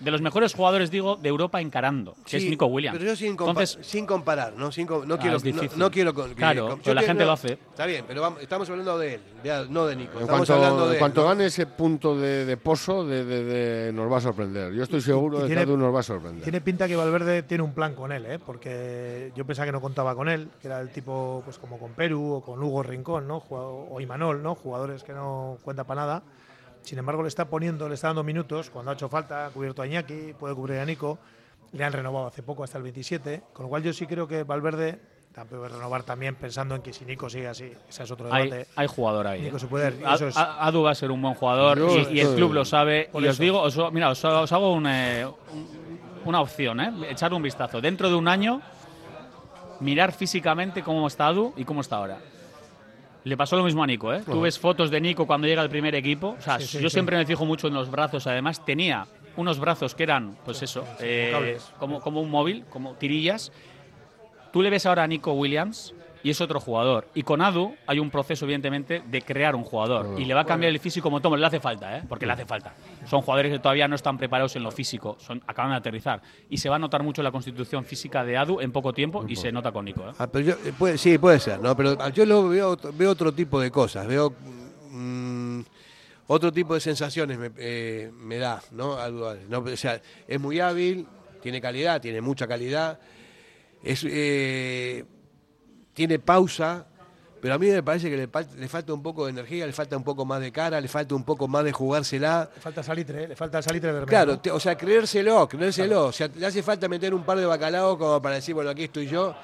De 0.00 0.10
los 0.10 0.22
mejores 0.22 0.54
jugadores, 0.54 0.90
digo, 0.90 1.16
de 1.16 1.28
Europa 1.28 1.60
encarando, 1.60 2.14
que 2.26 2.38
es 2.38 2.42
Sí, 2.42 2.48
Nico 2.50 2.66
Williams. 2.66 2.96
Pero 2.98 3.10
yo 3.10 3.16
sin, 3.16 3.36
compa- 3.36 3.50
Entonces, 3.50 3.78
sin 3.86 4.06
comparar, 4.06 4.54
¿no? 4.56 4.72
Sin 4.72 4.86
com- 4.86 5.06
no, 5.06 5.14
Ah, 5.16 5.18
quiero, 5.18 5.36
es 5.36 5.44
no, 5.44 5.52
difícil. 5.52 5.78
no 5.78 5.90
quiero 5.90 6.14
con- 6.14 6.32
Claro, 6.34 6.68
con- 6.68 6.78
pero 6.78 6.86
yo 6.86 6.94
la 6.94 7.00
te- 7.02 7.06
gente 7.06 7.22
no, 7.22 7.26
lo 7.26 7.32
hace. 7.32 7.52
Está 7.52 7.84
bien, 7.84 8.04
pero 8.08 8.22
vamos- 8.22 8.40
estamos 8.40 8.70
hablando 8.70 8.98
de 8.98 9.14
él, 9.16 9.20
de- 9.42 9.66
no 9.68 9.84
de 9.86 9.96
Nico. 9.96 10.12
En 10.14 10.20
Estamos 10.22 10.46
cuanto, 10.48 10.54
hablando 10.54 10.82
de 10.84 10.88
en 10.88 10.92
él, 10.94 10.98
cuanto 11.00 11.20
¿no? 11.22 11.28
gane 11.28 11.44
ese 11.46 11.66
punto 11.66 12.16
de, 12.18 12.46
de 12.46 12.56
pozo, 12.56 13.04
de, 13.06 13.24
de- 13.26 13.44
de- 13.44 13.92
nos 13.92 14.10
va 14.10 14.16
a 14.16 14.20
sorprender. 14.22 14.72
Yo 14.72 14.82
estoy 14.82 15.02
seguro 15.02 15.38
Y 15.40 15.42
de 15.50 15.54
que 15.54 15.66
nos 15.66 15.94
va 15.94 16.00
a 16.00 16.02
sorprender. 16.02 16.42
Tiene 16.44 16.60
pinta 16.62 16.88
que 16.88 16.96
Valverde 16.96 17.42
tiene 17.42 17.62
un 17.62 17.74
plan 17.74 17.94
con 17.94 18.10
él, 18.10 18.24
¿eh? 18.26 18.38
porque 18.38 19.32
yo 19.36 19.44
pensaba 19.44 19.66
que 19.66 19.72
no 19.72 19.80
contaba 19.82 20.14
con 20.14 20.28
él, 20.30 20.48
que 20.62 20.68
era 20.68 20.80
el 20.80 20.90
tipo 20.90 21.42
pues 21.44 21.58
como 21.58 21.78
con 21.78 21.92
Perú 21.92 22.34
o 22.36 22.40
con 22.42 22.62
Hugo 22.62 22.82
Rincón, 22.82 23.28
¿no? 23.28 23.42
O 23.50 24.00
Imanol, 24.00 24.42
¿no? 24.42 24.54
jugadores 24.54 25.02
que 25.04 25.12
no 25.12 25.58
cuenta 25.62 25.84
para 25.84 26.00
nada. 26.00 26.22
Sin 26.82 26.98
embargo, 26.98 27.22
le 27.22 27.28
está 27.28 27.44
poniendo, 27.46 27.88
le 27.88 27.94
está 27.94 28.08
dando 28.08 28.24
minutos 28.24 28.70
cuando 28.70 28.90
ha 28.90 28.94
hecho 28.94 29.08
falta, 29.08 29.46
ha 29.46 29.50
cubierto 29.50 29.82
a 29.82 29.86
Iñaki, 29.86 30.34
puede 30.38 30.54
cubrir 30.54 30.78
a 30.78 30.84
Nico. 30.84 31.18
Le 31.72 31.84
han 31.84 31.92
renovado 31.92 32.26
hace 32.26 32.42
poco 32.42 32.64
hasta 32.64 32.78
el 32.78 32.84
27, 32.84 33.42
con 33.52 33.64
lo 33.64 33.68
cual 33.70 33.82
yo 33.82 33.92
sí 33.92 34.06
creo 34.06 34.26
que 34.26 34.42
Valverde 34.42 34.98
también 35.32 35.60
puede 35.60 35.72
renovar 35.72 36.02
también 36.02 36.34
pensando 36.34 36.74
en 36.74 36.82
que 36.82 36.92
si 36.92 37.04
Nico 37.04 37.30
sigue 37.30 37.46
así, 37.46 37.72
ese 37.88 38.02
es 38.02 38.10
otro 38.10 38.32
hay, 38.32 38.50
debate. 38.50 38.70
hay 38.74 38.86
jugador 38.88 39.26
ahí. 39.28 39.42
Nico 39.42 39.56
¿eh? 39.56 39.60
se 39.60 39.66
puede 39.68 39.88
ir, 39.88 40.02
es- 40.04 40.36
Adu 40.36 40.82
va 40.82 40.90
a 40.90 40.94
ser 40.96 41.12
un 41.12 41.22
buen 41.22 41.34
jugador 41.34 41.78
Yo 41.78 41.96
y, 42.10 42.16
y 42.16 42.20
el 42.20 42.34
club 42.34 42.52
lo 42.54 42.64
sabe. 42.64 43.08
Por 43.12 43.22
y 43.22 43.28
os 43.28 43.38
digo, 43.38 43.60
os, 43.62 43.78
mira, 43.92 44.10
os, 44.10 44.24
os 44.24 44.50
hago 44.50 44.72
un, 44.72 44.86
eh, 44.88 45.24
un- 45.26 46.00
una 46.24 46.40
opción, 46.40 46.80
¿eh? 46.80 46.92
echar 47.10 47.32
un 47.32 47.42
vistazo. 47.42 47.80
Dentro 47.80 48.08
de 48.08 48.16
un 48.16 48.26
año, 48.26 48.60
mirar 49.78 50.10
físicamente 50.12 50.82
cómo 50.82 51.06
está 51.06 51.28
Adu 51.28 51.52
y 51.56 51.64
cómo 51.64 51.82
está 51.82 51.96
ahora. 51.98 52.18
Le 53.24 53.36
pasó 53.36 53.56
lo 53.56 53.64
mismo 53.64 53.82
a 53.82 53.86
Nico, 53.86 54.12
¿eh? 54.14 54.22
Tú 54.24 54.40
ves 54.40 54.58
fotos 54.58 54.90
de 54.90 55.00
Nico 55.00 55.26
cuando 55.26 55.46
llega 55.46 55.60
al 55.62 55.68
primer 55.70 55.94
equipo. 55.94 56.36
O 56.38 56.42
sea, 56.42 56.58
Sí, 56.58 56.66
sí, 56.66 56.80
yo 56.82 56.88
sí. 56.88 56.94
siempre 56.94 57.16
me 57.16 57.26
fijo 57.26 57.44
mucho 57.44 57.68
en 57.68 57.74
los 57.74 57.90
brazos. 57.90 58.26
Además, 58.26 58.64
tenía 58.64 59.06
unos 59.36 59.58
brazos 59.58 59.94
que 59.94 60.02
eran, 60.04 60.36
pues 60.44 60.62
eso, 60.62 60.84
eh, 61.00 61.58
como, 61.78 62.00
como 62.00 62.20
un 62.20 62.30
móvil, 62.30 62.64
como 62.70 62.94
tirillas. 62.94 63.52
Tú 64.52 64.62
le 64.62 64.70
ves 64.70 64.86
ahora 64.86 65.02
a 65.04 65.06
Nico 65.06 65.32
Williams 65.32 65.94
y 66.22 66.30
es 66.30 66.40
otro 66.40 66.60
jugador. 66.60 67.08
Y 67.14 67.22
con 67.22 67.40
Adu 67.40 67.74
hay 67.86 67.98
un 67.98 68.10
proceso, 68.10 68.44
evidentemente, 68.44 69.02
de 69.06 69.22
crear 69.22 69.54
un 69.56 69.64
jugador. 69.64 70.18
Y 70.20 70.24
le 70.24 70.34
va 70.34 70.40
a 70.40 70.44
cambiar 70.44 70.70
el 70.72 70.78
físico 70.78 71.04
como 71.04 71.20
tomo. 71.20 71.36
Le 71.36 71.46
hace 71.46 71.60
falta, 71.60 71.96
¿eh? 71.98 72.02
Porque 72.08 72.26
le 72.26 72.32
hace 72.32 72.44
falta. 72.46 72.74
Son 73.06 73.22
jugadores 73.22 73.52
que 73.52 73.58
todavía 73.58 73.88
no 73.88 73.94
están 73.96 74.18
preparados 74.18 74.54
en 74.56 74.62
lo 74.62 74.70
físico. 74.70 75.16
Son, 75.20 75.42
acaban 75.46 75.70
de 75.72 75.76
aterrizar. 75.78 76.20
Y 76.48 76.58
se 76.58 76.68
va 76.68 76.76
a 76.76 76.78
notar 76.78 77.02
mucho 77.02 77.22
la 77.22 77.30
constitución 77.32 77.84
física 77.84 78.24
de 78.24 78.36
Adu 78.36 78.60
en 78.60 78.72
poco 78.72 78.92
tiempo 78.92 79.24
y 79.28 79.36
se 79.36 79.50
nota 79.52 79.72
con 79.72 79.84
Nico, 79.84 80.02
¿eh? 80.08 80.12
Ah, 80.18 80.26
pero 80.26 80.44
yo- 80.46 80.54
eh, 80.64 80.72
puede- 80.78 80.98
sí, 80.98 81.16
puede 81.18 81.40
ser, 81.40 81.60
¿no? 81.60 81.76
Pero 81.76 82.08
yo 82.10 82.26
lo 82.26 82.48
veo, 82.48 82.76
veo 82.94 83.10
otro 83.10 83.32
tipo 83.32 83.60
de 83.60 83.70
cosas, 83.70 84.06
veo 84.06 84.34
mm, 84.90 85.60
otro 86.26 86.52
tipo 86.52 86.74
de 86.74 86.80
sensaciones 86.80 87.38
me, 87.38 87.50
eh, 87.56 88.10
me 88.14 88.36
da, 88.38 88.62
¿no? 88.72 88.96
Algo, 88.96 89.34
¿no? 89.48 89.58
O 89.60 89.76
sea, 89.76 90.00
es 90.28 90.40
muy 90.40 90.60
hábil, 90.60 91.06
tiene 91.42 91.60
calidad, 91.60 92.00
tiene 92.00 92.20
mucha 92.20 92.46
calidad, 92.46 92.98
es, 93.82 94.04
eh, 94.08 95.04
tiene 95.94 96.18
pausa, 96.18 96.86
pero 97.40 97.54
a 97.54 97.58
mí 97.58 97.68
me 97.68 97.82
parece 97.82 98.10
que 98.10 98.16
le, 98.16 98.28
fal- 98.30 98.48
le 98.56 98.68
falta 98.68 98.92
un 98.92 99.02
poco 99.02 99.24
de 99.24 99.30
energía, 99.30 99.66
le 99.66 99.72
falta 99.72 99.96
un 99.96 100.04
poco 100.04 100.24
más 100.24 100.40
de 100.40 100.52
cara, 100.52 100.80
le 100.80 100.88
falta 100.88 101.14
un 101.14 101.24
poco 101.24 101.48
más 101.48 101.64
de 101.64 101.72
jugársela. 101.72 102.50
Le 102.54 102.60
falta 102.60 102.82
salitre, 102.82 103.24
¿eh? 103.24 103.28
le 103.28 103.36
falta 103.36 103.62
salitre 103.62 103.90
vermelho. 103.92 104.08
Claro, 104.08 104.38
te- 104.38 104.50
o 104.50 104.60
sea, 104.60 104.76
creérselo, 104.76 105.48
creérselo. 105.48 106.06
O 106.06 106.12
sea, 106.12 106.28
le 106.34 106.46
hace 106.46 106.62
falta 106.62 106.86
meter 106.88 107.14
un 107.14 107.22
par 107.24 107.38
de 107.38 107.46
bacalaos 107.46 107.96
como 107.96 108.20
para 108.20 108.34
decir, 108.36 108.54
bueno, 108.54 108.70
aquí 108.70 108.84
estoy 108.84 109.06
yo. 109.06 109.34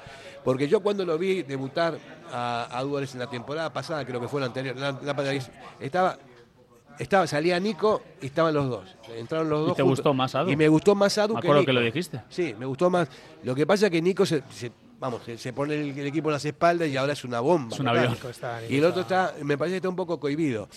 Porque 0.43 0.67
yo 0.67 0.79
cuando 0.81 1.03
lo 1.03 1.17
vi 1.17 1.41
debutar 1.43 1.97
a, 2.31 2.67
a 2.71 2.83
Duárez 2.83 3.13
en 3.13 3.19
la 3.19 3.27
temporada 3.29 3.73
pasada, 3.73 4.05
creo 4.05 4.21
que 4.21 4.27
fue 4.29 4.39
la 4.39 4.45
anterior, 4.47 4.75
la, 4.77 4.91
la 5.03 5.13
pasada, 5.15 5.33
estaba, 5.79 6.17
estaba, 6.99 7.27
salía 7.27 7.59
Nico 7.59 8.01
y 8.21 8.27
estaban 8.27 8.53
los 8.53 8.69
dos. 8.69 8.95
Entraron 9.13 9.49
los 9.49 9.59
¿Y 9.59 9.67
dos. 9.69 9.75
te 9.75 9.81
juntos. 9.83 9.97
gustó 9.99 10.13
más 10.13 10.35
Adu? 10.35 10.49
Y 10.51 10.55
me 10.55 10.67
gustó 10.69 10.95
más 10.95 11.17
Adu 11.17 11.33
Me 11.33 11.41
que 11.41 11.47
acuerdo 11.47 11.61
Nico. 11.61 11.69
que 11.69 11.73
lo 11.73 11.81
dijiste. 11.81 12.21
Sí, 12.29 12.55
me 12.57 12.65
gustó 12.65 12.89
más. 12.89 13.09
Lo 13.43 13.53
que 13.55 13.65
pasa 13.67 13.87
es 13.87 13.91
que 13.91 14.01
Nico 14.01 14.25
se, 14.25 14.41
se- 14.51 14.71
vamos, 14.99 15.21
se, 15.25 15.37
se 15.37 15.53
pone 15.53 15.75
el, 15.75 15.97
el 15.97 16.07
equipo 16.07 16.29
en 16.29 16.33
las 16.33 16.45
espaldas 16.45 16.87
y 16.87 16.97
ahora 16.97 17.13
es 17.13 17.23
una 17.23 17.39
bomba. 17.39 17.73
Es 17.73 17.79
un 17.79 17.87
avión. 17.87 18.15
Y 18.69 18.77
el 18.77 18.85
otro 18.85 19.01
está- 19.01 19.33
me 19.43 19.57
parece 19.57 19.73
que 19.73 19.77
está 19.77 19.89
un 19.89 19.95
poco 19.95 20.19
cohibido. 20.19 20.67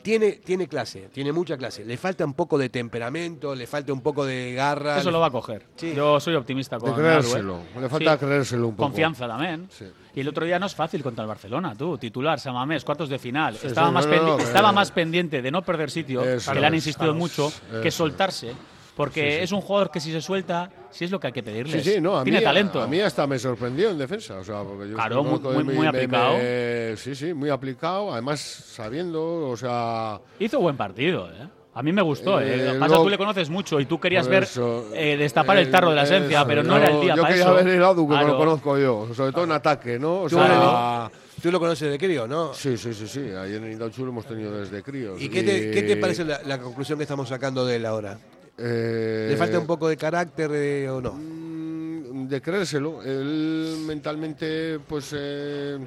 Tiene, 0.00 0.32
tiene 0.32 0.68
clase, 0.68 1.08
tiene 1.12 1.32
mucha 1.32 1.56
clase. 1.58 1.84
Le 1.84 1.96
falta 1.96 2.24
un 2.24 2.32
poco 2.32 2.56
de 2.56 2.68
temperamento, 2.68 3.54
le 3.54 3.66
falta 3.66 3.92
un 3.92 4.00
poco 4.00 4.24
de 4.24 4.54
garra. 4.54 4.96
Eso 4.98 5.06
le- 5.08 5.12
lo 5.12 5.20
va 5.20 5.26
a 5.26 5.30
coger. 5.30 5.66
Sí. 5.76 5.92
Yo 5.94 6.20
soy 6.20 6.34
optimista 6.36 6.78
con 6.78 6.90
De 6.90 6.96
creérselo. 6.96 7.56
Adu, 7.56 7.62
¿eh? 7.78 7.80
Le 7.82 7.88
falta 7.88 8.16
creérselo 8.16 8.68
un 8.68 8.76
poco. 8.76 8.88
Confianza 8.88 9.26
también. 9.26 9.68
Sí. 9.70 9.86
Y 10.14 10.20
el 10.20 10.28
otro 10.28 10.46
día 10.46 10.58
no 10.58 10.66
es 10.66 10.74
fácil 10.74 11.02
contra 11.02 11.22
el 11.24 11.28
Barcelona, 11.28 11.74
tú, 11.76 11.98
titular, 11.98 12.38
Samamés, 12.40 12.84
cuartos 12.84 13.08
de 13.08 13.18
final. 13.18 13.56
Sí, 13.56 13.66
estaba 13.66 13.88
sí, 13.88 13.94
más 13.94 14.06
no, 14.06 14.12
no, 14.14 14.16
pendi- 14.22 14.30
no, 14.30 14.36
que- 14.38 14.42
estaba 14.44 14.72
más 14.72 14.92
pendiente 14.92 15.42
de 15.42 15.50
no 15.50 15.62
perder 15.62 15.90
sitio, 15.90 16.22
Eso 16.24 16.52
que 16.52 16.60
le 16.60 16.66
han 16.66 16.74
insistido 16.74 17.12
mucho, 17.12 17.48
eso 17.48 17.80
que 17.82 17.90
soltarse. 17.90 18.52
Porque 18.98 19.30
Sí, 19.30 19.36
sí. 19.38 19.42
es 19.44 19.52
un 19.52 19.60
jugador 19.60 19.90
que 19.92 20.00
si 20.00 20.10
se 20.12 20.20
suelta, 20.20 20.68
si 20.90 21.04
es 21.04 21.10
lo 21.12 21.20
que 21.20 21.28
hay 21.28 21.32
que 21.32 21.42
pedirle. 21.44 21.80
Sí, 21.80 21.92
sí, 21.94 22.00
no, 22.00 22.18
a 22.18 22.24
Tiene 22.24 22.40
mí, 22.40 22.44
talento. 22.44 22.82
A 22.82 22.86
mí 22.88 23.00
hasta 23.00 23.26
me 23.28 23.38
sorprendió 23.38 23.90
en 23.90 23.96
defensa. 23.96 24.34
O 24.38 24.44
sea, 24.44 24.62
porque 24.64 24.88
yo 24.90 24.96
Claro, 24.96 25.22
muy- 25.22 25.38
muy- 25.64 25.78
me- 25.78 25.86
aplicado. 25.86 26.36
me- 26.36 26.94
sí, 26.96 27.14
sí, 27.14 27.32
muy 27.32 27.48
aplicado. 27.48 28.12
Además, 28.12 28.40
sabiendo, 28.40 29.48
o 29.48 29.56
sea. 29.56 30.20
Hizo 30.40 30.58
buen 30.60 30.76
partido, 30.76 31.30
¿eh? 31.30 31.48
A 31.74 31.82
mí 31.84 31.92
me 31.92 32.02
gustó. 32.02 32.40
¿eh? 32.40 32.72
Eh, 32.72 32.76
pasa, 32.80 32.96
tú 32.96 33.08
le 33.08 33.16
conoces 33.16 33.48
mucho 33.50 33.78
y 33.78 33.86
tú 33.86 34.00
querías 34.00 34.26
ver 34.26 34.48
eh, 34.94 35.16
destapar 35.16 35.58
el 35.58 35.70
tarro 35.70 35.90
de 35.90 35.94
la 35.96 36.02
esencia, 36.02 36.38
eso, 36.40 36.48
pero 36.48 36.64
no 36.64 36.76
era 36.76 36.88
el 36.90 37.00
día 37.00 37.14
Yo 37.14 37.22
para 37.22 37.34
quería 37.34 37.50
ver 37.52 37.68
el 37.68 37.84
Adu, 37.84 38.08
que 38.08 38.14
lo 38.16 38.36
conozco 38.36 38.76
yo. 38.78 39.08
Sobre 39.14 39.30
todo 39.30 39.44
en 39.44 39.52
ataque, 39.52 39.96
¿no? 39.96 40.22
O 40.22 40.28
Tú, 40.28 40.30
sea, 40.36 41.08
tú 41.40 41.52
lo 41.52 41.60
conoces 41.60 41.88
de 41.88 41.96
crío, 41.98 42.26
¿no? 42.26 42.52
Sí, 42.52 42.76
sí, 42.76 42.92
sí, 42.92 43.06
sí. 43.06 43.20
Ayer 43.30 43.62
en 43.62 43.70
Indauchu 43.74 44.02
lo 44.04 44.10
hemos 44.10 44.26
tenido 44.26 44.58
desde 44.58 44.82
críos. 44.82 45.22
¿Y 45.22 45.28
qué 45.28 45.44
te, 45.44 45.70
qué 45.70 45.82
te 45.82 45.96
parece 45.98 46.24
la, 46.24 46.40
la 46.44 46.58
conclusión 46.58 46.98
que 46.98 47.04
estamos 47.04 47.28
sacando 47.28 47.64
de 47.64 47.76
él 47.76 47.86
ahora? 47.86 48.18
Eh, 48.58 49.28
¿Le 49.30 49.36
falta 49.36 49.58
un 49.58 49.66
poco 49.66 49.88
de 49.88 49.96
carácter 49.96 50.50
eh, 50.52 50.90
o 50.90 51.00
no? 51.00 51.12
Mm, 51.14 52.26
de 52.28 52.40
creérselo. 52.42 53.02
Él 53.02 53.76
mentalmente, 53.86 54.78
pues, 54.80 55.14
eh, 55.16 55.78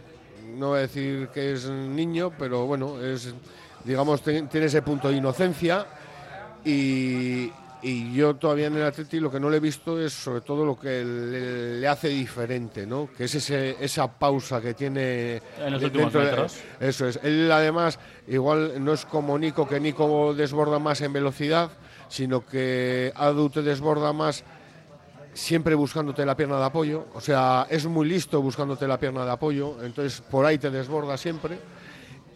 no 0.57 0.69
voy 0.69 0.78
a 0.80 0.82
decir 0.82 1.28
que 1.34 1.53
es 1.53 1.69
niño, 1.69 2.32
pero 2.38 2.65
bueno, 2.65 3.01
es, 3.01 3.34
digamos, 3.84 4.22
tiene 4.24 4.65
ese 4.65 4.82
punto 4.82 5.09
de 5.09 5.17
inocencia 5.17 5.86
y, 6.63 7.51
y 7.82 8.13
yo 8.13 8.36
todavía 8.36 8.67
en 8.67 8.76
el 8.78 8.84
Atleti 8.84 9.19
lo 9.19 9.32
que 9.32 9.39
no 9.39 9.49
le 9.49 9.57
he 9.57 9.59
visto 9.59 9.99
es 9.99 10.13
sobre 10.13 10.41
todo 10.41 10.65
lo 10.65 10.80
que 10.80 11.03
le, 11.03 11.80
le 11.80 11.88
hace 11.88 12.09
diferente, 12.09 12.86
¿no? 12.86 13.09
Que 13.17 13.26
es 13.26 13.36
ese, 13.36 13.76
esa 13.80 14.07
pausa 14.07 14.61
que 14.61 14.74
tiene 14.74 15.41
En 15.59 15.72
los 15.74 15.80
de- 15.82 15.88
últimos 15.88 16.13
de- 16.13 16.19
metros. 16.19 16.57
eso 16.80 17.07
es. 17.07 17.19
Él 17.24 17.51
además 17.51 17.97
igual 18.28 18.84
no 18.84 18.93
es 18.93 19.05
como 19.05 19.38
Nico, 19.39 19.67
que 19.67 19.80
Nico 19.80 20.34
desborda 20.36 20.80
más 20.80 21.01
en 21.01 21.13
velocidad, 21.13 21.72
sino 22.12 22.45
que 22.45 23.12
Adu 23.16 23.49
te 23.49 23.62
desborda 23.62 24.12
más 24.14 24.43
siempre 25.34 25.76
buscándote 25.76 26.26
la 26.26 26.36
pierna 26.36 26.57
de 26.59 26.66
apoyo. 26.66 27.05
O 27.14 27.22
sea, 27.22 27.66
es 27.70 27.86
muy 27.86 28.07
listo 28.07 28.41
buscándote 28.41 28.86
la 28.88 28.99
pierna 28.99 29.24
de 29.26 29.32
apoyo, 29.32 29.78
entonces 29.84 30.22
por 30.22 30.45
ahí 30.45 30.57
te 30.57 30.70
desborda 30.70 31.16
siempre. 31.18 31.57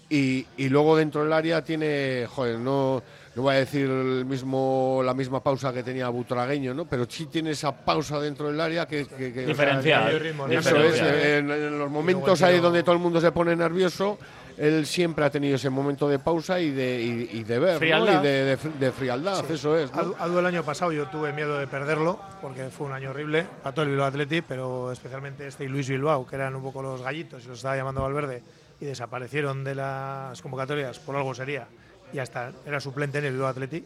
Y, 0.09 0.45
y 0.57 0.69
luego 0.69 0.95
dentro 0.95 1.23
del 1.23 1.33
área 1.33 1.63
tiene, 1.63 2.27
joder, 2.29 2.59
no, 2.59 3.01
no 3.35 3.41
voy 3.41 3.55
a 3.55 3.57
decir 3.57 3.89
el 3.89 4.23
mismo, 4.23 5.01
la 5.03 5.13
misma 5.15 5.41
pausa 5.43 5.73
que 5.73 5.81
tenía 5.83 6.07
Butragueño, 6.09 6.73
¿no? 6.75 6.85
Pero 6.85 7.05
sí 7.09 7.25
tiene 7.25 7.49
esa 7.51 7.75
pausa 7.75 8.19
dentro 8.19 8.47
del 8.49 8.61
área 8.61 8.87
que... 8.87 9.07
que, 9.07 9.33
que- 9.33 9.39
o 9.41 9.43
sea, 9.43 9.47
Diferencial, 9.47 10.11
que- 10.11 10.19
ritmo, 10.19 10.45
Eso 10.47 10.69
diferencial. 10.69 11.07
es, 11.15 11.25
en, 11.39 11.51
en 11.51 11.79
los 11.79 11.89
momentos 11.89 12.41
ahí 12.43 12.59
donde 12.59 12.83
todo 12.83 12.93
el 12.95 13.01
mundo 13.01 13.19
se 13.19 13.31
pone 13.31 13.55
nervioso, 13.55 14.19
él 14.57 14.85
siempre 14.85 15.25
ha 15.25 15.29
tenido 15.29 15.55
ese 15.55 15.69
momento 15.69 16.07
de 16.07 16.19
pausa 16.19 16.59
y 16.59 16.71
de, 16.71 17.01
y, 17.31 17.39
y 17.39 17.43
de 17.43 17.59
ver, 17.59 17.73
¿no? 17.73 17.79
Frialdad. 17.79 18.21
Y 18.23 18.27
de, 18.27 18.43
de 18.45 18.57
fri- 18.59 18.73
de 18.79 18.91
frialdad, 18.91 19.45
Sí. 19.47 19.53
eso 19.53 19.77
es. 19.77 19.93
¿no? 19.93 20.15
Adu 20.19 20.39
el 20.39 20.45
año 20.45 20.63
pasado 20.63 20.91
yo 20.91 21.07
tuve 21.07 21.33
miedo 21.33 21.57
de 21.57 21.67
perderlo 21.67 22.19
porque 22.41 22.69
fue 22.69 22.87
un 22.87 22.93
año 22.93 23.09
horrible 23.11 23.45
para 23.63 23.73
todo 23.75 23.83
el 23.83 23.91
Bilbao 23.91 24.07
Athletic, 24.07 24.45
pero 24.47 24.91
especialmente 24.91 25.47
este 25.47 25.65
y 25.65 25.67
Luis 25.67 25.89
Bilbao, 25.89 26.25
que 26.25 26.35
eran 26.35 26.55
un 26.55 26.63
poco 26.63 26.81
los 26.81 27.01
gallitos 27.01 27.43
y 27.45 27.47
los 27.47 27.57
estaba 27.57 27.75
llamando 27.75 28.01
Valverde 28.01 28.41
y 28.79 28.85
desaparecieron 28.85 29.63
de 29.63 29.75
las 29.75 30.41
convocatorias, 30.41 30.99
por 30.99 31.15
algo 31.15 31.33
sería, 31.33 31.67
y 32.13 32.19
hasta 32.19 32.51
era 32.65 32.79
suplente 32.79 33.17
en 33.19 33.25
el 33.25 33.31
Bilbao 33.33 33.49
Athletic. 33.49 33.83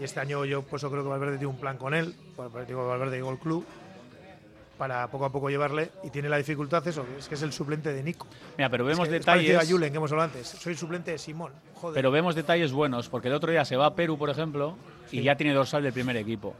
Y 0.00 0.04
este 0.04 0.20
año 0.20 0.44
yo 0.46 0.62
pues 0.62 0.80
yo 0.80 0.90
creo 0.90 1.02
que 1.02 1.08
Valverde 1.10 1.36
tiene 1.36 1.48
un 1.52 1.58
plan 1.60 1.76
con 1.76 1.92
él, 1.92 2.14
por 2.34 2.66
digo 2.66 2.88
Valverde 2.88 3.16
digo 3.16 3.30
el 3.30 3.38
club, 3.38 3.64
para 4.82 5.06
poco 5.06 5.24
a 5.24 5.30
poco 5.30 5.48
llevarle 5.48 5.92
y 6.02 6.10
tiene 6.10 6.28
la 6.28 6.38
dificultad 6.38 6.84
eso, 6.88 7.06
es 7.16 7.28
que 7.28 7.36
es 7.36 7.42
el 7.42 7.52
suplente 7.52 7.92
de 7.92 8.02
Nico. 8.02 8.26
Mira, 8.58 8.68
pero 8.68 8.84
vemos 8.84 9.06
es 9.06 9.10
que 9.10 9.16
es 9.18 9.24
parecido 9.24 9.52
detalles. 9.52 9.70
a 9.70 9.72
Julen 9.72 9.92
que 9.92 9.96
hemos 9.98 10.10
hablado 10.10 10.30
antes. 10.30 10.48
Soy 10.48 10.74
suplente 10.74 11.12
de 11.12 11.18
Simón. 11.18 11.52
Joder. 11.74 11.94
Pero 11.94 12.10
vemos 12.10 12.34
detalles 12.34 12.72
buenos, 12.72 13.08
porque 13.08 13.28
el 13.28 13.34
otro 13.34 13.52
día 13.52 13.64
se 13.64 13.76
va 13.76 13.86
a 13.86 13.94
Perú, 13.94 14.18
por 14.18 14.28
ejemplo, 14.28 14.74
y 15.12 15.22
ya 15.22 15.36
tiene 15.36 15.54
dorsal 15.54 15.84
del 15.84 15.92
primer 15.92 16.16
equipo. 16.16 16.56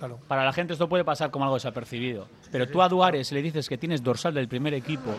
Claro. 0.00 0.18
Para 0.26 0.44
la 0.44 0.52
gente 0.52 0.72
esto 0.72 0.88
puede 0.88 1.04
pasar 1.04 1.30
como 1.30 1.44
algo 1.44 1.54
desapercibido. 1.54 2.26
Pero 2.50 2.66
tú 2.66 2.82
a 2.82 2.88
Duárez 2.88 3.30
le 3.30 3.40
dices 3.40 3.68
que 3.68 3.78
tienes 3.78 4.02
dorsal 4.02 4.34
del 4.34 4.48
primer 4.48 4.74
equipo. 4.74 5.14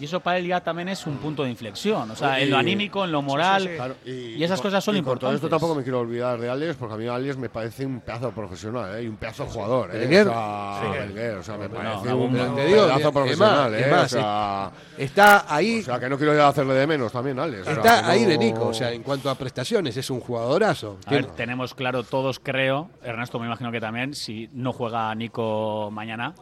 Y 0.00 0.04
eso 0.04 0.20
para 0.20 0.38
él 0.38 0.46
ya 0.46 0.60
también 0.60 0.88
es 0.88 1.06
un 1.06 1.16
punto 1.16 1.42
de 1.44 1.50
inflexión. 1.50 2.10
O 2.10 2.16
sea, 2.16 2.40
en 2.40 2.50
lo 2.50 2.56
anímico, 2.56 3.04
en 3.04 3.12
lo 3.12 3.22
moral. 3.22 3.62
Sí, 3.62 3.66
sí, 3.68 3.72
sí. 3.72 3.76
Claro, 3.76 3.94
y, 4.04 4.42
esas 4.44 4.60
cosas 4.60 4.82
son 4.84 4.96
y 4.96 4.98
con 4.98 5.18
todo 5.18 5.32
importantes. 5.32 5.36
esto 5.38 5.48
tampoco 5.48 5.74
me 5.74 5.82
quiero 5.82 6.00
olvidar 6.00 6.38
de 6.38 6.48
Alex, 6.48 6.76
porque 6.76 6.94
a 6.94 6.96
mí 6.98 7.06
Alex 7.06 7.36
me 7.36 7.48
parece 7.48 7.84
un 7.84 8.00
pedazo 8.00 8.30
profesional 8.30 8.96
¿eh? 8.96 9.02
y 9.04 9.08
un 9.08 9.16
pedazo 9.16 9.46
jugador. 9.46 9.90
¿eh? 9.94 10.06
O 10.06 10.24
sea, 10.24 11.38
o 11.38 11.42
sea, 11.42 11.56
me 11.58 11.68
parece 11.68 12.12
un 12.14 12.32
digo, 12.32 12.86
pedazo 12.86 13.08
es 13.08 13.12
profesional. 13.12 13.70
más, 13.70 13.80
¿eh? 13.80 13.84
es 13.84 13.90
más, 13.90 14.04
o 14.04 14.08
sea, 14.08 14.70
Está 14.98 15.54
ahí. 15.54 15.80
O 15.80 15.84
sea, 15.84 16.00
que 16.00 16.08
no 16.08 16.16
quiero 16.16 16.46
hacerle 16.46 16.74
de 16.74 16.86
menos 16.86 17.12
también, 17.12 17.38
Alex. 17.38 17.62
o 17.62 17.64
sea, 17.64 17.74
Está 17.74 18.08
ahí 18.08 18.22
no- 18.22 18.28
de 18.30 18.38
Nico, 18.38 18.66
o 18.68 18.74
sea, 18.74 18.92
en 18.92 19.02
cuanto 19.02 19.30
a 19.30 19.34
prestaciones, 19.34 19.96
es 19.96 20.10
un 20.10 20.20
jugadorazo. 20.20 20.98
A 21.06 21.10
ver, 21.10 21.24
Tiene- 21.24 21.36
tenemos 21.36 21.74
claro 21.74 22.02
todos, 22.02 22.40
creo, 22.40 22.90
Ernesto 23.02 23.38
me 23.38 23.46
imagino 23.46 23.70
que 23.72 23.80
también, 23.80 24.14
si 24.14 24.48
no 24.52 24.72
juega 24.72 25.14
Nico 25.14 25.90
mañana, 25.92 26.34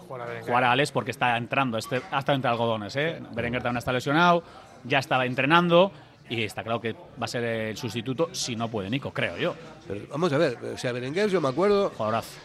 jugará 0.42 0.72
Alex 0.72 0.92
porque 0.92 1.10
está 1.10 1.36
entrando, 1.36 1.78
este, 1.78 2.00
ha 2.10 2.18
estado 2.18 2.36
entre 2.36 2.50
algodones. 2.50 2.96
¿eh? 2.96 3.20
Berenguer 3.46 3.62
también 3.62 3.78
está 3.78 3.92
lesionado, 3.92 4.42
ya 4.84 4.98
estaba 4.98 5.24
entrenando 5.24 5.92
y 6.28 6.42
está 6.42 6.64
claro 6.64 6.80
que 6.80 6.92
va 6.92 7.26
a 7.26 7.28
ser 7.28 7.44
el 7.44 7.76
sustituto 7.76 8.30
si 8.32 8.56
no 8.56 8.68
puede 8.68 8.90
Nico, 8.90 9.12
creo 9.12 9.36
yo. 9.36 9.54
Pero 9.86 10.06
vamos 10.10 10.32
a 10.32 10.38
ver, 10.38 10.58
o 10.74 10.78
sea, 10.78 10.90
Berenguer, 10.90 11.30
yo 11.30 11.40
me 11.40 11.48
acuerdo 11.48 11.92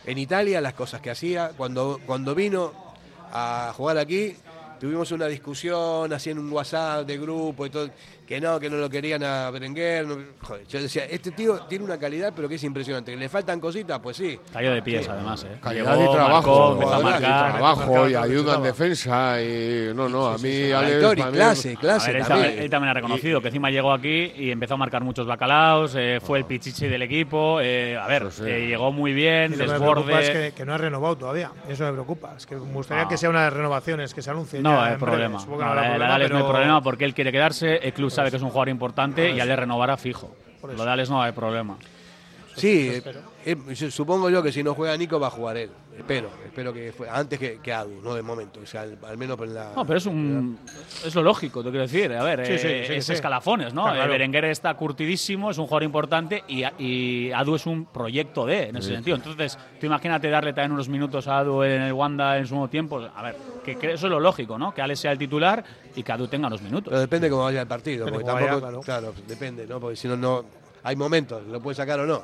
en 0.06 0.18
Italia 0.18 0.62
las 0.62 0.74
cosas 0.74 1.02
que 1.02 1.10
hacía, 1.10 1.52
cuando, 1.58 1.99
cuando 2.06 2.36
vino 2.36 2.72
a 3.32 3.74
jugar 3.76 3.97
aquí, 3.97 4.36
tuvimos 4.80 5.12
una 5.12 5.26
discusión 5.26 6.14
así 6.14 6.30
en 6.30 6.38
un 6.38 6.52
WhatsApp 6.52 7.08
de 7.08 7.18
grupo 7.18 7.66
y 7.66 7.72
todo, 7.72 7.89
que 8.32 8.39
no, 8.39 8.61
que 8.61 8.69
no 8.69 8.77
lo 8.77 8.89
querían 8.89 9.21
a 9.25 9.51
Berenguer. 9.51 10.05
no- 10.07 10.15
joder, 10.41 10.65
yo 10.65 10.82
decía, 10.82 11.03
este 11.03 11.32
tío 11.32 11.59
tiene 11.67 11.84
una 11.84 11.97
calidad, 11.99 12.32
pero 12.34 12.47
que 12.47 12.55
es 12.55 12.63
impresionante. 12.63 13.13
¿Le 13.13 13.27
faltan 13.27 13.59
cositas? 13.59 13.99
Pues 13.99 14.15
sí. 14.15 14.39
Cayó 14.53 14.71
de 14.73 14.82
pies 14.82 15.03
Sí. 15.03 15.11
además, 15.11 15.43
¿eh? 15.43 15.57
Calidad 15.61 15.97
Llegó, 15.97 16.11
y 16.13 16.15
trabajo, 16.15 16.75
marcó, 16.82 16.93
a 17.17 17.51
trabajo 17.51 18.07
y 18.07 18.15
ayuda 18.15 18.55
en 18.55 18.63
defensa 18.63 19.41
y 19.41 19.91
no, 19.93 20.07
no, 20.07 20.27
a 20.27 20.38
mí 20.38 20.71
Alex 20.71 21.25
clase, 21.34 21.75
clase 21.75 22.11
A 22.11 22.13
ver, 22.13 22.21
él, 22.21 22.27
también. 22.27 22.45
también, 22.47 22.63
él 22.63 22.69
también 22.69 22.89
ha 22.91 22.93
reconocido 22.93 23.41
que 23.41 23.47
encima 23.49 23.69
llegó 23.69 23.91
aquí 23.91 24.32
y 24.38 24.49
empezó 24.49 24.75
a 24.75 24.77
marcar 24.77 25.03
muchos 25.03 25.27
bacalaos, 25.27 25.93
eh, 25.97 26.19
fue 26.23 26.39
el 26.39 26.45
pichichi 26.45 26.88
del 26.88 27.01
equipo. 27.01 27.59
eh, 27.61 27.97
a 27.97 28.07
ver, 28.07 28.29
eh, 28.45 28.65
llegó 28.67 28.93
muy 28.93 29.11
bien, 29.11 29.51
Y 29.53 29.57
lo 29.57 29.65
que 29.65 29.71
me 29.73 29.79
preocupa 29.79 30.19
es 30.21 30.27
desborde. 30.27 30.49
que, 30.51 30.55
que 30.55 30.65
no 30.65 30.73
ha 30.73 30.77
renovado 30.77 31.17
todavía. 31.17 31.51
Eso 31.67 31.84
me 31.84 31.91
preocupa. 31.91 32.34
Es 32.38 32.45
que 32.45 32.55
me 32.55 32.61
gustaría 32.61 33.03
No. 33.03 33.09
que 33.09 33.17
sea 33.17 33.29
una 33.29 33.39
de 33.39 33.45
las 33.47 33.53
renovaciones 33.53 34.13
que 34.13 34.21
se 34.21 34.29
anuncie. 34.29 34.61
No 34.61 34.69
ya 34.71 34.93
en 34.93 34.99
breve. 34.99 34.99
problema. 34.99 35.45
No, 35.45 35.57
la- 35.57 35.75
la 35.75 35.82
problema, 35.89 36.15
Alex 36.15 36.32
no 36.32 36.38
hay 36.38 36.43
problema 36.43 36.82
porque 36.82 37.03
él 37.03 37.13
quiere 37.13 37.32
quedarse. 37.34 37.75
El 37.77 37.93
club 37.93 38.09
sabe 38.22 38.32
que 38.32 38.38
es 38.38 38.43
un 38.43 38.49
jugador 38.49 38.69
importante 38.69 39.32
y 39.32 39.36
ya 39.36 39.45
le 39.45 39.55
renovará 39.55 39.97
fijo. 39.97 40.34
Lo 40.63 40.86
de 40.86 40.91
Alex 40.91 41.09
no 41.09 41.22
hay 41.22 41.32
problema. 41.32 41.78
Sí, 42.55 42.91
eh, 43.45 43.55
eh, 43.69 43.76
supongo 43.89 44.30
yo 44.30 44.43
que 44.43 44.51
si 44.51 44.61
no 44.61 44.74
juega 44.76 44.95
Nico 44.97 45.19
va 45.19 45.28
a 45.28 45.32
jugar 45.32 45.55
él. 45.57 45.69
Espero, 45.97 46.30
espero 46.45 46.74
que 46.74 46.91
fue 46.91 47.07
antes 47.09 47.38
que, 47.39 47.59
que 47.61 47.72
Adu, 47.72 48.01
no 48.01 48.13
de 48.13 48.22
momento. 48.22 48.59
O 48.61 48.65
sea, 48.65 48.82
al, 48.82 48.97
al 49.07 49.17
menos 49.17 49.38
por 49.38 49.47
la. 49.47 49.72
No, 49.76 49.86
pero 49.86 49.97
es 49.97 50.05
un 50.05 50.57
es 51.05 51.15
lo 51.15 51.24
lógico, 51.24 51.63
te 51.63 51.69
quiero 51.69 51.84
decir. 51.86 52.11
A 52.13 52.24
ver, 52.24 52.45
Sí, 52.45 52.53
eh, 52.53 52.84
sí, 52.88 52.93
es 52.95 53.05
sí. 53.05 53.13
escalafones, 53.13 53.74
¿no? 53.74 53.84
Claro. 53.84 54.03
Eh, 54.03 54.07
Berenguer 54.07 54.45
está 54.45 54.74
curtidísimo, 54.74 55.51
es 55.51 55.57
un 55.57 55.65
jugador 55.65 55.84
importante 55.84 56.43
y, 56.47 56.63
y 56.78 57.32
Adu 57.32 57.55
es 57.55 57.65
un 57.65 57.86
proyecto 57.86 58.45
de, 58.45 58.69
en 58.69 58.78
ese 58.78 58.93
sentido. 58.95 59.15
Entonces, 59.17 59.57
tú 59.80 59.86
imagínate 59.86 60.30
darle 60.30 60.51
también 60.53 60.74
unos 60.74 60.89
minutos 60.89 61.28
a 61.28 61.39
Adu 61.39 61.63
en 61.63 61.82
el 61.84 61.93
Wanda 61.93 62.38
en 62.38 62.47
su 62.47 62.55
nuevo 62.55 62.69
tiempo. 62.69 63.01
A 63.15 63.22
ver, 63.24 63.36
que, 63.63 63.76
que 63.78 63.93
eso 63.93 64.07
es 64.07 64.11
lo 64.11 64.19
lógico, 64.19 64.57
¿no? 64.57 64.74
Que 64.74 64.82
Alex 64.82 64.99
sea 64.99 65.11
el 65.13 65.17
titular 65.17 65.63
y 65.96 66.04
que 66.04 66.12
Adu 66.12 66.28
tenga 66.28 66.50
los 66.50 66.62
minutos. 66.62 66.89
Pero 66.89 67.00
depende 67.00 67.30
cómo 67.30 67.44
vaya 67.44 67.62
el 67.62 67.68
partido. 67.68 68.08
Porque 68.08 68.24
vaya, 68.24 68.39
tampoco, 68.39 68.60
claro. 68.62 68.82
claro. 68.82 69.14
depende, 69.28 69.68
¿no? 69.68 69.80
Porque 69.80 69.96
si 69.96 70.08
no, 70.08 70.18
no. 70.18 70.46
Hay 70.84 70.96
momentos, 70.96 71.46
lo 71.46 71.62
puede 71.62 71.76
sacar 71.76 72.00
o 72.00 72.08
no. 72.08 72.24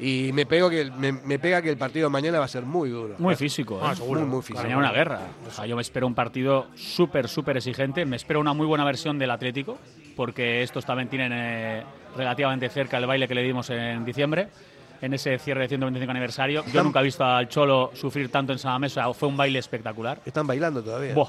Y 0.00 0.32
me, 0.32 0.46
pego 0.46 0.70
que, 0.70 0.90
me, 0.90 1.12
me 1.12 1.38
pega 1.38 1.60
que 1.60 1.68
el 1.68 1.76
partido 1.76 2.06
de 2.06 2.12
mañana 2.12 2.38
va 2.38 2.46
a 2.46 2.48
ser 2.48 2.64
muy 2.64 2.88
duro. 2.88 3.16
Muy 3.18 3.36
físico, 3.36 3.76
¿eh? 3.76 3.82
Ah, 3.84 3.94
seguro. 3.94 4.20
Muy, 4.20 4.30
muy 4.30 4.42
físico. 4.42 4.62
Mañana 4.62 4.78
una 4.78 4.92
guerra. 4.92 5.20
O 5.46 5.50
sea, 5.50 5.66
yo 5.66 5.76
me 5.76 5.82
espero 5.82 6.06
un 6.06 6.14
partido 6.14 6.68
súper, 6.74 7.28
súper 7.28 7.58
exigente. 7.58 8.06
Me 8.06 8.16
espero 8.16 8.40
una 8.40 8.54
muy 8.54 8.66
buena 8.66 8.84
versión 8.84 9.18
del 9.18 9.30
Atlético, 9.30 9.76
porque 10.16 10.62
estos 10.62 10.86
también 10.86 11.10
tienen 11.10 11.32
eh, 11.34 11.84
relativamente 12.16 12.70
cerca 12.70 12.96
el 12.96 13.06
baile 13.06 13.28
que 13.28 13.34
le 13.34 13.42
dimos 13.42 13.68
en 13.68 14.02
diciembre, 14.04 14.48
en 15.02 15.12
ese 15.12 15.38
cierre 15.38 15.62
de 15.62 15.68
125 15.68 16.10
aniversario. 16.10 16.64
Yo 16.72 16.82
nunca 16.82 17.00
he 17.00 17.04
visto 17.04 17.24
al 17.24 17.48
Cholo 17.48 17.90
sufrir 17.92 18.30
tanto 18.30 18.54
en 18.54 18.58
o 18.58 18.88
sea, 18.88 19.12
fue 19.12 19.28
un 19.28 19.36
baile 19.36 19.58
espectacular. 19.58 20.20
Están 20.24 20.46
bailando 20.46 20.82
todavía. 20.82 21.12
Buah. 21.12 21.28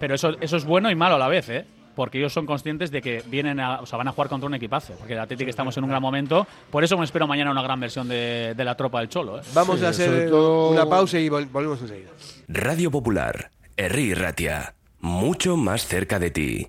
Pero 0.00 0.14
eso, 0.16 0.30
eso 0.40 0.56
es 0.56 0.64
bueno 0.64 0.90
y 0.90 0.94
malo 0.96 1.14
a 1.14 1.18
la 1.18 1.28
vez, 1.28 1.48
¿eh? 1.50 1.64
Porque 1.94 2.18
ellos 2.18 2.32
son 2.32 2.46
conscientes 2.46 2.90
de 2.90 3.02
que 3.02 3.22
vienen 3.26 3.60
a, 3.60 3.80
o 3.80 3.86
sea, 3.86 3.98
van 3.98 4.08
a 4.08 4.12
jugar 4.12 4.28
contra 4.28 4.46
un 4.46 4.54
equipazo. 4.54 4.94
Porque 4.94 5.12
el 5.12 5.18
Atlético 5.20 5.50
estamos 5.50 5.76
en 5.76 5.84
un 5.84 5.90
gran 5.90 6.00
momento. 6.00 6.46
Por 6.70 6.82
eso 6.82 6.96
me 6.96 7.04
espero 7.04 7.26
mañana 7.26 7.50
una 7.50 7.62
gran 7.62 7.78
versión 7.78 8.08
de, 8.08 8.54
de 8.56 8.64
la 8.64 8.76
tropa 8.76 9.00
del 9.00 9.08
Cholo. 9.08 9.38
¿eh? 9.38 9.42
Vamos 9.52 9.82
a 9.82 9.90
hacer 9.90 10.32
una 10.32 10.86
pausa 10.88 11.18
y 11.18 11.28
vol- 11.28 11.50
volvemos 11.50 11.80
enseguida. 11.82 12.10
Radio 12.48 12.90
Popular, 12.90 13.50
Herri 13.76 14.14
Ratia, 14.14 14.74
mucho 15.00 15.56
más 15.56 15.84
cerca 15.86 16.18
de 16.18 16.30
ti. 16.30 16.68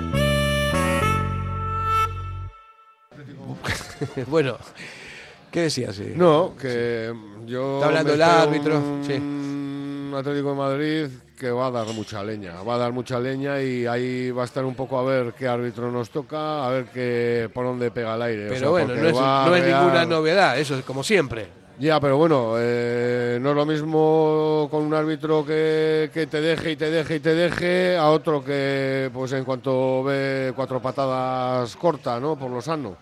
bueno, 4.27 4.57
¿qué 5.51 5.61
decías? 5.61 5.99
No, 6.15 6.53
que 6.59 7.13
yo. 7.45 7.75
Está 7.75 7.87
hablando 7.87 8.13
el 8.13 8.21
árbitro, 8.21 8.77
un 8.79 9.03
sí. 9.05 10.17
Atlético 10.17 10.49
de 10.49 10.55
Madrid 10.55 11.07
que 11.41 11.49
va 11.49 11.67
a 11.67 11.71
dar 11.71 11.87
mucha 11.87 12.23
leña. 12.23 12.61
Va 12.61 12.75
a 12.75 12.77
dar 12.77 12.91
mucha 12.91 13.19
leña 13.19 13.59
y 13.59 13.87
ahí 13.87 14.29
va 14.29 14.43
a 14.43 14.45
estar 14.45 14.63
un 14.63 14.75
poco 14.75 14.99
a 14.99 15.03
ver 15.03 15.33
qué 15.33 15.47
árbitro 15.47 15.91
nos 15.91 16.11
toca, 16.11 16.67
a 16.67 16.69
ver 16.69 16.85
qué, 16.93 17.49
por 17.51 17.65
dónde 17.65 17.89
pega 17.89 18.13
el 18.13 18.21
aire. 18.21 18.45
O 18.45 18.49
Pero 18.49 18.59
sea, 18.59 18.69
bueno, 18.69 18.93
no 18.93 19.07
es, 19.07 19.15
no 19.15 19.55
ninguna 19.55 20.05
novedad, 20.05 20.59
eso 20.59 20.77
es 20.77 20.85
como 20.85 21.03
siempre. 21.03 21.47
Ya, 21.79 21.99
pero 21.99 22.15
bueno, 22.15 22.53
eh, 22.59 23.39
no 23.41 23.49
es 23.49 23.55
lo 23.55 23.65
mismo 23.65 24.67
con 24.69 24.83
un 24.83 24.93
árbitro 24.93 25.43
que, 25.43 26.11
que 26.13 26.27
te 26.27 26.39
deje 26.39 26.73
y 26.73 26.75
te 26.75 26.91
deje 26.91 27.15
y 27.15 27.19
te 27.19 27.33
deje 27.33 27.97
a 27.97 28.11
otro 28.11 28.43
que, 28.43 29.09
pues 29.11 29.31
en 29.31 29.43
cuanto 29.43 30.03
ve 30.03 30.53
cuatro 30.55 30.79
patadas 30.79 31.75
corta, 31.75 32.19
¿no? 32.19 32.35
Por 32.35 32.51
lo 32.51 32.61
sano. 32.61 32.97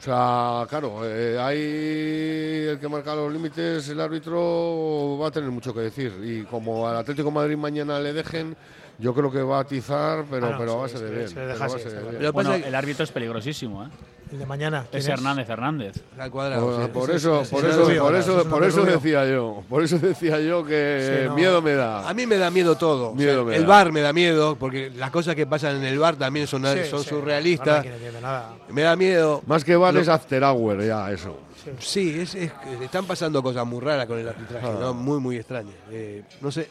O 0.00 0.02
sea, 0.02 0.66
claro, 0.66 1.02
eh, 1.04 1.38
ahí 1.38 2.68
el 2.70 2.78
que 2.80 2.88
marca 2.88 3.14
los 3.14 3.30
límites, 3.30 3.86
el 3.90 4.00
árbitro 4.00 5.18
va 5.20 5.28
a 5.28 5.30
tener 5.30 5.50
mucho 5.50 5.74
que 5.74 5.80
decir. 5.80 6.10
Y 6.24 6.44
como 6.44 6.88
al 6.88 6.96
Atlético 6.96 7.28
de 7.28 7.34
Madrid 7.34 7.56
mañana 7.58 8.00
le 8.00 8.14
dejen, 8.14 8.56
yo 9.00 9.14
creo 9.14 9.30
que 9.30 9.42
va 9.42 9.58
a 9.58 9.60
atizar, 9.62 10.24
pero, 10.30 10.46
Ah, 10.46 10.50
no, 10.52 10.58
pero 10.58 10.84
a 10.84 10.88
sí, 10.88 10.94
base 10.94 11.04
de 11.04 11.10
se- 11.10 11.16
bien. 11.16 11.28
se 11.28 11.34
le 11.34 11.40
pero 11.40 11.46
deja 11.52 11.64
a 11.64 11.66
así, 11.66 11.74
base 11.76 11.88
está 11.88 12.00
de 12.10 12.18
bien. 12.18 12.32
Bueno, 12.32 12.54
el 12.54 12.74
árbitro 12.74 13.04
es 13.04 13.10
peligrosísimo, 13.12 13.84
¿eh? 13.84 13.88
El 14.32 14.38
de 14.38 14.46
mañana. 14.46 14.86
¿quién 14.88 15.00
Es 15.00 15.08
Hernández 15.08 15.48
Hernández. 15.48 15.96
Al 16.16 16.30
cuadrado. 16.30 16.64
Por, 16.64 16.84
sí. 16.84 16.90
por 16.92 17.10
Ese- 17.10 17.16
eso, 17.16 17.42
por 17.50 17.64
eso, 17.64 17.84
por 18.00 18.14
eso, 18.14 18.44
por 18.48 18.64
eso 18.64 18.84
decía 18.84 19.26
yo, 19.28 19.64
por 19.68 19.82
eso 19.82 19.98
decía 19.98 20.38
yo 20.40 20.64
que 20.64 21.18
Sí, 21.22 21.28
no. 21.28 21.34
miedo 21.34 21.60
me 21.60 21.72
da. 21.74 22.08
A 22.08 22.14
mí 22.14 22.26
me 22.26 22.36
da 22.36 22.48
miedo 22.48 22.76
todo. 22.76 23.12
Miedo 23.12 23.42
O 23.42 23.44
sea, 23.44 23.50
me 23.50 23.56
el 23.56 23.62
da. 23.62 23.68
bar 23.68 23.90
me 23.90 24.00
da 24.02 24.12
miedo, 24.12 24.54
porque 24.54 24.90
las 24.90 25.10
cosas 25.10 25.34
que 25.34 25.46
pasan 25.48 25.76
en 25.78 25.84
el 25.84 25.98
bar 25.98 26.14
también 26.14 26.46
son, 26.46 26.62
Sí, 26.64 26.84
son 26.88 27.02
sí, 27.02 27.08
surrealistas. 27.08 27.84
no 27.84 28.20
nada. 28.20 28.54
Me 28.68 28.82
da 28.82 28.94
miedo. 28.94 29.42
Más 29.46 29.64
que 29.64 29.74
bar 29.74 29.94
Lo- 29.94 30.00
es 30.00 30.08
after 30.08 30.44
hour 30.44 30.80
ya 30.84 31.10
eso. 31.10 31.36
Sí, 31.80 32.20
es, 32.20 32.34
es 32.36 32.52
están 32.80 33.06
pasando 33.06 33.42
cosas 33.42 33.66
muy 33.66 33.80
raras 33.80 34.06
con 34.06 34.16
el 34.18 34.28
arbitraje, 34.28 34.64
Ah. 34.66 34.76
¿no? 34.80 34.94
muy, 34.94 35.18
muy 35.18 35.36
extrañas. 35.38 35.74
Eh, 35.90 36.22
no 36.40 36.52
sé, 36.52 36.68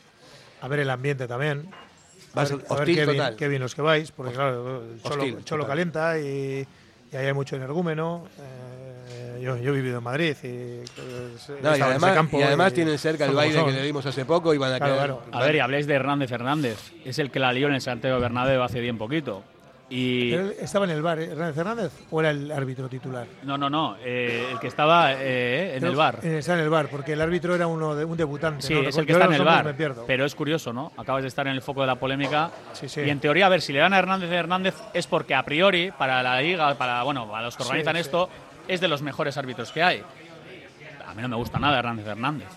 A 0.61 0.67
ver 0.69 0.79
el 0.79 0.89
ambiente 0.89 1.27
también. 1.27 1.69
Va 2.37 2.43
a 2.43 2.45
ser 2.45 2.57
ver, 2.57 2.65
a 2.69 2.73
ver 2.75 2.79
hostil 2.81 2.95
qué, 2.95 3.05
bien, 3.05 3.17
total. 3.17 3.35
qué 3.35 3.47
bien 3.47 3.61
los 3.61 3.75
que 3.75 3.81
vais, 3.81 4.11
porque 4.11 4.33
claro, 4.33 4.83
el 4.83 5.01
cholo, 5.01 5.15
Hostil, 5.23 5.37
el 5.37 5.43
cholo 5.45 5.67
calienta 5.67 6.19
y, 6.19 6.65
y 7.11 7.15
ahí 7.15 7.25
hay 7.25 7.33
mucho 7.33 7.55
energúmeno. 7.55 8.27
Eh, 8.39 9.39
yo, 9.41 9.57
yo 9.57 9.71
he 9.71 9.75
vivido 9.75 9.97
en 9.99 10.03
Madrid 10.03 10.35
y, 10.43 10.83
No, 11.63 11.73
ese 11.73 11.83
además, 11.83 12.11
campo 12.13 12.39
y 12.39 12.43
además 12.43 12.71
y 12.71 12.75
tienen 12.75 12.97
cerca 12.97 13.23
el 13.23 13.29
son 13.29 13.37
baile 13.37 13.65
que 13.65 13.71
le 13.71 13.83
dimos 13.83 14.05
hace 14.05 14.25
poco 14.25 14.53
y 14.53 14.57
van 14.57 14.73
a 14.73 14.77
Claro, 14.77 14.93
quedar. 14.93 15.05
claro. 15.07 15.23
A 15.31 15.41
ver, 15.45 15.55
y 15.55 15.59
habléis 15.59 15.87
de 15.87 15.93
Hernández 15.95 16.31
Hernández. 16.31 16.77
Es 17.05 17.19
el 17.19 17.31
que 17.31 17.39
la 17.39 17.51
lió 17.53 17.67
en 17.67 17.73
el 17.75 17.81
Santiago 17.81 18.19
Bernabéu 18.19 18.61
hace 18.61 18.79
bien 18.79 18.97
poquito. 18.97 19.43
Y 19.91 20.33
estaba 20.33 20.85
en 20.85 20.91
el 20.91 21.01
bar, 21.01 21.19
¿eh? 21.19 21.29
Hernández 21.31 21.57
Hernández, 21.57 21.91
o 22.11 22.19
era 22.19 22.29
el 22.29 22.51
árbitro 22.51 22.87
titular. 22.87 23.25
no, 23.43 23.57
no, 23.57 23.69
no, 23.71 23.95
eh, 24.03 24.49
el 24.51 24.59
que 24.59 24.67
estaba 24.67 25.13
eh, 25.13 25.77
en 25.77 25.83
el 25.83 25.95
bar. 25.95 26.19
eh, 26.21 26.37
Está 26.37 26.53
en 26.53 26.59
el 26.59 26.69
bar, 26.69 26.89
porque 26.89 27.13
el 27.13 27.21
árbitro 27.21 27.55
era 27.55 27.65
uno 27.65 27.95
de, 27.95 28.05
un 28.05 28.15
debutante. 28.15 28.61
Sí, 28.61 28.75
¿no? 28.75 28.81
es 28.87 28.97
el 28.97 29.05
que 29.07 29.13
está 29.13 29.25
en 29.25 29.33
el 29.33 29.43
bar. 29.43 29.65
Me 29.65 29.73
pierdo. 29.73 30.03
Pero 30.05 30.25
es 30.25 30.35
curioso, 30.35 30.71
¿no? 30.71 30.91
Acabas 30.95 31.23
de 31.23 31.27
estar 31.27 31.47
en 31.47 31.53
el 31.53 31.63
foco 31.63 31.81
de 31.81 31.87
la 31.87 31.95
polémica. 31.95 32.51
Sí, 32.73 32.87
sí. 32.87 33.01
Y 33.01 33.09
en 33.09 33.19
teoría, 33.19 33.47
a 33.47 33.49
ver, 33.49 33.61
si 33.61 33.73
le 33.73 33.79
dan 33.79 33.93
a 33.93 33.97
Hernández 33.97 34.31
Hernández 34.31 34.75
es 34.93 35.07
porque 35.07 35.33
a 35.33 35.43
priori, 35.43 35.89
para 35.91 36.21
la 36.21 36.39
liga, 36.39 36.75
para 36.75 37.01
bueno, 37.01 37.27
para 37.27 37.45
los 37.45 37.57
que 37.57 37.63
organizan 37.63 37.95
sí. 37.95 38.01
esto, 38.01 38.29
es 38.67 38.81
de 38.81 38.87
los 38.87 39.01
mejores 39.01 39.37
árbitros 39.37 39.71
que 39.71 39.81
hay. 39.81 40.03
A 41.07 41.15
mí 41.15 41.21
no 41.23 41.29
me 41.29 41.35
gusta 41.35 41.57
nada 41.57 41.79
Hernández 41.79 42.05
Hernández. 42.05 42.47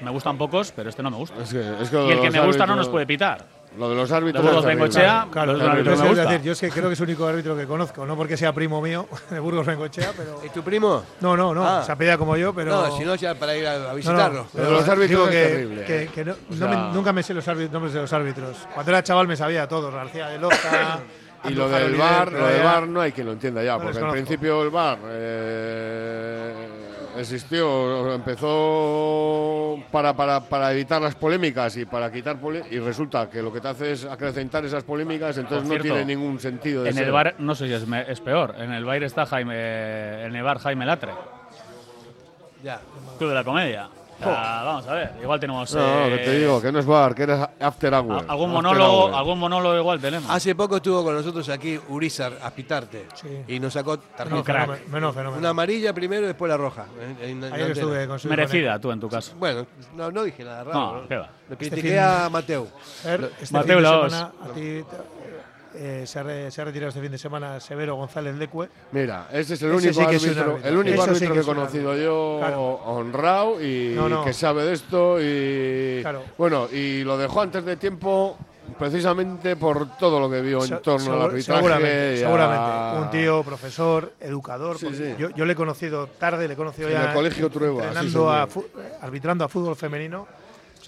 Me 0.00 0.10
gustan 0.10 0.38
pocos, 0.38 0.72
pero 0.74 0.88
este 0.88 1.02
no 1.02 1.10
me 1.10 1.16
gusta. 1.18 1.42
Es 1.42 1.52
que, 1.52 1.82
es 1.82 1.90
que 1.90 1.96
lo 1.96 2.08
y 2.08 2.12
el 2.12 2.20
que 2.20 2.30
me 2.30 2.40
gusta 2.40 2.66
no 2.66 2.76
nos 2.76 2.88
puede 2.88 3.04
pitar. 3.04 3.57
Lo 3.76 3.90
de 3.90 3.94
los 3.96 4.10
árbitros. 4.10 4.42
De 4.44 4.50
Burgos 4.50 4.64
es 4.64 4.68
terrible. 4.78 4.84
Bengochea, 4.88 5.26
Claro, 5.30 5.52
los 5.52 5.62
árbitros 5.68 5.98
yo 5.98 6.04
me 6.04 6.10
es 6.10 6.16
gusta. 6.16 6.30
decir, 6.32 6.46
yo 6.46 6.52
es 6.52 6.60
que 6.60 6.70
creo 6.70 6.86
que 6.88 6.92
es 6.94 7.00
el 7.00 7.04
único 7.06 7.26
árbitro 7.26 7.56
que 7.56 7.66
conozco, 7.66 8.06
no 8.06 8.16
porque 8.16 8.36
sea 8.36 8.52
primo 8.52 8.80
mío, 8.80 9.06
de 9.30 9.38
Burgos 9.40 9.66
Bengochea, 9.66 10.12
pero. 10.16 10.40
¿Es 10.42 10.52
tu 10.52 10.62
primo? 10.62 11.02
No, 11.20 11.36
no, 11.36 11.54
no, 11.54 11.64
Ah. 11.66 11.82
se 11.84 11.92
apellida 11.92 12.16
como 12.18 12.36
yo, 12.36 12.54
pero. 12.54 12.70
No, 12.70 12.96
si 12.96 13.04
no, 13.04 13.14
ya 13.14 13.34
para 13.34 13.56
ir 13.56 13.66
a, 13.66 13.74
a 13.74 13.78
No, 13.78 13.88
no, 13.88 13.94
visitarlo. 13.94 14.46
Lo 14.54 14.62
de 14.64 14.70
los 14.70 14.88
árbitros 14.88 15.08
digo 15.08 15.24
es 15.24 15.30
que, 15.30 15.42
terrible, 15.54 15.84
que- 15.84 16.02
eh. 16.04 16.10
que 16.14 16.24
no, 16.24 16.32
O 16.32 16.36
no 16.50 16.56
sea- 16.56 16.68
me- 16.68 16.94
nunca 16.94 17.12
me 17.12 17.22
sé 17.22 17.34
los 17.34 17.46
árbitros, 17.46 17.72
nombres 17.72 17.92
de 17.94 18.00
los 18.00 18.12
árbitros. 18.12 18.56
Cuando 18.74 18.90
era 18.92 19.02
chaval 19.02 19.28
me 19.28 19.36
sabía 19.36 19.68
todos, 19.68 19.92
García 19.94 20.28
de 20.28 20.38
Loja. 20.38 21.00
Y 21.44 21.50
lo 21.50 21.68
del 21.68 21.94
bar, 21.94 22.30
pero 22.32 22.40
lo 22.40 22.46
del 22.48 22.62
bar 22.64 22.88
no 22.88 23.00
hay 23.00 23.12
quien 23.12 23.24
lo 23.28 23.32
entienda 23.32 23.62
ya, 23.62 23.74
No 23.74 23.82
porque 23.84 23.94
conozco. 24.00 24.12
principio 24.12 24.60
el 24.64 24.70
bar 24.70 24.98
eh, 25.06 26.67
existió, 27.18 28.14
empezó 28.14 29.82
para, 29.90 30.14
para, 30.14 30.40
para 30.40 30.72
evitar 30.72 31.00
las 31.02 31.14
polémicas 31.14 31.76
y 31.76 31.84
para 31.84 32.10
quitar 32.12 32.38
y 32.70 32.78
resulta 32.78 33.28
que 33.28 33.42
lo 33.42 33.52
que 33.52 33.60
te 33.60 33.68
hace 33.68 33.92
es 33.92 34.04
acrecentar 34.04 34.64
esas 34.64 34.84
polémicas, 34.84 35.36
entonces 35.38 35.68
no 35.68 35.78
tiene 35.82 36.04
ningún 36.04 36.38
sentido. 36.40 36.82
De 36.82 36.90
En 36.90 36.94
ser. 36.96 37.04
el 37.06 37.12
bar, 37.12 37.34
no 37.38 37.54
sé 37.54 37.66
si 37.66 37.72
es, 37.74 37.86
me- 37.86 38.10
es 38.10 38.20
peor. 38.20 38.54
En 38.58 38.72
el 38.72 38.84
bar 38.84 39.02
está 39.02 39.26
Jaime, 39.26 40.24
en 40.24 40.34
el 40.36 40.42
bar 40.42 40.58
Jaime 40.58 40.86
Latre, 40.86 41.12
Ya. 42.62 42.80
Club 43.18 43.28
de 43.30 43.34
la 43.34 43.44
Comedia. 43.44 43.88
Sea, 44.18 44.62
vamos 44.64 44.86
a 44.88 44.94
ver, 44.94 45.12
igual 45.22 45.38
tenemos 45.38 45.72
No, 45.74 46.06
eh, 46.06 46.10
que 46.18 46.24
te 46.24 46.38
digo, 46.40 46.60
que 46.60 46.72
no 46.72 46.78
es 46.80 46.86
bar, 46.86 47.14
que 47.14 47.22
eres 47.22 47.38
after 47.60 47.94
hour. 47.94 48.12
a- 48.12 48.32
algún 48.32 48.48
after 48.48 48.48
monólogo, 48.48 49.04
hour. 49.06 49.14
algún 49.14 49.38
monólogo 49.38 49.76
igual 49.78 50.00
tenemos. 50.00 50.28
Hace 50.30 50.54
poco 50.56 50.76
estuvo 50.76 51.04
con 51.04 51.14
nosotros 51.14 51.48
aquí 51.48 51.78
Urizar 51.88 52.32
Aspitarte 52.42 53.06
Sí. 53.14 53.28
y 53.46 53.60
nos 53.60 53.72
sacó 53.74 53.92
Menos 53.92 54.06
tarjeta. 54.16 54.42
fenómeno, 54.44 54.82
menos 54.90 55.14
fenómeno. 55.14 55.38
Una 55.38 55.48
amarilla 55.50 55.92
primero 55.92 56.24
y 56.24 56.26
después 56.28 56.48
la 56.50 56.56
roja. 56.56 56.86
en- 57.00 57.10
en- 57.10 57.30
en 57.38 57.44
Ayer 57.44 57.66
antena. 57.66 57.72
estuve 57.72 58.06
con 58.08 58.18
su 58.18 58.28
Merecida, 58.28 58.78
tú 58.80 58.90
en 58.90 59.00
tu 59.00 59.08
caso. 59.08 59.34
Bueno, 59.38 59.66
no, 59.94 60.10
no 60.10 60.22
dije 60.24 60.42
nada 60.44 60.64
raro. 60.64 60.78
No, 61.02 61.08
qué 61.08 61.16
va. 61.16 61.26
Lo 61.48 61.54
Este 61.54 61.56
critiqué 61.56 61.88
a 63.04 63.08
ver, 63.08 63.30
este 63.40 63.54
Laos. 63.80 64.12
semana, 64.12 64.32
a 64.44 64.48
ti, 64.54 64.84
eh, 65.78 66.06
se, 66.06 66.18
ha 66.18 66.22
re- 66.24 66.50
se 66.50 66.60
ha 66.60 66.64
retirado 66.64 66.88
este 66.88 67.00
fin 67.00 67.12
de 67.12 67.18
semana 67.18 67.60
Severo 67.60 67.94
González 67.96 68.34
Lecue. 68.36 68.68
Mira, 68.92 69.28
ese 69.32 69.54
es 69.54 69.62
el 69.62 69.72
Ese 69.72 69.88
único 69.88 69.92
sí 69.94 70.00
árbitro, 70.26 70.42
árbitro. 70.52 70.68
el 70.68 70.76
único 70.76 71.02
sí 71.04 71.08
árbitro 71.10 71.28
que 71.28 71.34
que 71.34 71.40
he 71.40 71.44
conocido 71.44 71.96
yo 71.96 72.36
Claro. 72.40 72.60
honrado 72.84 73.62
y 73.62 73.92
No, 73.94 74.08
no. 74.08 74.24
que 74.24 74.32
sabe 74.32 74.64
de 74.64 74.72
esto 74.74 75.18
y 75.20 76.00
Claro. 76.02 76.22
bueno, 76.36 76.68
y 76.72 77.04
lo 77.04 77.16
dejó 77.16 77.40
antes 77.42 77.64
de 77.64 77.76
tiempo 77.76 78.36
precisamente 78.78 79.56
por 79.56 79.96
todo 79.96 80.20
lo 80.20 80.30
que 80.30 80.40
vio 80.42 80.62
en 80.64 80.80
torno 80.82 81.14
al 81.14 81.22
arbitraje. 81.22 81.58
Seguramente, 81.60 82.16
seguramente. 82.18 82.98
Un 83.00 83.10
tío, 83.10 83.42
profesor, 83.42 84.12
educador. 84.20 84.78
Sí, 84.78 84.86
porque 84.86 84.98
sí. 84.98 85.14
Yo, 85.18 85.30
yo 85.30 85.44
le 85.46 85.52
he 85.54 85.56
conocido 85.56 86.06
tarde, 86.06 86.46
le 86.46 86.54
he 86.54 86.56
conocido 86.56 86.88
En 86.88 86.94
ya 86.94 87.08
el 87.08 87.14
Colegio 87.14 87.48
Trueba, 87.50 87.84
entrenando 87.84 88.30
a 88.30 88.46
arbitrando 89.00 89.44
a 89.44 89.48
fútbol 89.48 89.74
femenino. 89.74 90.26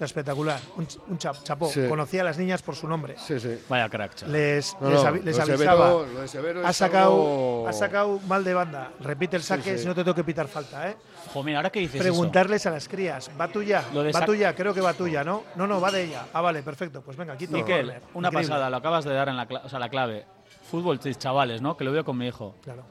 Sea, 0.01 0.07
espectacular. 0.07 0.59
Un, 0.77 0.87
un 1.09 1.17
chap- 1.19 1.43
chapó. 1.43 1.69
Sí. 1.69 1.81
Conocía 1.87 2.21
a 2.21 2.23
las 2.23 2.35
niñas 2.39 2.63
por 2.63 2.75
su 2.75 2.87
nombre. 2.87 3.13
Sí, 3.19 3.39
sí. 3.39 3.59
Vaya 3.69 3.87
crack, 3.87 4.15
chaval. 4.15 4.33
Les, 4.33 4.75
No, 4.81 4.89
les, 4.89 5.03
no, 5.03 5.09
avi- 5.11 5.21
les 5.21 5.37
lo 5.37 5.45
de 5.45 5.53
avisaba. 5.53 5.85
Severo- 5.91 6.13
lo 6.13 6.21
de 6.21 6.27
Severo 6.27 6.67
ha, 6.67 6.73
sacado, 6.73 7.11
algo- 7.11 7.67
ha 7.67 7.73
sacado 7.73 8.19
mal 8.27 8.43
de 8.43 8.53
banda. 8.55 8.91
Repite 8.99 9.35
el 9.37 9.43
saque, 9.43 9.73
sí. 9.77 9.83
si 9.83 9.85
no 9.87 9.93
te 9.93 10.03
tengo 10.03 10.15
que 10.15 10.23
pitar 10.23 10.47
falta. 10.47 10.89
¿eh? 10.89 10.95
Jo, 11.31 11.43
mira, 11.43 11.59
ahora 11.59 11.69
que 11.69 11.81
dices 11.81 12.01
Preguntarles 12.01 12.65
a 12.65 12.71
las 12.71 12.87
crías. 12.87 13.29
¿Va 13.39 13.47
tuya? 13.49 13.83
¿Va 13.93 14.25
tuya? 14.25 14.55
Creo 14.55 14.73
que 14.73 14.81
va 14.81 14.93
tuya, 14.95 15.23
¿no? 15.23 15.43
No, 15.55 15.67
no, 15.67 15.79
va 15.79 15.91
de 15.91 16.05
ella. 16.05 16.25
Ah, 16.33 16.41
vale, 16.41 16.63
perfecto. 16.63 17.03
Pues 17.03 17.15
venga, 17.15 17.37
quito 17.37 17.53
Miquel, 17.53 17.89
una 18.15 18.29
Increíble. 18.29 18.31
pasada, 18.49 18.71
lo 18.71 18.77
acabas 18.77 19.05
de 19.05 19.13
dar 19.13 19.29
en 19.29 19.37
la, 19.37 19.47
o 19.63 19.69
sea, 19.69 19.77
la 19.77 19.89
clave. 19.89 20.25
Fútbol, 20.71 20.99
ch- 20.99 21.15
chavales, 21.15 21.61
¿no? 21.61 21.77
Que 21.77 21.83
lo 21.83 21.91
veo 21.91 22.03
con 22.03 22.17
mi 22.17 22.25
hijo. 22.27 22.55
Claro. 22.63 22.81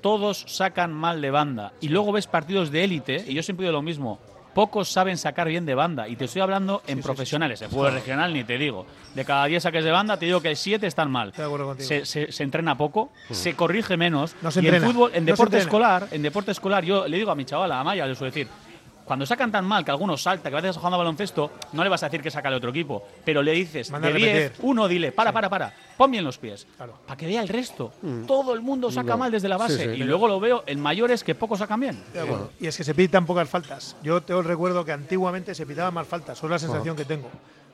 Todos 0.00 0.46
sacan 0.48 0.90
mal 0.94 1.20
de 1.20 1.30
banda. 1.30 1.74
Y 1.82 1.88
luego 1.88 2.12
ves 2.12 2.26
partidos 2.26 2.70
de 2.70 2.82
élite, 2.84 3.22
y 3.26 3.34
yo 3.34 3.42
siempre 3.42 3.64
digo 3.66 3.74
lo 3.74 3.82
mismo. 3.82 4.18
Pocos 4.60 4.90
saben 4.90 5.16
sacar 5.16 5.48
bien 5.48 5.64
de 5.64 5.74
banda. 5.74 6.06
Y 6.06 6.16
te 6.16 6.26
estoy 6.26 6.42
hablando 6.42 6.82
en 6.86 7.00
profesionales. 7.00 7.62
En 7.62 7.70
fútbol 7.70 7.92
regional 7.94 8.30
ni 8.34 8.44
te 8.44 8.58
digo. 8.58 8.84
De 9.14 9.24
cada 9.24 9.46
10 9.46 9.62
saques 9.62 9.82
de 9.82 9.90
banda, 9.90 10.18
te 10.18 10.26
digo 10.26 10.42
que 10.42 10.54
7 10.54 10.86
están 10.86 11.10
mal. 11.10 11.28
Estoy 11.30 11.44
de 11.44 11.46
acuerdo 11.46 11.64
contigo. 11.68 11.88
Se, 11.88 12.04
se- 12.04 12.30
se 12.30 12.42
entrena 12.42 12.76
poco, 12.76 13.10
Mm. 13.30 13.32
se 13.34 13.54
corrige 13.56 13.96
menos. 13.96 14.36
No 14.42 14.50
se 14.50 14.60
y 14.62 14.68
en 14.68 14.82
fútbol, 14.82 15.12
en 15.14 15.24
no 15.24 15.32
deporte 15.32 15.56
escolar, 15.56 16.08
en 16.10 16.20
deporte 16.20 16.50
escolar, 16.50 16.84
yo 16.84 17.08
le 17.08 17.16
digo 17.16 17.30
a 17.30 17.34
mi 17.34 17.46
chavala, 17.46 17.80
a 17.80 17.84
Maya, 17.84 18.06
le 18.06 18.14
suelo 18.14 18.30
decir, 18.30 18.48
cuando 19.10 19.26
sacan 19.26 19.50
tan 19.50 19.64
mal 19.64 19.84
que 19.84 19.90
algunos 19.90 20.22
salta, 20.22 20.50
que 20.50 20.56
a 20.56 20.60
veces 20.60 20.76
jugando 20.76 20.94
a 20.94 20.98
baloncesto, 20.98 21.50
no 21.72 21.82
le 21.82 21.90
vas 21.90 22.00
a 22.04 22.06
decir 22.06 22.22
que 22.22 22.30
saca 22.30 22.46
al 22.46 22.54
otro 22.54 22.70
equipo, 22.70 23.02
pero 23.24 23.42
le 23.42 23.50
dices, 23.50 23.90
Manda 23.90 24.06
a 24.06 24.12
de 24.12 24.16
10, 24.18 24.34
repetir. 24.44 24.64
uno 24.64 24.86
dile, 24.86 25.10
para, 25.10 25.32
para, 25.32 25.50
para, 25.50 25.74
pon 25.96 26.12
bien 26.12 26.22
los 26.22 26.38
pies. 26.38 26.64
Claro. 26.76 26.94
Para 27.04 27.16
que 27.16 27.26
vea 27.26 27.42
el 27.42 27.48
resto. 27.48 27.92
Todo 28.28 28.54
el 28.54 28.60
mundo 28.60 28.88
saca 28.92 29.10
No. 29.14 29.18
mal 29.18 29.32
desde 29.32 29.48
la 29.48 29.56
Sí, 29.56 29.62
base. 29.62 29.94
sí. 29.96 30.00
y 30.00 30.04
luego 30.04 30.28
lo 30.28 30.38
veo 30.38 30.62
en 30.64 30.78
mayores 30.80 31.24
que 31.24 31.34
pocos 31.34 31.58
sacan 31.58 31.80
bien. 31.80 32.00
Y 32.60 32.68
es 32.68 32.76
que 32.76 32.84
se 32.84 32.94
pitan 32.94 33.26
pocas 33.26 33.48
faltas. 33.48 33.96
Yo 34.00 34.20
tengo 34.22 34.38
el 34.38 34.46
recuerdo 34.46 34.84
que 34.84 34.92
antiguamente 34.92 35.56
se 35.56 35.66
pitaban 35.66 35.92
más 35.92 36.06
faltas. 36.06 36.40
Es 36.40 36.48
la 36.48 36.60
sensación 36.60 36.94
que 36.94 37.04
tengo. 37.04 37.28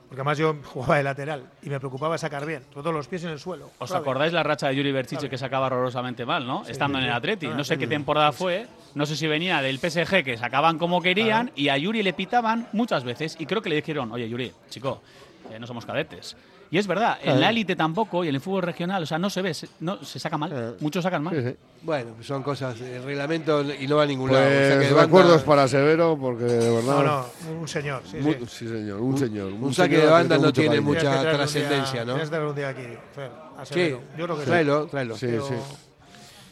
Porque 0.08 0.20
además 0.20 0.38
yo 0.38 0.54
jugaba 0.64 0.96
de 0.96 1.02
lateral 1.02 1.44
y 1.62 1.70
me 1.70 1.78
preocupaba 1.78 2.16
sacar 2.18 2.46
bien. 2.46 2.62
Sobre 2.70 2.82
todo 2.82 2.92
los 2.92 3.08
pies 3.08 3.24
en 3.24 3.30
el 3.30 3.38
suelo. 3.38 3.70
¿Os 3.78 3.92
acordáis 3.92 4.32
la 4.32 4.42
racha 4.42 4.68
de 4.68 4.76
Yuri 4.76 4.92
Berchiche 4.92 5.28
que 5.28 5.38
sacaba 5.38 5.66
horrorosamente 5.66 6.24
mal, 6.24 6.46
no? 6.46 6.64
Estando 6.66 6.98
en 6.98 7.04
el 7.04 7.12
Atleti. 7.12 7.48
No 7.48 7.64
sé 7.64 7.78
qué 7.78 7.86
temporada 7.86 8.32
fue. 8.32 8.66
No 8.94 9.04
sé 9.06 9.16
si 9.16 9.26
venía 9.26 9.60
del 9.60 9.78
PSG 9.78 10.24
que 10.24 10.36
sacaban 10.38 10.78
como 10.78 11.02
querían 11.02 11.50
y 11.54 11.68
a 11.68 11.76
Yuri 11.76 12.02
le 12.02 12.12
pitaban 12.12 12.68
muchas 12.72 13.04
veces. 13.04 13.36
Y 13.38 13.46
creo 13.46 13.60
que 13.62 13.68
le 13.68 13.76
dijeron, 13.76 14.10
oye 14.12 14.28
Yuri, 14.28 14.52
chico, 14.70 15.02
eh, 15.50 15.58
no 15.58 15.66
somos 15.66 15.84
cadetes. 15.84 16.36
Y 16.70 16.78
es 16.78 16.86
verdad, 16.88 17.18
en 17.22 17.40
la 17.40 17.50
élite 17.50 17.76
tampoco 17.76 18.24
y 18.24 18.28
en 18.28 18.34
el 18.34 18.40
fútbol 18.40 18.62
regional, 18.62 19.02
o 19.02 19.06
sea, 19.06 19.18
no 19.18 19.30
se 19.30 19.40
ve, 19.40 19.54
se, 19.54 19.68
no, 19.80 20.02
se 20.04 20.18
saca 20.18 20.36
mal. 20.36 20.76
Muchos 20.80 21.04
sacan 21.04 21.22
mal. 21.22 21.34
Sí, 21.36 21.48
sí. 21.50 21.56
Bueno, 21.82 22.10
son 22.22 22.42
cosas, 22.42 22.80
el 22.80 23.04
reglamento 23.04 23.62
y 23.72 23.86
no 23.86 23.96
va 23.96 24.02
a 24.02 24.06
ningún 24.06 24.32
lado. 24.32 24.44
O 24.44 24.48
sea 24.48 24.76
Pues 24.76 24.88
que 24.88 24.94
recuerdos 24.94 25.42
para 25.42 25.68
Severo 25.68 26.18
porque 26.20 26.44
de 26.44 26.70
verdad 26.70 26.96
No, 26.96 27.02
no, 27.04 27.26
un 27.60 27.68
señor. 27.68 28.02
Sí, 28.10 28.16
Mu- 28.16 28.32
sí. 28.32 28.38
sí, 28.48 28.68
señor, 28.68 29.00
un 29.00 29.16
señor. 29.16 29.52
un 29.52 29.72
saque 29.72 29.94
señor 29.94 30.06
de 30.06 30.12
banda 30.12 30.38
no 30.38 30.52
tiene 30.52 30.70
cariño. 30.70 30.86
mucha 30.86 31.20
un 31.20 31.22
trascendencia, 31.36 32.04
¿no? 32.04 32.14
Tienes 32.16 32.30
un 32.32 32.54
día 32.56 32.68
aquí, 32.70 32.82
Fer, 33.14 33.30
a 33.56 33.64
Sí, 33.64 33.74
Severo. 33.74 34.00
Yo 34.18 34.24
creo 34.24 34.36
que 34.36 34.42
sí. 34.42 34.48
tráelo, 34.50 34.86
tráelo. 34.86 35.16
Sí, 35.16 35.26
Pero- 35.26 35.48
sí. 35.48 35.54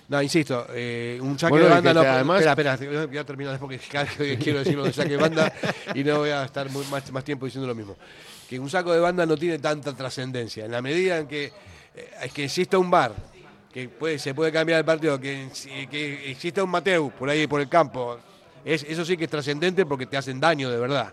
No, 0.06 0.20
insisto, 0.20 0.66
eh, 0.74 1.18
un 1.22 1.38
saque 1.38 1.52
Bueno, 1.52 1.66
de 1.66 1.70
banda 1.72 1.94
no. 1.94 2.00
además- 2.02 2.44
espera, 2.44 2.74
espera, 2.74 3.06
voy 3.06 3.18
a 3.18 3.24
terminar 3.24 3.58
porque 3.58 3.78
quiero 4.38 4.58
decir 4.60 4.76
lo 4.76 4.84
de 4.84 4.92
saque 4.92 5.08
de 5.10 5.16
banda 5.16 5.50
y 5.94 6.04
no 6.04 6.18
voy 6.18 6.28
a 6.30 6.44
estar 6.44 6.70
muy- 6.70 6.84
más, 6.90 7.10
más 7.10 7.24
tiempo 7.24 7.46
diciendo 7.46 7.66
lo 7.66 7.74
mismo. 7.74 7.96
Que 8.48 8.58
un 8.58 8.68
saco 8.68 8.92
de 8.92 9.00
banda 9.00 9.24
no 9.26 9.36
tiene 9.36 9.58
tanta 9.58 9.94
trascendencia. 9.94 10.64
En 10.66 10.72
la 10.72 10.82
medida 10.82 11.18
en 11.18 11.26
que, 11.26 11.52
eh, 11.94 12.30
que 12.32 12.44
exista 12.44 12.78
un 12.78 12.90
bar, 12.90 13.12
que 13.72 13.88
puede, 13.88 14.18
se 14.18 14.34
puede 14.34 14.52
cambiar 14.52 14.78
el 14.80 14.84
partido, 14.84 15.18
que, 15.18 15.48
que 15.90 16.30
exista 16.30 16.62
un 16.62 16.70
Mateu 16.70 17.10
por 17.10 17.28
ahí 17.28 17.46
por 17.46 17.60
el 17.60 17.68
campo, 17.68 18.18
es, 18.64 18.84
eso 18.84 19.04
sí 19.04 19.16
que 19.16 19.24
es 19.24 19.30
trascendente 19.30 19.84
porque 19.86 20.06
te 20.06 20.16
hacen 20.16 20.38
daño 20.38 20.70
de 20.70 20.78
verdad. 20.78 21.12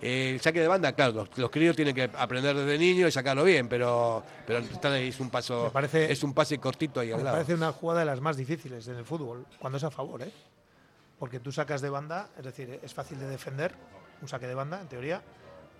Eh, 0.00 0.32
el 0.34 0.40
saque 0.40 0.60
de 0.60 0.66
banda, 0.66 0.92
claro, 0.94 1.12
los, 1.12 1.38
los 1.38 1.48
críos 1.50 1.76
tienen 1.76 1.94
que 1.94 2.10
aprender 2.16 2.56
desde 2.56 2.76
niños 2.76 3.08
y 3.08 3.12
sacarlo 3.12 3.44
bien, 3.44 3.68
pero, 3.68 4.24
pero 4.44 4.58
están 4.58 4.94
ahí, 4.94 5.08
es 5.10 5.20
un 5.20 5.30
paso, 5.30 5.66
Me 5.66 5.70
parece- 5.70 6.10
es 6.10 6.24
un 6.24 6.34
pase 6.34 6.58
cortito 6.58 6.98
ahí 6.98 7.12
al 7.12 7.18
Me 7.18 7.22
lado. 7.24 7.36
parece 7.36 7.54
una 7.54 7.70
jugada 7.70 8.00
de 8.00 8.06
las 8.06 8.20
más 8.20 8.36
difíciles 8.36 8.88
en 8.88 8.96
el 8.96 9.04
fútbol, 9.04 9.46
cuando 9.60 9.76
es 9.78 9.84
a 9.84 9.92
favor, 9.92 10.22
¿eh? 10.22 10.32
Porque 11.20 11.38
tú 11.38 11.52
sacas 11.52 11.80
de 11.82 11.88
banda, 11.88 12.30
es 12.36 12.44
decir, 12.44 12.80
es 12.82 12.92
fácil 12.92 13.20
de 13.20 13.28
defender, 13.28 13.72
un 14.20 14.26
saque 14.26 14.48
de 14.48 14.54
banda, 14.56 14.80
en 14.80 14.88
teoría, 14.88 15.22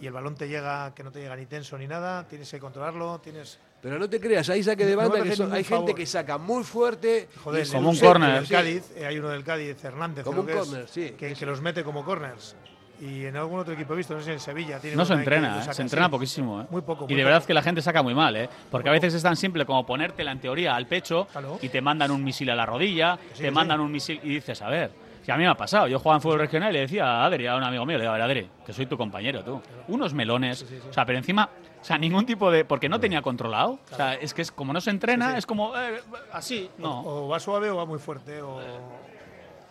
y 0.03 0.07
el 0.09 0.13
balón 0.13 0.35
te 0.35 0.49
llega, 0.49 0.93
que 0.97 1.05
no 1.05 1.13
te 1.13 1.21
llega 1.21 1.37
ni 1.37 1.47
tenso 1.47 1.79
ni 1.79 1.87
nada, 1.87 2.27
tienes 2.27 2.51
que 2.51 2.59
controlarlo, 2.59 3.21
tienes... 3.21 3.61
Pero 3.81 4.01
no 4.01 4.11
te 4.11 4.19
creas, 4.21 4.49
hay 4.51 4.61
saque 4.65 4.85
de 4.85 4.93
No 4.97 4.99
banda 5.09 5.23
que 5.23 5.37
son- 5.37 5.53
hay 5.53 5.63
gente 5.63 5.77
favor. 5.77 5.95
que 5.95 6.07
saca 6.07 6.39
muy 6.39 6.65
fuerte. 6.65 7.29
Joder, 7.45 7.67
Como 7.69 7.91
un 7.91 7.97
córner. 7.99 8.35
del 8.41 8.49
Cádiz, 8.49 8.91
eh, 8.97 9.07
hay 9.07 9.19
uno 9.19 9.29
del 9.29 9.45
Cádiz, 9.45 9.83
Hernández, 9.85 10.25
Como 10.25 10.43
creo 10.43 10.43
un 10.43 10.47
que 10.47 10.53
es, 10.65 10.69
córner, 10.69 10.89
sí. 10.89 11.15
que, 11.17 11.35
que 11.35 11.47
los 11.47 11.61
mete 11.61 11.85
como 11.85 12.05
corners. 12.05 12.57
Y 13.01 13.25
en 13.27 13.37
algún 13.37 13.59
otro 13.61 13.75
equipo 13.75 13.95
he 13.95 13.97
visto, 13.97 14.15
no 14.15 14.21
sé 14.21 14.27
si 14.27 14.33
en 14.33 14.41
Sevilla. 14.41 14.79
Tiene 14.81 14.97
No 14.97 15.05
se 15.05 15.13
que 15.15 15.19
entrena, 15.21 15.61
¿eh? 15.69 15.73
se 15.75 15.83
entrena 15.83 16.07
así. 16.07 16.11
poquísimo. 16.13 16.63
¿eh? 16.63 16.67
Muy 16.71 16.83
poco. 16.83 17.07
Y 17.09 17.15
de 17.15 17.25
verdad 17.25 17.39
poco. 17.39 17.47
que 17.49 17.55
la 17.55 17.63
gente 17.63 17.81
saca 17.83 18.03
muy 18.03 18.15
mal, 18.15 18.35
¿eh? 18.37 18.49
Porque 18.71 18.89
a 18.89 18.93
veces 18.93 19.15
es 19.15 19.23
tan 19.23 19.35
simple 19.37 19.65
como 19.67 19.85
ponértela 19.87 20.31
en 20.33 20.41
teoría 20.41 20.75
al 20.77 20.87
pecho 20.87 21.27
y 21.61 21.69
te 21.69 21.81
mandan 21.81 22.11
un 22.13 22.23
misil 22.25 22.51
a 22.51 22.55
la 22.57 22.67
rodilla, 22.67 23.19
sí, 23.35 23.43
te 23.43 23.51
mandan 23.53 23.81
un 23.81 23.91
misil 23.91 24.21
y 24.23 24.29
dices, 24.35 24.63
a 24.63 24.69
ver, 24.69 24.91
que 25.25 25.33
a 25.33 25.37
mí 25.37 25.45
me 25.45 25.51
ha 25.51 25.57
pasado. 25.57 25.87
Yo 25.87 25.99
jugaba 25.99 26.17
en 26.17 26.23
fútbol 26.23 26.41
regional 26.41 26.71
y 26.71 26.75
le 26.75 26.81
decía 26.81 27.05
a 27.05 27.25
Adri, 27.25 27.47
a 27.47 27.57
un 27.57 27.63
amigo 27.63 27.87
mío, 27.87 27.97
le 27.97 28.05
digo, 28.05 28.13
a 28.13 28.17
ver, 28.17 28.23
Adri, 28.23 28.51
que 28.65 28.73
soy 28.73 28.87
tu 28.87 28.97
compañero, 28.97 29.45
tú. 29.45 29.61
Unos 29.89 30.15
melones, 30.15 30.67
o 30.89 30.93
sea, 30.93 31.05
pero 31.07 31.19
encima, 31.19 31.49
o 31.81 31.85
sea, 31.85 31.99
ningún 31.99 32.27
tipo 32.27 32.51
de. 32.51 32.65
Porque 32.65 32.89
no 32.89 32.99
tenía 33.01 33.23
controlado. 33.23 33.79
O 33.91 33.97
sea, 33.97 34.15
es 34.15 34.35
que 34.35 34.43
es 34.43 34.51
como 34.51 34.73
no 34.73 34.81
se 34.81 34.91
entrena, 34.91 35.37
es 35.37 35.47
como 35.47 35.77
eh, 35.77 36.01
así, 36.33 36.71
no. 36.79 37.03
O 37.05 37.29
va 37.29 37.41
suave 37.41 37.71
o 37.71 37.77
va 37.77 37.87
muy 37.87 37.99
fuerte. 37.99 38.43
O, 38.43 38.61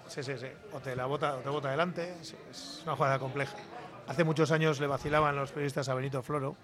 sí, 0.08 0.24
sí, 0.24 0.34
sí. 0.38 0.48
o 0.74 0.80
te 0.80 0.96
la 0.96 1.06
bota, 1.06 1.36
o 1.36 1.40
te 1.40 1.50
bota 1.50 1.70
adelante. 1.70 2.16
es 2.22 2.82
una 2.84 2.96
jugada 2.96 3.20
compleja. 3.20 3.56
Hace 4.08 4.24
muchos 4.24 4.52
años 4.52 4.80
le 4.82 4.88
vacilaban 4.88 5.36
los 5.36 5.52
periodistas 5.52 5.88
a 5.88 5.94
Benito 5.94 6.22
Floro, 6.22 6.58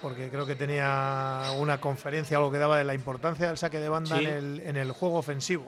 porque 0.00 0.30
creo 0.30 0.46
que 0.46 0.54
tenía 0.54 1.42
una 1.58 1.78
conferencia, 1.78 2.38
algo 2.38 2.50
que 2.50 2.58
daba 2.58 2.78
de 2.78 2.84
la 2.84 2.94
importancia 2.94 3.48
del 3.48 3.58
saque 3.58 3.80
de 3.80 3.88
banda 3.88 4.18
en, 4.18 4.26
el, 4.26 4.60
en 4.60 4.76
el 4.76 4.92
juego 4.92 5.18
ofensivo. 5.18 5.66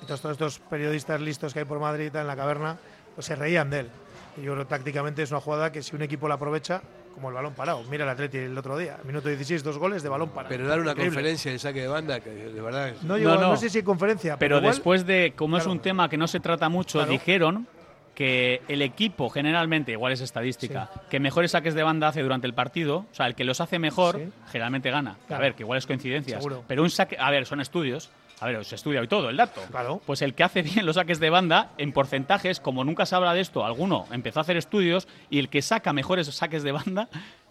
Entonces 0.00 0.20
todos 0.20 0.32
estos 0.34 0.58
periodistas 0.60 1.20
listos 1.20 1.52
que 1.52 1.60
hay 1.60 1.64
por 1.64 1.78
Madrid 1.80 2.14
en 2.14 2.26
la 2.26 2.36
caverna, 2.36 2.76
pues 3.14 3.26
se 3.26 3.36
reían 3.36 3.70
de 3.70 3.80
él. 3.80 3.88
Y 4.36 4.42
yo 4.42 4.52
creo 4.54 4.64
que 4.64 4.70
tácticamente 4.70 5.22
es 5.22 5.30
una 5.30 5.40
jugada 5.40 5.72
que 5.72 5.82
si 5.82 5.96
un 5.96 6.02
equipo 6.02 6.28
la 6.28 6.34
aprovecha, 6.34 6.80
como 7.14 7.28
el 7.30 7.34
balón 7.34 7.52
parado. 7.54 7.82
Mira 7.90 8.04
el 8.04 8.10
Atleti 8.10 8.38
el 8.38 8.56
otro 8.56 8.78
día, 8.78 8.96
minuto 9.02 9.28
16, 9.28 9.64
dos 9.64 9.76
goles 9.76 10.04
de 10.04 10.08
balón 10.08 10.28
parado. 10.30 10.50
Pero 10.50 10.68
dar 10.68 10.78
una 10.80 10.92
Increíble. 10.92 11.16
conferencia 11.16 11.50
de 11.50 11.58
saque 11.58 11.80
de 11.80 11.88
banda, 11.88 12.20
que 12.20 12.30
de 12.30 12.60
verdad. 12.60 12.90
es- 12.90 13.02
No, 13.02 13.18
llegó- 13.18 13.30
No, 13.34 13.40
no. 13.40 13.48
no 13.50 13.56
sé 13.56 13.68
si 13.68 13.78
hay 13.78 13.84
conferencia, 13.84 14.36
Pero 14.38 14.38
pero, 14.38 14.58
igual- 14.58 14.74
después 14.74 15.04
de, 15.06 15.32
como 15.34 15.58
es 15.58 15.66
un 15.66 15.80
tema 15.80 16.08
que 16.08 16.16
no 16.16 16.28
se 16.28 16.38
trata 16.38 16.68
mucho, 16.68 16.98
Claro. 16.98 17.10
dijeron 17.10 17.66
que 18.14 18.62
el 18.68 18.82
equipo 18.82 19.30
generalmente, 19.30 19.92
igual 19.92 20.12
es 20.12 20.20
estadística, 20.20 20.90
que 21.10 21.18
mejores 21.20 21.52
saques 21.52 21.74
de 21.74 21.82
banda 21.82 22.08
hace 22.08 22.22
durante 22.22 22.46
el 22.46 22.54
partido, 22.54 22.98
o 23.10 23.14
sea, 23.14 23.26
el 23.26 23.34
que 23.34 23.44
los 23.44 23.60
hace 23.60 23.78
mejor, 23.80 24.16
Sí. 24.18 24.28
generalmente 24.52 24.90
gana. 24.90 25.16
A 25.28 25.38
ver, 25.38 25.54
que 25.54 25.62
igual 25.64 25.78
es 25.78 25.86
coincidencias. 25.86 26.40
Seguro. 26.42 26.64
Pero 26.68 26.82
un 26.82 26.90
saque, 26.90 27.16
a 27.18 27.30
ver, 27.30 27.46
son 27.46 27.60
estudios. 27.60 28.10
A 28.40 28.46
ver, 28.46 28.64
se 28.64 28.74
estudia 28.76 29.00
hoy 29.00 29.08
todo 29.08 29.28
el 29.30 29.36
dato. 29.36 29.60
Claro. 29.70 30.00
Pues 30.06 30.22
el 30.22 30.34
que 30.34 30.44
hace 30.44 30.62
bien 30.62 30.86
los 30.86 30.94
saques 30.96 31.18
de 31.20 31.30
banda, 31.30 31.70
en 31.78 31.92
porcentajes, 31.92 32.60
como 32.60 32.84
nunca 32.84 33.04
se 33.06 33.14
habla 33.16 33.34
de 33.34 33.40
esto, 33.40 33.64
alguno 33.64 34.06
empezó 34.12 34.40
a 34.40 34.42
hacer 34.42 34.56
estudios 34.56 35.08
y 35.30 35.38
el 35.38 35.48
que 35.48 35.62
saca 35.62 35.92
mejores 35.92 36.26
saques 36.28 36.62
de 36.62 36.72
banda, 36.72 37.08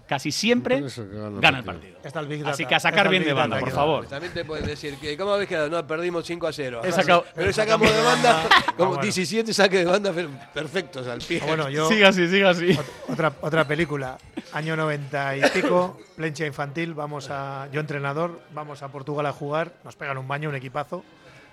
casi 0.07 0.31
siempre 0.31 0.79
gana 0.79 0.87
el 1.27 1.41
gana 1.41 1.57
el 1.59 1.63
partido. 1.65 1.65
partido. 1.65 1.99
Está 2.05 2.19
el 2.21 2.27
Big 2.27 2.47
Así 2.47 2.65
que 2.65 2.75
a 2.75 2.79
sacar 2.79 3.09
bien 3.09 3.25
de 3.25 3.33
banda, 3.33 3.59
por 3.59 3.71
favor. 3.71 4.05
También 4.07 4.33
te 4.33 4.45
pueden 4.45 4.65
decir 4.65 4.95
que, 4.95 5.17
¿cómo 5.17 5.33
habéis 5.33 5.49
quedado? 5.49 5.69
No, 5.69 5.85
perdimos 5.85 6.25
5 6.25 6.47
a 6.47 6.53
0. 6.53 6.81
He 6.85 6.91
sacado- 6.93 7.25
Pero 7.35 7.51
sacamos 7.51 7.93
de 7.93 8.01
banda 8.01 8.43
como 8.77 8.89
bueno. 8.91 9.03
17 9.03 9.53
saques 9.53 9.79
de 9.79 9.85
banda 9.91 10.13
per- 10.13 10.29
perfectos 10.53 11.05
al 11.07 11.19
pie. 11.19 11.41
Ah, 11.43 11.47
bueno, 11.47 11.69
yo 11.69 11.89
Siga 11.89 12.07
así, 12.07 12.25
siga 12.29 12.51
así. 12.51 12.67
ot- 12.69 12.85
otra 13.09 13.33
otra 13.41 13.67
película, 13.67 14.17
año 14.53 14.75
90 14.75 15.37
y 15.37 15.41
pico, 15.49 15.97
Plencha 16.15 16.45
infantil, 16.45 16.93
vamos 16.93 17.29
a 17.29 17.67
yo 17.71 17.79
entrenador, 17.79 18.41
vamos 18.53 18.81
a 18.83 18.87
Portugal 18.89 19.25
a 19.25 19.33
jugar, 19.33 19.73
nos 19.83 19.95
pegan 19.95 20.17
un 20.17 20.27
baño, 20.27 20.49
un 20.49 20.55
equipazo 20.55 21.03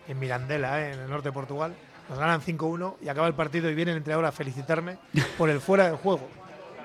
en 0.08 0.18
Mirandela, 0.18 0.80
eh, 0.80 0.92
en 0.92 1.00
el 1.00 1.10
norte 1.10 1.28
de 1.28 1.32
Portugal. 1.32 1.74
Nos 2.08 2.18
ganan 2.18 2.40
5-1 2.42 2.96
y 3.02 3.08
acaba 3.08 3.26
el 3.26 3.34
partido 3.34 3.70
y 3.70 3.74
viene 3.74 3.92
el 3.92 3.98
entrenador 3.98 4.26
a 4.26 4.32
felicitarme 4.32 4.98
por 5.38 5.48
el 5.50 5.60
fuera 5.60 5.90
de 5.90 5.96
juego. 5.96 6.28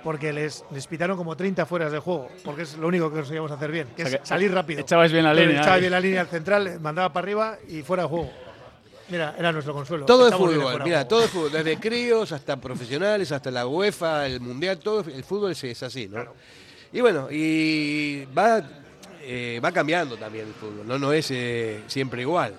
Porque 0.04 0.32
les, 0.32 0.64
les 0.72 0.88
pitaron 0.88 1.18
como 1.18 1.36
30 1.36 1.66
fueras 1.66 1.92
de 1.92 2.00
juego, 2.00 2.30
porque 2.46 2.62
es 2.62 2.78
lo 2.78 2.88
único 2.88 3.10
que 3.10 3.18
conseguíamos 3.18 3.52
hacer 3.52 3.70
bien, 3.70 3.88
que 3.98 4.04
O 4.04 4.08
sea 4.08 4.20
es 4.24 4.28
salir 4.30 4.54
rápido. 4.54 4.80
echabais 4.80 5.12
bien 5.12 5.26
la 5.26 5.34
línea, 5.34 5.60
Echaba 5.60 5.78
eh. 5.78 5.82
bien 5.82 5.92
la 5.92 6.00
línea 6.00 6.22
al 6.22 6.28
central, 6.28 6.80
mandaba 6.80 7.12
para 7.12 7.26
arriba 7.26 7.58
y 7.68 7.82
fuera 7.82 8.04
de 8.04 8.10
juego. 8.10 8.32
Mira, 9.10 9.36
era 9.38 9.52
nuestro 9.52 9.74
consuelo. 9.74 10.06
Todo 10.06 10.28
es 10.28 10.36
fútbol, 10.36 10.84
mira, 10.84 11.08
todo 11.08 11.24
es 11.24 11.32
fútbol, 11.32 11.52
desde 11.52 11.78
críos 11.80 12.32
hasta 12.32 12.58
profesionales, 12.58 13.32
hasta 13.32 13.50
la 13.50 13.66
UEFA, 13.66 14.28
el 14.28 14.40
mundial, 14.40 14.78
todo 14.78 15.02
el 15.02 15.24
fútbol 15.24 15.52
es, 15.52 15.64
es 15.64 15.84
así, 15.84 16.08
¿no? 16.08 16.34
Y 16.92 17.02
bueno, 17.02 17.28
y 17.32 18.26
va 18.26 18.64
eh, 19.22 19.60
va 19.64 19.72
cambiando 19.72 20.18
también 20.18 20.48
el 20.48 20.54
fútbol, 20.54 20.88
no, 20.88 20.98
no 20.98 21.14
es 21.14 21.30
eh, 21.30 21.84
siempre 21.86 22.22
igual. 22.22 22.54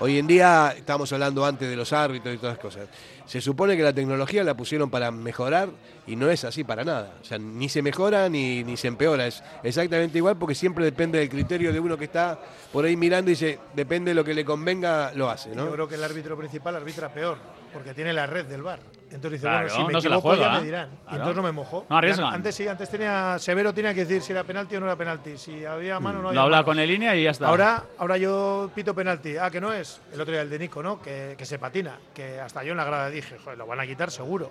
Hoy 0.00 0.18
en 0.18 0.26
día, 0.26 0.74
estamos 0.76 1.12
hablando 1.12 1.44
antes 1.44 1.68
de 1.68 1.74
los 1.74 1.92
árbitros 1.92 2.34
y 2.34 2.38
todas 2.38 2.54
las 2.54 2.62
cosas, 2.62 2.88
se 3.26 3.40
supone 3.40 3.76
que 3.76 3.82
la 3.82 3.92
tecnología 3.92 4.44
la 4.44 4.54
pusieron 4.54 4.90
para 4.90 5.10
mejorar 5.10 5.70
y 6.06 6.16
no 6.16 6.30
es 6.30 6.44
así 6.44 6.64
para 6.64 6.84
nada. 6.84 7.14
O 7.20 7.24
sea, 7.24 7.38
ni 7.38 7.68
se 7.68 7.82
mejora 7.82 8.28
ni, 8.28 8.62
ni 8.64 8.76
se 8.76 8.88
empeora, 8.88 9.26
es 9.26 9.42
exactamente 9.62 10.18
igual 10.18 10.36
porque 10.36 10.54
siempre 10.54 10.84
depende 10.84 11.18
del 11.18 11.28
criterio 11.28 11.72
de 11.72 11.80
uno 11.80 11.96
que 11.96 12.04
está 12.04 12.38
por 12.72 12.84
ahí 12.84 12.96
mirando 12.96 13.30
y 13.30 13.34
dice, 13.34 13.58
depende 13.74 14.10
de 14.10 14.14
lo 14.14 14.24
que 14.24 14.34
le 14.34 14.44
convenga, 14.44 15.12
lo 15.14 15.30
hace. 15.30 15.54
Yo 15.54 15.70
creo 15.70 15.88
que 15.88 15.94
el 15.94 16.04
árbitro 16.04 16.36
principal 16.36 16.76
arbitra 16.76 17.12
peor, 17.12 17.38
porque 17.72 17.94
tiene 17.94 18.12
la 18.12 18.26
red 18.26 18.46
del 18.46 18.62
bar. 18.62 18.80
Entonces 19.14 19.40
dice, 19.40 19.42
Claro, 19.48 19.68
bueno, 19.68 19.74
si 19.76 19.86
me 19.86 19.92
no 19.92 20.00
se 20.00 20.08
la 20.08 20.16
equivoco 20.16 20.36
juega, 20.36 20.50
ya 20.52 20.56
¿eh? 20.56 20.60
me 20.60 20.64
dirán. 20.66 20.88
Y 20.88 20.96
Claro. 21.02 21.16
entonces 21.16 21.36
no 21.36 21.42
me 21.44 21.52
mojo. 21.52 21.86
No 21.88 21.96
arriesgan. 21.96 22.34
Antes 22.34 22.54
sí, 22.54 22.66
antes 22.68 22.90
tenía 22.90 23.38
Severo 23.38 23.72
tenía 23.72 23.94
que 23.94 24.00
decir 24.04 24.20
si 24.22 24.32
era 24.32 24.42
penalti 24.44 24.74
o 24.76 24.80
no 24.80 24.86
era 24.86 24.96
penalti, 24.96 25.38
si 25.38 25.64
había 25.64 26.00
mano 26.00 26.18
o 26.18 26.22
no 26.22 26.22
Lo 26.24 26.28
había 26.30 26.42
habla 26.42 26.56
mano. 26.56 26.64
con 26.66 26.78
el 26.80 26.88
línea 26.88 27.14
y 27.14 27.22
ya 27.24 27.30
está. 27.30 27.46
Ahora, 27.48 27.84
ahora 27.98 28.16
yo 28.16 28.70
pito 28.74 28.94
penalti. 28.94 29.36
Ah, 29.36 29.50
que 29.50 29.60
no 29.60 29.72
es. 29.72 30.00
El 30.12 30.20
otro 30.20 30.32
día 30.32 30.42
el 30.42 30.50
de 30.50 30.58
Nico, 30.58 30.82
¿no? 30.82 31.00
Que, 31.00 31.34
que 31.38 31.46
se 31.46 31.58
patina. 31.58 31.98
Que 32.12 32.40
hasta 32.40 32.64
yo 32.64 32.72
en 32.72 32.76
la 32.78 32.84
grada 32.84 33.08
dije, 33.08 33.38
joder, 33.38 33.56
lo 33.56 33.66
van 33.66 33.78
a 33.80 33.86
quitar 33.86 34.10
seguro. 34.10 34.50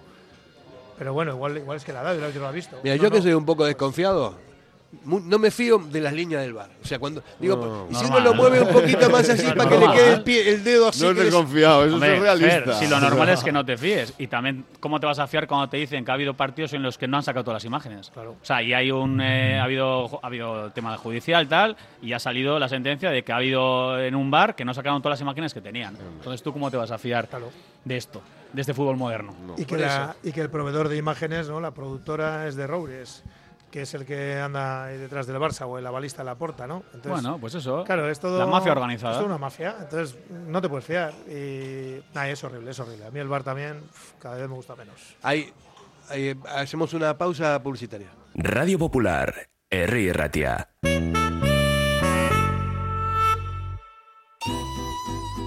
Pero 0.98 1.11
bueno, 1.14 1.31
igual, 1.34 1.57
igual 1.57 1.77
es 1.77 1.84
que 1.84 1.91
la 1.91 1.99
ha 1.99 2.03
dado 2.03 2.15
y 2.15 2.18
el 2.19 2.23
árbitro 2.23 2.41
lo 2.44 2.48
ha 2.48 2.52
visto. 2.52 2.80
Mira, 2.84 2.95
No, 2.95 3.03
yo 3.03 3.11
que 3.11 3.18
no. 3.18 3.23
soy 3.23 3.34
un 3.34 3.45
poco 3.45 3.65
desconfiado, 3.65 4.38
no 5.06 5.40
me 5.40 5.52
fío 5.52 5.80
de 5.80 5.99
las 6.02 6.14
líneas 6.14 6.41
del 6.41 6.53
bar. 6.53 6.70
O 6.84 6.86
sea, 6.86 6.99
cuando 6.99 7.24
digo, 7.40 7.56
No. 7.56 7.88
y 7.90 7.95
si 7.95 8.03
Normal. 8.03 8.22
uno 8.22 8.30
lo 8.30 8.34
mueve 8.36 8.61
un 8.61 8.70
poquito 8.70 9.10
más 9.10 9.28
así 9.30 9.45
para 9.56 9.70
que 9.70 9.78
le 9.78 9.88
quede 9.91 10.14
el, 10.14 10.24
pie, 10.24 10.49
el 10.53 10.64
dedo 10.64 10.90
así. 10.90 11.02
No 11.03 11.10
es 11.10 11.14
que 11.15 11.20
es- 11.22 11.26
desconfiado, 11.28 11.86
eso 11.86 11.95
Hombre, 11.95 12.15
es 12.15 12.22
realista. 12.22 12.61
Fer, 12.64 12.74
si 12.76 12.88
lo 12.88 12.99
normal 12.99 13.30
es 13.30 13.44
que 13.44 13.52
no 13.52 13.65
te 13.65 13.76
fíes. 13.78 14.14
Y 14.18 14.28
también, 14.28 14.65
¿cómo 14.80 14.99
te 14.99 15.06
vas 15.06 15.20
a 15.20 15.28
fiar 15.28 15.48
cuando 15.48 15.68
te 15.70 15.78
dicen 15.78 16.06
que 16.06 16.11
ha 16.11 16.14
habido 16.14 16.34
partidos 16.36 16.74
en 16.74 16.84
los 16.84 16.98
que 16.98 17.07
no 17.07 17.18
han 17.18 17.24
sacado 17.24 17.44
todas 17.44 17.56
las 17.61 17.65
imágenes? 17.65 18.11
Claro. 18.14 18.32
O 18.41 18.45
sea, 18.45 18.61
y 18.61 18.74
hay 18.74 18.91
un, 18.91 19.20
eh, 19.22 19.60
ha 19.60 19.64
habido 19.64 20.20
ha 20.24 20.28
habido 20.28 20.72
tema 20.72 20.95
judicial 20.98 21.48
tal, 21.48 21.76
y 22.02 22.14
ha 22.14 22.20
salido 22.20 22.60
la 22.60 22.70
sentencia 22.70 23.10
de 23.10 23.24
que 23.24 23.32
ha 23.32 23.38
habido 23.38 23.99
en 23.99 24.15
un 24.15 24.30
bar 24.32 24.56
que 24.56 24.64
no 24.65 24.74
sacaron 24.74 25.02
todas 25.02 25.18
las 25.20 25.22
imágenes 25.22 25.53
que 25.53 25.61
tenían. 25.61 25.95
Entonces, 26.18 26.41
¿tú 26.44 26.53
cómo 26.53 26.70
te 26.72 26.78
vas 26.78 26.91
a 26.91 26.98
fiar 26.98 27.28
Claro. 27.28 27.49
de 27.84 27.98
esto, 27.98 28.22
de 28.53 28.61
este 28.61 28.74
fútbol 28.74 28.95
moderno? 28.98 29.36
Y 29.57 29.65
que, 29.65 29.78
la- 29.78 30.15
y 30.24 30.32
que 30.32 30.41
el 30.41 30.49
proveedor 30.49 30.88
de 30.90 30.98
imágenes, 30.98 31.49
¿no? 31.49 31.60
La 31.60 31.72
productora 31.72 32.48
es 32.48 32.56
de 32.56 32.68
Roures, 32.68 33.24
que 33.73 33.81
es 33.81 33.93
el 33.95 34.05
que 34.05 34.39
anda 34.39 34.85
ahí 34.85 34.99
detrás 34.99 35.25
del 35.25 35.37
Barça 35.37 35.65
o 35.65 35.79
el 35.79 35.87
avalista 35.87 36.23
la 36.23 36.35
porta, 36.35 36.67
¿no? 36.67 36.83
Entonces, 36.93 37.23
bueno, 37.23 37.39
pues 37.39 37.55
eso. 37.55 37.83
Claro, 37.83 38.07
es 38.07 38.19
todo. 38.19 38.37
La 38.37 38.45
mafia 38.45 38.71
organizada. 38.71 39.13
Es 39.13 39.17
toda 39.17 39.29
una 39.29 39.39
mafia, 39.39 39.75
entonces 39.79 40.15
no 40.29 40.61
te 40.61 40.69
puedes 40.69 40.85
fiar. 40.85 41.11
Y. 41.27 41.99
Nah, 42.13 42.27
es 42.27 42.43
horrible, 42.43 42.69
es 42.69 42.79
horrible. 42.79 43.07
A 43.07 43.09
mí 43.09 43.19
el 43.19 43.27
bar 43.27 43.41
también 43.41 43.77
uf, 43.77 44.13
cada 44.19 44.35
vez 44.35 44.47
me 44.47 44.53
gusta 44.53 44.75
menos. 44.75 45.15
Ahí, 45.23 45.51
ahí, 46.07 46.39
hacemos 46.55 46.93
una 46.93 47.17
pausa 47.17 47.63
publicitaria. 47.63 48.09
Radio 48.35 48.77
Popular, 48.77 49.49
Herri 49.71 50.11
Ratia. 50.11 50.69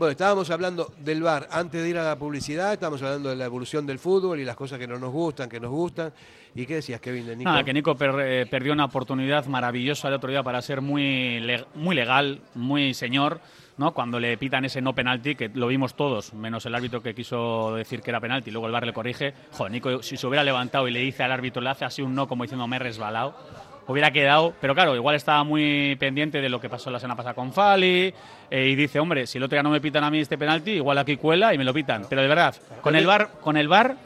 Bueno, 0.00 0.12
estábamos 0.12 0.48
hablando 0.48 0.90
del 1.00 1.22
bar 1.22 1.46
antes 1.52 1.82
de 1.82 1.90
ir 1.90 1.98
a 1.98 2.02
la 2.02 2.16
publicidad, 2.18 2.72
estábamos 2.72 3.02
hablando 3.02 3.28
de 3.28 3.36
la 3.36 3.44
evolución 3.44 3.84
del 3.86 3.98
fútbol 3.98 4.40
y 4.40 4.46
las 4.46 4.56
cosas 4.56 4.78
que 4.78 4.86
no 4.86 4.98
nos 4.98 5.12
gustan, 5.12 5.46
que 5.46 5.60
nos 5.60 5.68
gustan. 5.70 6.10
¿Y 6.54 6.64
qué 6.64 6.76
decías, 6.76 7.02
Kevin, 7.02 7.26
de 7.26 7.36
Nico? 7.36 7.50
Nada, 7.50 7.62
que 7.64 7.74
Nico 7.74 7.94
per- 7.94 8.14
eh, 8.18 8.46
perdió 8.46 8.72
una 8.72 8.86
oportunidad 8.86 9.44
maravillosa 9.44 10.08
el 10.08 10.14
otro 10.14 10.30
día 10.30 10.42
para 10.42 10.62
ser 10.62 10.80
muy, 10.80 11.40
le- 11.40 11.66
muy 11.74 11.94
legal, 11.94 12.40
muy 12.54 12.94
señor, 12.94 13.42
¿no? 13.76 13.92
Cuando 13.92 14.18
le 14.18 14.38
pitan 14.38 14.64
ese 14.64 14.80
no 14.80 14.94
penalti, 14.94 15.34
que 15.34 15.50
lo 15.52 15.66
vimos 15.66 15.92
todos, 15.94 16.32
menos 16.32 16.64
el 16.64 16.74
árbitro 16.74 17.02
que 17.02 17.14
quiso 17.14 17.74
decir 17.74 18.00
que 18.00 18.08
era 18.08 18.20
penalti, 18.22 18.50
luego 18.50 18.68
el 18.68 18.72
bar 18.72 18.86
le 18.86 18.94
corrige. 18.94 19.34
Joder, 19.52 19.70
Nico, 19.70 20.02
si 20.02 20.16
se 20.16 20.26
hubiera 20.26 20.42
levantado 20.42 20.88
y 20.88 20.92
le 20.92 21.00
dice 21.00 21.24
al 21.24 21.32
árbitro, 21.32 21.60
le 21.60 21.68
hace 21.68 21.84
así 21.84 22.00
un 22.00 22.14
no, 22.14 22.26
como 22.26 22.44
diciendo 22.44 22.66
me 22.66 22.76
he 22.76 22.78
resbalado, 22.78 23.36
hubiera 23.90 24.10
quedado. 24.10 24.54
Pero 24.60 24.74
claro, 24.74 24.94
igual 24.94 25.16
estaba 25.16 25.44
muy 25.44 25.96
pendiente 25.96 26.40
de 26.40 26.48
lo 26.48 26.60
que 26.60 26.68
pasó 26.68 26.90
la 26.90 27.00
semana 27.00 27.16
pasada 27.16 27.34
con 27.34 27.52
Fali 27.52 28.14
eh, 28.50 28.66
y 28.66 28.74
dice, 28.74 29.00
hombre, 29.00 29.26
si 29.26 29.38
el 29.38 29.44
otro 29.44 29.56
día 29.56 29.62
no 29.62 29.70
me 29.70 29.80
pitan 29.80 30.04
a 30.04 30.10
mí 30.10 30.20
este 30.20 30.38
penalti, 30.38 30.72
igual 30.72 30.98
aquí 30.98 31.16
cuela 31.16 31.52
y 31.54 31.58
me 31.58 31.64
lo 31.64 31.74
pitan. 31.74 32.06
Pero 32.08 32.22
de 32.22 32.28
verdad, 32.28 32.54
con 32.80 32.94
el 32.96 33.06
bar, 33.06 33.30
con 33.40 33.56
el 33.56 33.68
bar 33.68 33.96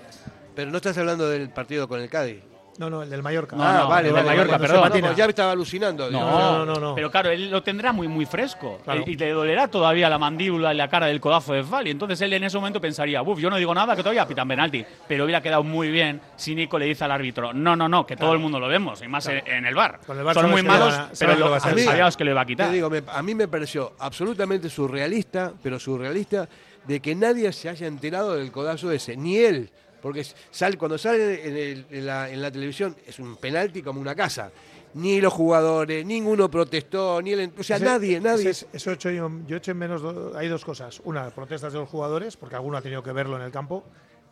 Pero 0.55 0.71
no 0.71 0.77
estás 0.77 0.97
hablando 0.99 1.29
del 1.29 1.51
partido 1.51 1.89
con 1.89 2.01
el 2.01 2.09
Cádiz. 2.09 2.54
No, 2.79 2.91
no, 2.91 3.03
el 3.03 3.11
del 3.11 3.23
Mallorca. 3.23 3.55
No, 3.57 3.63
ah, 3.63 3.73
no, 3.83 3.89
vale, 3.89 4.09
el 4.09 4.15
vale, 4.15 4.25
de 4.25 4.31
Mallorca, 4.31 4.59
vale, 4.59 4.91
perdón. 4.91 5.01
no, 5.03 5.17
ya 5.17 5.25
estaba 5.27 5.53
alucinando. 5.53 6.11
No, 6.11 6.65
no, 6.65 6.67
no, 6.67 6.75
no. 6.81 6.95
Pero 6.95 7.11
claro, 7.11 7.31
él 7.31 7.51
lo 7.51 7.63
tendrá 7.63 7.93
muy, 7.93 8.09
muy 8.09 8.27
fresco. 8.27 8.81
Claro. 8.85 9.05
Y 9.07 9.17
le 9.17 9.31
dolerá 9.31 9.69
todavía 9.69 10.09
la 10.11 10.19
mandíbula 10.19 10.75
y 10.75 10.77
la 10.77 10.89
cara 10.89 11.07
del 11.07 11.21
codazo 11.21 11.53
de 11.53 11.63
Fali. 11.63 11.91
Entonces 11.91 12.21
él 12.21 12.33
en 12.33 12.45
ese 12.45 12.57
momento 12.57 12.81
pensaría, 12.81 13.23
uff, 13.23 13.39
yo 13.39 13.49
no 13.51 13.57
digo 13.57 13.75
nada, 13.75 13.95
que 13.95 14.03
todavía 14.03 14.27
pitan 14.27 14.49
penalti. 14.49 14.85
Pero 15.07 15.25
hubiera 15.25 15.41
quedado 15.41 15.63
muy 15.63 15.89
bien 15.91 16.21
si 16.37 16.55
Nico 16.55 16.79
le 16.79 16.87
dice 16.87 17.05
al 17.05 17.13
árbitro, 17.13 17.53
no, 17.53 17.77
no, 17.77 17.89
no, 17.89 18.07
que 18.07 18.17
todo 18.17 18.33
el 18.33 18.39
mundo 18.39 18.59
lo 18.59 18.67
vemos, 18.69 19.03
y 19.03 19.09
más 19.09 19.27
en- 19.29 19.43
en 19.47 19.67
el 19.67 19.75
bar. 19.75 20.01
Con 20.07 20.19
el 20.19 20.25
VAR 20.25 20.35
Son 20.35 20.51
muy 20.51 20.63
le 20.63 20.69
malos, 20.69 20.95
a- 20.95 21.11
pero 21.19 21.35
lo, 21.37 21.55
a 21.55 21.61
que 21.61 22.25
lo 22.25 22.31
iba 22.31 22.41
a 22.41 22.47
quitar. 22.47 22.69
Te 22.69 22.75
digo, 22.75 22.91
me- 22.91 23.03
a 23.07 23.23
mí 23.23 23.35
me 23.35 23.49
pareció 23.49 23.93
absolutamente 23.99 24.69
surrealista, 24.69 25.53
pero 25.63 25.79
surrealista, 25.79 26.49
de 26.87 27.01
que 27.01 27.15
nadie 27.15 27.53
se 27.53 27.69
haya 27.69 27.87
enterado 27.87 28.35
del 28.35 28.51
codazo 28.53 28.91
ese, 28.91 29.17
ni 29.17 29.39
él. 29.39 29.71
Porque 30.05 30.23
sale, 30.51 30.77
cuando 30.77 30.99
sale 30.99 31.49
en, 31.49 31.57
el- 31.57 31.87
en 31.89 32.05
la, 32.07 32.29
en 32.31 32.43
la 32.43 32.51
televisión 32.51 32.95
es 33.07 33.19
un 33.19 33.37
penalti 33.37 33.81
como 33.81 34.03
una 34.03 34.15
casa. 34.15 34.51
Ni 34.93 35.19
los 35.19 35.33
jugadores, 35.33 36.05
ninguno 36.05 36.51
protestó, 36.51 37.23
ni 37.23 37.33
el, 37.33 37.51
o 37.59 37.63
sea, 37.63 37.77
Ese- 37.77 37.85
nadie, 37.87 38.21
nadie. 38.21 38.51
ese- 38.51 38.67
eso 38.71 38.91
he 38.91 38.95
hecho 38.95 39.11
yo, 39.11 39.31
yo 39.47 39.57
he 39.57 39.59
hecho 39.59 39.71
en 39.71 39.79
menos. 39.79 40.03
do- 40.03 40.33
hay 40.37 40.49
dos 40.49 40.63
cosas. 40.63 41.01
Una, 41.05 41.31
protestas 41.31 41.73
de 41.73 41.79
los 41.79 41.89
jugadores, 41.89 42.37
porque 42.37 42.55
alguno 42.55 42.77
ha 42.77 42.83
tenido 42.83 43.03
que 43.03 43.13
verlo 43.13 43.37
en 43.37 43.43
el 43.45 43.51
campo. 43.51 43.83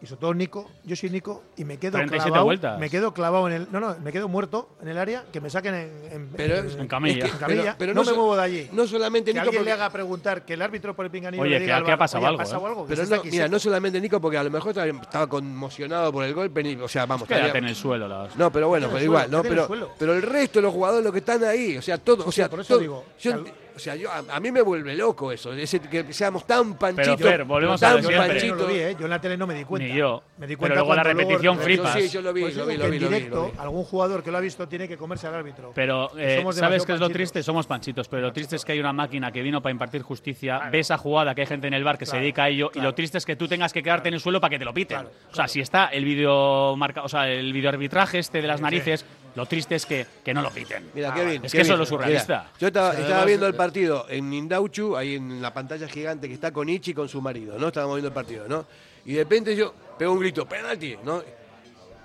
Y 0.03 0.07
sobre 0.07 0.21
todo 0.21 0.35
Nico, 0.35 0.69
yo 0.83 0.97
soy 0.97 1.11
Nico 1.11 1.45
y 1.57 1.65
me 1.65 1.79
quedo 1.79 1.93
37 1.93 2.25
clavado. 2.25 2.45
vueltas. 2.45 2.81
Me 2.81 2.91
quedo 2.91 3.15
clavado 3.15 3.47
en 3.47 3.55
el. 3.55 3.69
No, 3.71 3.79
no, 3.79 3.97
me 4.03 4.11
quedo 4.11 4.27
muerto 4.29 4.71
en 4.83 4.89
el 4.89 4.99
área, 4.99 5.25
que 5.33 5.41
me 5.41 5.49
saquen 5.49 5.75
en, 5.75 5.91
en, 6.11 6.29
Pero 6.37 6.57
en, 6.57 6.81
En 6.81 6.89
camilla. 6.89 7.19
es 7.19 7.25
que- 7.25 7.31
en 7.31 7.39
camilla. 7.39 7.63
pero- 7.63 7.77
pero 7.79 7.95
no, 7.95 8.01
no 8.01 8.05
me 8.05 8.11
so- 8.11 8.17
muevo 8.17 8.35
de 8.37 8.43
allí. 8.43 8.69
No 8.73 8.85
solamente 8.89 9.31
que 9.31 9.35
Nico, 9.35 9.43
alguien 9.45 9.61
porque- 9.61 9.65
le 9.65 9.73
haga 9.73 9.91
preguntar, 9.91 10.45
que 10.45 10.55
el 10.55 10.63
árbitro 10.63 10.97
por 10.97 11.05
el 11.05 11.13
pinganillo 11.13 11.41
Oye, 11.45 11.53
le 11.53 11.59
que 11.59 11.65
diga 11.67 11.77
al 11.77 11.83
aquí 11.85 11.93
ha 11.93 11.97
pasado 11.97 12.19
"Oye, 12.23 12.29
algo, 12.31 12.39
pasado 12.39 12.63
¿eh?". 12.63 12.69
algo, 12.69 12.87
que 12.89 12.97
Pero 12.97 13.09
no, 13.17 13.23
mira, 13.23 13.45
seco". 13.45 13.49
no 13.53 13.59
solamente 13.61 14.01
Nico, 14.01 14.21
porque 14.21 14.39
a 14.39 14.43
lo 14.43 14.51
mejor 14.51 14.71
estaba, 14.77 15.27
conmocionado 15.29 16.13
por 16.13 16.25
el 16.25 16.35
golpe, 16.35 16.63
ni- 16.65 16.75
o 16.75 16.89
sea, 16.89 17.07
vamos. 17.07 17.29
Quédate 17.29 17.47
estaría- 17.47 17.63
en 17.65 17.69
el 17.69 17.77
suelo. 17.77 18.09
las- 18.09 18.37
No, 18.37 18.51
pero 18.51 18.67
bueno, 18.69 18.89
pero 18.93 19.05
igual, 19.05 19.31
suelo, 19.31 19.37
¿no? 19.45 19.49
Pero, 19.69 19.93
pero 19.99 20.15
el 20.15 20.23
resto 20.23 20.59
de 20.59 20.63
los 20.65 20.73
jugadores, 20.75 21.05
los 21.05 21.13
que 21.13 21.21
están 21.21 21.45
ahí, 21.45 21.77
o 21.77 21.83
sea, 21.83 21.99
todo, 21.99 22.27
o 22.27 22.33
sea, 22.33 22.51
por 22.51 22.59
eso 22.61 22.71
todo- 22.75 22.81
digo, 22.81 23.05
yo 23.21 23.45
que 23.45 23.53
O 23.75 23.79
sea, 23.79 23.97
yo, 23.97 24.11
a, 24.11 24.23
a 24.31 24.41
mí 24.41 24.51
me 24.53 24.61
vuelve 24.63 24.95
loco 24.95 25.33
eso, 25.33 25.53
ese, 25.53 25.81
que 25.81 26.13
seamos 26.13 26.47
tan 26.47 26.75
panchitos. 26.75 27.21
Fer, 27.21 27.45
volvemos 27.45 27.81
tan 27.81 27.93
a 27.93 27.95
lo 27.97 28.03
siempre. 28.09 28.41
Yo 28.41 28.55
no 28.55 28.63
lo 28.63 28.67
vi, 28.69 28.75
panchitos. 28.75 28.91
¿eh? 28.93 28.97
Yo 28.99 29.05
en 29.07 29.11
la 29.11 29.21
tele 29.21 29.37
no 29.37 29.47
me 29.47 29.55
di 29.55 29.65
cuenta. 29.65 29.89
Ni 29.89 29.95
yo. 29.99 30.23
Me 30.39 30.47
di 30.47 30.57
Pero 30.57 30.59
cuenta 30.59 30.75
luego 30.77 30.95
la 30.95 31.03
repetición 31.03 31.57
luego- 31.57 31.63
flipas. 31.63 31.93
Sí, 31.95 32.09
yo 32.09 32.23
lo 32.23 32.33
vi, 32.33 32.43
Pues 32.43 32.57
lo 32.57 32.67
vi, 32.67 32.77
lo 32.77 32.89
vi, 32.91 32.97
en 32.97 33.03
lo 33.03 33.09
vi, 33.09 33.15
directo, 33.17 33.37
lo 33.37 33.45
vi. 33.51 33.59
algún 33.59 33.85
jugador 33.85 34.23
que 34.23 34.31
lo 34.31 34.39
ha 34.39 34.41
visto 34.41 34.69
tiene 34.69 34.87
que 34.89 34.97
comerse 34.97 35.27
al 35.27 35.35
árbitro. 35.35 35.73
Pero 35.75 36.11
eh, 36.19 36.45
¿sabes 36.53 36.85
qué 36.87 36.93
es 36.93 37.01
lo 37.01 37.09
triste? 37.11 37.43
Somos 37.43 37.67
panchitos, 37.67 38.09
pero 38.09 38.23
lo 38.23 38.33
triste 38.33 38.57
es 38.57 38.65
que 38.65 38.73
hay 38.73 38.81
una 38.81 38.93
máquina 38.93 39.31
que 39.33 39.43
vino 39.43 39.63
para 39.63 39.71
impartir 39.73 40.03
justicia, 40.03 40.69
ve 40.71 40.81
esa 40.81 40.99
jugada 40.99 41.35
que 41.35 41.43
hay 41.43 41.47
gente 41.47 41.67
en 41.67 41.75
el 41.75 41.85
bar 41.85 41.99
que 41.99 42.07
se 42.07 42.11
Claro, 42.13 42.23
dedica 42.23 42.45
a 42.45 42.49
ello 42.49 42.71
y 42.75 42.81
lo 42.81 42.95
triste 42.95 43.19
es 43.19 43.25
que 43.27 43.37
tú 43.37 43.49
tengas 43.49 43.73
que 43.73 43.83
quedarte 43.83 44.09
en 44.09 44.15
el 44.15 44.21
suelo 44.21 44.41
para 44.41 44.51
que 44.51 44.59
te 44.59 44.65
lo 44.65 44.75
piten. 44.75 45.07
O 45.31 45.35
sea, 45.35 45.49
si 45.49 45.61
está 45.61 45.87
el 45.87 46.05
vídeo 46.05 46.77
marca, 46.77 47.03
o 47.03 47.09
sea, 47.09 47.29
el 47.29 47.53
videoarbitraje 47.53 48.19
este 48.19 48.43
de 48.43 48.49
las 48.49 48.61
narices, 48.61 49.05
lo 49.35 49.47
triste 49.47 49.75
es 49.75 49.87
que, 49.87 50.07
que 50.25 50.35
no 50.35 50.43
lo 50.43 50.51
piten. 50.51 50.91
Mira, 50.95 51.15
qué 51.15 51.25
bien. 51.25 51.45
Es 51.45 51.53
qué 51.53 51.59
que 51.59 51.63
eso 51.63 51.73
es 51.73 51.79
lo 51.79 51.87
surrealista. 51.87 52.43
Mira, 52.43 52.59
yo 52.59 52.67
estaba, 52.67 53.25
viendo 53.25 53.47
el 53.47 53.55
partido 53.55 54.07
en 54.09 54.29
Mindauchu, 54.29 54.97
ahí 54.97 55.15
en 55.15 55.41
la 55.41 55.55
pantalla 55.55 55.89
gigante 55.89 56.29
que 56.29 56.35
está 56.35 56.53
con 56.53 56.69
Ichi 56.69 56.93
con 56.93 57.09
su 57.09 57.21
marido, 57.23 57.59
¿no? 57.59 57.69
Estábamos 57.69 57.97
viendo 57.97 58.09
el 58.09 58.15
partido, 58.15 58.47
¿no? 58.47 58.67
Y 59.05 59.15
de 59.15 59.23
repente 59.23 59.57
yo 59.57 59.75
pego 59.99 60.13
un 60.13 60.21
grito, 60.21 60.47
penalti, 60.47 60.97
¿no? 61.03 61.23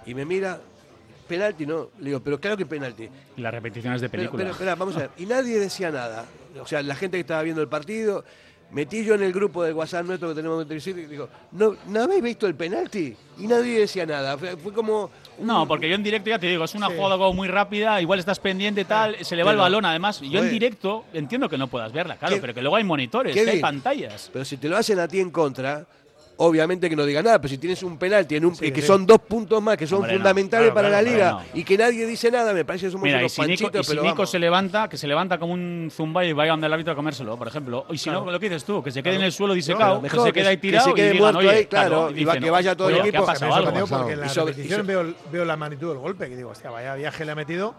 Y 0.06 0.14
me 0.14 0.26
mira, 0.26 0.60
penalti, 1.28 1.66
¿no? 1.66 1.90
Le 2.00 2.06
digo, 2.06 2.20
pero 2.22 2.40
claro 2.40 2.56
que 2.56 2.66
penalti. 2.66 3.10
Y 3.36 3.42
las 3.42 3.54
repeticiones 3.54 4.02
de 4.02 4.10
Pero, 4.10 4.22
película. 4.22 4.44
pero, 4.44 4.54
espera, 4.54 4.76
vamos 4.76 4.96
a 4.96 5.00
ver. 5.00 5.10
Y 5.18 5.26
nadie 5.26 5.60
decía 5.60 5.92
nada. 5.92 6.26
O 6.62 6.66
sea, 6.66 6.82
la 6.82 6.96
gente 6.96 7.18
que 7.18 7.22
estaba 7.22 7.44
viendo 7.44 7.62
el 7.62 7.68
partido, 7.68 8.24
metí 8.72 9.04
yo 9.04 9.16
en 9.16 9.24
el 9.24 9.34
grupo 9.34 9.64
de 9.64 9.74
WhatsApp 9.74 10.06
nuestro 10.06 10.30
que 10.30 10.36
tenemos 10.36 10.66
que 10.66 10.74
decir, 10.74 10.98
y 10.98 11.06
digo, 11.06 11.30
¿no, 11.52 11.76
¿no 11.88 12.04
habéis 12.04 12.24
visto 12.24 12.48
el 12.48 12.56
penalti? 12.56 13.16
Y 13.38 13.48
nadie 13.48 13.82
decía 13.82 14.06
nada. 14.06 14.38
Fue, 14.38 14.56
fue 14.58 14.74
como... 14.74 15.12
No, 15.40 15.68
porque 15.68 15.88
yo 15.90 15.96
en 15.96 16.04
directo 16.04 16.30
ya 16.30 16.40
te 16.40 16.48
digo, 16.48 16.64
es 16.64 16.74
una 16.76 16.88
jugada 16.88 17.18
como 17.18 17.34
muy 17.34 17.48
rápida, 17.48 18.02
igual 18.02 18.20
estás 18.20 18.40
pendiente 18.40 18.86
tal, 18.86 19.16
se 19.24 19.36
le 19.36 19.44
va 19.44 19.52
el 19.52 19.58
balón 19.58 19.86
además. 19.86 20.20
Yo 20.22 20.40
en 20.40 20.50
directo 20.50 21.06
entiendo 21.14 21.48
que 21.50 21.58
no 21.58 21.68
puedas 21.68 21.92
verla, 21.92 22.16
claro, 22.18 22.36
¿Qué- 22.36 22.42
pero 22.42 22.54
que 22.54 22.62
luego 22.62 22.76
hay 22.76 22.84
monitores, 22.84 23.34
que 23.34 23.42
hay 23.50 23.60
pantallas. 23.62 24.30
Pero 24.34 24.44
si 24.46 24.58
te 24.58 24.68
lo 24.70 24.78
hacen 24.78 25.00
a 25.00 25.08
ti 25.08 25.20
en 25.20 25.30
contra, 25.32 25.86
obviamente 26.38 26.90
que 26.90 26.96
no 26.96 27.06
diga 27.06 27.22
nada. 27.22 27.40
Pero 27.42 27.50
si 27.50 27.58
tienes 27.58 27.82
un 27.84 27.98
penalti 27.98 28.36
en 28.36 28.46
un, 28.46 28.56
Sí, 28.56 28.72
que 28.72 28.82
sí. 28.82 28.88
son 28.88 29.06
dos 29.06 29.20
puntos 29.20 29.62
más, 29.62 29.78
que 29.78 29.86
son 29.88 29.98
Hombre, 30.00 30.14
no. 30.14 30.18
fundamentales 30.20 30.72
Claro, 30.72 30.76
para 30.76 30.88
claro, 30.90 31.04
la 31.06 31.12
liga, 31.12 31.30
claro, 31.32 31.46
no. 31.54 31.60
y 31.60 31.64
que 31.64 31.78
nadie 31.78 32.06
dice 32.06 32.32
nada, 32.32 32.54
me 32.54 32.66
parece 32.66 32.86
que 32.88 32.92
somos 32.92 33.04
Mira, 33.04 33.18
y 33.18 33.22
unos 33.22 33.32
si 33.34 33.42
Nico, 33.42 33.50
panchitos, 33.64 33.82
y 33.82 33.84
si 33.84 33.90
pero 33.92 34.04
Nico 34.04 34.16
vamos. 34.16 34.30
se 34.32 34.40
levanta, 34.40 34.90
que 34.90 34.98
se 34.98 35.08
levanta 35.08 35.38
como 35.38 35.54
un 35.54 35.90
zumba 35.92 36.26
y 36.26 36.34
vaya 36.34 36.52
donde 36.52 36.68
el 36.68 36.74
árbitro 36.74 36.94
a 36.94 36.96
comérselo, 36.96 37.38
por 37.38 37.48
ejemplo. 37.48 37.86
Y 37.90 37.98
si 37.98 38.10
no, 38.10 38.30
lo 38.30 38.40
que 38.40 38.50
dices 38.50 38.64
tú, 38.66 38.82
que 38.84 38.92
se 38.92 39.04
quede 39.04 39.16
en 39.16 39.24
el 39.24 39.32
suelo 39.32 39.54
disecado, 39.54 40.02
mejor 40.02 40.20
que 40.20 40.26
se 40.28 40.34
que 40.34 40.40
quede 40.40 40.48
ahí 40.50 40.56
se- 40.56 40.62
tirado 40.62 40.86
que 40.86 40.92
se 40.92 40.96
quede 40.96 41.10
y 41.10 41.14
digan, 41.18 41.34
muerto 41.34 41.50
ahí, 41.52 41.66
claro, 41.66 42.12
y 42.16 42.24
va- 42.26 42.38
que 42.38 42.50
vaya 42.50 42.76
todo 42.76 42.90
el 42.90 42.94
oye, 42.96 43.04
¿qué 43.04 43.10
equipo. 43.10 43.26
porque 43.26 44.14
en 44.14 44.20
la 44.20 44.26
Y 44.28 44.30
repetición 44.30 44.82
y 44.90 45.32
veo 45.32 45.46
la 45.46 45.58
magnitud 45.58 45.90
del 45.90 45.98
golpe, 45.98 46.30
que 46.30 46.36
digo, 46.36 46.50
hostia, 46.52 46.70
vaya 46.70 46.96
viaje 46.96 47.26
le 47.26 47.32
ha 47.32 47.36
metido 47.36 47.76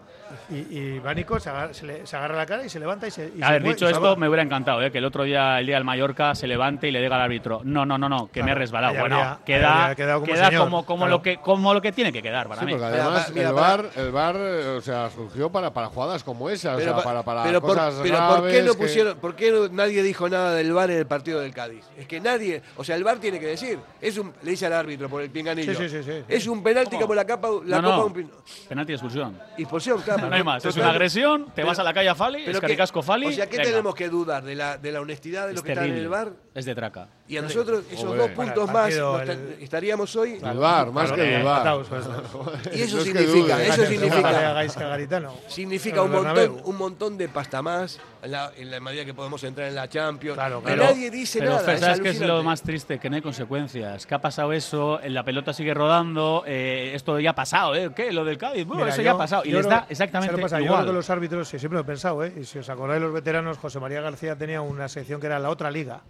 y, 0.49 0.77
y 0.77 0.99
va 0.99 1.13
Nico, 1.13 1.39
se 1.39 1.49
agarra, 1.49 1.73
se, 1.73 1.85
le- 1.85 2.05
se 2.07 2.15
agarra 2.15 2.35
la 2.35 2.45
cara 2.45 2.65
y 2.65 2.69
se 2.69 2.79
levanta 2.79 3.07
y 3.07 3.11
se 3.11 3.31
y 3.35 3.41
A 3.41 3.47
se 3.47 3.53
ver, 3.53 3.63
dicho 3.63 3.87
y 3.89 3.91
esto, 3.91 4.15
me 4.15 4.27
hubiera 4.27 4.43
encantado 4.43 4.81
¿eh? 4.83 4.91
que 4.91 4.97
el 4.99 5.05
otro 5.05 5.23
día, 5.23 5.59
el 5.59 5.65
día 5.65 5.75
del 5.75 5.83
Mallorca, 5.83 6.35
se 6.35 6.47
levante 6.47 6.87
y 6.87 6.91
le 6.91 7.01
diga 7.01 7.15
al 7.15 7.21
árbitro, 7.21 7.61
no, 7.63 7.85
no, 7.85 7.97
no, 7.97 8.09
no, 8.09 8.29
que 8.31 8.43
me 8.43 8.51
he 8.51 8.55
resbalado. 8.55 8.95
Bueno, 8.99 9.17
habría- 9.17 9.39
queda, 9.45 9.95
quedado 9.95 10.19
como 10.21 10.33
queda 10.33 10.45
señor, 10.47 10.63
como, 10.63 10.85
como 10.85 10.99
claro. 11.05 11.11
lo 11.17 11.21
que, 11.21 11.37
como 11.37 11.73
lo 11.73 11.81
que 11.81 11.91
tiene 11.91 12.11
que 12.11 12.21
quedar 12.21 12.47
para 12.47 12.61
Sí, 12.61 12.65
mí. 12.67 12.71
porque 12.73 12.85
además 12.85 13.31
mira, 13.33 13.49
el 13.49 13.53
bar, 13.55 13.85
el 13.95 14.11
bar, 14.11 14.35
eh, 14.37 14.75
o 14.77 14.81
sea, 14.81 15.09
surgió 15.09 15.51
para, 15.51 15.71
para 15.73 15.87
jugadas 15.87 16.23
como 16.23 16.49
esa, 16.49 16.73
o 16.73 16.77
Pero, 16.77 16.85
sea, 16.93 16.95
pa- 16.97 17.03
para, 17.03 17.23
para 17.23 17.43
pero 17.43 17.61
por, 17.61 17.77
pero 18.03 18.17
¿por 18.27 18.47
qué 18.49 18.61
no 18.63 18.71
que- 18.73 18.77
pusieron, 18.77 19.17
por 19.19 19.35
qué 19.35 19.51
no- 19.51 19.67
nadie 19.69 20.01
dijo 20.03 20.27
nada 20.29 20.53
del 20.53 20.71
VAR 20.73 20.91
en 20.91 20.97
el 20.97 21.05
partido 21.07 21.39
del 21.39 21.53
Cádiz? 21.53 21.83
Es 21.97 22.07
que 22.07 22.19
nadie, 22.19 22.61
o 22.77 22.83
sea, 22.83 22.95
el 22.95 23.03
VAR 23.03 23.17
tiene 23.19 23.39
que 23.39 23.47
decir, 23.47 23.79
es 24.01 24.17
un, 24.17 24.33
le 24.43 24.51
dice 24.51 24.65
al 24.65 24.73
árbitro 24.73 25.09
por 25.09 25.21
el 25.21 25.29
pinganillo, 25.29 25.73
Sí, 25.73 25.89
sí, 25.89 26.01
sí, 26.01 26.03
sí. 26.03 26.23
es 26.27 26.47
un 26.47 26.61
penalti 26.63 26.97
como 26.97 27.13
la 27.13 27.25
capa, 27.25 27.49
la 27.65 27.81
no, 27.81 27.89
copa 27.89 27.97
no, 27.97 28.01
de 28.03 28.07
un 28.07 28.13
pin- 28.29 28.31
penalti 28.67 28.91
de 28.91 28.95
expulsión. 28.95 29.37
expulsión, 29.57 30.01
claro. 30.01 30.18
No 30.21 30.35
hay 30.35 30.43
más, 30.43 30.65
es 30.65 30.75
una 30.75 30.89
agresión, 30.89 31.45
te 31.45 31.51
pero- 31.55 31.67
vas 31.67 31.79
a 31.79 31.83
la 31.83 31.93
calle 31.93 32.09
a 32.09 32.15
Fali, 32.15 32.43
es 32.43 32.55
que- 32.55 32.59
caricasco 32.61 33.01
Fali. 33.01 33.27
O 33.27 33.31
sea, 33.31 33.47
¿qué 33.47 33.57
tenemos 33.59 33.93
que 33.95 34.09
dudar 34.09 34.43
de 34.43 34.55
la, 34.55 34.77
de 34.77 34.91
la 34.91 35.01
honestidad 35.01 35.43
de 35.45 35.49
Es 35.51 35.55
los 35.55 35.63
que 35.63 35.71
están 35.73 35.85
en 35.89 35.95
el 35.95 36.07
VAR? 36.09 36.33
Es 36.59 36.65
de 36.65 36.75
traca. 36.75 37.07
Y 37.27 37.37
a 37.37 37.41
nosotros 37.41 37.83
esos 37.91 38.05
Joder. 38.05 38.17
dos 38.19 38.29
puntos 38.31 38.71
más 38.71 38.95
nos 38.95 39.21
el- 39.21 39.27
ta- 39.27 39.63
estaríamos 39.63 40.15
hoy. 40.15 40.39
El 40.43 40.57
bar, 40.57 40.91
más 40.91 41.07
Claro, 41.11 41.15
que 41.23 41.35
el 41.35 41.43
bar. 41.43 41.79
Y 42.73 42.81
eso 42.81 42.97
No 42.97 43.01
es 43.03 43.07
que 43.09 43.19
significa, 43.19 43.55
dude. 43.55 43.67
eso 43.67 43.85
significa, 43.85 45.33
significa 45.47 46.01
un 46.03 46.11
montón, 46.11 46.61
un 46.63 46.77
montón 46.77 47.17
de 47.17 47.29
pasta 47.29 47.61
más 47.61 47.99
en 48.21 48.31
la, 48.31 48.51
en 48.57 48.69
la 48.71 48.79
medida 48.79 49.05
que 49.05 49.13
podemos 49.13 49.43
entrar 49.43 49.67
en 49.67 49.75
la 49.75 49.87
Champions. 49.87 50.35
Claro, 50.35 50.59
Que 50.63 50.73
claro. 50.73 50.83
nadie 50.91 51.09
dice 51.09 51.39
Pero 51.39 51.51
nada. 51.55 51.73
Es 51.73 51.79
¿sabes 51.79 52.01
qué 52.01 52.09
es 52.09 52.19
lo 52.21 52.43
más 52.43 52.61
triste? 52.61 52.99
Que 52.99 53.09
no 53.09 53.15
hay 53.15 53.21
consecuencias. 53.21 54.05
Que 54.05 54.15
ha 54.15 54.19
pasado 54.21 54.53
eso, 54.53 54.99
la 55.07 55.23
pelota 55.23 55.53
sigue 55.53 55.73
rodando, 55.73 56.43
eh, 56.45 56.91
esto 56.93 57.19
ya 57.19 57.31
ha 57.31 57.35
pasado, 57.35 57.75
¿eh? 57.75 57.91
¿Qué? 57.95 58.11
Lo 58.11 58.25
del 58.25 58.37
Cádiz, 58.37 58.65
bueno, 58.65 58.83
Mira, 58.83 58.93
eso 58.93 59.01
yo- 59.01 59.05
ya 59.05 59.11
ha 59.11 59.17
pasado. 59.17 59.43
Y 59.45 59.51
les 59.51 59.67
da 59.67 59.85
exactamente 59.89 60.27
¿sabes 60.27 60.31
lo 60.31 60.37
que 60.37 60.41
pasa? 60.43 60.59
Yo 60.59 60.65
igual. 60.65 60.81
creo 60.81 60.91
que 60.93 60.97
los 60.97 61.09
árbitros, 61.09 61.47
sí, 61.47 61.59
siempre 61.59 61.77
lo 61.77 61.81
he 61.81 61.85
pensado, 61.87 62.23
¿eh? 62.23 62.33
y 62.39 62.43
si 62.45 62.59
os 62.59 62.69
acordáis 62.69 63.01
los 63.01 63.13
veteranos, 63.13 63.57
José 63.57 63.79
María 63.79 64.01
García 64.01 64.35
tenía 64.35 64.61
una 64.61 64.87
sección 64.89 65.19
que 65.19 65.27
era 65.27 65.39
la 65.39 65.49
otra 65.49 65.71
liga. 65.71 66.01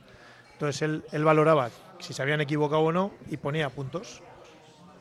Entonces 0.60 0.82
él, 0.82 1.06
él 1.14 1.24
valoraba 1.24 1.70
si 2.00 2.12
se 2.12 2.22
habían 2.22 2.42
equivocado 2.42 2.82
o 2.82 2.92
no 2.92 3.12
y 3.30 3.38
ponía 3.38 3.70
puntos. 3.70 4.22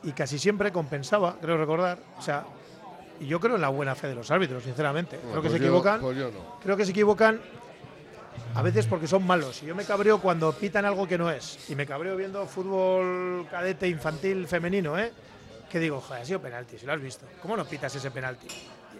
Y 0.04 0.12
casi 0.12 0.38
siempre 0.38 0.70
compensaba, 0.70 1.34
creo 1.40 1.56
recordar. 1.56 1.98
O 2.16 2.22
sea, 2.22 2.44
y 3.18 3.26
yo 3.26 3.40
creo 3.40 3.56
en 3.56 3.62
la 3.62 3.68
buena 3.68 3.96
fe 3.96 4.06
de 4.06 4.14
los 4.14 4.30
árbitros, 4.30 4.62
sinceramente. 4.62 5.16
Bueno, 5.16 5.30
creo 5.32 5.42
que 5.42 5.48
pues 5.48 5.52
se 5.54 5.58
yo- 5.58 5.64
equivocan. 5.66 6.00
pues 6.00 6.16
yo 6.16 6.30
no. 6.30 6.60
Creo 6.62 6.76
que 6.76 6.84
se 6.84 6.92
equivocan 6.92 7.40
a 8.54 8.62
veces 8.62 8.86
porque 8.86 9.08
son 9.08 9.26
malos. 9.26 9.60
Y 9.64 9.66
yo 9.66 9.74
me 9.74 9.82
cabreo 9.84 10.20
cuando 10.20 10.52
pitan 10.52 10.84
algo 10.84 11.08
que 11.08 11.18
no 11.18 11.28
es. 11.28 11.68
Y 11.68 11.74
me 11.74 11.84
cabreo 11.86 12.14
viendo 12.16 12.46
fútbol 12.46 13.44
cadete, 13.50 13.88
infantil, 13.88 14.46
femenino, 14.46 14.96
¿eh? 14.96 15.12
Que 15.68 15.80
digo, 15.80 16.00
joder, 16.00 16.22
ha 16.22 16.24
sido 16.24 16.40
penalti, 16.40 16.78
si 16.78 16.86
lo 16.86 16.92
has 16.92 17.02
visto. 17.02 17.26
¿Cómo 17.42 17.56
no 17.56 17.64
pitas 17.64 17.92
ese 17.96 18.12
penalti? 18.12 18.46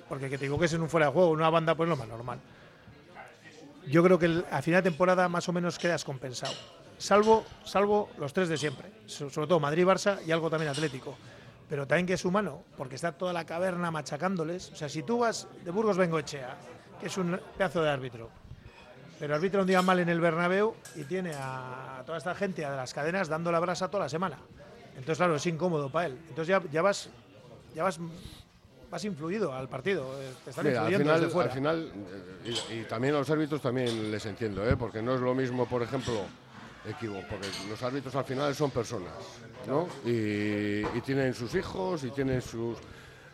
Porque 0.09 0.29
que 0.29 0.37
te 0.39 0.47
equivoques 0.47 0.73
en 0.73 0.83
un 0.83 0.89
fuera 0.89 1.07
de 1.07 1.13
juego, 1.13 1.29
en 1.35 1.37
una 1.39 1.51
banda, 1.51 1.77
pues 1.77 1.87
es 1.87 1.91
lo 1.91 1.97
más 1.97 2.09
normal. 2.09 2.41
Yo 3.91 4.03
creo 4.03 4.19
que 4.19 4.45
a 4.51 4.63
final 4.63 4.83
de 4.83 4.91
temporada 4.91 5.29
más 5.29 5.49
o 5.49 5.53
menos 5.53 5.79
quedas 5.79 6.05
compensado. 6.05 6.53
Salvo, 6.99 7.45
salvo 7.65 8.11
los 8.19 8.33
tres 8.33 8.49
de 8.49 8.57
siempre. 8.57 8.91
So- 9.07 9.31
Sobre 9.31 9.47
todo 9.47 9.61
Madrid, 9.61 9.85
Barça 9.87 10.19
y 10.27 10.33
algo 10.33 10.51
también 10.51 10.71
Atlético. 10.71 11.17
Pero 11.69 11.87
también 11.87 12.07
que 12.07 12.15
es 12.15 12.25
humano, 12.25 12.63
porque 12.77 12.95
está 12.97 13.13
toda 13.13 13.33
la 13.33 13.45
caverna 13.45 13.91
machacándoles. 13.91 14.73
O 14.73 14.77
sea, 14.77 14.89
si 14.89 15.03
tú 15.03 15.19
vas 15.19 15.47
de 15.65 15.71
Burgos 15.71 15.97
Bengoechea, 15.97 16.57
que 17.01 17.07
es 17.07 17.17
un 17.19 17.39
pedazo 17.57 17.83
de 17.83 17.91
árbitro, 17.91 18.31
pero 19.19 19.35
arbitra 19.35 19.61
un 19.61 19.67
día 19.67 19.83
mal 19.83 19.99
en 20.01 20.09
el 20.09 20.21
Bernabéu 20.21 20.75
y 20.97 21.05
tiene 21.05 21.33
a 21.35 22.03
toda 22.07 22.19
esta 22.19 22.35
gente 22.35 22.65
a 22.65 22.75
las 22.75 22.95
cadenas 22.95 23.29
dando 23.29 23.53
la 23.53 23.61
brasa 23.61 23.89
toda 23.91 24.05
la 24.05 24.09
semana. 24.09 24.39
Entonces, 24.93 25.19
claro, 25.19 25.37
es 25.37 25.47
incómodo 25.47 25.91
para 25.91 26.07
él. 26.07 26.19
Entonces 26.29 26.49
ya, 26.49 26.63
ya 26.71 26.83
vas 26.83 27.11
ya 27.75 27.85
vas 27.85 28.01
vas 28.91 29.05
influido 29.05 29.53
al 29.53 29.69
partido. 29.69 30.05
eh, 30.21 30.31
Te 30.45 30.51
están 30.51 30.67
Mira, 30.67 30.87
al 30.87 30.95
final, 30.97 31.21
desde 31.21 31.33
fuera. 31.33 31.51
al 31.51 31.55
final 31.57 31.93
eh, 32.45 32.57
y, 32.71 32.75
y 32.81 32.85
también 32.85 33.15
a 33.15 33.19
los 33.19 33.31
árbitros 33.31 33.61
también 33.61 34.11
les 34.11 34.25
entiendo, 34.27 34.69
¿eh? 34.69 34.77
porque 34.77 35.03
no 35.03 35.15
es 35.15 35.21
lo 35.21 35.35
mismo, 35.35 35.67
por 35.67 35.83
ejemplo, 35.83 36.23
equivo, 36.89 37.21
porque 37.29 37.47
los 37.69 37.83
árbitros 37.83 38.15
al 38.15 38.25
final 38.25 38.55
son 38.55 38.71
personas, 38.71 39.13
¿no? 39.67 39.89
Y, 40.05 40.81
y 40.97 41.01
tienen 41.05 41.35
sus 41.35 41.55
hijos 41.55 42.05
y 42.05 42.11
tienen 42.11 42.41
sus... 42.43 42.79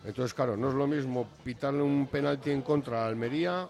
Entonces, 0.05 0.35
claro, 0.35 0.57
no 0.57 0.69
es 0.69 0.75
lo 0.75 0.87
mismo 0.87 1.27
pitarle 1.45 1.83
un 1.83 2.07
penalti 2.09 2.51
en 2.51 2.61
contra 2.63 3.05
a 3.05 3.09
Almería, 3.09 3.69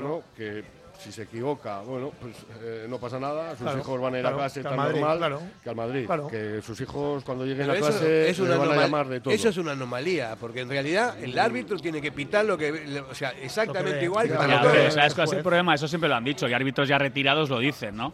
¿no? 0.00 0.22
Que 0.36 0.62
si 0.98 1.12
se 1.12 1.22
equivoca, 1.22 1.80
bueno, 1.80 2.12
pues 2.20 2.34
eh, 2.60 2.86
no 2.88 2.98
pasa 2.98 3.20
nada, 3.20 3.50
sus 3.50 3.60
Claro, 3.60 3.78
hijos 3.78 4.00
van 4.00 4.14
a 4.14 4.18
ir 4.18 4.22
claro, 4.22 4.36
a 4.36 4.40
clase 4.40 4.60
que 4.60 4.68
tan 4.68 4.76
Madrid, 4.76 5.00
normal 5.00 5.18
claro. 5.18 5.42
que 5.62 5.70
al 5.70 5.76
Madrid, 5.76 6.06
Claro. 6.06 6.26
que 6.28 6.60
sus 6.60 6.80
hijos 6.80 7.24
cuando 7.24 7.44
lleguen 7.44 7.66
Pero 7.68 7.72
a 7.72 7.88
clase 7.88 8.30
es 8.30 8.38
una 8.40 8.56
van 8.56 8.72
a 8.72 8.76
llamar 8.76 9.08
de 9.08 9.20
todo. 9.20 9.32
Eso 9.32 9.48
es 9.48 9.56
una 9.56 9.72
anomalía, 9.72 10.36
porque 10.40 10.60
en 10.60 10.68
realidad 10.68 11.16
el 11.22 11.38
árbitro 11.38 11.78
tiene 11.78 12.00
que 12.00 12.10
pitar 12.12 12.44
lo 12.44 12.58
que. 12.58 13.02
O 13.10 13.14
sea, 13.14 13.30
exactamente 13.30 14.04
igual 14.04 14.28
que 14.28 14.34
todos. 14.34 14.94
¿Sabes 14.94 15.14
cuál 15.14 15.28
es 15.28 15.32
el 15.34 15.42
problema? 15.42 15.74
Eso 15.74 15.86
siempre 15.86 16.08
lo 16.08 16.16
han 16.16 16.24
dicho 16.24 16.48
y 16.48 16.52
árbitros 16.52 16.88
ya 16.88 16.98
retirados 16.98 17.48
lo 17.48 17.58
dicen, 17.60 17.96
¿no? 17.96 18.12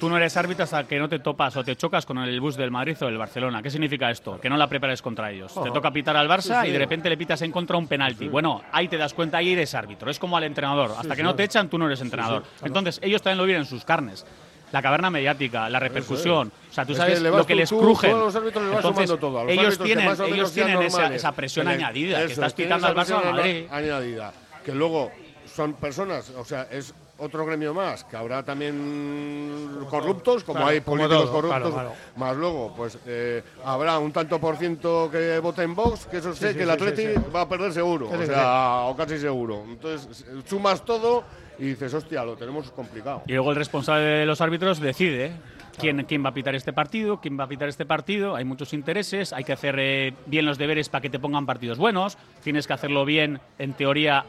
Tú 0.00 0.08
no 0.08 0.16
eres 0.16 0.34
árbitro 0.38 0.64
hasta 0.64 0.84
que 0.84 0.98
no 0.98 1.08
te 1.10 1.18
topas 1.18 1.54
o 1.58 1.62
te 1.62 1.76
chocas 1.76 2.06
con 2.06 2.16
el 2.18 2.40
bus 2.40 2.56
del 2.56 2.70
Madrid 2.70 2.96
o 3.02 3.04
del 3.04 3.18
Barcelona. 3.18 3.62
¿Qué 3.62 3.68
significa 3.70 4.10
esto? 4.10 4.40
Que 4.40 4.48
no 4.48 4.56
la 4.56 4.66
prepares 4.66 5.02
contra 5.02 5.30
ellos. 5.30 5.52
Te 5.52 5.60
Ojo. 5.60 5.72
toca 5.74 5.92
pitar 5.92 6.16
al 6.16 6.26
Barça 6.26 6.60
Sí, 6.60 6.62
sí. 6.62 6.68
y 6.68 6.72
de 6.72 6.78
repente 6.78 7.10
le 7.10 7.18
pitas 7.18 7.42
en 7.42 7.52
contra 7.52 7.76
un 7.76 7.86
penalti. 7.86 8.26
Bueno, 8.28 8.62
ahí 8.72 8.88
te 8.88 8.96
das 8.96 9.12
cuenta, 9.12 9.36
ahí 9.36 9.52
eres 9.52 9.74
árbitro. 9.74 10.10
Es 10.10 10.18
como 10.18 10.38
al 10.38 10.44
entrenador. 10.44 10.92
Hasta 10.96 11.14
que 11.14 11.22
no 11.22 11.34
te 11.34 11.44
echan, 11.44 11.68
tú 11.68 11.76
no 11.76 11.86
eres 11.86 12.00
entrenador. 12.00 12.44
Entonces, 12.64 12.98
ellos 13.02 13.20
también 13.20 13.38
lo 13.38 13.44
viven 13.44 13.60
en 13.60 13.66
sus 13.66 13.84
carnes. 13.84 14.24
La 14.72 14.80
caverna 14.80 15.10
mediática, 15.10 15.68
la 15.68 15.80
repercusión. 15.80 16.50
O 16.70 16.72
sea, 16.72 16.86
tú 16.86 16.92
Es 16.92 16.98
sabes 16.98 17.18
que 17.20 17.28
lo 17.28 17.44
que 17.44 17.52
tú- 17.54 17.58
les 17.58 17.72
a 17.72 17.74
Entonces, 17.74 19.18
todo. 19.20 19.40
A 19.40 19.44
los 19.44 19.52
ellos 19.52 19.78
tienen, 19.78 20.08
ellos 20.32 20.52
tienen 20.54 20.80
esa, 20.82 21.32
presión 21.32 21.68
añadida, 21.68 22.24
que 22.26 22.32
estás 22.32 22.54
pitando 22.54 22.86
al 22.86 22.94
Barça 22.94 23.16
presión 23.20 23.36
Madrid. 23.36 23.66
añadida. 23.70 24.32
Que 24.64 24.72
luego 24.74 25.10
son 25.44 25.74
personas, 25.74 26.30
o 26.30 26.44
sea, 26.44 26.68
es 26.70 26.94
otro 27.20 27.44
gremio 27.44 27.74
más, 27.74 28.04
que 28.04 28.16
habrá 28.16 28.42
también 28.42 29.84
corruptos, 29.88 30.42
como 30.42 30.58
Claro, 30.58 30.70
hay 30.70 30.80
como 30.80 30.96
políticos 30.96 31.24
todo, 31.24 31.32
corruptos, 31.32 31.72
claro, 31.72 31.92
más 32.16 32.36
luego, 32.36 32.74
pues 32.76 32.98
eh, 33.06 33.42
habrá 33.64 33.98
un 33.98 34.12
tanto 34.12 34.40
por 34.40 34.56
ciento 34.56 35.08
que 35.10 35.38
vote 35.38 35.62
en 35.62 35.74
Vox, 35.74 36.06
que 36.06 36.18
eso 36.18 36.34
sé 36.34 36.52
sí, 36.52 36.56
que 36.56 36.62
el 36.64 36.70
Atleti 36.70 37.02
sí, 37.02 37.12
sí. 37.14 37.22
va 37.34 37.42
a 37.42 37.48
perder 37.48 37.72
seguro, 37.72 38.08
o 38.08 38.26
sea, 38.26 38.80
o 38.86 38.96
casi 38.96 39.18
seguro. 39.18 39.64
Entonces, 39.68 40.24
sumas 40.46 40.84
todo 40.84 41.24
y 41.58 41.66
dices, 41.66 41.92
hostia, 41.92 42.24
lo 42.24 42.36
tenemos 42.36 42.70
complicado. 42.70 43.22
Y 43.26 43.32
luego 43.32 43.50
el 43.50 43.56
responsable 43.56 44.04
de 44.04 44.26
los 44.26 44.40
árbitros 44.40 44.80
decide 44.80 45.32
quién, 45.78 46.04
quién 46.04 46.24
va 46.24 46.30
a 46.30 46.34
pitar 46.34 46.54
este 46.54 46.72
partido, 46.72 47.20
quién 47.20 47.38
va 47.38 47.44
a 47.44 47.48
pitar 47.48 47.68
este 47.68 47.84
partido. 47.84 48.34
Hay 48.34 48.44
muchos 48.44 48.72
intereses, 48.72 49.34
hay 49.34 49.44
que 49.44 49.52
hacer 49.52 49.76
eh, 49.78 50.14
bien 50.24 50.46
los 50.46 50.56
deberes 50.56 50.88
para 50.88 51.02
que 51.02 51.10
te 51.10 51.18
pongan 51.18 51.44
partidos 51.44 51.76
buenos, 51.76 52.16
tienes 52.42 52.66
que 52.66 52.72
hacerlo 52.72 53.04
bien, 53.04 53.40
en 53.58 53.74
teoría, 53.74 54.24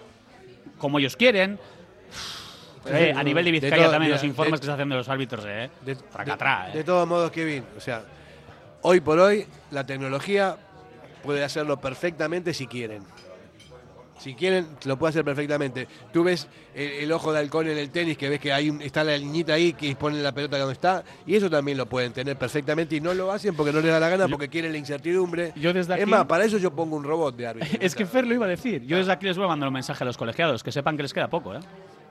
como 0.77 0.99
ellos 0.99 1.15
quieren. 1.15 1.57
Eh, 2.88 3.14
a 3.16 3.24
nivel 3.24 3.45
de 3.45 3.52
De 3.52 3.60
Vizcaya 3.60 3.84
todo- 3.84 3.91
también 3.91 4.10
mira, 4.10 4.16
los 4.16 4.24
informes 4.24 4.53
de- 4.53 4.60
que 4.62 4.66
se 4.66 4.72
hacen 4.72 4.90
de 4.90 4.95
los 4.95 5.08
árbitros, 5.10 5.45
¿eh? 5.48 5.70
De, 5.86 5.95
Fracatrá, 5.95 6.66
de- 6.66 6.72
¿eh? 6.72 6.78
de 6.78 6.84
todos 6.84 7.08
modos, 7.08 7.30
Kevin, 7.32 7.64
o 7.78 7.80
sea, 7.80 8.03
hoy 8.82 8.99
por 9.02 9.20
hoy 9.20 9.45
la 9.70 9.86
tecnología 9.86 10.58
puede 11.24 11.44
hacerlo 11.44 11.80
perfectamente 11.80 12.53
si 12.53 12.66
quieren. 12.68 13.03
Si 14.18 14.36
quieren, 14.36 14.68
lo 14.86 14.98
puede 14.98 15.10
hacer 15.10 15.26
perfectamente. 15.26 15.88
Tú 16.14 16.24
ves 16.24 16.48
el, 16.76 16.91
el 16.91 17.12
ojo 17.12 17.34
de 17.34 17.40
halcón 17.40 17.68
en 17.68 17.78
el 17.80 17.90
tenis, 17.90 18.18
que 18.20 18.30
ves 18.30 18.40
que 18.40 18.53
hay 18.53 18.70
un- 18.70 18.80
está 18.82 19.03
la 19.03 19.18
liñita 19.18 19.53
ahí 19.53 19.74
que 19.74 19.95
ponen 19.95 20.22
la 20.22 20.32
pelota 20.32 20.60
donde 20.60 20.74
está, 20.74 21.03
y 21.26 21.36
eso 21.36 21.49
también 21.49 21.76
lo 21.76 21.88
pueden 21.88 22.14
tener 22.14 22.36
perfectamente 22.38 22.95
y 22.95 23.02
no 23.02 23.16
lo 23.16 23.32
hacen 23.32 23.56
porque 23.56 23.72
no 23.74 23.82
les 23.82 23.91
da 23.91 23.99
la 23.99 24.10
gana, 24.10 24.28
porque 24.28 24.48
quieren 24.48 24.72
la 24.74 24.78
incertidumbre. 24.78 25.53
Yo 25.56 25.74
desde 25.74 25.99
Es 25.99 26.08
más, 26.08 26.26
para 26.26 26.45
eso 26.45 26.60
yo 26.60 26.70
pongo 26.72 26.95
un 26.98 27.03
robot 27.03 27.36
de 27.36 27.48
árbitro. 27.48 27.80
Es 27.82 27.95
que 27.95 28.06
Fer 28.06 28.28
lo 28.28 28.36
iba 28.36 28.45
a 28.45 28.49
decir. 28.49 28.84
Yo 28.86 28.98
desde 28.98 29.12
aquí 29.12 29.26
les 29.26 29.38
voy 29.38 29.45
a 29.45 29.49
mandar 29.49 29.70
un 29.70 29.74
mensaje 29.74 30.03
a 30.03 30.06
los 30.06 30.18
colegiados, 30.18 30.62
que 30.64 30.72
sepan 30.72 30.98
que 30.98 31.02
les 31.03 31.14
queda 31.16 31.28
poco, 31.28 31.56
¿eh? 31.56 31.60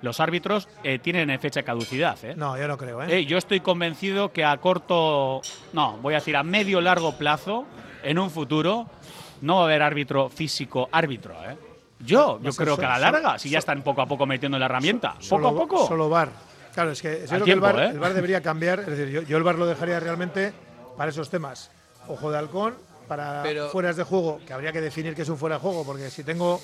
Los 0.02 0.20
árbitros 0.20 0.68
eh, 0.82 0.98
tienen 0.98 1.38
fecha 1.40 1.60
de 1.60 1.64
caducidad, 1.64 2.16
¿eh? 2.24 2.34
No, 2.36 2.56
yo 2.58 2.66
no 2.68 2.78
creo, 2.78 3.02
¿eh? 3.02 3.18
Eh, 3.18 3.26
yo 3.26 3.36
estoy 3.38 3.60
convencido 3.60 4.32
que 4.32 4.44
a 4.44 4.56
corto, 4.56 5.42
no, 5.72 5.98
voy 5.98 6.14
a 6.14 6.18
decir 6.18 6.36
a 6.36 6.42
medio 6.42 6.80
largo 6.80 7.12
plazo, 7.18 7.66
en 8.02 8.18
un 8.18 8.30
futuro, 8.30 8.86
no 9.42 9.56
va 9.56 9.60
a 9.62 9.64
haber 9.64 9.82
árbitro 9.82 10.28
físico 10.30 10.88
árbitro, 10.90 11.34
¿eh? 11.44 11.56
Yo, 12.00 12.40
yo 12.42 12.52
creo 12.52 12.78
que 12.78 12.86
a 12.86 12.88
la 12.88 12.94
solo- 13.06 13.12
larga, 13.12 13.38
si 13.38 13.50
ya 13.50 13.58
están 13.58 13.82
poco 13.82 14.00
a 14.00 14.06
poco 14.06 14.24
metiendo 14.24 14.58
la 14.58 14.64
herramienta, 14.64 15.12
poco 15.12 15.22
Solo- 15.24 15.48
a 15.48 15.52
poco. 15.54 15.86
Solo 15.86 16.08
VAR. 16.08 16.30
Claro, 16.72 16.92
es 16.92 17.02
que, 17.02 17.26
yo 17.28 17.34
Al 17.34 17.42
creo 17.42 17.60
que 17.60 17.68
el, 17.70 17.78
¿eh? 17.80 17.90
el 17.90 17.98
VAR 17.98 18.14
debería 18.14 18.40
cambiar. 18.42 18.80
Es 18.80 18.86
decir, 18.86 19.08
yo, 19.10 19.22
yo 19.22 19.36
el 19.36 19.42
VAR 19.42 19.56
lo 19.58 19.66
dejaría 19.66 20.00
realmente 20.00 20.54
para 20.96 21.10
esos 21.10 21.28
temas. 21.28 21.70
Ojo 22.08 22.30
de 22.30 22.38
halcón, 22.38 22.74
para 23.06 23.42
Pero- 23.42 23.68
fueras 23.68 23.96
de 23.96 24.04
juego, 24.04 24.40
que 24.46 24.52
habría 24.54 24.72
que 24.72 24.80
definir 24.80 25.14
qué 25.14 25.22
es 25.22 25.28
un 25.28 25.36
fuera 25.36 25.56
de 25.56 25.60
juego, 25.60 25.84
porque 25.84 26.08
si 26.08 26.24
tengo. 26.24 26.58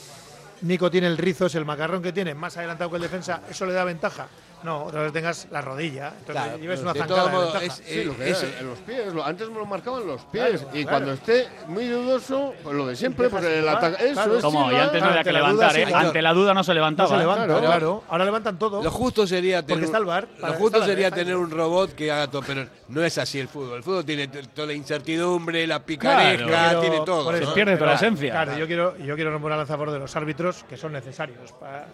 Nico 0.62 0.90
tiene 0.90 1.06
el 1.06 1.18
rizo, 1.18 1.46
es 1.46 1.54
el 1.54 1.64
macarrón 1.64 2.02
que 2.02 2.12
tiene, 2.12 2.34
más 2.34 2.56
adelantado 2.56 2.90
que 2.90 2.96
el 2.96 3.02
defensa, 3.02 3.42
¿eso 3.50 3.66
le 3.66 3.72
da 3.72 3.84
ventaja? 3.84 4.26
No, 4.62 4.84
otra 4.84 5.02
vez 5.02 5.12
tengas 5.12 5.46
la 5.50 5.60
rodilla. 5.60 6.08
Entonces 6.18 6.34
Claro, 6.42 6.58
lleves 6.58 6.80
una 6.80 6.92
de 6.92 6.98
zancada 7.00 7.62
es- 7.62 7.82
Sí, 7.86 8.04
lo 8.04 8.16
que 8.16 8.30
es- 8.30 8.42
era, 8.42 8.58
en 8.60 8.66
los 8.68 8.78
pies. 8.80 9.12
lo- 9.14 9.24
Antes 9.24 9.48
me 9.48 9.56
lo 9.58 9.66
marcaban 9.66 10.06
los 10.06 10.22
pies. 10.22 10.60
Claro, 10.62 10.70
y 10.76 10.82
claro. 10.82 10.88
cuando 10.88 11.12
esté 11.12 11.48
muy 11.68 11.86
dudoso, 11.86 12.54
pues 12.64 12.74
lo 12.74 12.86
de 12.86 12.96
siempre, 12.96 13.28
pues 13.28 13.44
el 13.44 13.68
ataque. 13.68 14.04
Eso 14.04 14.14
claro. 14.14 14.36
es. 14.38 14.42
Como, 14.42 14.72
y 14.72 14.74
antes 14.76 15.00
no 15.02 15.08
había 15.08 15.18
ante 15.20 15.28
que 15.28 15.32
la 15.32 15.38
duda, 15.40 15.48
levantar, 15.52 15.72
sí, 15.72 15.80
¿eh? 15.80 15.84
claro. 15.86 16.06
Ante 16.08 16.22
la 16.22 16.32
duda 16.32 16.54
no 16.54 16.64
se 16.64 16.70
No 16.70 16.74
levantaba. 16.74 17.08
se 17.08 17.14
¿eh? 17.14 17.18
levanta, 17.18 17.44
Claro. 17.46 17.60
claro. 17.60 18.04
Ahora 18.08 18.24
levantan 18.24 18.58
todo. 18.58 18.82
Lo 18.82 18.90
justo 18.90 19.26
sería 19.26 19.60
tener, 19.62 19.68
Porque 19.76 19.84
está 19.84 19.98
el 19.98 20.04
VAR, 20.04 20.26
lo 20.38 20.52
justo 20.54 20.84
sería 20.84 21.10
tener 21.10 21.36
un 21.36 21.50
robot 21.50 21.94
que 21.94 22.10
haga 22.10 22.28
todo, 22.28 22.42
pero 22.44 22.66
no 22.88 23.04
es 23.04 23.18
así 23.18 23.38
el 23.38 23.48
fútbol. 23.48 23.76
El 23.76 23.82
fútbol 23.84 24.04
tiene 24.04 24.26
toda 24.28 24.66
la 24.66 24.72
incertidumbre, 24.72 25.66
la 25.66 25.80
picaresca, 25.84 26.46
Claro. 26.46 26.80
tiene 26.80 27.00
todo. 27.04 27.30
¿no? 27.30 27.36
eso, 27.38 27.54
pierde 27.54 27.76
toda 27.76 27.90
la 27.90 27.96
esencia. 27.96 28.32
Claro, 28.32 28.56
yo 28.56 28.66
quiero, 28.66 28.96
yo 28.98 29.14
quiero 29.14 29.30
romper 29.30 29.46
una 29.46 29.56
lanza 29.58 29.74
a 29.74 29.76
favor 29.76 29.92
de 29.92 29.98
los 29.98 30.16
árbitros 30.16 30.64
que 30.68 30.76
son 30.76 30.92
necesarios. 30.92 31.52
para- 31.52 31.86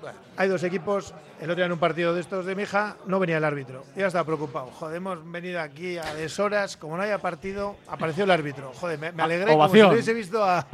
Bueno, 0.00 0.18
hay 0.36 0.48
dos 0.48 0.62
equipos. 0.62 1.12
El 1.40 1.44
otro 1.50 1.56
día 1.56 1.66
en 1.66 1.72
un 1.72 1.78
partido 1.78 2.14
de 2.14 2.20
estos 2.20 2.44
de 2.46 2.54
mi 2.54 2.62
hija 2.64 2.96
no 3.06 3.18
venía 3.18 3.38
el 3.38 3.44
árbitro. 3.44 3.84
Ya 3.96 4.06
estaba 4.08 4.24
preocupado. 4.24 4.66
Joder, 4.66 4.96
hemos 4.96 5.30
venido 5.30 5.60
aquí 5.60 5.96
a 5.98 6.14
deshoras. 6.14 6.76
Como 6.76 6.96
no 6.96 7.02
haya 7.02 7.18
partido, 7.18 7.76
apareció 7.88 8.24
el 8.24 8.30
árbitro. 8.30 8.72
Joder, 8.74 8.98
me, 8.98 9.12
me 9.12 9.22
alegré 9.22 9.52
como 9.52 9.68
si 9.68 9.82
hubiese 9.82 10.14
visto 10.14 10.42
a, 10.42 10.66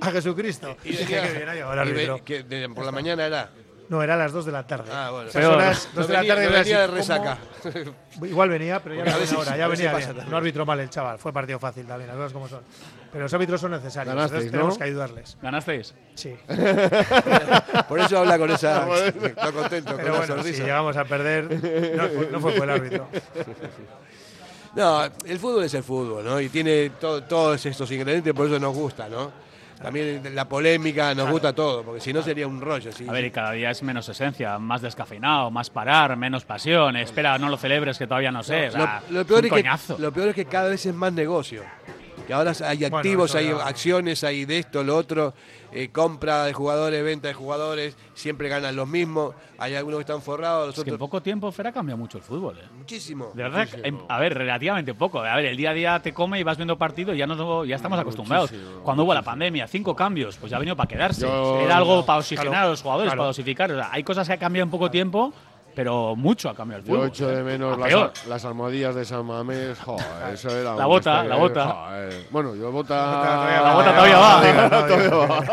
a 0.00 0.10
Jesucristo. 0.10 0.76
Y 0.84 0.96
bien 1.04 1.48
ha 1.48 1.54
llegado 1.54 1.72
el 1.74 1.88
y 1.88 1.92
ve- 1.92 2.00
árbitro. 2.06 2.24
que 2.24 2.42
de- 2.42 2.68
por 2.68 2.84
la 2.84 2.92
mañana 2.92 3.26
era. 3.26 3.50
No, 3.90 4.02
era 4.02 4.14
a 4.14 4.16
las 4.18 4.32
2 4.32 4.44
de 4.44 4.52
la 4.52 4.66
tarde. 4.66 4.90
Ah, 4.92 5.08
bueno. 5.10 5.30
Esas 5.30 5.44
horas, 5.46 5.88
No 5.94 6.00
2 6.00 6.08
de 6.08 6.12
la 6.12 6.20
venía- 6.20 6.34
tarde 6.34 6.44
no 6.44 6.50
era 6.50 6.58
venía 6.60 6.80
de 6.80 6.86
resaca. 6.88 7.38
Igual 8.22 8.48
venía, 8.50 8.82
pero 8.82 8.94
ya 8.96 9.04
no 9.04 9.10
ahora, 9.38 9.56
ya 9.56 9.66
venía. 9.68 9.92
No 10.28 10.36
arbitró 10.36 10.66
mal 10.66 10.78
el 10.80 10.90
chaval, 10.90 11.18
fue 11.18 11.32
partido 11.32 11.58
fácil 11.58 11.86
también, 11.86 12.08
las 12.08 12.16
cosas 12.16 12.32
como 12.34 12.48
son. 12.48 12.60
Pero 13.10 13.24
los 13.24 13.32
árbitros 13.34 13.60
son 13.60 13.70
necesarios, 13.70 14.14
Ganasteis, 14.14 14.44
entonces 14.44 14.50
tenemos 14.52 14.74
¿no? 14.74 14.78
que 14.78 14.84
ayudarles. 14.84 15.36
¿Ganasteis? 15.40 15.94
Sí. 16.14 16.34
Por 17.88 18.00
eso 18.00 18.18
habla 18.18 18.38
con 18.38 18.50
esa. 18.50 18.86
Está 19.06 19.52
contento, 19.52 19.92
con 19.92 19.96
Pero 20.02 20.08
una 20.10 20.18
bueno, 20.18 20.34
si 20.34 20.40
sonrisa. 20.42 20.62
llegamos 20.62 20.96
a 20.96 21.04
perder, 21.04 21.44
no 21.96 22.08
fue, 22.08 22.28
no 22.30 22.40
fue 22.40 22.52
por 22.52 22.64
el 22.64 22.70
árbitro. 22.70 23.08
No, 24.74 25.02
el 25.24 25.38
fútbol 25.38 25.64
es 25.64 25.74
el 25.74 25.82
fútbol, 25.82 26.24
¿no? 26.24 26.40
Y 26.40 26.48
tiene 26.50 26.90
to- 27.00 27.22
todos 27.24 27.64
estos 27.64 27.90
ingredientes, 27.90 28.32
por 28.34 28.46
eso 28.46 28.58
nos 28.60 28.74
gusta, 28.76 29.08
¿no? 29.08 29.32
También 29.82 30.34
la 30.34 30.48
polémica 30.48 31.14
nos 31.14 31.30
gusta 31.30 31.52
todo, 31.52 31.84
porque 31.84 32.00
si 32.00 32.12
no 32.12 32.20
sería 32.20 32.46
un 32.48 32.60
rollo. 32.60 32.90
¿sí? 32.92 33.06
A 33.08 33.12
ver, 33.12 33.24
y 33.26 33.30
cada 33.30 33.52
día 33.52 33.70
es 33.70 33.80
menos 33.84 34.08
esencia, 34.08 34.58
más 34.58 34.82
descafeinado, 34.82 35.50
más 35.52 35.70
parar, 35.70 36.16
menos 36.16 36.44
pasión. 36.44 36.96
Espera, 36.96 37.38
no 37.38 37.48
lo 37.48 37.56
celebres, 37.56 37.96
que 37.96 38.06
todavía 38.08 38.32
no 38.32 38.42
sé. 38.42 38.68
o 38.68 38.72
sea, 38.72 39.02
lo, 39.08 39.14
lo 39.14 39.20
es 39.20 39.26
peor 39.26 39.38
un 39.40 39.44
es 39.46 39.52
que, 39.52 39.56
coñazo. 39.62 39.96
lo 39.98 40.12
peor 40.12 40.28
es 40.30 40.34
que 40.34 40.44
cada 40.46 40.68
vez 40.68 40.84
es 40.84 40.94
más 40.94 41.12
negocio. 41.12 41.62
Que 42.28 42.34
ahora 42.34 42.52
hay 42.66 42.84
activos, 42.84 43.34
hay 43.34 43.48
acciones, 43.48 44.22
hay 44.22 44.44
de 44.44 44.58
esto, 44.58 44.84
lo 44.84 44.96
otro, 44.98 45.32
eh, 45.72 45.88
compra 45.88 46.44
de 46.44 46.52
jugadores, 46.52 47.02
venta 47.02 47.26
de 47.28 47.32
jugadores, 47.32 47.96
siempre 48.12 48.50
ganan 48.50 48.76
los 48.76 48.86
mismos. 48.86 49.34
Hay 49.56 49.74
algunos 49.74 49.96
que 49.98 50.02
están 50.02 50.20
forrados, 50.20 50.66
los 50.66 50.76
Es 50.78 50.84
que 50.84 50.90
en 50.90 50.94
otros 50.96 51.08
poco 51.08 51.22
tiempo 51.22 51.50
Fer 51.50 51.68
ha 51.68 51.72
cambiado 51.72 51.96
mucho 51.96 52.18
el 52.18 52.22
fútbol. 52.24 52.58
¿eh? 52.58 52.64
muchísimo. 52.76 53.30
De 53.34 53.42
verdad, 53.44 53.66
que, 53.66 53.80
em, 53.88 53.98
a 54.10 54.18
ver, 54.20 54.34
relativamente 54.34 54.92
poco. 54.92 55.20
A 55.20 55.36
ver, 55.36 55.46
el 55.46 55.56
día 55.56 55.70
a 55.70 55.72
día 55.74 56.00
te 56.00 56.12
come 56.12 56.38
y 56.38 56.42
vas 56.42 56.58
viendo 56.58 56.76
partidos 56.76 57.14
y 57.14 57.18
ya, 57.18 57.26
no, 57.26 57.64
ya 57.64 57.76
estamos 57.76 57.98
acostumbrados. 57.98 58.52
Cuando 58.84 59.04
hubo 59.04 59.14
la 59.14 59.22
pandemia, 59.22 59.66
cinco 59.66 59.96
cambios, 59.96 60.36
pues 60.36 60.50
ya 60.50 60.56
ha 60.56 60.60
venido 60.60 60.76
para 60.76 60.86
quedarse. 60.88 61.22
Yo- 61.22 61.60
Era 61.62 61.78
algo 61.78 62.04
para 62.04 62.18
oxigenar 62.18 62.50
Claro, 62.52 62.66
a 62.66 62.70
los 62.70 62.82
jugadores, 62.82 63.08
claro. 63.08 63.20
para 63.20 63.26
dosificar. 63.28 63.72
O 63.72 63.74
sea, 63.76 63.88
hay 63.90 64.04
cosas 64.04 64.26
que 64.26 64.34
han 64.34 64.38
cambiado 64.38 64.64
en 64.64 64.70
poco 64.70 64.90
tiempo, 64.90 65.32
pero 65.78 66.16
mucho 66.16 66.50
ha 66.50 66.56
cambiado 66.56 66.80
el 66.82 66.88
Yo 66.88 66.94
fútbol. 66.94 67.06
echo 67.06 67.28
de 67.28 67.38
¿eh? 67.38 67.44
menos 67.44 67.78
las, 67.78 67.88
peor. 67.88 68.12
las 68.26 68.44
almohadillas 68.44 68.96
de 68.96 69.04
San 69.04 69.24
Mamés. 69.24 69.78
Joder, 69.78 70.04
eso 70.34 70.50
era 70.50 70.74
La 70.74 70.86
bota, 70.86 71.22
la 71.22 71.36
bota. 71.36 71.66
Joder. 71.68 72.26
Bueno, 72.32 72.56
yo 72.56 72.72
bota. 72.72 72.96
La 73.62 73.74
bota 73.74 73.94
todavía 73.94 74.18
va. 74.18 74.68
Todavía 74.88 75.10
va. 75.14 75.44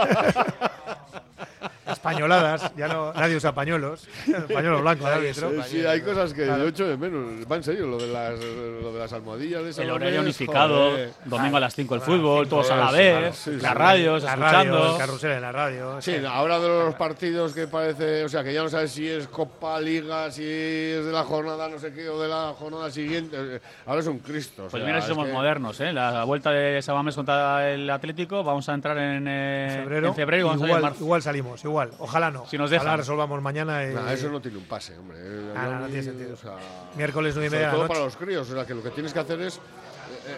Españoladas, 2.09 2.71
ya 2.77 2.87
no, 2.87 3.13
nadie 3.13 3.35
usa 3.35 3.53
pañuelos. 3.53 4.07
Pañuelo 4.53 4.81
blanco, 4.81 5.05
de 5.05 5.11
árbitro. 5.13 5.63
Sí, 5.63 5.85
hay 5.85 6.01
cosas 6.01 6.33
que 6.33 6.45
Claro. 6.45 6.63
yo 6.63 6.69
echo 6.69 6.87
de 6.87 6.97
menos. 6.97 7.49
Va 7.51 7.55
en 7.55 7.63
serio, 7.63 7.87
lo 7.87 7.97
de 7.97 8.07
las, 8.07 8.39
lo 8.39 8.93
de 8.93 8.99
las 8.99 9.11
almohadillas 9.13 9.63
de 9.63 9.73
San 9.73 9.85
El 9.85 9.91
horario 9.91 10.21
unificado, 10.21 10.91
joder. 10.91 11.09
domingo 11.25 11.57
a 11.57 11.59
las 11.59 11.73
5 11.75 11.95
el 11.95 12.01
fútbol, 12.01 12.47
todos 12.47 12.69
a 12.71 12.75
la 12.77 12.91
vez, 12.91 13.17
claro, 13.17 13.33
sí, 13.33 13.51
las 13.61 13.71
sí. 13.71 13.77
radios, 13.77 14.23
La 14.23 14.35
radio, 14.35 14.57
escuchando. 14.57 14.91
el 14.93 14.97
carrusel 14.97 15.31
en 15.31 15.41
la 15.41 15.51
radio. 15.51 16.01
Sí, 16.01 16.15
sí. 16.19 16.25
ahora 16.25 16.59
de 16.59 16.67
los 16.67 16.95
partidos 16.95 17.53
que 17.53 17.67
parece, 17.67 18.23
o 18.23 18.29
sea, 18.29 18.43
que 18.43 18.53
ya 18.53 18.61
no 18.63 18.69
sabes 18.69 18.91
si 18.91 19.07
es 19.07 19.27
Copa, 19.27 19.79
Liga, 19.81 20.29
si 20.31 20.43
es 20.43 21.05
de 21.05 21.11
la 21.11 21.23
jornada 21.23 21.67
no 21.67 21.79
sé 21.79 21.91
qué 21.93 22.07
o 22.09 22.21
de 22.21 22.27
la 22.27 22.53
jornada 22.57 22.89
siguiente. 22.91 23.59
Ahora 23.85 24.01
es 24.01 24.07
un 24.07 24.19
Cristo. 24.19 24.65
o 24.65 24.67
Pues 24.69 24.81
sea, 24.83 24.87
mira 24.87 25.01
si 25.01 25.07
somos 25.09 25.25
que- 25.27 25.33
modernos, 25.33 25.79
¿eh? 25.81 25.91
La 25.93 26.23
vuelta 26.23 26.51
de 26.51 26.81
Sabamés 26.81 27.15
contra 27.15 27.69
el 27.71 27.89
Atlético, 27.89 28.43
vamos 28.43 28.67
a 28.69 28.73
entrar 28.73 28.97
en, 28.97 29.25
eh, 29.27 29.79
febrero, 29.81 30.07
en 30.09 30.15
febrero 30.15 30.41
y 30.41 30.47
vamos 30.47 30.61
a 30.61 30.65
igual, 30.67 30.81
marzo. 30.81 31.03
igual 31.03 31.21
salimos, 31.21 31.63
igual. 31.63 31.89
Ojalá 31.99 32.29
no. 32.31 32.45
Si 32.47 32.57
nos 32.57 32.69
dejan. 32.69 32.87
Ojalá 32.87 32.97
resolvamos 32.97 33.41
mañana. 33.41 33.83
y- 33.89 33.93
Nah, 33.93 34.11
eso 34.11 34.29
no 34.29 34.41
tiene 34.41 34.57
un 34.57 34.65
pase, 34.65 34.97
hombre. 34.97 35.17
Ah, 35.55 35.65
no, 35.71 35.79
no 35.81 35.85
tiene 35.87 36.03
sentido. 36.03 36.33
o 36.33 36.37
sea, 36.37 36.55
Miércoles 36.95 37.33
nueve 37.35 37.47
y 37.47 37.49
sobre 37.49 37.49
media 37.49 37.67
la 37.67 37.71
todo 37.73 37.81
noche. 37.83 37.93
para 37.93 38.05
los 38.05 38.15
críos, 38.17 38.49
o 38.49 38.53
sea, 38.53 38.65
que 38.65 38.73
lo 38.73 38.83
que 38.83 38.89
tienes 38.91 39.13
que 39.13 39.19
hacer 39.19 39.41
es 39.41 39.59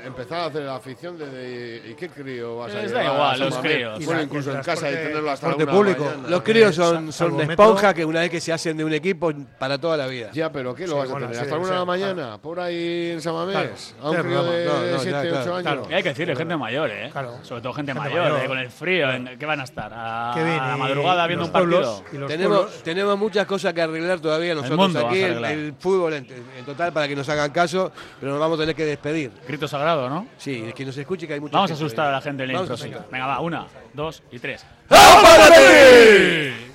empezar 0.05 0.39
a 0.39 0.45
hacer 0.45 0.63
la 0.63 0.75
afición 0.75 1.17
de, 1.17 1.25
de- 1.29 1.89
¿y 1.91 1.93
qué 1.95 2.09
crío 2.09 2.57
vas 2.57 2.73
a 2.73 2.81
llevar 2.81 3.03
da 3.05 3.13
igual, 3.13 3.39
los 3.39 3.57
críos. 3.57 4.05
Bueno, 4.05 4.21
incluso 4.21 4.51
el 4.51 4.57
en 4.57 4.63
casa 4.63 4.89
y 4.89 4.93
tenerlo 4.93 5.31
hasta 5.31 5.49
la 5.49 5.55
una 5.55 5.65
público. 5.71 6.03
mañana. 6.05 6.29
Los 6.29 6.41
críos 6.43 6.75
son, 6.75 7.11
son 7.11 7.35
metro. 7.37 7.51
esponjas 7.53 7.93
que 7.93 8.05
una 8.05 8.19
vez 8.21 8.29
que 8.29 8.39
se 8.41 8.53
hacen 8.53 8.77
de 8.77 8.83
un 8.83 8.93
equipo 8.93 9.31
para 9.59 9.77
toda 9.77 9.97
la 9.97 10.07
vida. 10.07 10.29
Ya, 10.33 10.51
pero 10.51 10.73
¿qué 10.75 10.87
lo 10.87 10.93
Sí, 10.93 10.99
vas 10.99 11.09
a 11.11 11.13
tener? 11.15 11.35
sí, 11.35 11.41
¿Hasta 11.41 11.51
la 11.55 11.57
una 11.57 11.65
sí, 11.65 11.71
de 11.73 11.79
la 11.79 11.85
claro. 11.85 11.85
mañana? 11.85 12.37
¿Por 12.41 12.59
ahí 12.59 13.11
en 13.11 13.21
Samamés? 13.21 13.55
Claro. 13.55 13.69
A 14.01 14.11
un 14.11 14.17
crío 14.17 14.43
de 14.43 14.65
no, 14.65 14.73
no, 14.73 14.99
7, 14.99 15.09
ya, 15.11 15.19
8 15.19 15.29
claro. 15.31 15.53
años. 15.55 15.63
Claro. 15.63 15.87
Y 15.89 15.93
hay 15.93 16.03
que 16.03 16.09
decirle, 16.09 16.35
gente 16.35 16.57
mayor, 16.57 16.89
¿eh? 16.91 17.09
Claro. 17.11 17.37
Sobre 17.43 17.61
todo 17.61 17.73
gente, 17.73 17.93
Gente 17.93 18.09
mayor, 18.09 18.23
mayor. 18.31 18.43
¿eh? 18.43 18.47
con 18.47 18.57
el 18.59 18.69
frío. 18.69 19.11
¿en 19.11 19.37
¿Qué 19.37 19.45
van 19.45 19.59
a 19.59 19.63
estar? 19.63 19.91
¿A, 19.93 20.33
a 20.33 20.67
la 20.69 20.77
madrugada 20.77 21.27
viendo 21.27 21.45
un 21.45 21.51
partido? 21.51 22.03
Tenemos, 22.27 22.83
tenemos 22.83 23.17
muchas 23.17 23.45
cosas 23.45 23.73
que 23.73 23.81
arreglar 23.81 24.19
todavía 24.19 24.55
nosotros 24.55 24.95
aquí, 24.95 25.21
el, 25.21 25.73
fútbol 25.79 26.13
en, 26.13 26.27
total 26.65 26.91
para 26.93 27.07
que 27.07 27.15
nos 27.15 27.27
hagan 27.29 27.51
caso, 27.51 27.91
pero 28.19 28.31
nos 28.31 28.39
vamos 28.41 28.57
a 28.59 28.61
tener 28.63 28.75
que 28.75 28.85
despedir. 28.85 29.31
Sagrado, 29.77 30.09
¿no? 30.09 30.27
Sí, 30.37 30.63
es 30.67 30.73
que 30.73 30.85
nos 30.85 30.97
escuche 30.97 31.27
que 31.27 31.33
hay 31.33 31.39
mucha 31.39 31.53
Vamos 31.53 31.71
a 31.71 31.73
gente 31.73 31.85
asustar 31.85 32.07
a 32.07 32.11
la 32.11 32.21
gente 32.21 32.43
en 32.43 32.49
el 32.51 32.55
a 32.57 32.61
intro. 32.61 32.75
Venga, 33.11 33.27
va, 33.27 33.39
una, 33.39 33.67
dos 33.93 34.23
y 34.31 34.39
tres. 34.39 34.65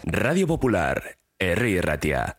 Radio 0.04 0.46
Popular, 0.46 1.16
Herri 1.38 1.80
Ratia. 1.80 2.38